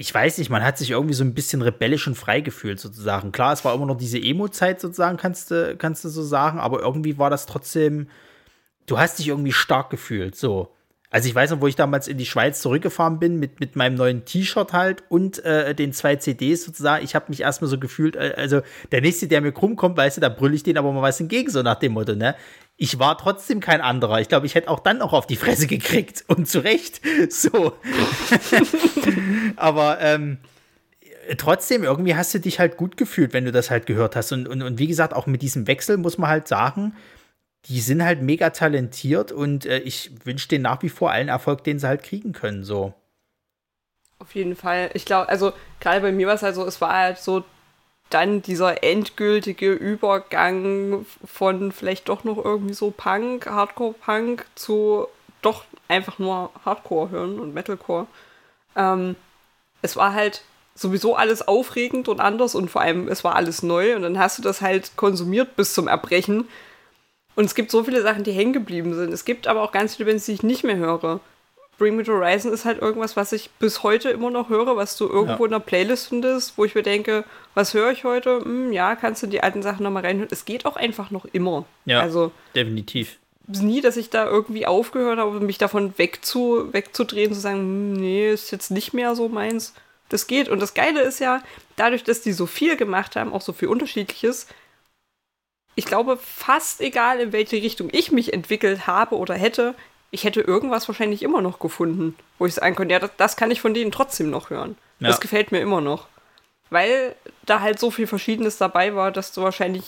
ich 0.01 0.13
weiß 0.13 0.38
nicht, 0.38 0.49
man 0.49 0.63
hat 0.63 0.77
sich 0.77 0.91
irgendwie 0.91 1.13
so 1.13 1.23
ein 1.23 1.34
bisschen 1.34 1.61
rebellisch 1.61 2.07
und 2.07 2.15
frei 2.15 2.41
gefühlt, 2.41 2.79
sozusagen. 2.79 3.32
Klar, 3.32 3.53
es 3.53 3.63
war 3.65 3.75
immer 3.75 3.86
noch 3.86 3.97
diese 3.97 4.17
Emo-Zeit, 4.17 4.79
sozusagen, 4.79 5.17
kannst 5.17 5.51
du, 5.51 5.75
kannst 5.77 6.03
du 6.03 6.09
so 6.09 6.23
sagen, 6.23 6.59
aber 6.59 6.79
irgendwie 6.79 7.17
war 7.17 7.29
das 7.29 7.45
trotzdem, 7.45 8.07
du 8.91 8.99
hast 8.99 9.19
dich 9.19 9.29
irgendwie 9.29 9.53
stark 9.53 9.89
gefühlt, 9.89 10.35
so. 10.35 10.75
Also 11.09 11.27
ich 11.27 11.35
weiß 11.35 11.51
noch, 11.51 11.59
wo 11.59 11.67
ich 11.67 11.75
damals 11.75 12.07
in 12.07 12.17
die 12.17 12.25
Schweiz 12.25 12.61
zurückgefahren 12.61 13.19
bin 13.19 13.37
mit, 13.37 13.59
mit 13.59 13.75
meinem 13.75 13.95
neuen 13.95 14.23
T-Shirt 14.23 14.71
halt 14.71 15.03
und 15.09 15.43
äh, 15.43 15.75
den 15.75 15.91
zwei 15.91 16.15
CDs 16.15 16.63
sozusagen. 16.63 17.03
Ich 17.03 17.15
habe 17.15 17.25
mich 17.27 17.41
erstmal 17.41 17.69
so 17.69 17.77
gefühlt, 17.77 18.15
äh, 18.15 18.33
also 18.37 18.61
der 18.93 19.01
nächste, 19.01 19.27
der 19.27 19.41
mir 19.41 19.51
krumm 19.51 19.75
kommt, 19.75 19.97
weißt 19.97 20.17
du, 20.17 20.21
da 20.21 20.29
brülle 20.29 20.55
ich 20.55 20.63
den 20.63 20.77
aber 20.77 20.91
mal 20.93 21.01
was 21.01 21.19
entgegen, 21.19 21.49
so 21.49 21.63
nach 21.63 21.75
dem 21.75 21.93
Motto, 21.93 22.15
ne? 22.15 22.35
Ich 22.77 22.97
war 22.97 23.17
trotzdem 23.17 23.59
kein 23.59 23.81
anderer. 23.81 24.21
Ich 24.21 24.29
glaube, 24.29 24.45
ich 24.45 24.55
hätte 24.55 24.69
auch 24.69 24.79
dann 24.79 24.99
noch 24.99 25.11
auf 25.11 25.27
die 25.27 25.35
Fresse 25.35 25.67
gekriegt 25.67 26.23
und 26.27 26.47
zu 26.47 26.59
Recht. 26.59 27.01
So. 27.29 27.73
aber 29.57 29.99
ähm, 29.99 30.37
trotzdem, 31.37 31.83
irgendwie 31.83 32.15
hast 32.15 32.33
du 32.33 32.39
dich 32.39 32.59
halt 32.59 32.77
gut 32.77 32.95
gefühlt, 32.95 33.33
wenn 33.33 33.43
du 33.43 33.51
das 33.51 33.69
halt 33.69 33.85
gehört 33.85 34.15
hast. 34.15 34.31
Und, 34.31 34.47
und, 34.47 34.61
und 34.61 34.79
wie 34.79 34.87
gesagt, 34.87 35.13
auch 35.13 35.27
mit 35.27 35.41
diesem 35.41 35.67
Wechsel 35.67 35.97
muss 35.97 36.17
man 36.17 36.29
halt 36.29 36.47
sagen, 36.47 36.93
die 37.66 37.82
sind 37.82 38.03
halt 38.03 38.22
mega 38.22 38.49
talentiert 38.49 39.32
und 39.32 39.66
äh, 39.66 39.80
ich 39.80 40.12
wünsche 40.26 40.47
denen 40.47 40.64
nach 40.64 40.82
wie 40.82 40.89
vor 40.89 41.12
allen 41.12 41.30
Erfolg, 41.30 41.64
den 41.64 41.80
sie 41.80 41.88
halt 41.88 42.03
kriegen 42.03 42.34
können, 42.34 42.64
so. 42.64 42.93
Auf 44.20 44.36
jeden 44.36 44.55
Fall. 44.55 44.91
Ich 44.93 45.05
glaube, 45.05 45.30
also 45.30 45.53
gerade 45.80 46.01
bei 46.01 46.12
mir 46.12 46.28
war 46.28 46.36
es 46.36 46.43
halt 46.43 46.55
so, 46.55 46.66
es 46.66 46.82
war 46.82 46.93
halt 46.95 47.18
so 47.18 47.43
dann 48.09 48.41
dieser 48.41 48.84
endgültige 48.84 49.72
Übergang 49.72 51.05
von 51.24 51.72
vielleicht 51.72 52.09
doch 52.09 52.24
noch 52.24 52.43
irgendwie 52.43 52.74
so 52.74 52.91
Punk, 52.91 53.47
Hardcore-Punk 53.47 54.45
zu 54.55 55.07
doch 55.41 55.64
einfach 55.88 56.20
nur 56.20 56.51
Hardcore 56.66 57.09
hören 57.09 57.39
und 57.39 57.53
Metalcore. 57.53 58.07
Ähm, 58.76 59.16
es 59.82 59.95
war 59.95 60.14
halt 60.14 60.43
sowieso 60.76 61.16
alles 61.16 61.47
aufregend 61.47 62.07
und 62.07 62.20
anders 62.20 62.55
und 62.55 62.70
vor 62.70 62.82
allem 62.82 63.07
es 63.07 63.24
war 63.24 63.36
alles 63.36 63.64
neu 63.64 63.95
und 63.95 64.03
dann 64.03 64.20
hast 64.20 64.38
du 64.38 64.41
das 64.41 64.62
halt 64.62 64.95
konsumiert 64.97 65.55
bis 65.55 65.74
zum 65.74 65.88
Erbrechen 65.88 66.47
und 67.36 67.45
es 67.45 67.55
gibt 67.55 67.71
so 67.71 67.84
viele 67.84 68.01
Sachen, 68.01 68.23
die 68.23 68.32
hängen 68.32 68.53
geblieben 68.53 68.93
sind. 68.93 69.13
Es 69.13 69.25
gibt 69.25 69.47
aber 69.47 69.61
auch 69.61 69.71
ganz 69.71 69.95
viele 69.95 70.09
Bands, 70.09 70.25
die 70.25 70.34
ich 70.34 70.43
nicht 70.43 70.63
mehr 70.63 70.77
höre. 70.77 71.19
Bring 71.82 71.95
Me 71.95 72.03
to 72.03 72.13
Horizon 72.13 72.53
ist 72.53 72.63
halt 72.63 72.79
irgendwas, 72.79 73.15
was 73.15 73.32
ich 73.32 73.49
bis 73.57 73.82
heute 73.82 74.11
immer 74.11 74.29
noch 74.29 74.49
höre, 74.49 74.75
was 74.75 74.97
du 74.97 75.07
irgendwo 75.07 75.43
ja. 75.43 75.45
in 75.45 75.51
der 75.51 75.59
Playlist 75.59 76.09
findest, 76.09 76.55
wo 76.55 76.63
ich 76.63 76.75
mir 76.75 76.84
denke, 76.84 77.23
was 77.55 77.73
höre 77.73 77.91
ich 77.91 78.03
heute? 78.03 78.41
Hm, 78.43 78.71
ja, 78.71 78.95
kannst 78.95 79.23
du 79.23 79.27
die 79.27 79.41
alten 79.41 79.63
Sachen 79.63 79.82
nochmal 79.82 80.05
reinhören. 80.05 80.29
Es 80.29 80.45
geht 80.45 80.67
auch 80.67 80.75
einfach 80.75 81.09
noch 81.09 81.25
immer. 81.25 81.65
Ja, 81.86 82.01
also, 82.01 82.32
definitiv. 82.55 83.17
Nie, 83.47 83.82
dass 83.82 83.97
ich 83.97 84.11
da 84.11 84.27
irgendwie 84.27 84.67
aufgehört 84.67 85.17
habe, 85.17 85.39
mich 85.39 85.57
davon 85.57 85.97
wegzu, 85.97 86.71
wegzudrehen, 86.71 87.34
zu 87.34 87.39
sagen, 87.39 87.61
hm, 87.61 87.93
nee, 87.93 88.32
ist 88.32 88.51
jetzt 88.51 88.69
nicht 88.69 88.93
mehr 88.93 89.15
so 89.15 89.27
meins. 89.27 89.73
Das 90.09 90.27
geht. 90.27 90.49
Und 90.49 90.61
das 90.61 90.75
Geile 90.75 91.01
ist 91.01 91.19
ja, 91.19 91.41
dadurch, 91.77 92.03
dass 92.03 92.21
die 92.21 92.34
so 92.34 92.45
viel 92.45 92.75
gemacht 92.75 93.15
haben, 93.15 93.34
auch 93.34 93.41
so 93.41 93.53
viel 93.53 93.69
Unterschiedliches, 93.69 94.45
ich 95.76 95.86
glaube, 95.86 96.17
fast 96.17 96.82
egal, 96.82 97.19
in 97.19 97.32
welche 97.32 97.57
Richtung 97.57 97.89
ich 97.91 98.11
mich 98.11 98.34
entwickelt 98.34 98.88
habe 98.88 99.15
oder 99.15 99.36
hätte, 99.36 99.76
ich 100.11 100.24
hätte 100.24 100.41
irgendwas 100.41 100.88
wahrscheinlich 100.88 101.24
immer 101.24 101.41
noch 101.41 101.59
gefunden, 101.59 102.15
wo 102.38 102.45
ich 102.45 102.53
sagen 102.53 102.76
könnte, 102.76 102.93
ja, 102.93 102.99
das, 102.99 103.11
das 103.17 103.36
kann 103.38 103.51
ich 103.51 103.61
von 103.61 103.74
denen 103.74 103.91
trotzdem 103.91 104.30
noch 104.30 104.49
hören. 104.49 104.78
Ja. 104.99 105.07
Das 105.07 105.22
gefällt 105.22 105.51
mir 105.51 105.61
immer 105.61 105.82
noch. 105.82 106.07
Weil 106.69 107.15
da 107.45 107.61
halt 107.61 107.80
so 107.80 107.91
viel 107.91 108.07
Verschiedenes 108.07 108.57
dabei 108.57 108.95
war, 108.95 109.11
dass 109.11 109.34
du 109.34 109.41
wahrscheinlich 109.41 109.86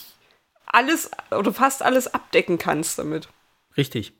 alles 0.66 1.12
oder 1.32 1.54
fast 1.54 1.84
alles 1.84 2.14
abdecken 2.14 2.58
kannst 2.58 3.00
damit. 3.00 3.30
Richtig. 3.78 4.14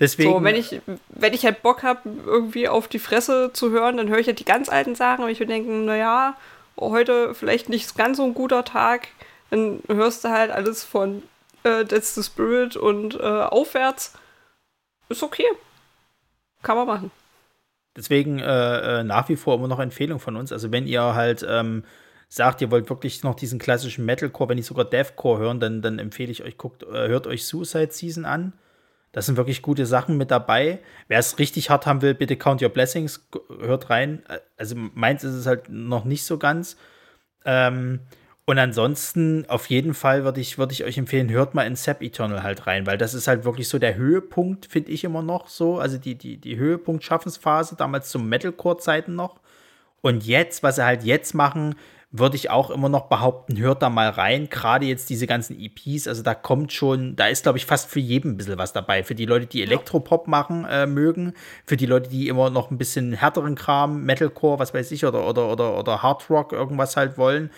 Deswegen. 0.00 0.30
So, 0.30 0.44
wenn 0.44 0.56
ich, 0.56 0.80
wenn 1.08 1.34
ich 1.34 1.44
halt 1.44 1.62
Bock 1.62 1.82
habe, 1.82 2.08
irgendwie 2.24 2.68
auf 2.68 2.88
die 2.88 2.98
Fresse 2.98 3.50
zu 3.52 3.70
hören, 3.70 3.96
dann 3.96 4.08
höre 4.08 4.18
ich 4.18 4.26
halt 4.26 4.38
die 4.38 4.44
ganz 4.44 4.68
alten 4.68 4.94
Sachen, 4.94 5.22
aber 5.22 5.30
ich 5.30 5.40
würde 5.40 5.52
denken, 5.52 5.86
naja, 5.86 6.36
heute 6.78 7.34
vielleicht 7.34 7.68
nicht 7.68 7.96
ganz 7.96 8.18
so 8.18 8.24
ein 8.24 8.34
guter 8.34 8.64
Tag 8.64 9.08
dann 9.50 9.82
hörst 9.88 10.24
du 10.24 10.28
halt 10.28 10.50
alles 10.50 10.84
von 10.84 11.22
äh, 11.64 11.84
That's 11.84 12.14
the 12.14 12.22
Spirit 12.22 12.76
und 12.76 13.14
äh, 13.14 13.22
aufwärts. 13.22 14.14
Ist 15.08 15.22
okay. 15.22 15.46
Kann 16.62 16.76
man 16.76 16.86
machen. 16.86 17.10
Deswegen 17.96 18.38
äh, 18.38 19.00
äh, 19.00 19.04
nach 19.04 19.28
wie 19.28 19.36
vor 19.36 19.54
immer 19.54 19.68
noch 19.68 19.80
Empfehlung 19.80 20.20
von 20.20 20.36
uns. 20.36 20.52
Also 20.52 20.70
wenn 20.70 20.86
ihr 20.86 21.14
halt 21.14 21.44
ähm, 21.48 21.84
sagt, 22.28 22.60
ihr 22.60 22.70
wollt 22.70 22.88
wirklich 22.90 23.22
noch 23.22 23.34
diesen 23.34 23.58
klassischen 23.58 24.04
Metalcore, 24.04 24.50
wenn 24.50 24.56
nicht 24.56 24.66
sogar 24.66 24.84
Deathcore 24.84 25.40
hören, 25.40 25.60
dann, 25.60 25.82
dann 25.82 25.98
empfehle 25.98 26.30
ich 26.30 26.44
euch, 26.44 26.58
guckt, 26.58 26.82
äh, 26.82 27.08
hört 27.08 27.26
euch 27.26 27.46
Suicide 27.46 27.90
Season 27.90 28.24
an. 28.24 28.52
Da 29.12 29.22
sind 29.22 29.36
wirklich 29.36 29.62
gute 29.62 29.86
Sachen 29.86 30.18
mit 30.18 30.30
dabei. 30.30 30.80
Wer 31.08 31.18
es 31.18 31.38
richtig 31.38 31.70
hart 31.70 31.86
haben 31.86 32.02
will, 32.02 32.14
bitte 32.14 32.36
Count 32.36 32.62
Your 32.62 32.68
Blessings, 32.68 33.26
hört 33.60 33.90
rein. 33.90 34.22
Äh, 34.28 34.38
also 34.56 34.76
meins 34.76 35.24
ist 35.24 35.34
es 35.34 35.46
halt 35.46 35.68
noch 35.68 36.04
nicht 36.04 36.24
so 36.24 36.38
ganz. 36.38 36.76
Ähm, 37.44 38.00
und 38.48 38.58
ansonsten, 38.58 39.44
auf 39.48 39.66
jeden 39.66 39.92
Fall 39.92 40.24
würde 40.24 40.40
ich, 40.40 40.56
würd 40.56 40.72
ich 40.72 40.82
euch 40.82 40.96
empfehlen, 40.96 41.28
hört 41.28 41.52
mal 41.52 41.66
in 41.66 41.76
Sap 41.76 42.00
Eternal 42.00 42.42
halt 42.42 42.66
rein, 42.66 42.86
weil 42.86 42.96
das 42.96 43.12
ist 43.12 43.28
halt 43.28 43.44
wirklich 43.44 43.68
so 43.68 43.78
der 43.78 43.96
Höhepunkt, 43.96 44.64
finde 44.64 44.90
ich 44.90 45.04
immer 45.04 45.20
noch 45.20 45.48
so. 45.48 45.78
Also 45.78 45.98
die, 45.98 46.14
die, 46.14 46.38
die 46.38 46.56
Höhepunkt-Schaffensphase, 46.56 47.76
damals 47.76 48.08
zum 48.08 48.26
Metalcore-Zeiten 48.26 49.14
noch. 49.14 49.40
Und 50.00 50.24
jetzt, 50.24 50.62
was 50.62 50.76
sie 50.76 50.84
halt 50.86 51.04
jetzt 51.04 51.34
machen, 51.34 51.74
würde 52.10 52.36
ich 52.36 52.48
auch 52.48 52.70
immer 52.70 52.88
noch 52.88 53.10
behaupten, 53.10 53.58
hört 53.58 53.82
da 53.82 53.90
mal 53.90 54.08
rein. 54.08 54.48
Gerade 54.48 54.86
jetzt 54.86 55.10
diese 55.10 55.26
ganzen 55.26 55.60
EPs, 55.60 56.08
also 56.08 56.22
da 56.22 56.34
kommt 56.34 56.72
schon, 56.72 57.16
da 57.16 57.26
ist, 57.26 57.42
glaube 57.42 57.58
ich, 57.58 57.66
fast 57.66 57.90
für 57.90 58.00
jeden 58.00 58.30
ein 58.30 58.36
bisschen 58.38 58.56
was 58.56 58.72
dabei. 58.72 59.04
Für 59.04 59.14
die 59.14 59.26
Leute, 59.26 59.44
die 59.44 59.62
Elektropop 59.62 60.26
machen 60.26 60.64
äh, 60.64 60.86
mögen, 60.86 61.34
für 61.66 61.76
die 61.76 61.84
Leute, 61.84 62.08
die 62.08 62.28
immer 62.28 62.48
noch 62.48 62.70
ein 62.70 62.78
bisschen 62.78 63.12
härteren 63.12 63.56
Kram, 63.56 64.04
Metalcore, 64.04 64.58
was 64.58 64.72
weiß 64.72 64.90
ich, 64.92 65.04
oder, 65.04 65.28
oder, 65.28 65.52
oder, 65.52 65.78
oder 65.78 66.02
Hard 66.02 66.30
Rock 66.30 66.52
irgendwas 66.52 66.96
halt 66.96 67.18
wollen. 67.18 67.50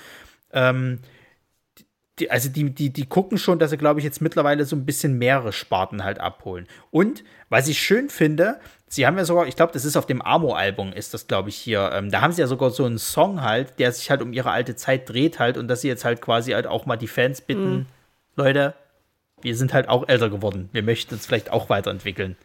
Ähm, 0.52 1.00
die, 2.18 2.30
also 2.30 2.48
die, 2.48 2.70
die, 2.70 2.92
die 2.92 3.06
gucken 3.06 3.38
schon, 3.38 3.58
dass 3.58 3.70
sie, 3.70 3.78
glaube 3.78 4.00
ich, 4.00 4.04
jetzt 4.04 4.20
mittlerweile 4.20 4.64
so 4.64 4.76
ein 4.76 4.84
bisschen 4.84 5.18
mehrere 5.18 5.52
Sparten 5.52 6.04
halt 6.04 6.18
abholen. 6.18 6.66
Und 6.90 7.24
was 7.48 7.68
ich 7.68 7.78
schön 7.78 8.10
finde, 8.10 8.60
Sie 8.92 9.06
haben 9.06 9.16
ja 9.16 9.24
sogar, 9.24 9.46
ich 9.46 9.54
glaube, 9.54 9.72
das 9.72 9.84
ist 9.84 9.96
auf 9.96 10.06
dem 10.06 10.20
Amo-Album, 10.20 10.92
ist 10.92 11.14
das, 11.14 11.28
glaube 11.28 11.48
ich, 11.48 11.56
hier. 11.56 11.92
Ähm, 11.94 12.10
da 12.10 12.22
haben 12.22 12.32
sie 12.32 12.40
ja 12.40 12.48
sogar 12.48 12.70
so 12.70 12.84
einen 12.84 12.98
Song 12.98 13.40
halt, 13.40 13.78
der 13.78 13.92
sich 13.92 14.10
halt 14.10 14.20
um 14.20 14.32
ihre 14.32 14.50
alte 14.50 14.74
Zeit 14.74 15.08
dreht 15.08 15.38
halt 15.38 15.56
und 15.56 15.68
dass 15.68 15.82
sie 15.82 15.88
jetzt 15.88 16.04
halt 16.04 16.20
quasi 16.20 16.50
halt 16.50 16.66
auch 16.66 16.86
mal 16.86 16.96
die 16.96 17.06
Fans 17.06 17.40
bitten, 17.40 17.72
mhm. 17.72 17.86
Leute, 18.34 18.74
wir 19.42 19.56
sind 19.56 19.72
halt 19.74 19.88
auch 19.88 20.08
älter 20.08 20.28
geworden. 20.28 20.70
Wir 20.72 20.82
möchten 20.82 21.14
uns 21.14 21.24
vielleicht 21.24 21.52
auch 21.52 21.68
weiterentwickeln. 21.68 22.36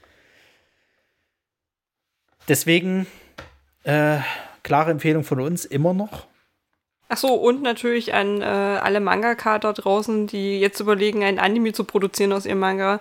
Deswegen, 2.47 3.07
äh, 3.83 4.19
klare 4.61 4.91
Empfehlung 4.91 5.23
von 5.23 5.39
uns, 5.39 5.65
immer 5.65 5.95
noch. 5.95 6.27
Ach 7.07 7.17
so, 7.17 7.35
und 7.35 7.61
natürlich 7.61 8.13
an 8.13 8.41
äh, 8.41 8.45
alle 8.45 8.99
Mangaka 8.99 9.59
da 9.59 9.73
draußen, 9.73 10.27
die 10.27 10.59
jetzt 10.59 10.79
überlegen, 10.79 11.23
ein 11.23 11.39
Anime 11.39 11.73
zu 11.73 11.83
produzieren 11.83 12.33
aus 12.33 12.45
ihrem 12.45 12.59
Manga. 12.59 12.99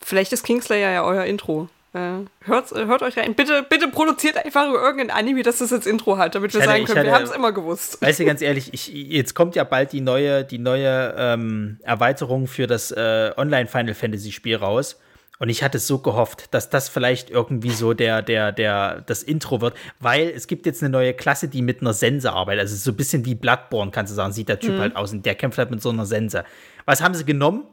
Vielleicht 0.00 0.32
ist 0.32 0.44
Kingslayer 0.44 0.92
ja 0.92 1.04
euer 1.04 1.24
Intro. 1.24 1.68
Äh, 1.94 2.26
hört, 2.44 2.70
hört 2.70 3.02
euch 3.02 3.16
rein. 3.16 3.34
Bitte, 3.34 3.66
bitte 3.68 3.88
produziert 3.88 4.36
einfach 4.36 4.70
irgendein 4.70 5.10
Anime, 5.10 5.42
das 5.42 5.58
das 5.58 5.72
als 5.72 5.86
Intro 5.86 6.18
hat, 6.18 6.34
damit 6.34 6.52
wir 6.54 6.60
hatte, 6.60 6.70
sagen 6.70 6.84
können, 6.84 6.98
hatte, 6.98 7.08
wir 7.08 7.14
haben 7.14 7.24
es 7.24 7.32
immer 7.32 7.52
gewusst. 7.52 8.00
Weißt 8.00 8.20
du, 8.20 8.24
ganz 8.24 8.40
ehrlich, 8.42 8.72
ich, 8.72 8.88
jetzt 8.88 9.34
kommt 9.34 9.56
ja 9.56 9.64
bald 9.64 9.92
die 9.92 10.00
neue, 10.00 10.44
die 10.44 10.58
neue 10.58 11.14
ähm, 11.18 11.80
Erweiterung 11.82 12.46
für 12.46 12.66
das 12.66 12.92
äh, 12.92 13.32
Online-Final 13.36 13.94
Fantasy-Spiel 13.94 14.56
raus. 14.56 15.00
Und 15.40 15.50
ich 15.50 15.62
hatte 15.62 15.78
so 15.78 15.98
gehofft, 15.98 16.52
dass 16.52 16.68
das 16.68 16.88
vielleicht 16.88 17.30
irgendwie 17.30 17.70
so 17.70 17.94
der, 17.94 18.22
der, 18.22 18.50
der, 18.50 19.02
das 19.02 19.22
Intro 19.22 19.60
wird, 19.60 19.74
weil 20.00 20.28
es 20.30 20.48
gibt 20.48 20.66
jetzt 20.66 20.82
eine 20.82 20.90
neue 20.90 21.14
Klasse, 21.14 21.46
die 21.46 21.62
mit 21.62 21.80
einer 21.80 21.92
Sense 21.92 22.32
arbeitet. 22.32 22.62
Also 22.62 22.74
so 22.74 22.90
ein 22.90 22.96
bisschen 22.96 23.24
wie 23.24 23.36
Bloodborne, 23.36 23.92
kannst 23.92 24.10
du 24.10 24.16
sagen, 24.16 24.32
sieht 24.32 24.48
der 24.48 24.58
Typ 24.58 24.74
mhm. 24.74 24.80
halt 24.80 24.96
aus 24.96 25.12
und 25.12 25.24
der 25.24 25.36
kämpft 25.36 25.58
halt 25.58 25.70
mit 25.70 25.80
so 25.80 25.90
einer 25.90 26.06
Sense. 26.06 26.44
Was 26.86 27.02
haben 27.02 27.14
sie 27.14 27.24
genommen? 27.24 27.64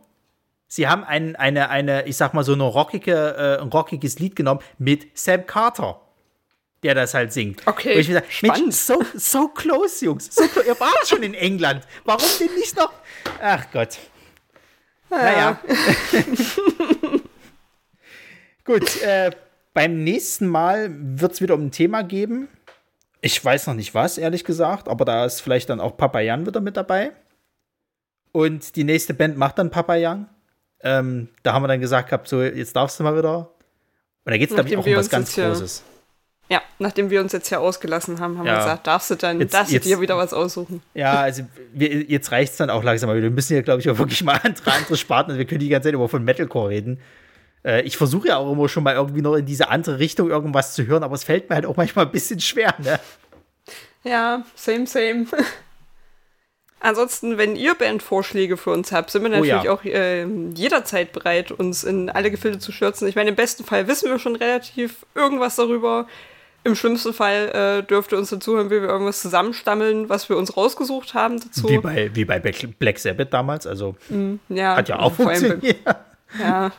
Sie 0.67 0.87
haben 0.87 1.03
ein, 1.03 1.35
eine, 1.35 1.69
eine, 1.69 2.07
ich 2.07 2.17
sag 2.17 2.33
mal, 2.33 2.43
so 2.43 2.53
eine 2.53 2.63
rockige, 2.63 3.57
äh, 3.59 3.61
ein 3.61 3.69
rockiges 3.69 4.19
Lied 4.19 4.35
genommen 4.35 4.61
mit 4.77 5.17
Sam 5.17 5.45
Carter, 5.47 6.01
der 6.83 6.93
das 6.93 7.13
halt 7.13 7.33
singt. 7.33 7.65
Okay. 7.65 7.93
Und 7.93 7.99
ich 8.01 8.07
gesagt, 8.07 8.27
Mensch, 8.43 8.75
so, 8.75 9.01
so 9.15 9.47
close, 9.47 10.05
Jungs. 10.05 10.33
So 10.33 10.47
close. 10.47 10.67
Ihr 10.67 10.79
wart 10.79 11.07
schon 11.07 11.23
in 11.23 11.33
England. 11.33 11.83
Warum 12.03 12.27
denn 12.39 12.53
nicht 12.55 12.75
noch? 12.77 12.91
Ach 13.41 13.65
Gott. 13.71 13.97
Ja. 15.09 15.17
Naja. 15.17 15.59
Gut, 18.65 19.01
äh, 19.03 19.31
beim 19.73 20.03
nächsten 20.03 20.47
Mal 20.47 20.89
wird 20.91 21.33
es 21.33 21.41
wieder 21.41 21.53
um 21.53 21.67
ein 21.67 21.71
Thema 21.71 22.01
geben. 22.01 22.49
Ich 23.21 23.43
weiß 23.43 23.67
noch 23.67 23.75
nicht 23.75 23.93
was, 23.93 24.17
ehrlich 24.17 24.43
gesagt, 24.43 24.89
aber 24.89 25.05
da 25.05 25.25
ist 25.25 25.41
vielleicht 25.41 25.69
dann 25.69 25.79
auch 25.79 25.97
Papayan 25.97 26.45
wieder 26.45 26.61
mit 26.61 26.75
dabei. 26.75 27.11
Und 28.31 28.75
die 28.75 28.83
nächste 28.83 29.13
Band 29.13 29.37
macht 29.37 29.59
dann 29.59 29.69
Papayan. 29.69 30.27
Ähm, 30.81 31.29
da 31.43 31.53
haben 31.53 31.63
wir 31.63 31.67
dann 31.67 31.79
gesagt 31.79 32.09
gehabt, 32.09 32.27
so, 32.27 32.41
jetzt 32.41 32.75
darfst 32.75 32.99
du 32.99 33.03
mal 33.03 33.17
wieder. 33.17 33.51
Und 34.25 34.31
da 34.31 34.37
geht 34.37 34.49
es, 34.49 34.55
glaube 34.55 34.69
ich, 34.69 34.77
auch 34.77 34.85
um 34.85 34.95
was 34.95 35.09
ganz 35.09 35.33
Großes. 35.33 35.83
Ja, 36.49 36.61
nachdem 36.77 37.09
wir 37.09 37.21
uns 37.21 37.31
jetzt 37.31 37.49
hier 37.49 37.59
ausgelassen 37.59 38.19
haben, 38.19 38.37
haben 38.37 38.45
ja. 38.45 38.53
wir 38.53 38.59
gesagt, 38.59 38.87
darfst 38.87 39.09
du 39.09 39.15
dann, 39.15 39.39
jetzt, 39.39 39.53
darfst 39.53 39.73
du 39.73 39.79
dir 39.79 39.99
wieder 39.99 40.17
was 40.17 40.33
aussuchen. 40.33 40.81
Ja, 40.93 41.21
also 41.21 41.43
wir, 41.73 42.03
jetzt 42.03 42.31
reicht 42.31 42.51
es 42.51 42.57
dann 42.57 42.69
auch 42.69 42.83
langsam 42.83 43.09
mal 43.09 43.15
wieder. 43.15 43.23
Wir 43.25 43.31
müssen 43.31 43.53
hier, 43.53 43.63
glaube 43.63 43.81
ich, 43.81 43.89
auch 43.89 43.97
wirklich 43.97 44.23
mal 44.23 44.39
andere, 44.43 44.71
andere 44.71 44.97
Sparten. 44.97 45.31
Also 45.31 45.39
wir 45.39 45.45
können 45.45 45.59
die 45.59 45.69
ganze 45.69 45.87
Zeit 45.87 45.93
immer 45.95 46.09
von 46.09 46.23
Metalcore 46.23 46.69
reden. 46.69 46.99
Äh, 47.65 47.81
ich 47.81 47.97
versuche 47.97 48.27
ja 48.29 48.37
auch 48.37 48.51
immer 48.51 48.69
schon 48.69 48.83
mal 48.83 48.95
irgendwie 48.95 49.21
noch 49.21 49.35
in 49.35 49.45
diese 49.45 49.69
andere 49.69 49.99
Richtung 49.99 50.29
irgendwas 50.29 50.73
zu 50.75 50.85
hören, 50.85 51.03
aber 51.03 51.15
es 51.15 51.23
fällt 51.23 51.49
mir 51.49 51.55
halt 51.55 51.65
auch 51.65 51.75
manchmal 51.75 52.05
ein 52.05 52.11
bisschen 52.11 52.39
schwer, 52.39 52.75
ne? 52.83 52.99
Ja, 54.03 54.45
same, 54.55 54.85
same. 54.85 55.25
Ansonsten, 56.79 57.39
wenn 57.39 57.55
ihr 57.55 57.73
Bandvorschläge 57.73 58.57
für 58.57 58.69
uns 58.69 58.91
habt, 58.91 59.09
sind 59.09 59.23
wir 59.23 59.29
natürlich 59.29 59.61
oh 59.61 59.63
ja. 59.63 59.71
auch 59.71 59.83
äh, 59.83 60.25
jederzeit 60.53 61.11
bereit, 61.11 61.51
uns 61.51 61.83
in 61.83 62.11
alle 62.11 62.29
Gefilde 62.29 62.59
zu 62.59 62.71
stürzen. 62.71 63.07
Ich 63.07 63.15
meine, 63.15 63.31
im 63.31 63.35
besten 63.35 63.63
Fall 63.63 63.87
wissen 63.87 64.11
wir 64.11 64.19
schon 64.19 64.35
relativ 64.35 65.03
irgendwas 65.15 65.55
darüber. 65.55 66.05
Im 66.63 66.75
schlimmsten 66.75 67.13
Fall 67.13 67.81
äh, 67.81 67.87
dürfte 67.87 68.17
uns 68.17 68.29
dazu 68.29 68.55
hören, 68.55 68.67
wie 68.69 68.81
wir 68.81 68.89
irgendwas 68.89 69.21
zusammenstammeln, 69.21 70.09
was 70.09 70.29
wir 70.29 70.37
uns 70.37 70.55
rausgesucht 70.55 71.15
haben 71.15 71.39
dazu. 71.39 71.67
Wie 71.67 71.79
bei, 71.79 72.11
wie 72.13 72.25
bei 72.25 72.37
Black 72.39 72.99
Sabbath 72.99 73.33
damals, 73.33 73.65
also 73.65 73.95
mm, 74.09 74.35
ja, 74.49 74.75
hat 74.75 74.89
ja 74.89 74.99
auch 74.99 75.13
funktioniert. 75.13 75.77
ja. 76.39 76.71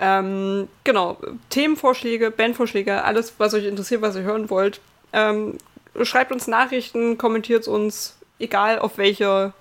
Ähm, 0.00 0.68
genau, 0.84 1.18
Themenvorschläge, 1.50 2.30
Bandvorschläge, 2.30 3.02
alles, 3.04 3.34
was 3.38 3.54
euch 3.54 3.64
interessiert, 3.64 4.00
was 4.00 4.14
ihr 4.16 4.22
hören 4.22 4.48
wollt. 4.48 4.80
Ähm, 5.12 5.58
schreibt 6.02 6.30
uns 6.30 6.46
Nachrichten, 6.46 7.18
kommentiert 7.18 7.66
uns, 7.66 8.16
egal 8.38 8.78
auf 8.78 8.96
welche 8.98 9.52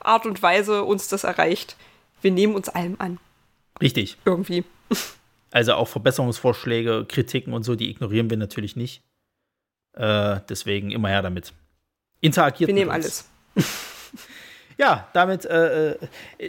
Art 0.00 0.26
und 0.26 0.42
Weise 0.42 0.84
uns 0.84 1.08
das 1.08 1.24
erreicht. 1.24 1.76
Wir 2.20 2.30
nehmen 2.30 2.54
uns 2.54 2.68
allem 2.68 2.96
an. 2.98 3.18
Richtig. 3.80 4.16
Irgendwie. 4.24 4.64
Also 5.52 5.72
auch 5.74 5.88
Verbesserungsvorschläge, 5.88 7.06
Kritiken 7.08 7.54
und 7.54 7.62
so, 7.62 7.76
die 7.76 7.88
ignorieren 7.88 8.28
wir 8.28 8.36
natürlich 8.36 8.76
nicht. 8.76 9.02
Äh, 9.94 10.40
deswegen 10.50 10.90
immer 10.90 11.08
her 11.08 11.22
damit. 11.22 11.54
Interagiert. 12.20 12.68
Wir 12.68 12.74
nehmen 12.74 12.90
alles. 12.90 13.30
ja, 14.78 15.08
damit, 15.12 15.44
äh, 15.44 15.92
äh, 15.92 15.98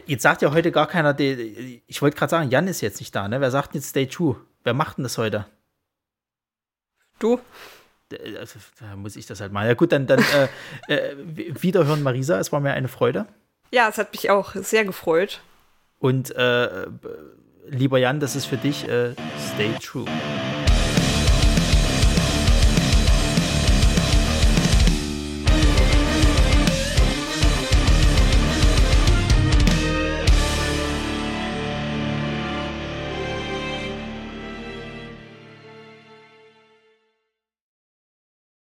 jetzt 0.05 0.23
sagt 0.23 0.41
ja 0.41 0.51
heute 0.51 0.71
gar 0.71 0.87
keiner, 0.87 1.13
die, 1.13 1.81
ich 1.87 2.01
wollte 2.01 2.17
gerade 2.17 2.29
sagen, 2.29 2.49
Jan 2.49 2.67
ist 2.67 2.81
jetzt 2.81 2.99
nicht 2.99 3.15
da, 3.15 3.27
ne? 3.27 3.39
Wer 3.39 3.51
sagt 3.51 3.73
jetzt 3.75 3.89
Stay 3.89 4.05
True? 4.07 4.35
Wer 4.63 4.73
macht 4.73 4.97
denn 4.97 5.03
das 5.03 5.17
heute? 5.17 5.45
Du? 7.19 7.39
Also, 8.37 8.59
da 8.79 8.95
muss 8.95 9.15
ich 9.15 9.25
das 9.25 9.41
halt 9.41 9.51
mal. 9.51 9.67
Ja, 9.67 9.73
gut, 9.73 9.91
dann, 9.91 10.07
dann 10.07 10.19
äh, 10.19 10.47
äh, 10.93 11.15
wiederhören, 11.17 12.03
Marisa. 12.03 12.39
Es 12.39 12.51
war 12.51 12.59
mir 12.59 12.73
eine 12.73 12.87
Freude. 12.87 13.27
Ja, 13.71 13.89
es 13.89 13.97
hat 13.97 14.13
mich 14.13 14.29
auch 14.29 14.55
sehr 14.55 14.85
gefreut. 14.85 15.41
Und 15.99 16.33
äh, 16.35 16.87
lieber 17.67 17.97
Jan, 17.97 18.19
das 18.19 18.35
ist 18.35 18.45
für 18.45 18.57
dich. 18.57 18.87
Äh, 18.87 19.13
stay 19.53 19.73
true. 19.81 20.05